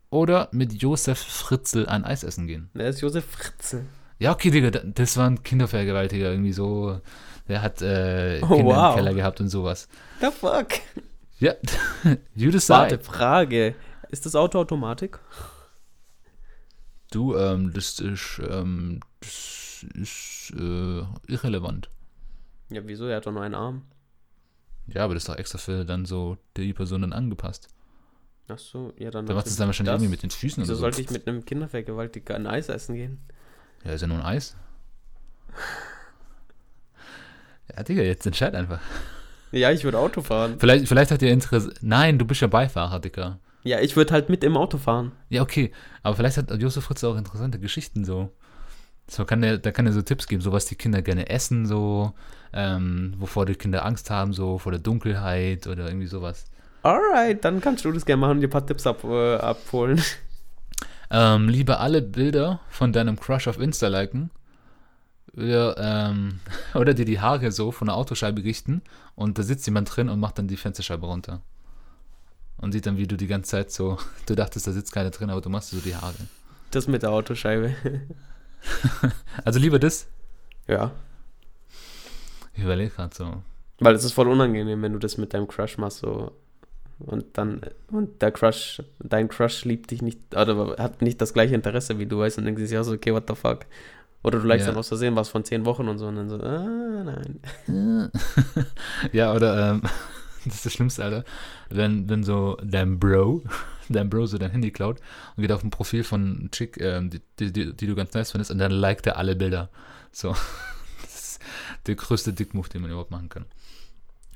oder 0.10 0.50
mit 0.52 0.74
Josef 0.82 1.20
Fritzl 1.20 1.86
ein 1.88 2.06
Eis 2.06 2.24
essen 2.24 2.48
gehen. 2.48 2.70
Wer 2.74 2.90
ist 2.90 3.02
Josef 3.02 3.26
Fritzl? 3.26 3.86
Ja, 4.18 4.32
okay, 4.32 4.50
Digga, 4.50 4.72
das 4.72 5.18
war 5.18 5.30
ein 5.30 5.44
Kindervergewaltiger, 5.44 6.32
irgendwie 6.32 6.54
so. 6.54 7.02
Der 7.48 7.62
hat 7.62 7.82
äh, 7.82 8.40
oh, 8.42 8.48
Kinder 8.48 8.76
wow. 8.76 8.92
im 8.92 8.96
Keller 8.98 9.14
gehabt 9.14 9.42
und 9.42 9.50
sowas. 9.50 9.88
The 10.22 10.28
fuck? 10.32 10.70
Ja, 11.40 11.54
you 12.36 12.50
decide. 12.50 12.80
Warte, 12.80 13.00
Frage. 13.00 13.76
Ist 14.10 14.26
das 14.26 14.36
Auto 14.36 14.60
Automatik? 14.60 15.20
Du, 17.12 17.36
ähm, 17.36 17.72
das 17.74 18.00
ist, 18.00 18.42
ähm, 18.50 19.02
das 19.20 19.86
ist 19.94 20.54
äh, 20.58 21.04
irrelevant. 21.28 21.90
Ja, 22.70 22.82
wieso? 22.86 23.06
Er 23.06 23.18
hat 23.18 23.26
doch 23.26 23.32
nur 23.32 23.44
einen 23.44 23.56
Arm. 23.56 23.84
Ja, 24.88 25.04
aber 25.04 25.14
das 25.14 25.24
ist 25.24 25.30
doch 25.30 25.38
extra 25.38 25.58
für 25.58 25.86
dann 25.86 26.06
so 26.06 26.38
die 26.58 26.74
Person 26.74 27.02
dann 27.02 27.14
angepasst. 27.14 27.68
Ach 28.48 28.60
so, 28.60 28.94
ja, 28.98 29.12
dann. 29.12 29.26
Da 29.26 29.34
macht 29.34 29.48
es 29.48 29.56
dann 29.56 29.68
wahrscheinlich 29.68 29.94
das, 29.94 30.02
irgendwie 30.02 30.12
mit 30.12 30.24
den 30.24 30.30
Füßen 30.30 30.64
Wieso 30.64 30.76
so. 30.76 30.82
sollte 30.82 31.02
ich 31.02 31.10
mit 31.10 31.28
einem 31.28 31.44
Kindervergewaltiger 31.46 32.36
ein 32.36 32.48
Eis 32.48 32.70
essen 32.70 32.96
gehen? 32.96 33.20
Ja, 33.86 33.92
ist 33.94 34.02
ja 34.02 34.08
nur 34.08 34.18
ein 34.18 34.26
Eis. 34.26 34.56
ja, 37.76 37.84
Digga, 37.84 38.02
jetzt 38.02 38.26
entscheid 38.26 38.56
einfach. 38.56 38.80
Ja, 39.52 39.72
ich 39.72 39.84
würde 39.84 40.00
Auto 40.00 40.22
fahren. 40.22 40.56
Vielleicht, 40.60 40.88
vielleicht 40.88 41.12
hat 41.12 41.22
ihr 41.22 41.32
Interesse. 41.32 41.74
Nein, 41.82 42.18
du 42.18 42.26
bist 42.26 42.42
ja 42.42 42.48
Beifahrer, 42.48 43.00
Dicker. 43.00 43.40
Ja, 43.64 43.80
ich 43.80 43.96
würde 43.96 44.14
halt 44.14 44.30
mit 44.30 44.44
im 44.44 44.58
Auto 44.58 44.78
fahren. 44.78 45.12
Ja, 45.30 45.42
okay. 45.42 45.72
Aber 46.04 46.16
vielleicht 46.16 46.38
hat 46.38 46.52
Josef 46.62 46.84
Fritz 46.84 47.04
auch 47.04 47.16
interessante 47.16 47.60
Geschichten 47.60 48.06
so. 48.06 48.32
So 49.08 49.24
kann 49.24 49.42
der, 49.42 49.60
da 49.60 49.72
kann 49.72 49.86
er 49.86 49.94
so 49.94 50.02
Tipps 50.02 50.28
geben, 50.28 50.42
so 50.42 50.52
was 50.52 50.66
die 50.66 50.76
Kinder 50.76 51.04
gerne 51.04 51.30
essen, 51.30 51.68
so, 51.68 52.14
ähm, 52.54 53.14
wovor 53.18 53.46
die 53.46 53.54
Kinder 53.54 53.86
Angst 53.86 54.10
haben, 54.10 54.34
so 54.34 54.58
vor 54.58 54.72
der 54.72 54.82
Dunkelheit 54.82 55.68
oder 55.68 55.86
irgendwie 55.88 56.08
sowas. 56.08 56.46
Alright, 56.82 57.46
dann 57.46 57.62
kannst 57.62 57.86
du 57.86 57.92
das 57.92 58.06
gerne 58.06 58.22
machen 58.22 58.32
und 58.32 58.42
dir 58.42 58.48
ein 58.48 58.52
paar 58.52 58.66
Tipps 58.66 58.88
ab, 58.88 59.04
äh, 59.04 59.36
abholen. 59.36 60.02
Ähm, 61.12 61.50
lieber 61.50 61.80
alle 61.80 62.02
Bilder 62.02 62.60
von 62.70 62.94
deinem 62.94 63.20
Crush 63.20 63.48
auf 63.48 63.60
Insta 63.60 63.88
liken 63.88 64.32
oder, 65.34 65.78
ähm, 65.78 66.40
oder 66.74 66.94
dir 66.94 67.06
die 67.06 67.20
Haare 67.20 67.52
so 67.52 67.72
von 67.72 67.88
der 67.88 67.96
Autoscheibe 67.96 68.44
richten 68.44 68.82
und 69.16 69.38
da 69.38 69.44
sitzt 69.44 69.66
jemand 69.66 69.96
drin 69.96 70.10
und 70.10 70.20
macht 70.20 70.38
dann 70.38 70.48
die 70.48 70.58
Fensterscheibe 70.58 71.06
runter. 71.06 71.42
Und 72.58 72.72
sieht 72.72 72.86
dann, 72.86 72.98
wie 72.98 73.06
du 73.06 73.18
die 73.18 73.28
ganze 73.28 73.52
Zeit 73.52 73.72
so, 73.72 73.98
du 74.26 74.36
dachtest, 74.36 74.68
da 74.68 74.72
sitzt 74.72 74.92
keiner 74.94 75.12
drin, 75.12 75.30
aber 75.30 75.42
du 75.42 75.50
machst 75.50 75.70
so 75.70 75.78
die 75.78 75.96
Haare. 75.96 76.16
Das 76.72 76.88
mit 76.88 77.04
der 77.04 77.12
Autoscheibe. 77.12 77.76
also 79.46 79.60
lieber 79.60 79.80
das? 79.80 80.08
Ja. 80.68 80.92
Ich 82.54 82.64
überlege 82.64 82.92
gerade 82.92 83.14
so. 83.14 83.44
Weil 83.80 83.96
es 83.96 84.06
ist 84.06 84.14
voll 84.14 84.30
unangenehm, 84.30 84.82
wenn 84.82 84.94
du 84.94 85.00
das 85.00 85.18
mit 85.18 85.34
deinem 85.34 85.48
Crush 85.48 85.78
machst, 85.78 86.00
so. 86.00 86.32
Und 87.00 87.26
dann, 87.34 87.62
und 87.92 88.22
der 88.22 88.32
Crush, 88.32 88.82
dein 89.00 89.28
Crush 89.28 89.66
liebt 89.66 89.92
dich 89.92 90.02
nicht, 90.02 90.20
oder 90.36 90.76
hat 90.78 91.02
nicht 91.02 91.20
das 91.22 91.34
gleiche 91.34 91.54
Interesse 91.54 92.00
wie 92.00 92.06
du, 92.06 92.20
weißt, 92.20 92.38
und 92.38 92.46
denkst 92.46 92.64
dir, 92.64 92.70
ja, 92.70 92.84
so, 92.84 92.94
okay, 92.94 93.14
what 93.14 93.26
the 93.28 93.36
fuck. 93.36 93.66
Oder 94.24 94.40
du 94.40 94.48
likest 94.48 94.66
ja. 94.66 94.72
dann 94.72 94.80
aus 94.80 94.88
Versehen 94.88 95.16
was 95.16 95.30
von 95.30 95.44
zehn 95.44 95.66
Wochen 95.66 95.88
und 95.88 96.00
so 96.00 96.08
und 96.08 96.16
dann 96.16 96.30
so, 96.30 96.38
ah, 96.38 97.04
nein. 97.04 98.12
ja, 99.12 99.34
oder, 99.36 99.72
ähm, 99.72 99.82
das 100.46 100.56
ist 100.56 100.66
das 100.66 100.74
Schlimmste, 100.74 101.04
Alter. 101.04 101.26
Wenn, 101.70 102.10
wenn 102.10 102.24
so 102.24 102.58
dein 102.64 102.98
Bro, 102.98 103.44
dein 103.90 104.10
Bro 104.10 104.26
so 104.26 104.38
dein 104.38 104.52
Handy 104.52 104.72
klaut 104.72 105.00
und 105.36 105.42
geht 105.42 105.52
auf 105.52 105.64
ein 105.64 105.70
Profil 105.70 106.04
von 106.04 106.50
Chick, 106.52 106.82
ähm, 106.82 107.12
die, 107.12 107.22
die, 107.40 107.52
die, 107.52 107.74
die, 107.74 107.88
du 107.88 107.94
ganz 107.94 108.14
nice 108.14 108.32
findest 108.32 108.50
und 108.50 108.58
dann 108.58 108.72
liked 108.72 109.06
er 109.06 109.18
alle 109.18 109.36
Bilder. 109.36 109.70
So. 110.12 110.36
Das 111.02 111.16
ist 111.16 111.42
der 111.86 111.96
größte 111.96 112.34
Dickmove, 112.34 112.70
den 112.70 112.82
man 112.82 112.90
überhaupt 112.90 113.12
machen 113.12 113.30
kann. 113.30 113.46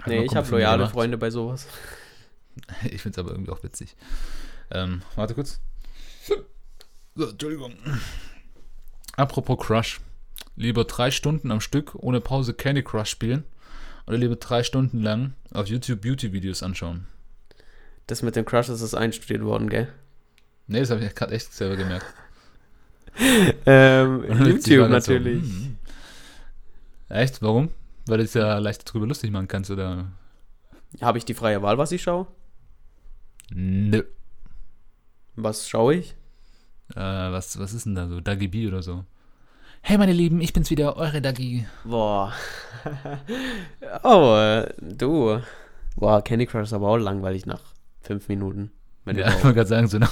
Hat 0.01 0.07
nee, 0.07 0.23
ich 0.23 0.35
habe 0.35 0.49
loyale 0.51 0.87
Freunde 0.87 1.17
bei 1.17 1.31
sowas. 1.31 1.65
Ich 2.83 3.01
finde 3.01 3.19
es 3.19 3.25
aber 3.25 3.31
irgendwie 3.31 3.51
auch 3.51 3.63
witzig. 3.63 3.95
Ähm, 4.71 5.01
warte 5.15 5.33
kurz. 5.33 5.59
So, 7.15 7.29
Entschuldigung. 7.29 7.73
Apropos 9.15 9.57
Crush. 9.59 9.99
Lieber 10.55 10.83
drei 10.83 11.11
Stunden 11.11 11.51
am 11.51 11.61
Stück 11.61 11.95
ohne 11.95 12.21
Pause 12.21 12.53
Candy 12.53 12.83
Crush 12.83 13.09
spielen 13.09 13.43
oder 14.07 14.17
lieber 14.17 14.35
drei 14.35 14.63
Stunden 14.63 15.01
lang 15.01 15.33
auf 15.53 15.67
YouTube 15.67 16.01
Beauty-Videos 16.01 16.63
anschauen? 16.63 17.07
Das 18.07 18.21
mit 18.21 18.35
dem 18.35 18.45
Crush 18.45 18.69
ist 18.69 18.93
einstudiert 18.93 19.43
worden, 19.43 19.69
gell? 19.69 19.87
Nee, 20.67 20.79
das 20.79 20.91
habe 20.91 21.03
ich 21.03 21.15
gerade 21.15 21.33
echt 21.33 21.53
selber 21.53 21.75
gemerkt. 21.75 22.05
ähm, 23.65 24.45
YouTube 24.45 24.89
natürlich. 24.89 25.43
So, 25.43 25.49
hm. 25.49 25.77
Echt? 27.09 27.41
Warum? 27.41 27.69
Weil 28.05 28.19
du 28.19 28.23
es 28.23 28.33
ja 28.33 28.57
leicht 28.57 28.91
drüber 28.91 29.07
lustig 29.07 29.31
machen 29.31 29.47
kannst, 29.47 29.71
oder? 29.71 30.11
Habe 31.01 31.17
ich 31.17 31.25
die 31.25 31.33
freie 31.33 31.61
Wahl, 31.61 31.77
was 31.77 31.91
ich 31.91 32.01
schaue? 32.01 32.27
Nö. 33.53 34.03
Was 35.35 35.67
schaue 35.67 35.95
ich? 35.95 36.15
Äh, 36.95 36.99
was, 36.99 37.59
was 37.59 37.73
ist 37.73 37.85
denn 37.85 37.95
da 37.95 38.07
so? 38.07 38.19
Dagi 38.19 38.47
B 38.47 38.67
oder 38.67 38.81
so? 38.81 39.05
Hey 39.81 39.97
meine 39.97 40.13
Lieben, 40.13 40.41
ich 40.41 40.53
bin's 40.53 40.69
wieder, 40.69 40.97
eure 40.97 41.21
Dagi. 41.21 41.65
Boah. 41.83 42.33
oh, 44.03 44.63
du. 44.81 45.41
Boah, 45.95 46.21
Candy 46.21 46.45
Crush 46.45 46.63
ist 46.63 46.73
aber 46.73 46.89
auch 46.89 46.97
langweilig 46.97 47.45
nach 47.45 47.61
fünf 48.01 48.27
Minuten. 48.27 48.71
Ja, 49.05 49.29
ich 49.29 49.43
wollte 49.43 49.55
gerade 49.55 49.67
sagen, 49.67 49.87
so 49.87 49.97
nach, 49.97 50.11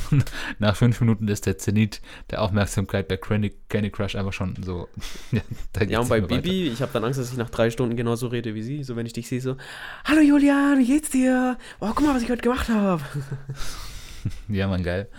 nach 0.59 0.75
fünf 0.75 0.99
Minuten 1.01 1.27
ist 1.27 1.45
der 1.45 1.57
Zenit 1.57 2.01
der 2.31 2.41
Aufmerksamkeit 2.41 3.07
bei 3.07 3.17
Candy, 3.17 3.53
Candy 3.69 3.89
Crush 3.89 4.15
einfach 4.15 4.33
schon 4.33 4.55
so. 4.63 4.87
ja, 5.31 5.41
ja 5.87 5.99
und 5.99 6.09
bei 6.09 6.21
Bibi, 6.21 6.65
weiter. 6.65 6.73
ich 6.73 6.81
habe 6.81 6.91
dann 6.93 7.03
Angst, 7.03 7.19
dass 7.19 7.31
ich 7.31 7.37
nach 7.37 7.49
drei 7.49 7.69
Stunden 7.69 7.95
genauso 7.95 8.27
rede 8.27 8.55
wie 8.55 8.63
sie. 8.63 8.83
So, 8.83 8.95
wenn 8.95 9.05
ich 9.05 9.13
dich 9.13 9.27
sehe, 9.27 9.41
so: 9.41 9.57
Hallo 10.05 10.21
Julian, 10.21 10.79
wie 10.79 10.87
geht's 10.87 11.09
dir? 11.09 11.57
Oh, 11.79 11.91
guck 11.93 12.05
mal, 12.05 12.15
was 12.15 12.23
ich 12.23 12.29
heute 12.29 12.41
gemacht 12.41 12.69
habe. 12.69 13.03
ja, 14.47 14.67
Mann, 14.67 14.83
geil. 14.83 15.09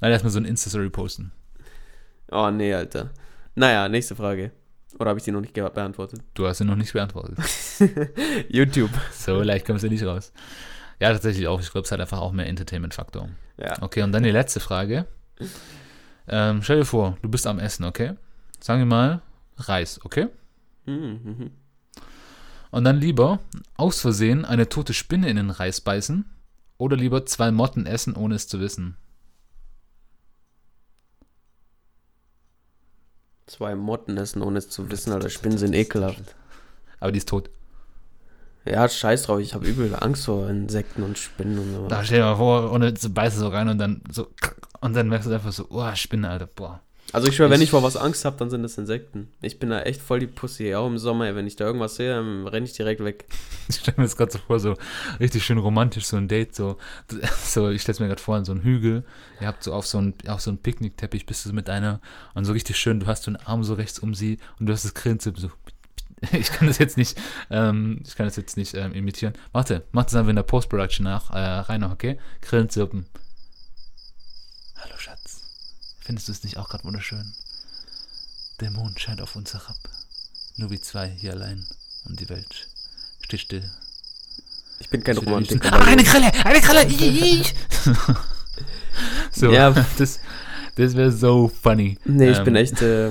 Dann 0.00 0.12
erstmal 0.12 0.30
so 0.30 0.38
ein 0.38 0.44
Insta-Story 0.44 0.90
posten. 0.90 1.32
Oh, 2.30 2.50
nee, 2.50 2.72
Alter. 2.72 3.10
Naja, 3.54 3.88
nächste 3.88 4.14
Frage. 4.14 4.52
Oder 4.98 5.10
habe 5.10 5.18
ich 5.18 5.24
die 5.24 5.32
noch 5.32 5.40
nicht 5.40 5.54
beantwortet? 5.54 6.20
Du 6.34 6.46
hast 6.46 6.58
sie 6.58 6.64
noch 6.64 6.76
nicht 6.76 6.92
beantwortet. 6.92 7.38
YouTube. 8.48 8.90
So 9.12 9.42
leicht 9.42 9.66
kommst 9.66 9.84
du 9.84 9.88
nicht 9.88 10.04
raus. 10.04 10.32
Ja, 11.00 11.12
tatsächlich 11.12 11.46
auch. 11.46 11.60
Ich 11.60 11.70
glaube, 11.70 11.84
es 11.84 11.92
hat 11.92 12.00
einfach 12.00 12.20
auch 12.20 12.32
mehr 12.32 12.46
Entertainment-Faktor. 12.46 13.28
Ja. 13.56 13.80
Okay, 13.82 14.02
und 14.02 14.12
dann 14.12 14.22
die 14.22 14.30
letzte 14.30 14.60
Frage. 14.60 15.06
Ähm, 16.26 16.62
stell 16.62 16.80
dir 16.80 16.84
vor, 16.84 17.16
du 17.22 17.28
bist 17.28 17.46
am 17.46 17.58
Essen, 17.58 17.84
okay? 17.84 18.14
Sagen 18.60 18.80
wir 18.80 18.86
mal 18.86 19.22
Reis, 19.56 20.00
okay? 20.04 20.28
Mhm. 20.86 21.52
Und 22.70 22.84
dann 22.84 22.98
lieber 22.98 23.38
aus 23.76 24.00
Versehen 24.00 24.44
eine 24.44 24.68
tote 24.68 24.92
Spinne 24.92 25.28
in 25.28 25.36
den 25.36 25.50
Reis 25.50 25.80
beißen 25.80 26.24
oder 26.76 26.96
lieber 26.96 27.24
zwei 27.26 27.50
Motten 27.50 27.86
essen, 27.86 28.14
ohne 28.14 28.34
es 28.34 28.48
zu 28.48 28.60
wissen. 28.60 28.96
Zwei 33.46 33.74
Motten 33.74 34.16
essen, 34.18 34.42
ohne 34.42 34.58
es 34.58 34.68
zu 34.68 34.90
wissen, 34.90 35.12
Alter. 35.12 35.30
Spinnen 35.30 35.56
sind 35.56 35.74
ekelhaft. 35.74 36.34
Aber 37.00 37.12
die 37.12 37.18
ist 37.18 37.28
tot. 37.28 37.48
Ja, 38.70 38.88
scheiß 38.88 39.24
drauf, 39.24 39.40
ich 39.40 39.54
habe 39.54 39.66
übel 39.66 39.94
Angst 39.98 40.26
vor 40.26 40.48
Insekten 40.48 41.02
und 41.02 41.18
Spinnen 41.18 41.58
und 41.58 41.74
so. 41.74 41.88
Da 41.88 42.04
stell 42.04 42.18
dir 42.18 42.24
mal 42.24 42.36
vor, 42.36 42.82
jetzt 42.82 43.14
beißt 43.14 43.36
du 43.36 43.40
so 43.40 43.48
rein 43.48 43.68
und 43.68 43.78
dann 43.78 44.02
so, 44.10 44.28
und 44.80 44.94
dann 44.94 45.08
merkst 45.08 45.28
du 45.28 45.34
einfach 45.34 45.52
so, 45.52 45.66
oh, 45.70 45.94
Spinne, 45.94 46.28
Alter, 46.28 46.46
boah. 46.46 46.80
Also 47.10 47.26
ich 47.26 47.36
schwöre, 47.36 47.48
wenn 47.48 47.62
ich 47.62 47.70
vor 47.70 47.82
was 47.82 47.96
Angst 47.96 48.26
habe, 48.26 48.36
dann 48.36 48.50
sind 48.50 48.62
das 48.62 48.76
Insekten. 48.76 49.28
Ich 49.40 49.58
bin 49.58 49.70
da 49.70 49.80
echt 49.80 50.02
voll 50.02 50.20
die 50.20 50.26
Pussy, 50.26 50.74
auch 50.74 50.86
im 50.86 50.98
Sommer, 50.98 51.34
wenn 51.34 51.46
ich 51.46 51.56
da 51.56 51.64
irgendwas 51.64 51.96
sehe, 51.96 52.14
dann 52.14 52.46
renne 52.46 52.66
ich 52.66 52.74
direkt 52.74 53.02
weg. 53.02 53.26
Ich 53.70 53.76
stelle 53.76 53.98
mir 53.98 54.04
jetzt 54.04 54.16
gerade 54.16 54.32
so 54.32 54.38
vor, 54.38 54.58
so 54.60 54.76
richtig 55.20 55.44
schön 55.44 55.58
romantisch, 55.58 56.06
so 56.06 56.16
ein 56.16 56.26
Date, 56.26 56.54
so, 56.54 56.78
so 57.44 57.68
ich 57.68 57.82
stelle 57.82 57.92
es 57.92 58.00
mir 58.00 58.08
gerade 58.08 58.22
vor, 58.22 58.36
an 58.36 58.46
so 58.46 58.52
einen 58.52 58.62
Hügel, 58.62 59.04
ihr 59.42 59.46
habt 59.46 59.62
so 59.62 59.74
auf 59.74 59.86
so 59.86 59.98
einen, 59.98 60.14
auf 60.26 60.40
so 60.40 60.50
einen 60.50 60.56
Picknickteppich, 60.56 61.26
bist 61.26 61.44
du 61.44 61.52
mit 61.52 61.68
einer, 61.68 62.00
und 62.34 62.46
so 62.46 62.54
richtig 62.54 62.78
schön, 62.78 62.98
du 62.98 63.06
hast 63.06 63.24
so 63.24 63.30
einen 63.30 63.36
Arm 63.36 63.64
so 63.64 63.74
rechts 63.74 63.98
um 63.98 64.14
sie 64.14 64.38
und 64.58 64.66
du 64.66 64.72
hast 64.72 64.86
das 64.86 64.94
Grinsen 64.94 65.34
so 65.34 65.50
ich 66.32 66.50
kann 66.50 66.66
das 66.68 66.78
jetzt 66.78 66.96
nicht, 66.96 67.18
ähm, 67.50 68.02
ich 68.06 68.16
kann 68.16 68.26
das 68.26 68.36
jetzt 68.36 68.56
nicht 68.56 68.74
ähm, 68.74 68.92
imitieren. 68.92 69.34
Warte, 69.52 69.86
mach 69.92 70.04
das 70.04 70.14
einfach 70.14 70.30
in 70.30 70.36
der 70.36 70.42
Post-Production 70.42 71.04
nach, 71.04 71.30
äh, 71.30 71.38
rein 71.38 71.80
noch, 71.80 71.92
okay? 71.92 72.18
Grillenzirpen. 72.42 73.06
Hallo 74.76 74.96
Schatz. 74.98 75.42
Findest 76.00 76.28
du 76.28 76.32
es 76.32 76.44
nicht 76.44 76.56
auch 76.56 76.68
gerade 76.68 76.84
wunderschön? 76.84 77.32
Der 78.60 78.70
Mond 78.70 78.98
scheint 78.98 79.20
auf 79.20 79.36
uns 79.36 79.54
herab. 79.54 79.76
Nur 80.56 80.70
wie 80.70 80.80
zwei 80.80 81.08
hier 81.08 81.32
allein 81.32 81.64
und 82.06 82.18
die 82.18 82.28
Welt 82.28 82.68
steht 83.20 83.40
still. 83.40 83.70
Ich 84.80 84.88
bin 84.88 85.02
kein 85.02 85.18
Romantiker. 85.18 85.72
Ah, 85.72 85.84
eine 85.84 86.02
Kralle, 86.02 86.32
eine 86.44 86.60
Kralle. 86.60 86.88
so, 89.30 89.52
ja. 89.52 89.70
das, 89.98 90.20
das 90.76 90.96
wäre 90.96 91.12
so 91.12 91.48
funny. 91.48 91.98
Nee, 92.04 92.30
ich 92.30 92.38
ähm, 92.38 92.44
bin 92.44 92.56
echt, 92.56 92.80
äh, 92.82 93.10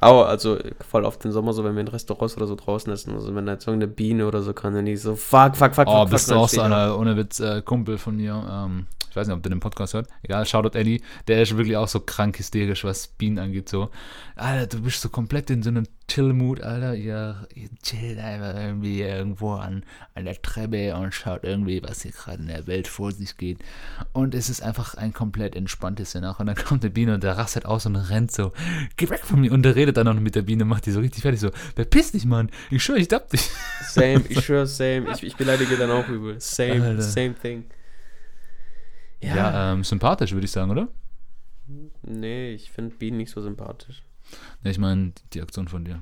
aber 0.00 0.28
also 0.28 0.58
voll 0.88 1.04
oft 1.04 1.24
im 1.24 1.32
Sommer 1.32 1.52
so, 1.52 1.64
wenn 1.64 1.74
wir 1.74 1.80
in 1.80 1.88
Restaurants 1.88 2.36
oder 2.36 2.46
so 2.46 2.54
draußen 2.54 2.92
essen, 2.92 3.14
also 3.14 3.34
wenn 3.34 3.46
da 3.46 3.52
jetzt 3.52 3.66
irgendeine 3.66 3.92
Biene 3.92 4.26
oder 4.26 4.42
so 4.42 4.52
kann, 4.52 4.74
dann 4.74 4.84
nicht 4.84 5.00
so 5.00 5.16
fuck, 5.16 5.56
fuck, 5.56 5.74
fuck, 5.74 5.86
oh, 5.88 6.02
fuck. 6.02 6.10
bist 6.10 6.30
du 6.30 6.34
auch 6.34 6.48
so 6.48 6.60
einer, 6.60 6.98
ohne 6.98 7.16
Witz, 7.16 7.40
äh, 7.40 7.62
Kumpel 7.62 7.98
von 7.98 8.16
mir, 8.16 8.44
ähm, 8.50 8.86
ich 9.10 9.16
weiß 9.16 9.28
nicht, 9.28 9.36
ob 9.36 9.42
du 9.42 9.48
den 9.48 9.60
Podcast 9.60 9.94
hört, 9.94 10.08
egal, 10.22 10.44
Shoutout 10.44 10.76
Eddie, 10.76 11.02
der 11.28 11.42
ist 11.42 11.56
wirklich 11.56 11.76
auch 11.76 11.88
so 11.88 12.00
krank 12.00 12.38
hysterisch, 12.38 12.84
was 12.84 13.06
Bienen 13.06 13.38
angeht, 13.38 13.68
so. 13.68 13.90
Alter, 14.36 14.76
du 14.76 14.82
bist 14.82 15.00
so 15.00 15.08
komplett 15.08 15.50
in 15.50 15.62
so 15.62 15.70
einem 15.70 15.84
Chill-Mood, 16.06 16.60
Alter, 16.60 16.94
ihr, 16.94 17.48
ihr 17.54 17.68
chillt 17.82 18.18
einfach 18.18 18.54
irgendwie 18.54 19.00
irgendwo 19.00 19.52
an, 19.52 19.84
an 20.14 20.26
der 20.26 20.40
Treppe 20.40 20.94
und 20.96 21.14
schaut 21.14 21.44
irgendwie, 21.44 21.82
was 21.82 22.02
hier 22.02 22.12
gerade 22.12 22.42
in 22.42 22.48
der 22.48 22.66
Welt 22.66 22.88
vor 22.88 23.10
sich 23.10 23.36
geht. 23.38 23.58
Und 24.12 24.34
es 24.34 24.50
ist 24.50 24.62
einfach 24.62 24.94
ein 24.94 25.14
komplett 25.14 25.56
entspanntes 25.56 26.10
Szenario. 26.10 26.40
Und 26.40 26.46
dann 26.46 26.56
kommt 26.56 26.84
eine 26.84 26.90
Biene 26.90 27.14
und 27.14 27.24
der 27.24 27.38
rastet 27.38 27.64
aus 27.64 27.86
und 27.86 27.96
rennt 27.96 28.32
so, 28.32 28.52
geh 28.96 29.08
weg 29.08 29.20
von 29.20 29.40
mir. 29.40 29.50
Und 29.52 29.62
der 29.62 29.76
redet 29.76 29.96
dann 29.96 30.06
noch 30.06 30.14
mit 30.14 30.34
der 30.34 30.42
Biene, 30.42 30.64
macht 30.64 30.84
die 30.86 30.90
so 30.90 31.00
richtig 31.00 31.22
fertig, 31.22 31.40
so, 31.40 31.50
verpiss 31.74 32.12
dich, 32.12 32.26
Mann, 32.26 32.50
ich 32.70 32.84
schwöre, 32.84 32.98
ich 32.98 33.08
dapp 33.08 33.30
dich. 33.30 33.50
Same, 33.88 34.24
ich 34.28 34.44
schwöre, 34.44 34.66
same, 34.66 35.10
ich, 35.12 35.22
ich 35.22 35.36
beleidige 35.36 35.76
dann 35.76 35.90
auch 35.90 36.06
übel. 36.08 36.38
Same, 36.38 36.82
Alter. 36.82 37.02
same 37.02 37.34
thing. 37.34 37.64
Ja, 39.20 39.36
ja 39.36 39.72
ähm, 39.72 39.84
sympathisch, 39.84 40.32
würde 40.32 40.44
ich 40.44 40.52
sagen, 40.52 40.70
oder? 40.70 40.88
Nee, 42.02 42.52
ich 42.52 42.70
finde 42.70 42.94
Bienen 42.94 43.16
nicht 43.16 43.30
so 43.30 43.40
sympathisch. 43.40 44.02
Nee, 44.62 44.70
ich 44.70 44.78
meine 44.78 45.12
die 45.32 45.42
Aktion 45.42 45.68
von 45.68 45.84
dir. 45.84 46.00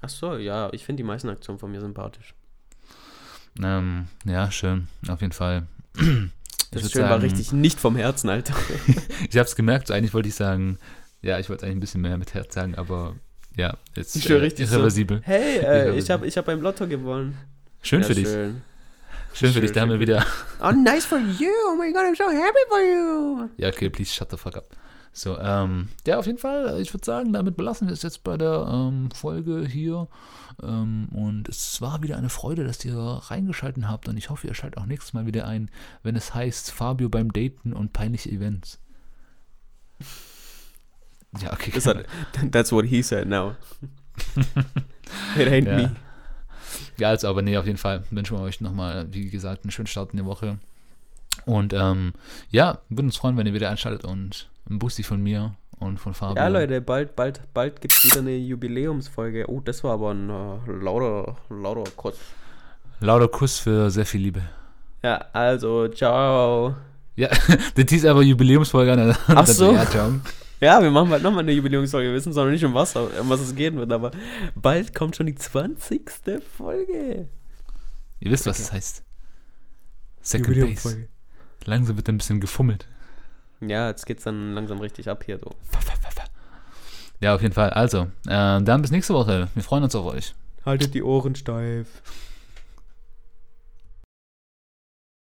Ach 0.00 0.08
so, 0.08 0.36
ja, 0.36 0.70
ich 0.72 0.84
finde 0.84 1.02
die 1.02 1.06
meisten 1.06 1.28
Aktionen 1.28 1.58
von 1.58 1.70
mir 1.70 1.80
sympathisch. 1.80 2.34
Ähm, 3.62 4.06
ja, 4.24 4.50
schön, 4.50 4.88
auf 5.08 5.20
jeden 5.20 5.32
Fall. 5.32 5.66
Das 6.70 6.82
ist 6.82 6.92
schön 6.92 7.00
sagen, 7.00 7.12
war 7.12 7.22
richtig 7.22 7.50
nicht 7.52 7.80
vom 7.80 7.96
Herzen, 7.96 8.28
Alter. 8.28 8.54
ich 9.30 9.38
habe 9.38 9.48
es 9.48 9.56
gemerkt, 9.56 9.90
eigentlich 9.90 10.12
wollte 10.12 10.28
ich 10.28 10.34
sagen, 10.34 10.78
ja, 11.22 11.38
ich 11.38 11.48
wollte 11.48 11.64
eigentlich 11.64 11.76
ein 11.76 11.80
bisschen 11.80 12.02
mehr 12.02 12.18
mit 12.18 12.34
Herz 12.34 12.52
sagen, 12.52 12.74
aber 12.74 13.16
ja, 13.56 13.78
jetzt 13.96 14.14
ist 14.14 14.28
äh, 14.28 14.34
richtig 14.34 14.70
irreversibel. 14.70 15.16
So, 15.16 15.22
hey, 15.24 15.60
äh, 15.60 15.98
ich 15.98 16.10
habe 16.10 16.26
ich 16.26 16.36
hab 16.36 16.44
beim 16.44 16.60
Lotto 16.60 16.86
gewonnen. 16.86 17.38
Schön 17.80 18.02
ja, 18.02 18.06
für 18.06 18.14
dich. 18.14 18.28
Schön. 18.28 18.60
Schön, 19.32 19.52
für 19.52 19.60
dich, 19.62 19.72
da 19.72 19.80
haben 19.80 19.90
wir 19.90 20.00
wieder. 20.00 20.26
Oh, 20.60 20.72
nice 20.72 21.06
for 21.06 21.18
you. 21.18 21.48
Oh 21.70 21.76
my 21.76 21.92
god, 21.92 22.02
I'm 22.02 22.16
so 22.16 22.24
happy 22.24 22.58
for 22.68 22.80
you. 22.80 23.48
Ja, 23.56 23.68
okay, 23.68 23.88
please 23.88 24.12
shut 24.12 24.30
the 24.30 24.36
fuck 24.36 24.56
up. 24.56 24.76
So, 25.18 25.36
ähm, 25.36 25.88
ja, 26.06 26.16
auf 26.20 26.26
jeden 26.26 26.38
Fall, 26.38 26.80
ich 26.80 26.94
würde 26.94 27.04
sagen, 27.04 27.32
damit 27.32 27.56
belassen 27.56 27.88
wir 27.88 27.92
es 27.92 28.02
jetzt 28.02 28.22
bei 28.22 28.36
der 28.36 28.68
ähm, 28.72 29.10
Folge 29.10 29.66
hier. 29.66 30.06
Ähm, 30.62 31.08
und 31.10 31.48
es 31.48 31.80
war 31.80 32.04
wieder 32.04 32.16
eine 32.16 32.28
Freude, 32.28 32.62
dass 32.62 32.84
ihr 32.84 32.94
reingeschalten 32.96 33.88
habt. 33.88 34.06
Und 34.06 34.16
ich 34.16 34.30
hoffe, 34.30 34.46
ihr 34.46 34.54
schaltet 34.54 34.78
auch 34.78 34.86
nächstes 34.86 35.14
Mal 35.14 35.26
wieder 35.26 35.44
ein, 35.48 35.72
wenn 36.04 36.14
es 36.14 36.34
heißt 36.34 36.70
Fabio 36.70 37.08
beim 37.08 37.32
Daten 37.32 37.72
und 37.72 37.92
peinliche 37.92 38.30
Events. 38.30 38.78
Ja, 41.40 41.52
okay. 41.52 41.72
Das 41.74 41.86
hat, 41.86 42.06
that's 42.52 42.70
what 42.70 42.84
he 42.84 43.02
said 43.02 43.26
now. 43.26 43.56
It 45.36 45.48
ain't 45.48 45.66
ja. 45.66 45.76
me. 45.76 45.96
Ja, 46.96 47.08
also, 47.08 47.26
aber 47.26 47.42
nee, 47.42 47.56
auf 47.56 47.66
jeden 47.66 47.78
Fall 47.78 48.04
wünschen 48.12 48.36
wir 48.36 48.42
euch 48.44 48.60
nochmal, 48.60 49.12
wie 49.12 49.30
gesagt, 49.30 49.64
einen 49.64 49.72
schönen 49.72 49.88
Start 49.88 50.12
in 50.12 50.18
die 50.18 50.24
Woche. 50.24 50.60
Und 51.44 51.72
ähm, 51.72 52.12
ja, 52.50 52.82
würden 52.88 53.06
uns 53.06 53.16
freuen, 53.16 53.36
wenn 53.36 53.46
ihr 53.48 53.54
wieder 53.54 53.70
einschaltet 53.70 54.04
und 54.04 54.48
ein 54.70 54.78
Bussi 54.78 55.02
von 55.02 55.22
mir 55.22 55.54
und 55.78 55.98
von 55.98 56.14
Fabio. 56.14 56.42
Ja, 56.42 56.48
Leute, 56.48 56.80
bald, 56.80 57.16
bald, 57.16 57.40
bald 57.54 57.80
gibt 57.80 57.94
es 57.94 58.04
wieder 58.04 58.20
eine 58.20 58.36
Jubiläumsfolge. 58.36 59.48
Oh, 59.48 59.60
das 59.60 59.82
war 59.84 59.94
aber 59.94 60.12
ein 60.12 60.28
uh, 60.30 60.58
lauter, 60.66 61.36
lauter 61.50 61.90
Kuss. 61.96 62.16
Lauter 63.00 63.28
Kuss 63.28 63.58
für 63.58 63.90
sehr 63.90 64.06
viel 64.06 64.22
Liebe. 64.22 64.42
Ja, 65.02 65.24
also, 65.32 65.88
ciao. 65.88 66.74
Ja, 67.16 67.28
das 67.74 67.84
hieß 67.88 68.04
aber 68.06 68.22
Jubiläumsfolge 68.22 68.92
an. 68.92 69.16
Ach 69.28 69.46
so. 69.46 69.72
Ja, 69.72 69.86
ciao. 69.86 70.12
Ja, 70.60 70.82
wir 70.82 70.90
machen 70.90 71.10
bald 71.10 71.22
nochmal 71.22 71.44
eine 71.44 71.52
Jubiläumsfolge. 71.52 72.08
Wir 72.08 72.14
wissen 72.14 72.32
zwar 72.32 72.44
noch 72.44 72.50
nicht, 72.50 72.64
um 72.64 72.74
was, 72.74 72.96
um 72.96 73.28
was 73.28 73.40
es 73.40 73.54
gehen 73.54 73.76
wird, 73.76 73.92
aber 73.92 74.10
bald 74.56 74.94
kommt 74.94 75.14
schon 75.14 75.26
die 75.26 75.36
20. 75.36 76.10
Folge. 76.56 77.28
Ihr 78.20 78.30
wisst, 78.30 78.46
was 78.46 78.58
es 78.58 78.66
das 78.66 78.72
heißt. 78.72 79.04
Second 80.20 80.60
Base. 80.60 81.08
Langsam 81.64 81.96
wird 81.96 82.08
ein 82.08 82.18
bisschen 82.18 82.40
gefummelt. 82.40 82.88
Ja, 83.60 83.88
jetzt 83.88 84.06
geht's 84.06 84.24
dann 84.24 84.54
langsam 84.54 84.78
richtig 84.78 85.08
ab 85.08 85.24
hier 85.24 85.38
so. 85.38 85.50
Ja, 87.20 87.34
auf 87.34 87.42
jeden 87.42 87.54
Fall. 87.54 87.70
Also, 87.70 88.02
äh, 88.26 88.62
dann 88.62 88.82
bis 88.82 88.90
nächste 88.90 89.14
Woche. 89.14 89.48
Wir 89.54 89.62
freuen 89.62 89.82
uns 89.82 89.94
auf 89.94 90.06
euch. 90.06 90.34
Haltet 90.64 90.94
die 90.94 91.02
Ohren 91.02 91.34
steif. 91.34 91.88